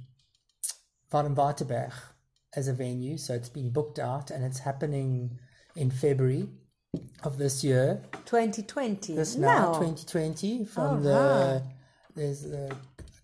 Baden-Württemberg 1.11 1.91
as 2.55 2.67
a 2.67 2.73
venue, 2.73 3.17
so 3.17 3.33
it's 3.33 3.49
been 3.49 3.69
booked 3.69 3.99
out, 3.99 4.31
and 4.31 4.43
it's 4.43 4.59
happening 4.59 5.37
in 5.75 5.91
February 5.91 6.47
of 7.23 7.37
this 7.37 7.63
year. 7.63 8.01
2020. 8.25 9.15
This 9.15 9.35
now, 9.35 9.73
No. 9.73 9.79
2020, 9.79 10.65
from 10.65 10.97
Oh, 10.97 11.01
the 11.01 11.61
right. 11.63 11.73
there's 12.15 12.41
the 12.43 12.75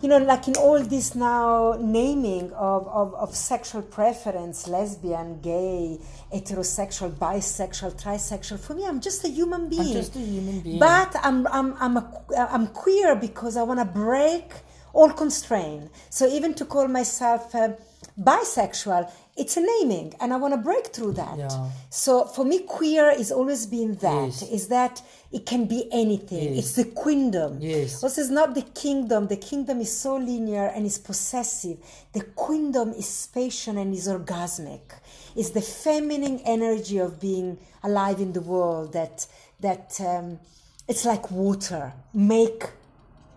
you 0.00 0.08
know, 0.08 0.18
like 0.18 0.48
in 0.48 0.56
all 0.56 0.82
this 0.82 1.14
now 1.14 1.76
naming 1.78 2.52
of, 2.52 2.88
of, 2.88 3.14
of 3.14 3.34
sexual 3.34 3.82
preference, 3.82 4.66
lesbian, 4.66 5.40
gay, 5.40 5.98
heterosexual, 6.32 7.10
bisexual, 7.10 8.00
trisexual. 8.02 8.58
For 8.58 8.74
me, 8.74 8.86
I'm 8.86 9.00
just 9.00 9.24
a 9.24 9.28
human 9.28 9.68
being. 9.68 9.92
just 9.92 10.16
a 10.16 10.20
human 10.20 10.60
being. 10.60 10.78
But 10.78 11.14
I'm 11.22 11.46
I'm 11.48 11.74
I'm 11.78 11.96
a, 11.98 12.22
I'm 12.36 12.68
queer 12.68 13.14
because 13.14 13.56
I 13.56 13.62
want 13.62 13.80
to 13.80 13.84
break 13.84 14.52
all 14.94 15.10
constraint. 15.10 15.90
So 16.08 16.26
even 16.26 16.54
to 16.54 16.64
call 16.64 16.88
myself. 16.88 17.54
Uh, 17.54 17.72
bisexual 18.22 19.10
it's 19.36 19.56
a 19.56 19.60
naming 19.60 20.12
and 20.20 20.32
i 20.34 20.36
want 20.36 20.52
to 20.52 20.58
break 20.60 20.86
through 20.88 21.12
that 21.12 21.36
Yeah. 21.38 21.70
so 21.88 22.24
for 22.24 22.44
me, 22.44 22.60
queer 22.60 23.10
is 23.10 23.32
always 23.32 23.66
been 23.66 23.94
that. 23.96 24.26
Yes. 24.26 24.42
Is 24.42 24.68
that 24.68 25.02
it 25.32 25.46
can 25.46 25.64
be 25.66 25.88
anything. 25.92 26.54
Yes. 26.54 26.58
It's 26.58 26.72
the 26.80 26.84
queendom. 27.02 27.58
Yes. 27.60 28.02
Also, 28.02 28.20
it's 28.20 28.30
not 28.30 28.54
the 28.54 28.62
kingdom. 28.62 29.28
The 29.28 29.36
kingdom 29.50 29.80
is 29.80 29.90
so 29.96 30.16
linear 30.16 30.66
and 30.74 30.84
is 30.84 30.98
possessive. 30.98 31.78
The 32.12 32.22
queendom 32.44 32.88
is 32.92 33.08
spatial 33.08 33.78
and 33.78 33.94
is 33.94 34.06
orgasmic. 34.08 34.86
It's 35.36 35.50
the 35.50 35.62
feminine 35.62 36.38
energy 36.44 36.98
of 36.98 37.18
being 37.20 37.58
alive 37.82 38.20
in 38.20 38.32
the 38.32 38.40
world. 38.42 38.92
That 38.92 39.26
that 39.60 39.98
um, 40.00 40.38
it's 40.88 41.04
like 41.04 41.30
water. 41.30 41.92
Make 42.12 42.62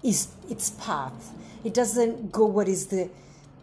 is 0.03 0.27
its 0.49 0.71
path. 0.71 1.31
It 1.63 1.73
doesn't 1.73 2.31
go 2.31 2.45
what 2.45 2.67
is 2.67 2.87
the 2.87 3.09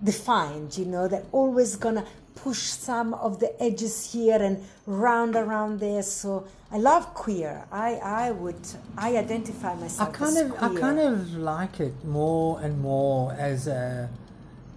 defined, 0.02 0.76
you 0.76 0.84
know, 0.86 1.08
they're 1.08 1.26
always 1.32 1.76
gonna 1.76 2.04
push 2.34 2.58
some 2.62 3.12
of 3.14 3.38
the 3.40 3.50
edges 3.62 4.12
here 4.12 4.40
and 4.42 4.64
round 4.86 5.36
around 5.36 5.80
there. 5.80 6.02
So 6.02 6.46
I 6.72 6.78
love 6.78 7.12
queer. 7.14 7.66
I, 7.70 7.94
I 7.96 8.30
would 8.30 8.60
I 8.96 9.16
identify 9.16 9.74
myself. 9.74 10.08
I 10.08 10.12
kind 10.12 10.36
as 10.36 10.42
of 10.44 10.52
I 10.62 10.80
kind 10.80 10.98
of 10.98 11.34
like 11.36 11.80
it 11.80 12.04
more 12.04 12.60
and 12.60 12.80
more 12.80 13.32
as 13.32 13.66
a 13.66 14.08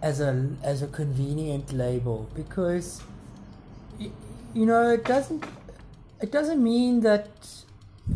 as 0.01 0.19
a 0.19 0.49
as 0.63 0.81
a 0.81 0.87
convenient 0.87 1.71
label 1.71 2.29
because 2.35 3.01
y- 3.99 4.11
you 4.53 4.65
know, 4.65 4.89
it 4.89 5.05
doesn't 5.05 5.45
it 6.21 6.31
doesn't 6.31 6.61
mean 6.61 7.01
that 7.01 7.29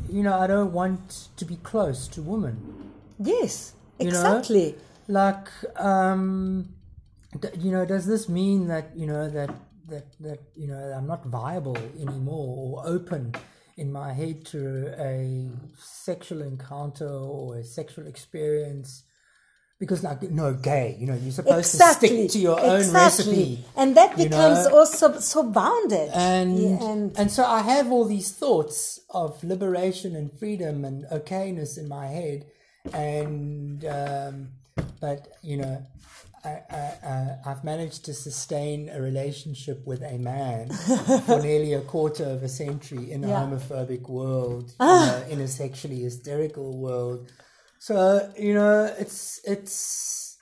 you 0.10 0.24
know 0.24 0.38
I 0.38 0.48
don't 0.48 0.74
want 0.74 1.30
to 1.38 1.46
be 1.46 1.56
close 1.58 2.08
to 2.10 2.22
women. 2.22 2.92
Yes, 3.20 3.74
You 4.00 4.12
know? 4.12 4.20
exactly. 4.20 4.76
Like, 5.08 5.48
um, 5.80 6.68
you 7.60 7.72
know, 7.72 7.86
does 7.86 8.06
this 8.06 8.30
mean 8.30 8.68
that 8.68 8.92
you 8.96 9.08
know 9.08 9.30
that 9.30 9.50
that 9.88 10.06
that 10.20 10.40
you 10.56 10.68
know 10.68 10.78
I'm 10.96 11.08
not 11.08 11.26
viable 11.26 11.78
anymore 12.00 12.82
or 12.82 12.88
open 12.88 13.36
in 13.78 13.92
my 13.92 14.12
head 14.14 14.46
to 14.46 14.94
a 14.98 15.50
sexual 15.78 16.42
encounter 16.42 17.08
or 17.08 17.58
a 17.58 17.64
sexual 17.64 18.08
experience? 18.08 19.04
Because 19.80 20.04
like 20.04 20.24
no 20.24 20.54
gay, 20.54 20.98
you 21.00 21.06
know, 21.06 21.14
you're 21.14 21.32
supposed 21.32 21.76
exactly. 21.76 22.10
to 22.10 22.16
stick 22.16 22.32
to 22.32 22.40
your 22.40 22.60
own 22.60 22.92
recipe. 22.92 23.64
and 23.76 23.96
that 23.96 24.18
you 24.18 24.26
becomes 24.26 24.68
know? 24.68 24.76
also 24.76 25.20
so 25.20 25.44
bounded. 25.44 26.10
and 26.14 26.58
Yeah, 26.58 26.84
and 26.90 27.18
and 27.20 27.30
so 27.30 27.46
I 27.46 27.62
have 27.62 27.92
all 27.92 28.06
these 28.06 28.32
thoughts 28.32 29.00
of 29.12 29.44
liberation 29.44 30.16
and 30.16 30.32
freedom 30.40 30.84
and 30.84 31.06
okayness 31.12 31.78
in 31.78 31.88
my 31.88 32.08
head, 32.08 32.48
and 32.92 33.86
um, 33.86 34.48
but 35.00 35.28
you 35.44 35.58
know, 35.58 35.86
I, 36.46 37.36
I've 37.46 37.64
managed 37.64 38.06
to 38.06 38.14
sustain 38.14 38.90
a 38.90 39.02
relationship 39.02 39.86
with 39.86 40.02
a 40.04 40.18
man 40.18 40.70
for 41.26 41.42
nearly 41.42 41.74
a 41.74 41.82
quarter 41.82 42.26
of 42.26 42.44
a 42.44 42.50
century 42.50 43.12
in 43.12 43.24
a 43.24 43.28
Yeah. 43.30 43.42
homophobic 43.42 44.08
world, 44.10 44.72
you 44.80 44.86
know, 44.88 45.26
in 45.30 45.42
a 45.42 45.48
sexually 45.48 46.00
hysterical 46.02 46.78
world. 46.80 47.32
So 47.80 48.32
you 48.38 48.54
know, 48.54 48.94
it's 49.00 49.40
it's. 49.44 50.38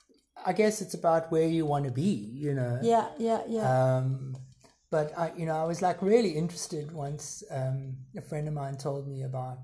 I 0.48 0.54
guess 0.54 0.80
it's 0.82 0.94
about 0.94 1.32
where 1.32 1.48
you 1.48 1.66
want 1.66 1.86
to 1.86 1.92
be, 1.92 2.30
you 2.46 2.54
know. 2.54 2.78
yeah, 2.84 3.08
yeah, 3.18 3.42
yeah. 3.48 3.96
Um, 3.98 4.36
but 4.92 5.12
I, 5.18 5.32
you 5.36 5.48
know, 5.48 5.56
I 5.56 5.64
was 5.64 5.82
like 5.82 6.02
really 6.04 6.32
interested 6.38 6.92
once. 6.92 7.42
Um, 7.50 7.98
a 8.16 8.22
friend 8.22 8.48
of 8.48 8.54
mine 8.54 8.78
told 8.78 9.08
me 9.08 9.24
about 9.24 9.58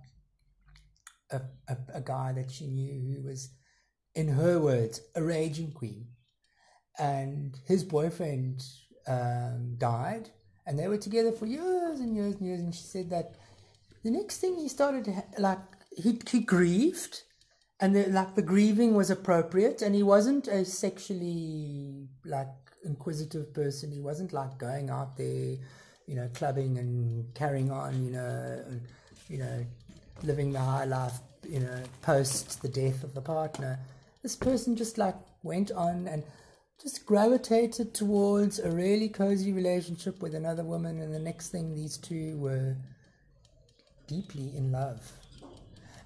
a, 1.31 1.41
a, 1.67 1.77
a 1.95 2.01
guy 2.01 2.33
that 2.33 2.49
she 2.49 2.65
knew 2.65 3.15
who 3.21 3.27
was, 3.27 3.49
in 4.15 4.27
her 4.29 4.59
words, 4.59 5.01
a 5.15 5.21
raging 5.21 5.71
queen, 5.71 6.07
and 6.99 7.57
his 7.65 7.83
boyfriend 7.83 8.63
um, 9.07 9.75
died, 9.77 10.29
and 10.65 10.77
they 10.77 10.87
were 10.87 10.97
together 10.97 11.31
for 11.31 11.45
years 11.45 11.99
and 11.99 12.15
years 12.15 12.35
and 12.35 12.47
years. 12.47 12.59
And 12.59 12.73
she 12.73 12.83
said 12.83 13.09
that 13.09 13.35
the 14.03 14.11
next 14.11 14.37
thing 14.37 14.55
he 14.55 14.67
started 14.67 15.07
like 15.37 15.59
he 15.95 16.19
he 16.29 16.39
grieved 16.39 17.23
and 17.79 17.95
the, 17.95 18.05
like 18.07 18.35
the 18.35 18.41
grieving 18.41 18.93
was 18.93 19.09
appropriate 19.09 19.81
and 19.81 19.95
he 19.95 20.03
wasn't 20.03 20.47
a 20.47 20.63
sexually 20.65 22.07
like 22.25 22.47
inquisitive 22.83 23.53
person 23.53 23.91
he 23.91 23.99
wasn't 23.99 24.33
like 24.33 24.57
going 24.57 24.89
out 24.89 25.17
there 25.17 25.55
you 26.07 26.15
know 26.15 26.29
clubbing 26.33 26.77
and 26.77 27.33
carrying 27.35 27.71
on 27.71 28.03
you 28.03 28.11
know 28.11 28.63
and, 28.67 28.81
you 29.27 29.37
know 29.37 29.65
living 30.23 30.51
the 30.51 30.59
high 30.59 30.85
life 30.85 31.19
you 31.47 31.59
know 31.59 31.83
post 32.01 32.61
the 32.61 32.69
death 32.69 33.03
of 33.03 33.13
the 33.13 33.21
partner 33.21 33.77
this 34.23 34.35
person 34.35 34.75
just 34.75 34.97
like 34.97 35.15
went 35.43 35.71
on 35.71 36.07
and 36.07 36.23
just 36.81 37.05
gravitated 37.05 37.93
towards 37.93 38.59
a 38.59 38.71
really 38.71 39.07
cozy 39.07 39.53
relationship 39.53 40.21
with 40.21 40.33
another 40.33 40.63
woman 40.63 40.99
and 40.99 41.13
the 41.13 41.19
next 41.19 41.49
thing 41.49 41.75
these 41.75 41.97
two 41.97 42.37
were 42.37 42.75
deeply 44.07 44.51
in 44.55 44.71
love. 44.71 45.11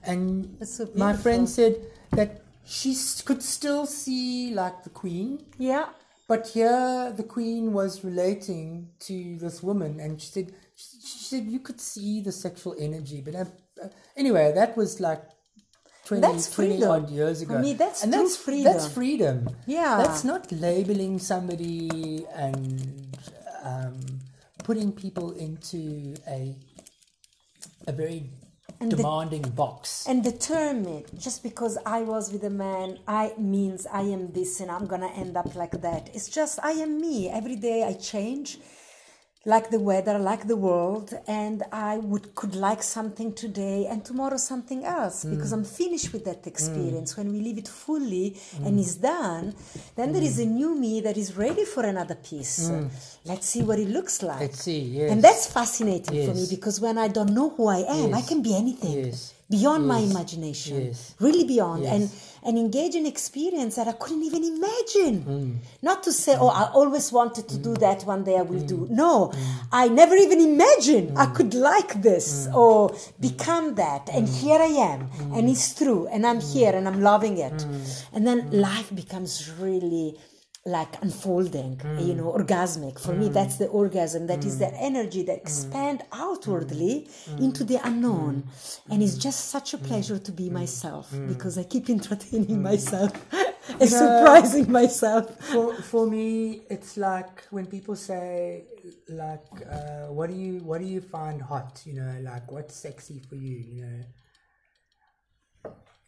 And 0.04 0.58
so 0.68 0.90
my 0.96 1.14
friend 1.14 1.50
said 1.50 1.78
that 2.12 2.42
she 2.66 2.96
could 3.24 3.42
still 3.42 3.86
see 3.86 4.54
like 4.54 4.84
the 4.84 4.90
queen. 4.90 5.46
Yeah. 5.58 5.88
but 6.28 6.48
here 6.48 7.14
the 7.16 7.24
queen 7.24 7.72
was 7.72 8.04
relating 8.04 8.90
to 9.00 9.38
this 9.38 9.62
woman 9.62 10.00
and 10.00 10.20
she 10.20 10.28
said 10.28 10.52
she, 10.76 11.18
said 11.30 11.46
you 11.46 11.60
could 11.60 11.80
see 11.80 12.22
the 12.22 12.32
sexual 12.32 12.76
energy. 12.80 13.22
But 13.22 13.36
uh, 13.36 13.46
uh, 13.82 13.88
anyway 14.18 14.52
that 14.54 14.76
was 14.76 15.00
like 15.00 15.24
20, 16.06 16.22
That's 16.22 16.50
20 16.54 16.72
freedom. 16.74 16.90
odd 16.92 17.10
years 17.10 17.42
ago. 17.42 17.56
For 17.56 17.60
me, 17.60 17.74
that's 17.74 18.04
and 18.04 18.14
true 18.14 18.22
that's 18.22 18.38
freedom. 18.38 18.64
that's 18.74 18.88
freedom. 18.88 19.50
Yeah. 19.66 19.98
that's 20.04 20.24
not 20.24 20.52
labeling 20.52 21.18
somebody 21.20 22.26
and 22.36 23.18
um, 23.64 24.00
putting 24.64 24.92
people 24.92 25.32
into 25.32 26.16
a 26.28 26.56
a 27.88 27.92
very 27.92 28.30
And 28.80 28.92
the- 28.92 28.98
demanding 28.98 29.44
box. 29.62 30.06
And 30.08 30.24
determined. 30.24 31.06
Just 31.28 31.40
because 31.50 31.78
i 31.86 32.00
was 32.14 32.32
with 32.34 32.44
a 32.44 32.56
man 32.68 32.88
i 33.08 33.34
means 33.38 33.82
i 34.02 34.04
am 34.16 34.24
this 34.38 34.60
and 34.62 34.70
i'm 34.76 34.86
gonna 34.94 35.12
end 35.24 35.34
up 35.42 35.56
like 35.56 35.76
that. 35.88 36.10
It's 36.16 36.30
just 36.40 36.60
i 36.64 36.74
am 36.86 36.92
me. 37.06 37.16
Every 37.30 37.56
day 37.70 37.80
i 37.84 37.94
change 37.94 38.48
like 39.48 39.70
the 39.70 39.80
weather 39.80 40.18
like 40.18 40.48
the 40.48 40.56
world 40.56 41.14
and 41.28 41.64
i 41.72 41.98
would 41.98 42.34
could 42.34 42.56
like 42.56 42.82
something 42.82 43.32
today 43.34 43.86
and 43.88 44.04
tomorrow 44.04 44.38
something 44.38 44.84
else 44.84 45.22
hmm. 45.22 45.36
because 45.36 45.52
i'm 45.52 45.64
finished 45.64 46.12
with 46.14 46.26
that 46.26 46.46
experience. 46.48 47.14
Hmm. 47.14 47.22
When 47.22 47.34
we 47.34 47.40
live 47.42 47.58
it 47.60 47.68
fully 47.68 48.36
and 48.58 48.74
hmm. 48.74 48.80
it's 48.80 48.96
done 48.96 49.54
then 49.96 50.14
there 50.14 50.24
is 50.24 50.40
a 50.40 50.46
new 50.46 50.74
me 50.76 51.02
that 51.02 51.16
is 51.16 51.38
ready 51.38 51.66
for 51.66 51.84
another 51.86 52.16
piece. 52.16 52.72
Let's 53.26 53.48
see 53.48 53.64
what 53.64 53.80
it 53.80 53.90
looks 53.90 54.22
like. 54.22 54.40
Let's 54.40 54.64
see, 54.64 54.80
yes. 54.80 55.12
and 55.12 55.24
that's 55.24 55.46
fascinating 55.52 56.26
for 56.28 56.34
me 56.34 56.48
because 56.50 56.82
when 56.82 56.98
i 56.98 57.08
don't 57.08 57.34
know 57.34 57.50
who 57.50 57.68
i 57.68 57.80
am 57.80 58.14
i 58.14 58.22
can 58.22 58.42
be 58.42 58.56
anything 58.56 59.06
Yes. 59.06 59.34
beyond 59.50 59.88
my 59.88 60.00
imagination. 60.00 60.88
Yes. 60.88 61.14
really 61.20 61.46
beyond. 61.46 61.84
Yes. 61.84 61.94
and 61.94 62.04
and 62.46 62.58
engage 62.58 62.96
in 62.96 63.06
experience 63.06 63.76
that 63.76 63.88
i 63.88 63.92
couldn't 64.02 64.24
even 64.24 64.44
imagine. 64.44 65.16
Mm. 65.26 65.56
not 65.82 66.04
to 66.04 66.12
say 66.12 66.36
oh 66.40 66.50
i 66.50 66.66
hmm. 66.66 66.76
always 66.80 67.12
wanted 67.12 67.46
to 67.50 67.58
do 67.58 67.72
hmm. 67.74 67.82
that 67.86 68.04
one 68.14 68.24
day 68.24 68.38
i 68.38 68.42
will 68.42 68.62
Mm. 68.66 68.68
do 68.68 68.78
hmm. 68.78 68.96
no 68.96 69.12
i 69.72 69.88
never 70.02 70.16
even 70.26 70.40
imagined 70.52 71.18
i 71.18 71.26
could 71.38 71.54
like 71.54 71.92
this 72.02 72.28
Mm. 72.48 72.56
or 72.64 72.78
become 73.20 73.76
that. 73.76 74.04
And 74.16 74.28
here 74.28 74.60
i 74.70 74.74
am 74.92 75.00
and 75.36 75.50
it's 75.50 75.68
true 75.80 76.02
and 76.12 76.22
i'm 76.28 76.42
here 76.54 76.74
and 76.78 76.88
i'm 76.88 77.02
loving 77.02 77.38
it. 77.38 77.54
Mm. 77.54 78.06
and 78.14 78.22
then 78.28 78.40
life 78.70 78.90
becomes 79.02 79.32
really 79.66 80.08
like 80.66 81.00
unfolding 81.04 81.78
Mm. 81.78 82.08
you 82.08 82.14
know 82.16 82.32
orgasmic. 82.32 82.98
For 83.00 83.14
me 83.14 83.28
hmm. 83.28 83.34
that's 83.34 83.58
the 83.58 83.68
orgasm. 83.68 84.26
That 84.28 84.44
is 84.44 84.56
hmm. 84.56 84.62
the 84.62 84.74
energy 84.90 85.22
that 85.24 85.38
Mm. 85.38 85.42
expand 85.42 86.04
outwardly 86.12 87.08
hmm. 87.26 87.38
into 87.44 87.64
the 87.64 87.80
unknown. 87.88 88.48
And 88.90 89.04
it's 89.04 89.16
just 89.16 89.50
such 89.50 89.76
a 89.76 89.78
pleasure 89.78 90.18
to 90.18 90.32
be 90.32 90.50
myself 90.50 91.14
because 91.28 91.58
i 91.60 91.64
keep 91.64 91.90
entertaining 91.90 92.64
myself 92.64 93.12
and 93.80 93.90
surprising 93.90 94.72
myself. 94.72 95.24
For 95.52 95.76
for 95.92 96.08
me 96.08 96.62
it's 96.70 96.98
like 96.98 97.44
when 97.52 97.68
people 97.68 97.96
say 97.96 98.66
like 99.08 99.48
uh, 99.70 100.08
what 100.18 100.28
do 100.32 100.36
you 100.36 100.54
what 100.70 100.82
do 100.82 100.88
you 100.88 101.02
find 101.02 101.42
hot? 101.42 101.84
You 101.86 101.94
know 102.00 102.14
like 102.32 102.52
what's 102.52 102.76
sexy 102.76 103.20
for 103.30 103.36
you? 103.36 103.58
You 103.74 103.82
know 103.86 104.02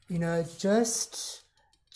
you 0.09 0.19
know 0.19 0.43
just 0.57 1.43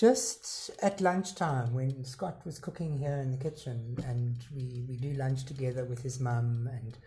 just 0.01 0.71
at 0.81 0.99
lunchtime 0.99 1.71
when 1.75 2.03
Scott 2.03 2.41
was 2.43 2.57
cooking 2.57 2.97
here 2.97 3.17
in 3.17 3.29
the 3.29 3.37
kitchen 3.37 3.95
and 4.07 4.35
we, 4.55 4.83
we 4.89 4.95
do 4.95 5.13
lunch 5.13 5.45
together 5.45 5.85
with 5.85 6.01
his 6.01 6.19
mum 6.19 6.67
and 6.73 6.97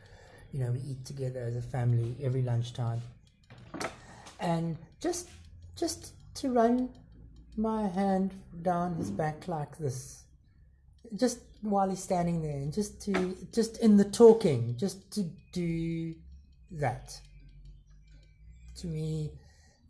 you 0.53 0.61
know 0.61 0.71
we 0.71 0.79
eat 0.79 1.05
together 1.05 1.41
as 1.41 1.57
a 1.57 1.61
family 1.61 2.15
every 2.23 2.43
lunchtime. 2.43 3.03
And 4.39 4.79
just 5.01 5.29
just 5.75 6.13
to 6.37 6.51
run 6.51 6.89
my 7.57 7.89
hand 7.89 8.33
down 8.63 8.95
his 8.95 9.11
back 9.11 9.49
like 9.49 9.77
this 9.77 10.23
just 11.17 11.41
while 11.63 11.91
he's 11.91 12.01
standing 12.01 12.43
there 12.43 12.59
and 12.59 12.73
just 12.73 13.03
to 13.07 13.37
just 13.53 13.79
in 13.79 13.97
the 13.97 14.05
talking 14.05 14.77
just 14.79 15.11
to 15.15 15.25
do 15.51 16.15
that. 16.71 17.21
To 18.77 18.87
me 18.87 19.33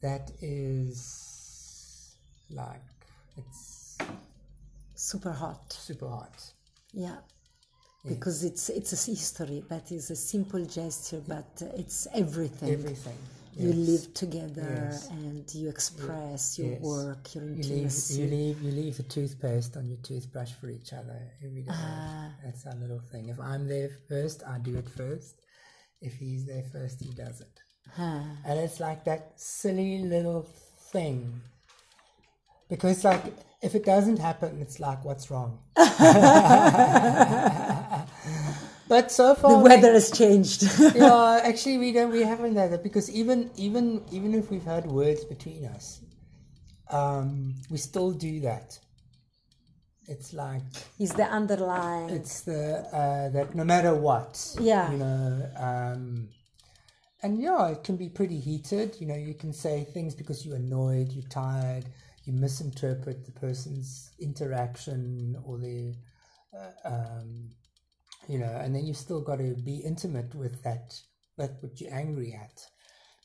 that 0.01 0.31
is 0.41 2.17
like 2.49 2.94
it's 3.37 3.99
super 4.95 5.33
hot 5.33 5.73
super 5.73 6.09
hot 6.09 6.37
yeah 6.93 7.17
because 8.07 8.45
it's 8.45 8.69
it's 8.69 8.93
a 8.93 9.11
history 9.11 9.63
but 9.69 9.91
it's 9.91 10.11
a 10.11 10.17
simple 10.17 10.65
gesture 10.67 11.23
but 11.27 11.63
it's 11.77 12.07
everything 12.15 12.71
everything 12.73 13.17
you 13.57 13.73
live 13.73 14.13
together 14.15 14.89
Yes. 14.91 15.09
and 15.11 15.55
you 15.55 15.69
express 15.69 16.59
your 16.59 16.73
Yes. 16.73 16.81
work 16.83 17.35
your 17.35 17.45
you 17.45 17.51
leave 17.63 17.71
intimacy 17.71 18.15
you 18.23 18.27
leave 18.29 18.63
you 18.63 18.73
leave 18.73 18.97
the 18.97 19.05
toothpaste 19.05 19.77
on 19.77 19.87
your 19.87 19.99
toothbrush 19.99 20.53
for 20.61 20.69
each 20.69 20.93
other 20.93 21.19
every 21.45 21.63
day. 21.63 21.71
Ah. 21.73 22.33
That's 22.45 22.67
our 22.67 22.75
little 22.75 22.99
thing. 23.13 23.29
If 23.29 23.39
I'm 23.39 23.69
there 23.69 23.91
first, 24.09 24.43
I 24.45 24.59
do 24.59 24.77
it 24.77 24.89
first. 24.89 25.35
If 26.01 26.15
he's 26.17 26.45
there 26.47 26.65
first, 26.73 26.97
he 27.01 27.11
does 27.13 27.41
it. 27.41 27.55
Huh. 27.97 28.23
And 28.45 28.59
it's 28.59 28.81
like 28.81 29.05
that 29.05 29.33
silly 29.37 29.99
little 30.15 30.43
thing. 30.93 31.41
Because 32.75 33.05
like 33.05 33.23
if 33.63 33.77
it 33.77 33.85
doesn't 33.85 34.19
happen, 34.19 34.59
it's 34.61 34.81
like 34.81 35.05
what's 35.05 35.31
wrong. 35.31 35.59
but 38.89 39.11
so 39.13 39.35
far 39.37 39.53
the 39.53 39.59
we- 39.59 39.63
weather 39.71 39.93
has 39.93 40.11
changed 40.11 40.63
yeah, 40.95 41.41
actually, 41.45 41.79
we 41.79 41.93
don't. 41.93 42.11
We 42.11 42.23
haven't 42.23 42.57
had 42.57 42.73
that 42.73 42.83
because 42.83 43.09
even 43.11 43.51
even 43.57 44.03
even 44.11 44.35
if 44.35 44.51
we've 44.51 44.65
had 44.65 44.87
words 44.87 45.25
between 45.25 45.65
us, 45.67 46.01
um, 46.91 47.55
we 47.71 47.79
still 47.79 48.11
do 48.11 48.41
that. 48.41 48.79
It's 50.07 50.35
like 50.35 50.63
Is 50.99 51.13
the 51.13 51.25
underlying. 51.25 52.11
it's 52.11 52.41
the 52.43 52.61
uh, 52.93 53.29
that 53.31 53.55
no 53.55 53.65
matter 53.65 53.95
what, 53.95 54.33
Yeah. 54.61 54.91
you 54.93 54.99
know, 54.99 55.49
um, 55.57 56.29
and 57.23 57.41
yeah, 57.41 57.69
it 57.69 57.85
can 57.85 57.97
be 57.97 58.09
pretty 58.11 58.39
heated. 58.39 58.97
You 59.01 59.07
know, 59.07 59.15
you 59.29 59.35
can 59.35 59.53
say 59.53 59.85
things 59.95 60.15
because 60.15 60.45
you're 60.45 60.57
annoyed, 60.57 61.13
you're 61.13 61.31
tired, 61.31 61.87
you 62.25 62.33
misinterpret 62.33 63.25
the 63.25 63.33
person's 63.33 64.11
interaction 64.19 65.37
or 65.45 65.59
their, 65.59 65.93
uh, 66.59 66.89
um, 66.89 67.51
you 68.29 68.39
know, 68.39 68.61
and 68.63 68.75
then 68.75 68.87
you 68.87 68.95
still 68.95 69.21
got 69.21 69.39
to 69.39 69.55
be 69.65 69.77
intimate 69.85 70.35
with 70.35 70.63
that, 70.63 70.99
that 71.37 71.53
what 71.61 71.81
you're 71.81 71.93
angry 71.93 72.33
at, 72.33 72.61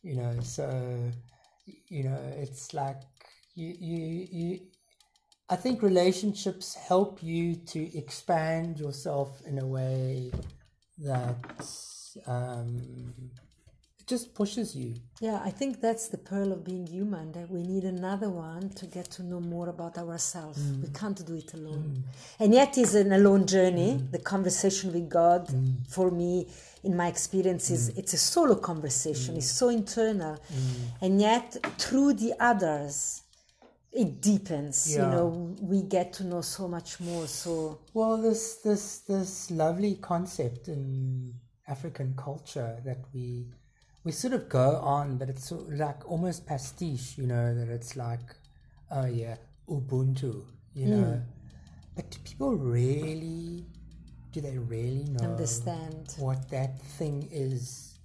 you 0.03 0.15
know. 0.15 0.39
So, 0.41 1.11
you 1.87 2.03
know, 2.03 2.19
it's 2.37 2.73
like 2.73 3.01
you 3.55 3.75
you 3.79 4.27
you. 4.31 4.59
I 5.51 5.55
think 5.55 5.81
relationships 5.81 6.75
help 6.75 7.23
you 7.23 7.55
to 7.55 7.97
expand 7.97 8.79
yourself 8.79 9.41
in 9.47 9.57
a 9.57 9.65
way 9.65 10.31
that 10.99 11.37
um, 12.27 13.31
just 14.09 14.33
pushes 14.33 14.75
you. 14.75 14.95
Yeah, 15.21 15.39
I 15.49 15.51
think 15.59 15.71
that's 15.81 16.07
the 16.13 16.17
pearl 16.17 16.51
of 16.51 16.63
being 16.63 16.85
human, 16.87 17.31
that 17.33 17.49
we 17.55 17.61
need 17.63 17.83
another 17.83 18.29
one 18.29 18.69
to 18.79 18.85
get 18.85 19.05
to 19.11 19.23
know 19.23 19.39
more 19.39 19.69
about 19.69 19.97
ourselves. 19.97 20.59
Mm. 20.59 20.81
We 20.83 20.89
can't 20.99 21.25
do 21.25 21.35
it 21.35 21.53
alone. 21.53 22.03
And 22.39 22.53
yet, 22.53 22.77
it's 22.77 22.95
an 22.95 23.11
alone 23.11 23.45
journey. 23.45 23.91
Mm. 23.93 24.11
The 24.11 24.19
conversation 24.19 24.91
with 24.93 25.07
God, 25.09 25.47
for 25.95 26.09
me, 26.21 26.47
in 26.83 26.93
my 27.01 27.07
experiences, 27.15 27.81
Mm. 27.89 27.97
it's 27.99 28.13
a 28.13 28.17
solo 28.17 28.55
conversation. 28.55 29.31
It's 29.37 29.51
so 29.61 29.69
internal. 29.69 30.35
And 31.01 31.21
yet, 31.21 31.47
through 31.77 32.13
the 32.23 32.33
others, 32.51 33.21
it 33.91 34.21
deepens. 34.21 34.77
You 34.95 35.01
know, 35.15 35.55
we 35.61 35.81
get 35.97 36.13
to 36.13 36.23
know 36.23 36.41
so 36.41 36.67
much 36.67 36.99
more. 36.99 37.27
So, 37.27 37.79
Well, 37.93 38.17
this 38.27 38.41
this 38.67 38.83
this 39.11 39.31
lovely 39.51 39.95
concept 40.11 40.67
in 40.75 41.33
African 41.67 42.09
culture 42.15 42.71
that 42.87 43.01
we 43.13 43.47
we 44.03 44.11
sort 44.11 44.33
of 44.33 44.49
go 44.49 44.77
on, 44.77 45.17
but 45.17 45.29
it's 45.29 45.47
sort 45.47 45.61
of 45.67 45.73
like 45.73 46.09
almost 46.09 46.45
pastiche, 46.45 47.17
you 47.17 47.27
know, 47.27 47.53
that 47.55 47.69
it's 47.69 47.95
like, 47.95 48.35
oh 48.91 49.05
yeah, 49.05 49.35
Ubuntu, 49.67 50.45
you 50.73 50.87
know. 50.87 51.21
But 51.95 52.09
do 52.11 52.19
people 52.23 52.55
really, 52.55 53.65
do 54.31 54.41
they 54.41 54.57
really 54.57 55.05
know 55.11 55.29
understand. 55.31 56.15
what 56.17 56.49
that 56.49 56.81
thing 56.81 57.27
is? 57.31 57.99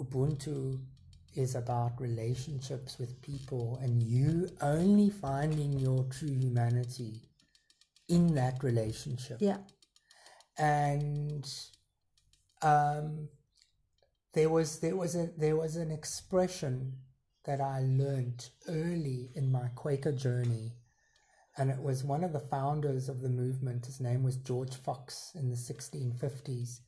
Ubuntu 0.00 0.80
is 1.36 1.54
about 1.54 2.00
relationships 2.00 2.98
with 2.98 3.20
people 3.22 3.78
and 3.82 4.02
you 4.02 4.48
only 4.62 5.10
finding 5.10 5.78
your 5.78 6.04
true 6.04 6.30
humanity 6.32 7.20
in 8.08 8.34
that 8.34 8.64
relationship 8.64 9.36
Yeah. 9.40 9.58
and 10.58 11.46
um, 12.62 13.28
there 14.32 14.48
was 14.48 14.78
there 14.80 14.96
was 14.96 15.14
a 15.16 15.30
there 15.36 15.56
was 15.56 15.76
an 15.76 15.90
expression 15.90 16.98
that 17.46 17.60
I 17.60 17.80
learned 17.80 18.48
early 18.68 19.30
in 19.34 19.50
my 19.50 19.68
Quaker 19.74 20.12
journey, 20.12 20.74
and 21.56 21.70
it 21.70 21.82
was 21.82 22.04
one 22.04 22.22
of 22.22 22.32
the 22.32 22.38
founders 22.38 23.08
of 23.08 23.22
the 23.22 23.28
movement. 23.28 23.86
His 23.86 24.00
name 24.00 24.22
was 24.22 24.36
George 24.36 24.74
Fox 24.76 25.32
in 25.34 25.50
the 25.50 25.56
1650s. 25.56 26.80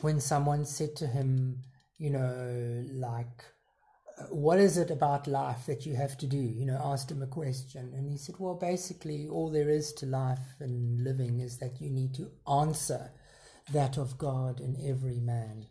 When 0.00 0.20
someone 0.20 0.64
said 0.64 0.96
to 0.96 1.06
him, 1.06 1.62
you 1.96 2.10
know, 2.10 2.84
like, 2.92 3.44
"Uh, 4.18 4.24
what 4.24 4.58
is 4.58 4.76
it 4.76 4.90
about 4.90 5.26
life 5.26 5.66
that 5.66 5.86
you 5.86 5.94
have 5.96 6.16
to 6.18 6.26
do? 6.26 6.36
You 6.36 6.66
know, 6.66 6.80
asked 6.82 7.10
him 7.10 7.22
a 7.22 7.26
question, 7.26 7.92
and 7.94 8.10
he 8.10 8.18
said, 8.18 8.36
well, 8.38 8.54
basically, 8.54 9.28
all 9.28 9.50
there 9.50 9.70
is 9.70 9.92
to 9.94 10.06
life 10.06 10.56
and 10.60 11.02
living 11.02 11.40
is 11.40 11.58
that 11.58 11.80
you 11.80 11.90
need 11.90 12.14
to 12.14 12.30
answer 12.46 13.12
that 13.72 13.96
of 13.96 14.18
God 14.18 14.60
in 14.60 14.76
every 14.84 15.20
man. 15.20 15.66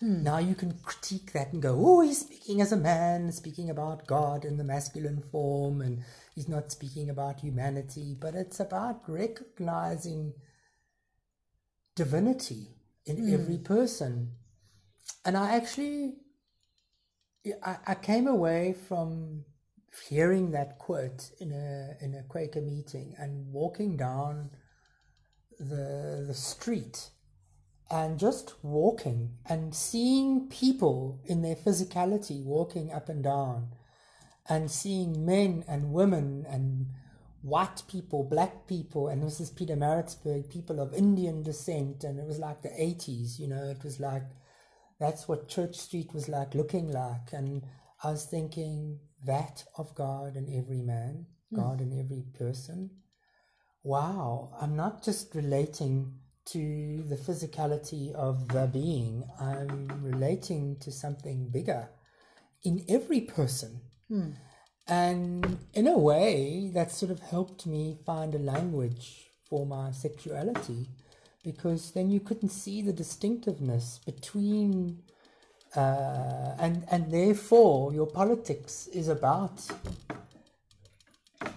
Hmm. 0.00 0.22
Now 0.22 0.38
you 0.38 0.54
can 0.54 0.78
critique 0.84 1.32
that 1.32 1.52
and 1.52 1.60
go, 1.60 1.74
oh, 1.76 2.00
he's 2.00 2.20
speaking 2.20 2.60
as 2.60 2.70
a 2.70 2.76
man, 2.76 3.32
speaking 3.32 3.68
about 3.68 4.06
God 4.06 4.44
in 4.44 4.56
the 4.56 4.64
masculine 4.64 5.22
form, 5.32 5.80
and 5.80 6.04
he's 6.34 6.48
not 6.48 6.70
speaking 6.70 7.10
about 7.10 7.40
humanity, 7.40 8.16
but 8.18 8.34
it's 8.34 8.60
about 8.60 9.02
recognizing 9.08 10.34
divinity 11.96 12.68
in 13.06 13.16
hmm. 13.16 13.34
every 13.34 13.58
person. 13.58 14.32
And 15.24 15.36
I 15.36 15.56
actually, 15.56 16.14
I, 17.64 17.78
I 17.88 17.94
came 17.94 18.28
away 18.28 18.76
from 18.88 19.44
hearing 20.08 20.52
that 20.52 20.78
quote 20.78 21.30
in 21.40 21.50
a 21.50 22.04
in 22.04 22.14
a 22.14 22.22
Quaker 22.22 22.60
meeting 22.60 23.14
and 23.18 23.52
walking 23.52 23.96
down 23.96 24.50
the 25.58 26.24
the 26.26 26.34
street 26.34 27.10
and 27.90 28.18
just 28.18 28.54
walking 28.62 29.30
and 29.46 29.74
seeing 29.74 30.48
people 30.48 31.20
in 31.24 31.42
their 31.42 31.56
physicality 31.56 32.44
walking 32.44 32.92
up 32.92 33.08
and 33.08 33.24
down 33.24 33.68
and 34.48 34.70
seeing 34.70 35.24
men 35.24 35.64
and 35.66 35.92
women 35.92 36.44
and 36.48 36.86
white 37.42 37.82
people, 37.88 38.24
black 38.24 38.66
people, 38.66 39.08
and 39.08 39.22
this 39.22 39.40
is 39.40 39.50
Pietermaritzburg, 39.50 40.50
people 40.50 40.80
of 40.80 40.92
Indian 40.92 41.42
descent, 41.42 42.04
and 42.04 42.18
it 42.18 42.26
was 42.26 42.38
like 42.38 42.62
the 42.62 42.68
80s, 42.68 43.38
you 43.38 43.46
know, 43.46 43.64
it 43.64 43.82
was 43.84 44.00
like 44.00 44.24
that's 44.98 45.28
what 45.28 45.48
Church 45.48 45.76
Street 45.76 46.12
was 46.12 46.28
like 46.28 46.54
looking 46.54 46.90
like. 46.90 47.32
And 47.32 47.64
I 48.02 48.10
was 48.10 48.24
thinking 48.24 48.98
that 49.24 49.64
of 49.76 49.94
God 49.94 50.36
and 50.36 50.48
every 50.52 50.82
man, 50.82 51.26
hmm. 51.50 51.56
God 51.56 51.80
and 51.80 51.92
every 51.92 52.24
person. 52.36 52.90
Wow, 53.84 54.50
I'm 54.60 54.76
not 54.76 55.04
just 55.04 55.34
relating 55.34 56.14
to 56.52 57.02
the 57.08 57.16
physicality 57.16 58.12
of 58.14 58.48
the 58.48 58.66
being, 58.66 59.24
I'm 59.40 59.88
relating 60.02 60.76
to 60.80 60.90
something 60.90 61.48
bigger 61.50 61.88
in 62.64 62.84
every 62.88 63.20
person. 63.20 63.80
And 64.86 65.58
in 65.74 65.86
a 65.86 65.98
way, 65.98 66.70
that 66.72 66.90
sort 66.90 67.10
of 67.12 67.20
helped 67.20 67.66
me 67.66 67.98
find 68.06 68.34
a 68.34 68.38
language 68.38 69.26
for 69.48 69.66
my 69.66 69.90
sexuality 69.92 70.88
because 71.44 71.92
then 71.92 72.10
you 72.10 72.20
couldn't 72.20 72.48
see 72.50 72.80
the 72.82 72.92
distinctiveness 72.92 74.00
between, 74.06 75.02
uh, 75.76 76.54
and, 76.58 76.86
and 76.90 77.10
therefore 77.12 77.92
your 77.92 78.06
politics 78.06 78.86
is 78.88 79.08
about 79.08 79.60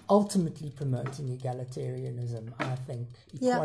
ultimately 0.09 0.69
promoting 0.69 1.37
egalitarianism, 1.37 2.51
I 2.59 2.75
think, 2.75 3.07
Yeah. 3.39 3.59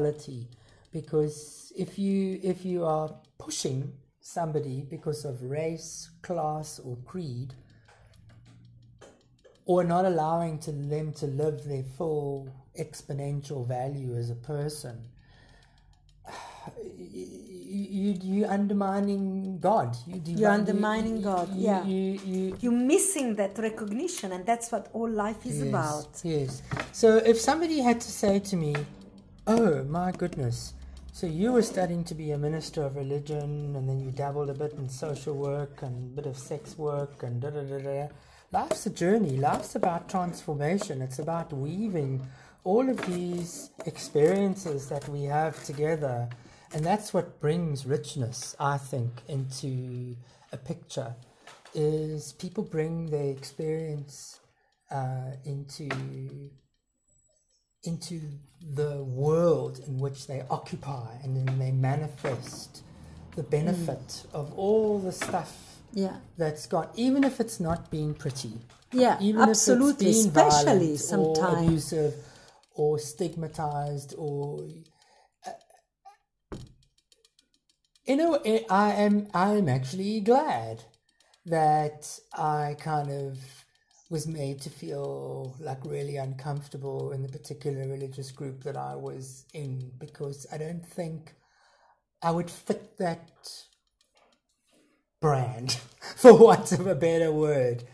Because 1.01 1.75
if 1.77 1.99
you 1.99 2.41
if 2.43 2.65
you 2.65 2.87
are 2.87 3.11
pushing 3.37 3.93
somebody 4.19 4.81
because 4.81 5.27
of 5.27 5.43
race, 5.43 6.09
class, 6.23 6.79
or 6.79 6.97
creed, 7.05 7.53
or 9.67 9.85
not 9.85 10.07
allowing 10.07 10.59
to 10.61 10.73
them 10.73 11.13
to 11.21 11.27
live 11.27 11.65
their 11.65 11.83
full 11.99 12.49
exponential 12.81 13.69
value 13.69 14.17
as 14.17 14.31
a 14.31 14.35
person, 14.37 14.97
you 16.99 17.83
you 18.01 18.11
you 18.23 18.47
undermining 18.47 19.59
God. 19.59 19.95
You 20.07 20.23
You're 20.25 20.51
undermining 20.51 21.21
God, 21.21 21.55
you- 21.55 21.67
yeah. 21.69 21.85
You 21.85 22.03
you 22.31 22.57
You're 22.63 22.81
missing 22.95 23.37
that 23.37 23.59
recognition, 23.59 24.33
and 24.33 24.47
that's 24.47 24.73
what 24.73 24.89
all 24.95 25.11
life 25.11 25.45
is 25.45 25.59
yes, 25.59 25.69
about. 25.69 26.09
Yes. 26.25 26.63
So 26.93 27.09
if 27.33 27.39
somebody 27.39 27.81
had 27.81 28.01
to 28.01 28.11
say 28.23 28.35
to 28.51 28.57
me, 28.57 28.73
"Oh 29.47 29.85
my 29.99 30.11
goodness," 30.23 30.73
so 31.17 31.27
you 31.27 31.51
were 31.51 31.63
studying 31.63 32.05
to 32.05 32.15
be 32.15 32.33
a 32.33 32.37
minister 32.37 32.83
of 32.83 32.95
religion, 32.95 33.75
and 33.75 33.89
then 33.89 33.99
you 33.99 34.11
dabbled 34.11 34.51
a 34.51 34.53
bit 34.53 34.75
in 34.75 34.87
social 34.87 35.35
work 35.35 35.81
and 35.81 36.13
a 36.13 36.21
bit 36.21 36.27
of 36.27 36.37
sex 36.37 36.77
work, 36.77 37.23
and 37.23 37.41
da 37.41 37.49
da 37.49 37.63
da 37.63 37.79
da. 37.79 38.09
Life's 38.53 38.85
a 38.85 38.91
journey. 38.91 39.39
Life's 39.39 39.77
about 39.77 40.11
transformation. 40.11 41.01
It's 41.01 41.19
about 41.19 41.51
weaving 41.55 42.21
all 42.65 42.87
of 42.91 42.99
these 43.07 43.71
experiences 43.87 44.91
that 44.91 45.09
we 45.09 45.23
have 45.23 45.65
together, 45.65 46.29
and 46.75 46.85
that's 46.85 47.15
what 47.15 47.41
brings 47.41 47.87
richness, 47.87 48.55
I 48.61 48.77
think, 48.77 49.23
into 49.27 50.17
a 50.53 50.59
picture. 50.59 51.15
Is 51.75 52.35
people 52.35 52.63
bring 52.63 53.07
their 53.07 53.31
experience 53.31 54.41
uh, 54.91 55.31
into 55.47 55.89
into 57.87 58.21
the 58.75 59.03
world 59.05 59.81
in 59.87 59.99
which 59.99 60.27
they 60.27 60.43
occupy, 60.51 61.17
and 61.23 61.37
then 61.37 61.59
they 61.59 61.71
manifest 61.73 62.83
the 63.37 63.43
benefit 63.43 64.25
of 64.33 64.53
all 64.59 64.99
the 64.99 65.13
stuff 65.13 65.81
Yeah. 65.93 66.17
that's 66.37 66.67
got, 66.67 66.93
even 66.97 67.25
if 67.25 67.41
it's 67.41 67.61
not 67.61 67.91
being 67.91 68.15
pretty, 68.15 68.53
Yeah, 68.93 69.19
even 69.21 69.43
absolutely, 69.43 70.11
if 70.11 70.17
it's 70.17 70.27
been 70.27 70.43
especially 70.43 70.97
violent 70.97 71.01
or 71.13 71.37
sometimes. 71.37 71.67
abusive 71.67 72.15
or 72.75 72.99
stigmatized 72.99 74.15
or 74.19 74.69
uh, 75.47 75.51
you 78.07 78.17
know 78.17 78.39
i 78.71 78.93
am 78.93 79.27
i 79.35 79.53
am 79.55 79.69
actually 79.69 80.21
glad 80.21 80.85
that 81.47 82.19
i 82.35 82.77
kind 82.79 83.11
of 83.11 83.56
was 84.11 84.27
made 84.27 84.61
to 84.63 84.71
feel 84.71 85.57
like 85.61 85.85
really 85.85 86.17
uncomfortable 86.17 87.13
in 87.13 87.23
the 87.23 87.29
particular 87.29 87.89
religious 87.89 88.31
group 88.33 88.65
that 88.65 88.77
I 88.77 88.97
was 88.97 89.47
in 89.55 89.91
because 89.99 90.47
I 90.53 90.59
don't 90.59 90.87
think 90.87 91.35
I 92.23 92.31
would 92.33 92.51
fit 92.51 92.99
that 92.99 93.31
brand, 95.21 95.73
for 96.17 96.35
want 96.35 96.73
of 96.73 96.87
a 96.87 96.95
better 96.95 97.33
word. 97.33 97.85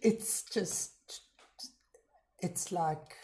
It's 0.00 0.42
just, 0.44 0.92
it's 2.40 2.72
like. 2.72 3.16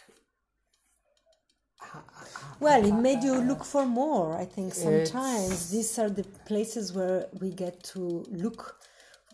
Well, 2.59 2.85
it 2.85 2.93
made 2.93 3.23
you 3.23 3.35
look 3.41 3.65
for 3.65 3.85
more. 3.85 4.37
I 4.37 4.45
think 4.45 4.73
sometimes 4.73 5.71
these 5.71 5.99
are 5.99 6.09
the 6.09 6.23
places 6.23 6.93
where 6.93 7.27
we 7.39 7.51
get 7.51 7.83
to 7.95 8.25
look 8.29 8.77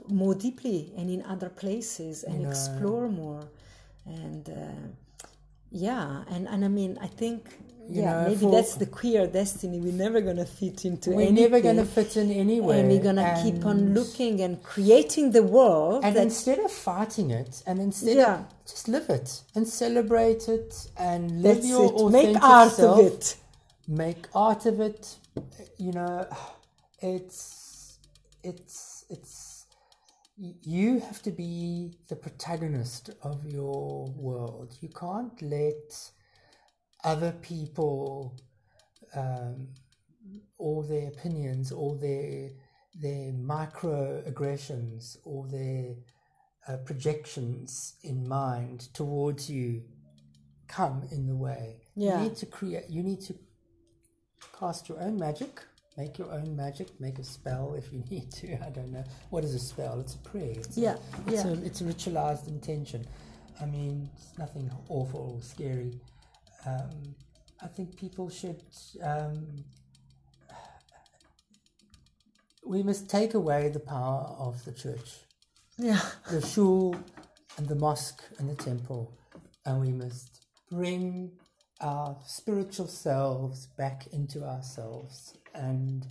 more 0.08 0.36
deeply 0.36 0.92
and 0.98 1.10
in 1.10 1.22
other 1.24 1.50
places 1.50 2.24
and 2.24 2.46
explore 2.46 3.10
more. 3.10 3.48
And 4.06 4.50
uh, 4.50 4.88
yeah, 5.72 6.24
and, 6.30 6.48
and 6.48 6.64
I 6.66 6.68
mean, 6.68 6.98
I 7.02 7.08
think, 7.08 7.50
yeah, 7.90 8.24
know, 8.24 8.30
maybe 8.30 8.46
that's 8.52 8.76
the 8.76 8.86
queer 8.86 9.28
destiny. 9.28 9.80
We're 9.80 9.94
never 9.94 10.22
to 10.38 10.46
fit 10.46 10.86
into 10.86 11.12
We're 11.12 11.28
anything. 11.28 11.36
never 11.52 11.62
to 11.78 11.86
fit 11.86 12.18
in 12.18 12.32
anywhere. 12.32 12.80
and 12.80 12.90
we're 12.90 13.02
going 13.02 13.16
to 13.18 13.40
keep 13.44 13.66
on 13.66 13.94
looking 13.94 14.42
and 14.42 14.62
creating 14.64 15.32
the 15.32 15.44
world 15.44 16.04
And 16.04 16.16
instead 16.18 16.60
of 16.60 16.72
fighting 16.72 17.32
it, 17.32 17.64
and 17.66 17.80
instead 17.80 18.18
Yeah. 18.18 18.40
of 18.40 18.46
just 18.68 18.88
live 18.88 19.10
it 19.10 19.42
and 19.56 19.68
celebrate 19.68 20.48
it 20.50 20.88
and 20.98 21.42
live 21.42 21.56
that's 21.58 21.68
your 21.68 21.86
it. 21.86 21.92
authentic 21.94 22.34
Make 22.36 22.44
art 22.44 22.72
self, 22.74 23.00
of 23.00 23.06
it. 23.06 23.36
make 23.88 24.28
art 24.36 24.66
of 24.66 24.80
it. 24.80 25.16
You 25.78 25.92
know, 25.94 26.28
it's 27.02 27.98
it's 28.44 29.06
it's 29.10 29.43
you 30.62 31.00
have 31.00 31.22
to 31.22 31.32
be 31.32 31.94
the 32.10 32.16
protagonist 32.16 33.12
of 33.22 33.46
your 33.46 34.08
world. 34.16 34.76
You 34.82 34.90
can't 34.90 35.42
let 35.42 36.12
other 37.04 37.32
people 37.42 38.38
um, 39.16 39.70
all 40.58 40.84
their 40.84 41.08
opinions, 41.08 41.72
all 41.72 41.96
their 41.96 42.50
their 42.96 43.32
microaggressions, 43.34 45.18
all 45.24 45.48
their 45.50 45.96
uh, 46.68 46.78
projections 46.86 47.96
in 48.04 48.28
mind 48.28 48.94
towards 48.94 49.50
you 49.50 49.84
come 50.68 51.08
in 51.12 51.26
the 51.26 51.36
way. 51.36 51.82
Yeah. 51.96 52.18
You 52.18 52.30
need 52.30 52.36
to 52.38 52.46
create. 52.46 52.90
You 52.90 53.04
need 53.04 53.22
to 53.22 53.36
cast 54.60 54.90
your 54.90 55.00
own 55.00 55.18
magic. 55.18 55.62
Make 55.98 56.18
your 56.18 56.32
own 56.32 56.56
magic. 56.56 56.88
Make 57.00 57.20
a 57.20 57.24
spell 57.24 57.76
if 57.78 57.92
you 57.94 58.04
need 58.12 58.32
to. 58.34 58.54
I 58.66 58.70
don't 58.70 58.92
know 58.92 59.04
what 59.30 59.44
is 59.44 59.54
a 59.54 59.60
spell. 59.60 60.00
It's 60.00 60.16
a 60.16 60.20
prayer. 60.20 60.54
It's 60.58 60.78
Yeah, 60.78 60.96
A, 60.96 61.32
it's 61.32 61.46
yeah. 61.46 61.52
A, 61.52 61.54
it's 61.54 61.82
a 61.82 61.84
ritualized 61.84 62.48
intention. 62.48 63.06
I 63.62 63.66
mean, 63.66 64.10
it's 64.18 64.38
nothing 64.38 64.70
awful 64.90 65.36
or 65.38 65.42
scary. 65.44 66.00
Um, 66.66 67.16
I 67.62 67.68
think 67.68 67.96
people 67.98 68.30
should. 68.30 68.62
Um, 69.02 69.64
we 72.66 72.82
must 72.82 73.10
take 73.10 73.34
away 73.34 73.70
the 73.70 73.80
power 73.80 74.36
of 74.40 74.64
the 74.66 74.72
church, 74.72 75.20
Yeah. 75.78 76.02
the 76.32 76.42
shul, 76.46 76.96
and 77.58 77.68
the 77.68 77.76
mosque 77.76 78.24
and 78.40 78.50
the 78.50 78.56
temple, 78.56 79.14
and 79.66 79.80
we 79.82 79.92
must 79.92 80.46
bring 80.72 81.32
our 81.82 82.18
spiritual 82.26 82.88
selves 82.88 83.68
back 83.78 84.08
into 84.14 84.44
ourselves 84.44 85.34
and 85.54 86.06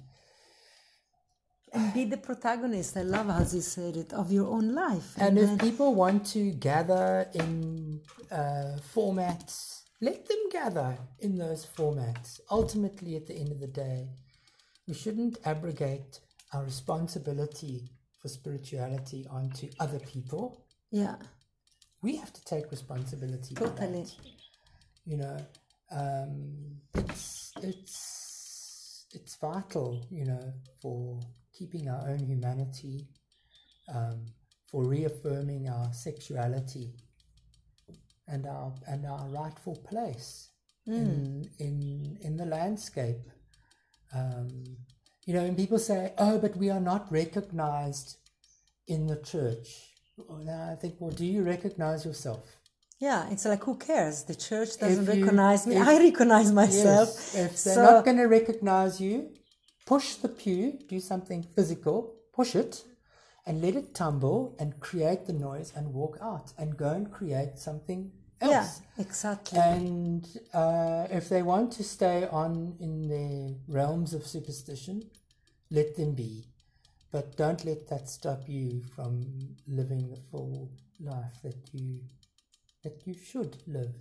And 1.75 1.95
be 1.95 2.05
the 2.05 2.19
protagonist. 2.19 2.97
I 2.97 3.03
love 3.03 3.27
how 3.29 3.41
you 3.41 3.63
said 3.63 3.97
it 3.97 4.13
of 4.13 4.31
your 4.31 4.47
own 4.47 4.75
life. 4.75 5.15
And 5.17 5.39
if 5.39 5.47
then- 5.49 5.59
people 5.59 5.95
want 5.95 6.27
to 6.37 6.53
gather 6.53 7.29
in 7.35 8.01
uh, 8.31 8.77
formats, 8.95 9.83
let 10.01 10.27
them 10.29 10.43
gather 10.51 10.99
in 11.21 11.39
those 11.39 11.65
formats. 11.77 12.41
Ultimately, 12.51 13.17
at 13.17 13.27
the 13.27 13.35
end 13.43 13.53
of 13.53 13.61
the 13.61 13.69
day, 13.69 14.09
we 14.87 14.95
shouldn't 14.95 15.39
abrogate 15.45 16.21
our 16.53 16.65
responsibility 16.65 17.89
for 18.21 18.29
spirituality 18.29 19.27
onto 19.31 19.69
other 19.81 19.99
people. 20.01 20.67
yeah, 20.91 21.17
We 22.03 22.17
have 22.17 22.33
to 22.35 22.45
take 22.45 22.71
responsibility. 22.71 23.55
for 23.55 23.69
Totally. 23.69 24.07
You 25.07 25.17
know, 25.23 25.37
um, 25.91 26.35
it's 26.95 27.53
it's 27.63 27.97
it's 29.13 29.37
vital. 29.37 30.07
You 30.11 30.27
know, 30.27 30.53
for 30.81 31.21
keeping 31.57 31.89
our 31.89 32.09
own 32.09 32.21
humanity, 32.21 33.07
um, 33.93 34.27
for 34.71 34.85
reaffirming 34.85 35.69
our 35.69 35.93
sexuality, 35.93 36.95
and 38.29 38.47
our 38.47 38.75
and 38.89 39.07
our 39.07 39.29
rightful 39.29 39.77
place 39.77 40.49
in 40.87 41.49
in 41.59 42.19
in 42.21 42.37
the 42.37 42.47
landscape. 42.47 43.31
Um, 44.15 44.65
you 45.27 45.35
know, 45.35 45.45
and 45.45 45.57
people 45.57 45.79
say, 45.79 46.13
"Oh, 46.19 46.39
but 46.39 46.57
we 46.57 46.71
are 46.71 46.81
not 46.81 47.11
recognized 47.13 48.17
in 48.87 49.07
the 49.07 49.17
church." 49.17 49.93
Well, 50.17 50.49
I 50.73 50.75
think, 50.75 50.97
well, 50.99 51.11
do 51.11 51.25
you 51.25 51.43
recognize 51.43 52.05
yourself? 52.05 52.45
Yeah. 53.09 53.21
It's 53.33 53.45
like 53.53 53.63
who 53.69 53.75
cares? 53.91 54.17
The 54.31 54.39
church 54.49 54.71
doesn't 54.83 55.07
you- 55.07 55.13
recognize 55.23 55.61
me. 55.67 55.75
if- 55.77 55.89
I 55.93 55.95
recognize 56.09 56.49
myself. 56.63 57.09
Yes. 57.09 57.35
If 57.47 57.53
they're 57.65 57.75
so 57.81 57.85
not 57.91 58.05
going 58.07 58.21
to 58.25 58.29
recognize 58.39 58.95
you, 59.07 59.15
push 59.93 60.09
the 60.25 60.29
pew, 60.41 60.63
do 60.95 60.99
something 61.13 61.41
physical, 61.57 61.97
push 62.39 62.53
it, 62.65 62.73
and 63.47 63.55
let 63.65 63.75
it 63.81 63.89
tumble 64.03 64.39
and 64.61 64.69
create 64.89 65.23
the 65.27 65.37
noise 65.49 65.69
and 65.77 65.85
walk 66.01 66.17
out 66.31 66.47
and 66.61 66.69
go 66.85 66.91
and 66.99 67.11
create 67.19 67.59
something 67.69 68.01
else. 68.41 68.53
yeah, 68.53 69.05
exactly. 69.05 69.59
And 69.59 70.23
uh, 70.63 71.07
if 71.19 71.25
they 71.33 71.43
want 71.43 71.69
to 71.79 71.83
stay 71.97 72.19
on 72.43 72.77
in 72.87 72.95
the 73.15 73.29
realms 73.79 74.11
of 74.15 74.23
superstition, 74.37 74.97
let 75.79 75.97
them 75.97 76.13
be. 76.15 76.33
But 77.15 77.37
don't 77.37 77.63
let 77.65 77.89
that 77.91 78.09
stop 78.09 78.43
you 78.49 78.83
from 78.95 79.13
living 79.67 80.03
the 80.15 80.21
full 80.31 80.71
life 81.01 81.37
that 81.43 81.59
you 81.73 82.01
that 82.85 83.07
you 83.07 83.15
should 83.15 83.57
live. 83.67 83.95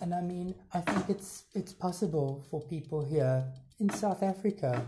And 0.00 0.14
I 0.14 0.20
mean, 0.20 0.54
I 0.72 0.80
think 0.80 1.08
it's 1.10 1.44
it's 1.54 1.72
possible 1.72 2.44
for 2.50 2.60
people 2.62 3.04
here 3.04 3.44
in 3.80 3.88
South 3.90 4.22
Africa 4.22 4.84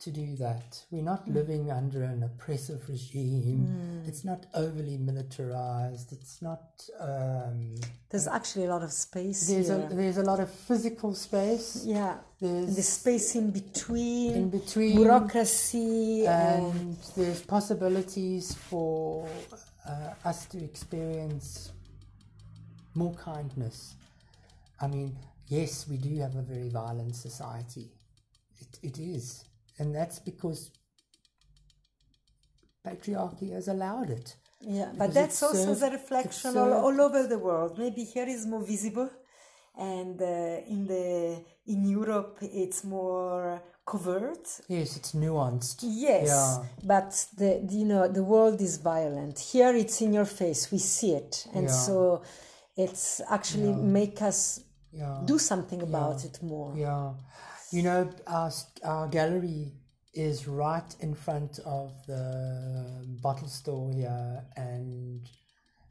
to 0.00 0.10
do 0.10 0.36
that. 0.36 0.84
We're 0.90 1.02
not 1.02 1.26
living 1.28 1.70
under 1.70 2.02
an 2.04 2.22
oppressive 2.22 2.86
regime. 2.88 4.02
It's 4.06 4.24
not 4.24 4.46
overly 4.54 4.98
militarized. 4.98 6.12
It's 6.12 6.42
not. 6.42 6.62
Um, 7.00 7.74
There's 8.10 8.28
actually 8.28 8.66
a 8.66 8.68
lot 8.68 8.82
of 8.82 8.92
space 8.92 9.48
there's 9.48 9.68
here. 9.68 9.88
a 9.90 9.94
there's 9.94 10.18
a 10.18 10.22
lot 10.22 10.40
of 10.40 10.50
physical 10.50 11.14
space. 11.14 11.82
yeah, 11.86 12.18
There's 12.40 12.76
the 12.76 12.82
space 12.82 13.34
in 13.36 13.50
between, 13.50 14.34
in 14.34 14.50
between, 14.50 14.96
bureaucracy 14.96 16.26
and 16.26 16.72
and 16.72 16.96
there's 17.16 17.42
possibilities 17.42 18.54
for 18.54 19.28
uh, 19.88 20.28
us 20.30 20.46
to 20.46 20.58
experience 20.62 21.72
more 22.96 23.14
kindness. 23.14 23.94
I 24.80 24.86
mean, 24.86 25.16
yes, 25.48 25.86
we 25.88 25.96
do 25.96 26.18
have 26.20 26.34
a 26.36 26.42
very 26.42 26.68
violent 26.68 27.14
society. 27.16 27.90
It, 28.60 28.78
it 28.82 28.98
is, 28.98 29.44
and 29.78 29.94
that's 29.94 30.18
because 30.18 30.70
patriarchy 32.86 33.52
has 33.52 33.68
allowed 33.68 34.10
it. 34.10 34.36
Yeah, 34.60 34.90
but 34.96 35.12
that's 35.12 35.42
also 35.42 35.74
served- 35.74 35.80
the 35.80 35.90
reflection 35.90 36.56
all, 36.56 36.72
all 36.72 37.00
over 37.00 37.26
the 37.26 37.38
world. 37.38 37.78
Maybe 37.78 38.04
here 38.04 38.26
is 38.26 38.46
more 38.46 38.62
visible, 38.62 39.10
and 39.78 40.20
uh, 40.20 40.26
in 40.74 40.86
the 40.86 41.44
in 41.66 41.84
Europe 41.84 42.38
it's 42.40 42.82
more 42.84 43.60
covert. 43.84 44.46
Yes, 44.68 44.96
it's 44.96 45.12
nuanced. 45.12 45.80
Yes, 45.82 46.28
Yeah. 46.28 46.64
but 46.82 47.10
the 47.36 47.60
the, 47.68 47.74
you 47.74 47.84
know 47.84 48.08
the 48.08 48.24
world 48.24 48.60
is 48.62 48.78
violent. 48.78 49.38
Here 49.38 49.74
it's 49.76 50.00
in 50.00 50.14
your 50.14 50.24
face. 50.24 50.70
We 50.72 50.78
see 50.78 51.12
it, 51.12 51.46
and 51.54 51.64
Yeah. 51.68 51.72
so 51.86 52.22
it's 52.76 53.20
actually 53.30 53.72
make 53.72 54.22
us 54.22 54.60
Yeah. 54.92 55.20
do 55.24 55.38
something 55.38 55.82
about 55.82 56.24
it 56.24 56.42
more. 56.42 56.74
Yeah, 56.76 57.14
you 57.72 57.82
know, 57.82 58.10
our 58.26 58.50
our 58.84 59.08
gallery 59.08 59.72
is 60.14 60.46
right 60.48 60.96
in 61.00 61.14
front 61.14 61.58
of 61.60 61.92
the 62.06 63.04
bottle 63.22 63.48
store 63.48 63.92
here, 63.92 64.44
and 64.56 65.28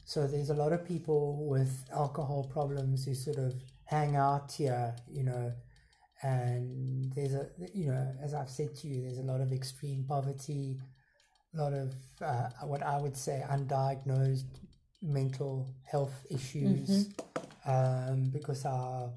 so 0.04 0.26
there's 0.26 0.50
a 0.50 0.54
lot 0.54 0.72
of 0.72 0.84
people 0.84 1.46
with 1.48 1.72
alcohol 1.92 2.44
problems 2.44 3.04
who 3.04 3.14
sort 3.14 3.38
of 3.38 3.54
hang 3.84 4.16
out 4.16 4.52
here, 4.52 4.94
you 5.08 5.22
know, 5.24 5.52
and 6.22 7.12
there's 7.14 7.34
a 7.34 7.48
you 7.74 7.86
know, 7.92 8.14
as 8.22 8.34
I've 8.34 8.50
said 8.50 8.74
to 8.76 8.88
you, 8.88 9.02
there's 9.02 9.18
a 9.18 9.22
lot 9.32 9.40
of 9.40 9.52
extreme 9.52 10.04
poverty, 10.08 10.78
a 11.54 11.62
lot 11.62 11.72
of 11.72 11.94
uh, 12.22 12.48
what 12.66 12.82
I 12.82 12.98
would 12.98 13.16
say 13.16 13.44
undiagnosed 13.48 14.44
mental 15.02 15.74
health 15.90 16.26
issues, 16.30 17.08
um, 17.66 18.30
because 18.32 18.64
our 18.64 19.10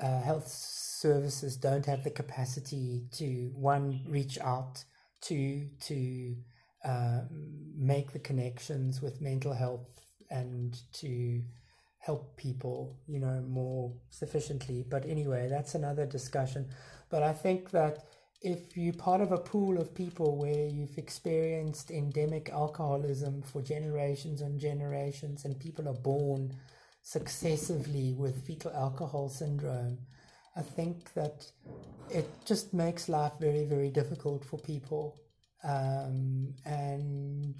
uh, 0.00 0.20
health 0.22 0.48
services 0.48 1.56
don't 1.56 1.86
have 1.86 2.04
the 2.04 2.10
capacity 2.10 3.04
to 3.12 3.50
one 3.54 4.00
reach 4.08 4.38
out 4.40 4.84
to 5.22 5.68
to 5.80 6.36
um, 6.84 7.28
make 7.76 8.12
the 8.12 8.18
connections 8.18 9.00
with 9.00 9.20
mental 9.20 9.54
health 9.54 9.86
and 10.30 10.80
to 10.92 11.42
help 11.98 12.36
people, 12.36 12.98
you 13.06 13.20
know, 13.20 13.40
more 13.46 13.92
sufficiently. 14.10 14.84
But 14.88 15.06
anyway, 15.06 15.48
that's 15.48 15.76
another 15.76 16.04
discussion. 16.04 16.68
But 17.10 17.22
I 17.22 17.32
think 17.32 17.70
that 17.70 18.04
if 18.42 18.76
you're 18.76 18.92
part 18.94 19.20
of 19.20 19.30
a 19.30 19.38
pool 19.38 19.80
of 19.80 19.94
people 19.94 20.36
where 20.36 20.66
you've 20.66 20.98
experienced 20.98 21.90
endemic 21.90 22.50
alcoholism 22.50 23.42
for 23.42 23.62
generations 23.62 24.40
and 24.40 24.58
generations, 24.58 25.44
and 25.44 25.58
people 25.58 25.88
are 25.88 25.94
born 25.94 26.52
successively 27.02 28.14
with 28.14 28.44
fetal 28.44 28.72
alcohol 28.72 29.28
syndrome, 29.28 29.98
I 30.56 30.62
think 30.62 31.14
that 31.14 31.46
it 32.10 32.28
just 32.44 32.74
makes 32.74 33.08
life 33.08 33.32
very, 33.40 33.64
very 33.64 33.90
difficult 33.90 34.44
for 34.44 34.58
people. 34.58 35.18
Um, 35.64 36.54
and 36.66 37.54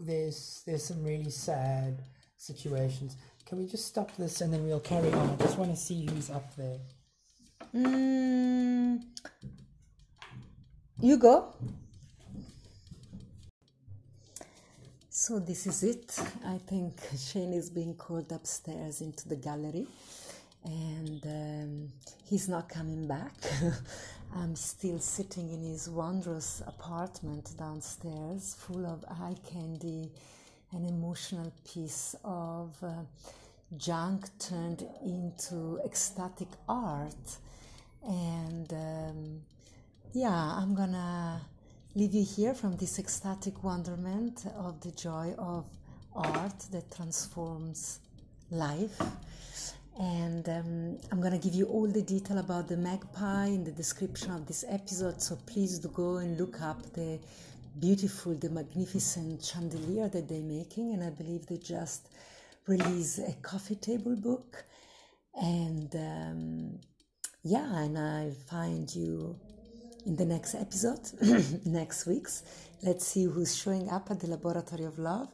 there's 0.00 0.62
there's 0.66 0.84
some 0.84 1.02
really 1.02 1.30
sad 1.30 2.02
situations. 2.36 3.16
Can 3.46 3.58
we 3.58 3.66
just 3.66 3.86
stop 3.86 4.14
this 4.16 4.42
and 4.42 4.52
then 4.52 4.64
we'll 4.66 4.80
carry 4.80 5.10
on? 5.12 5.30
I 5.30 5.36
just 5.36 5.56
want 5.56 5.70
to 5.70 5.76
see 5.76 6.06
who's 6.06 6.30
up 6.30 6.54
there. 6.56 6.78
Mm, 7.74 9.02
you 11.00 11.16
go. 11.18 11.54
So 15.10 15.38
this 15.38 15.66
is 15.66 15.82
it. 15.82 16.18
I 16.46 16.58
think 16.58 17.00
Shane 17.18 17.52
is 17.52 17.70
being 17.70 17.94
called 17.94 18.32
upstairs 18.32 19.00
into 19.00 19.28
the 19.28 19.36
gallery 19.36 19.86
and 20.64 21.24
um, 21.26 21.88
he's 22.24 22.48
not 22.48 22.68
coming 22.68 23.06
back. 23.06 23.32
I'm 24.36 24.56
still 24.56 24.98
sitting 24.98 25.50
in 25.52 25.62
his 25.62 25.88
wondrous 25.88 26.62
apartment 26.66 27.52
downstairs, 27.58 28.56
full 28.58 28.84
of 28.84 29.04
eye 29.08 29.36
candy, 29.50 30.10
an 30.72 30.84
emotional 30.84 31.52
piece 31.64 32.14
of 32.24 32.74
uh, 32.82 32.92
junk 33.76 34.26
turned 34.38 34.84
into 35.04 35.80
ecstatic 35.84 36.48
art. 36.68 37.38
And 38.04 38.72
um, 38.72 39.40
yeah, 40.12 40.30
I'm 40.30 40.74
gonna 40.74 41.40
leave 41.94 42.14
you 42.14 42.24
here 42.24 42.54
from 42.54 42.76
this 42.76 42.98
ecstatic 42.98 43.62
wonderment 43.62 44.44
of 44.56 44.80
the 44.80 44.90
joy 44.92 45.34
of 45.38 45.64
art 46.14 46.58
that 46.72 46.90
transforms 46.94 48.00
life 48.50 49.00
and 49.98 50.46
um, 50.48 50.98
I'm 51.10 51.20
gonna 51.22 51.38
give 51.38 51.54
you 51.54 51.66
all 51.66 51.86
the 51.86 52.02
detail 52.02 52.38
about 52.38 52.68
the 52.68 52.76
magpie 52.76 53.46
in 53.46 53.64
the 53.64 53.72
description 53.72 54.30
of 54.30 54.46
this 54.46 54.64
episode. 54.68 55.22
So 55.22 55.36
please 55.46 55.78
do 55.78 55.88
go 55.88 56.18
and 56.18 56.38
look 56.38 56.60
up 56.60 56.82
the 56.92 57.18
beautiful, 57.80 58.34
the 58.34 58.50
magnificent 58.50 59.42
chandelier 59.42 60.08
that 60.08 60.28
they're 60.28 60.40
making, 60.42 60.92
and 60.92 61.02
I 61.02 61.10
believe 61.10 61.46
they 61.46 61.56
just 61.56 62.08
released 62.66 63.20
a 63.20 63.32
coffee 63.40 63.76
table 63.76 64.16
book. 64.16 64.64
And 65.34 65.94
um, 65.94 66.80
yeah, 67.42 67.82
and 67.82 67.98
I'll 67.98 68.32
find 68.50 68.94
you 68.94 69.38
in 70.06 70.16
the 70.16 70.24
next 70.24 70.54
episode, 70.54 71.00
next 71.66 72.06
week's. 72.06 72.44
Let's 72.82 73.06
see 73.06 73.24
who's 73.24 73.56
showing 73.56 73.90
up 73.90 74.10
at 74.10 74.20
the 74.20 74.28
Laboratory 74.28 74.84
of 74.84 74.98
Love. 74.98 75.28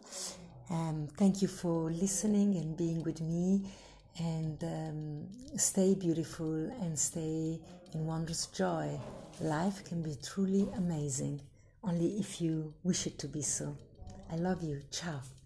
Um, 0.71 1.09
thank 1.19 1.43
you 1.43 1.49
for 1.49 1.91
listening 1.91 2.57
and 2.57 2.77
being 2.77 3.03
with 3.03 3.21
me 3.21 3.63
and 4.19 4.63
um, 4.65 5.59
stay 5.59 5.95
beautiful 5.95 6.55
and 6.81 6.99
stay 6.99 7.61
in 7.93 8.07
wondrous 8.07 8.47
joy. 8.47 8.99
Life 9.41 9.85
can 9.85 10.03
be 10.03 10.17
truly 10.23 10.69
amazing, 10.77 11.41
only 11.85 12.19
if 12.19 12.41
you 12.41 12.73
wish 12.83 13.07
it 13.07 13.19
to 13.19 13.29
be 13.29 13.43
so. 13.43 13.77
I 14.31 14.37
love 14.37 14.63
you. 14.63 14.81
Ciao. 14.91 15.42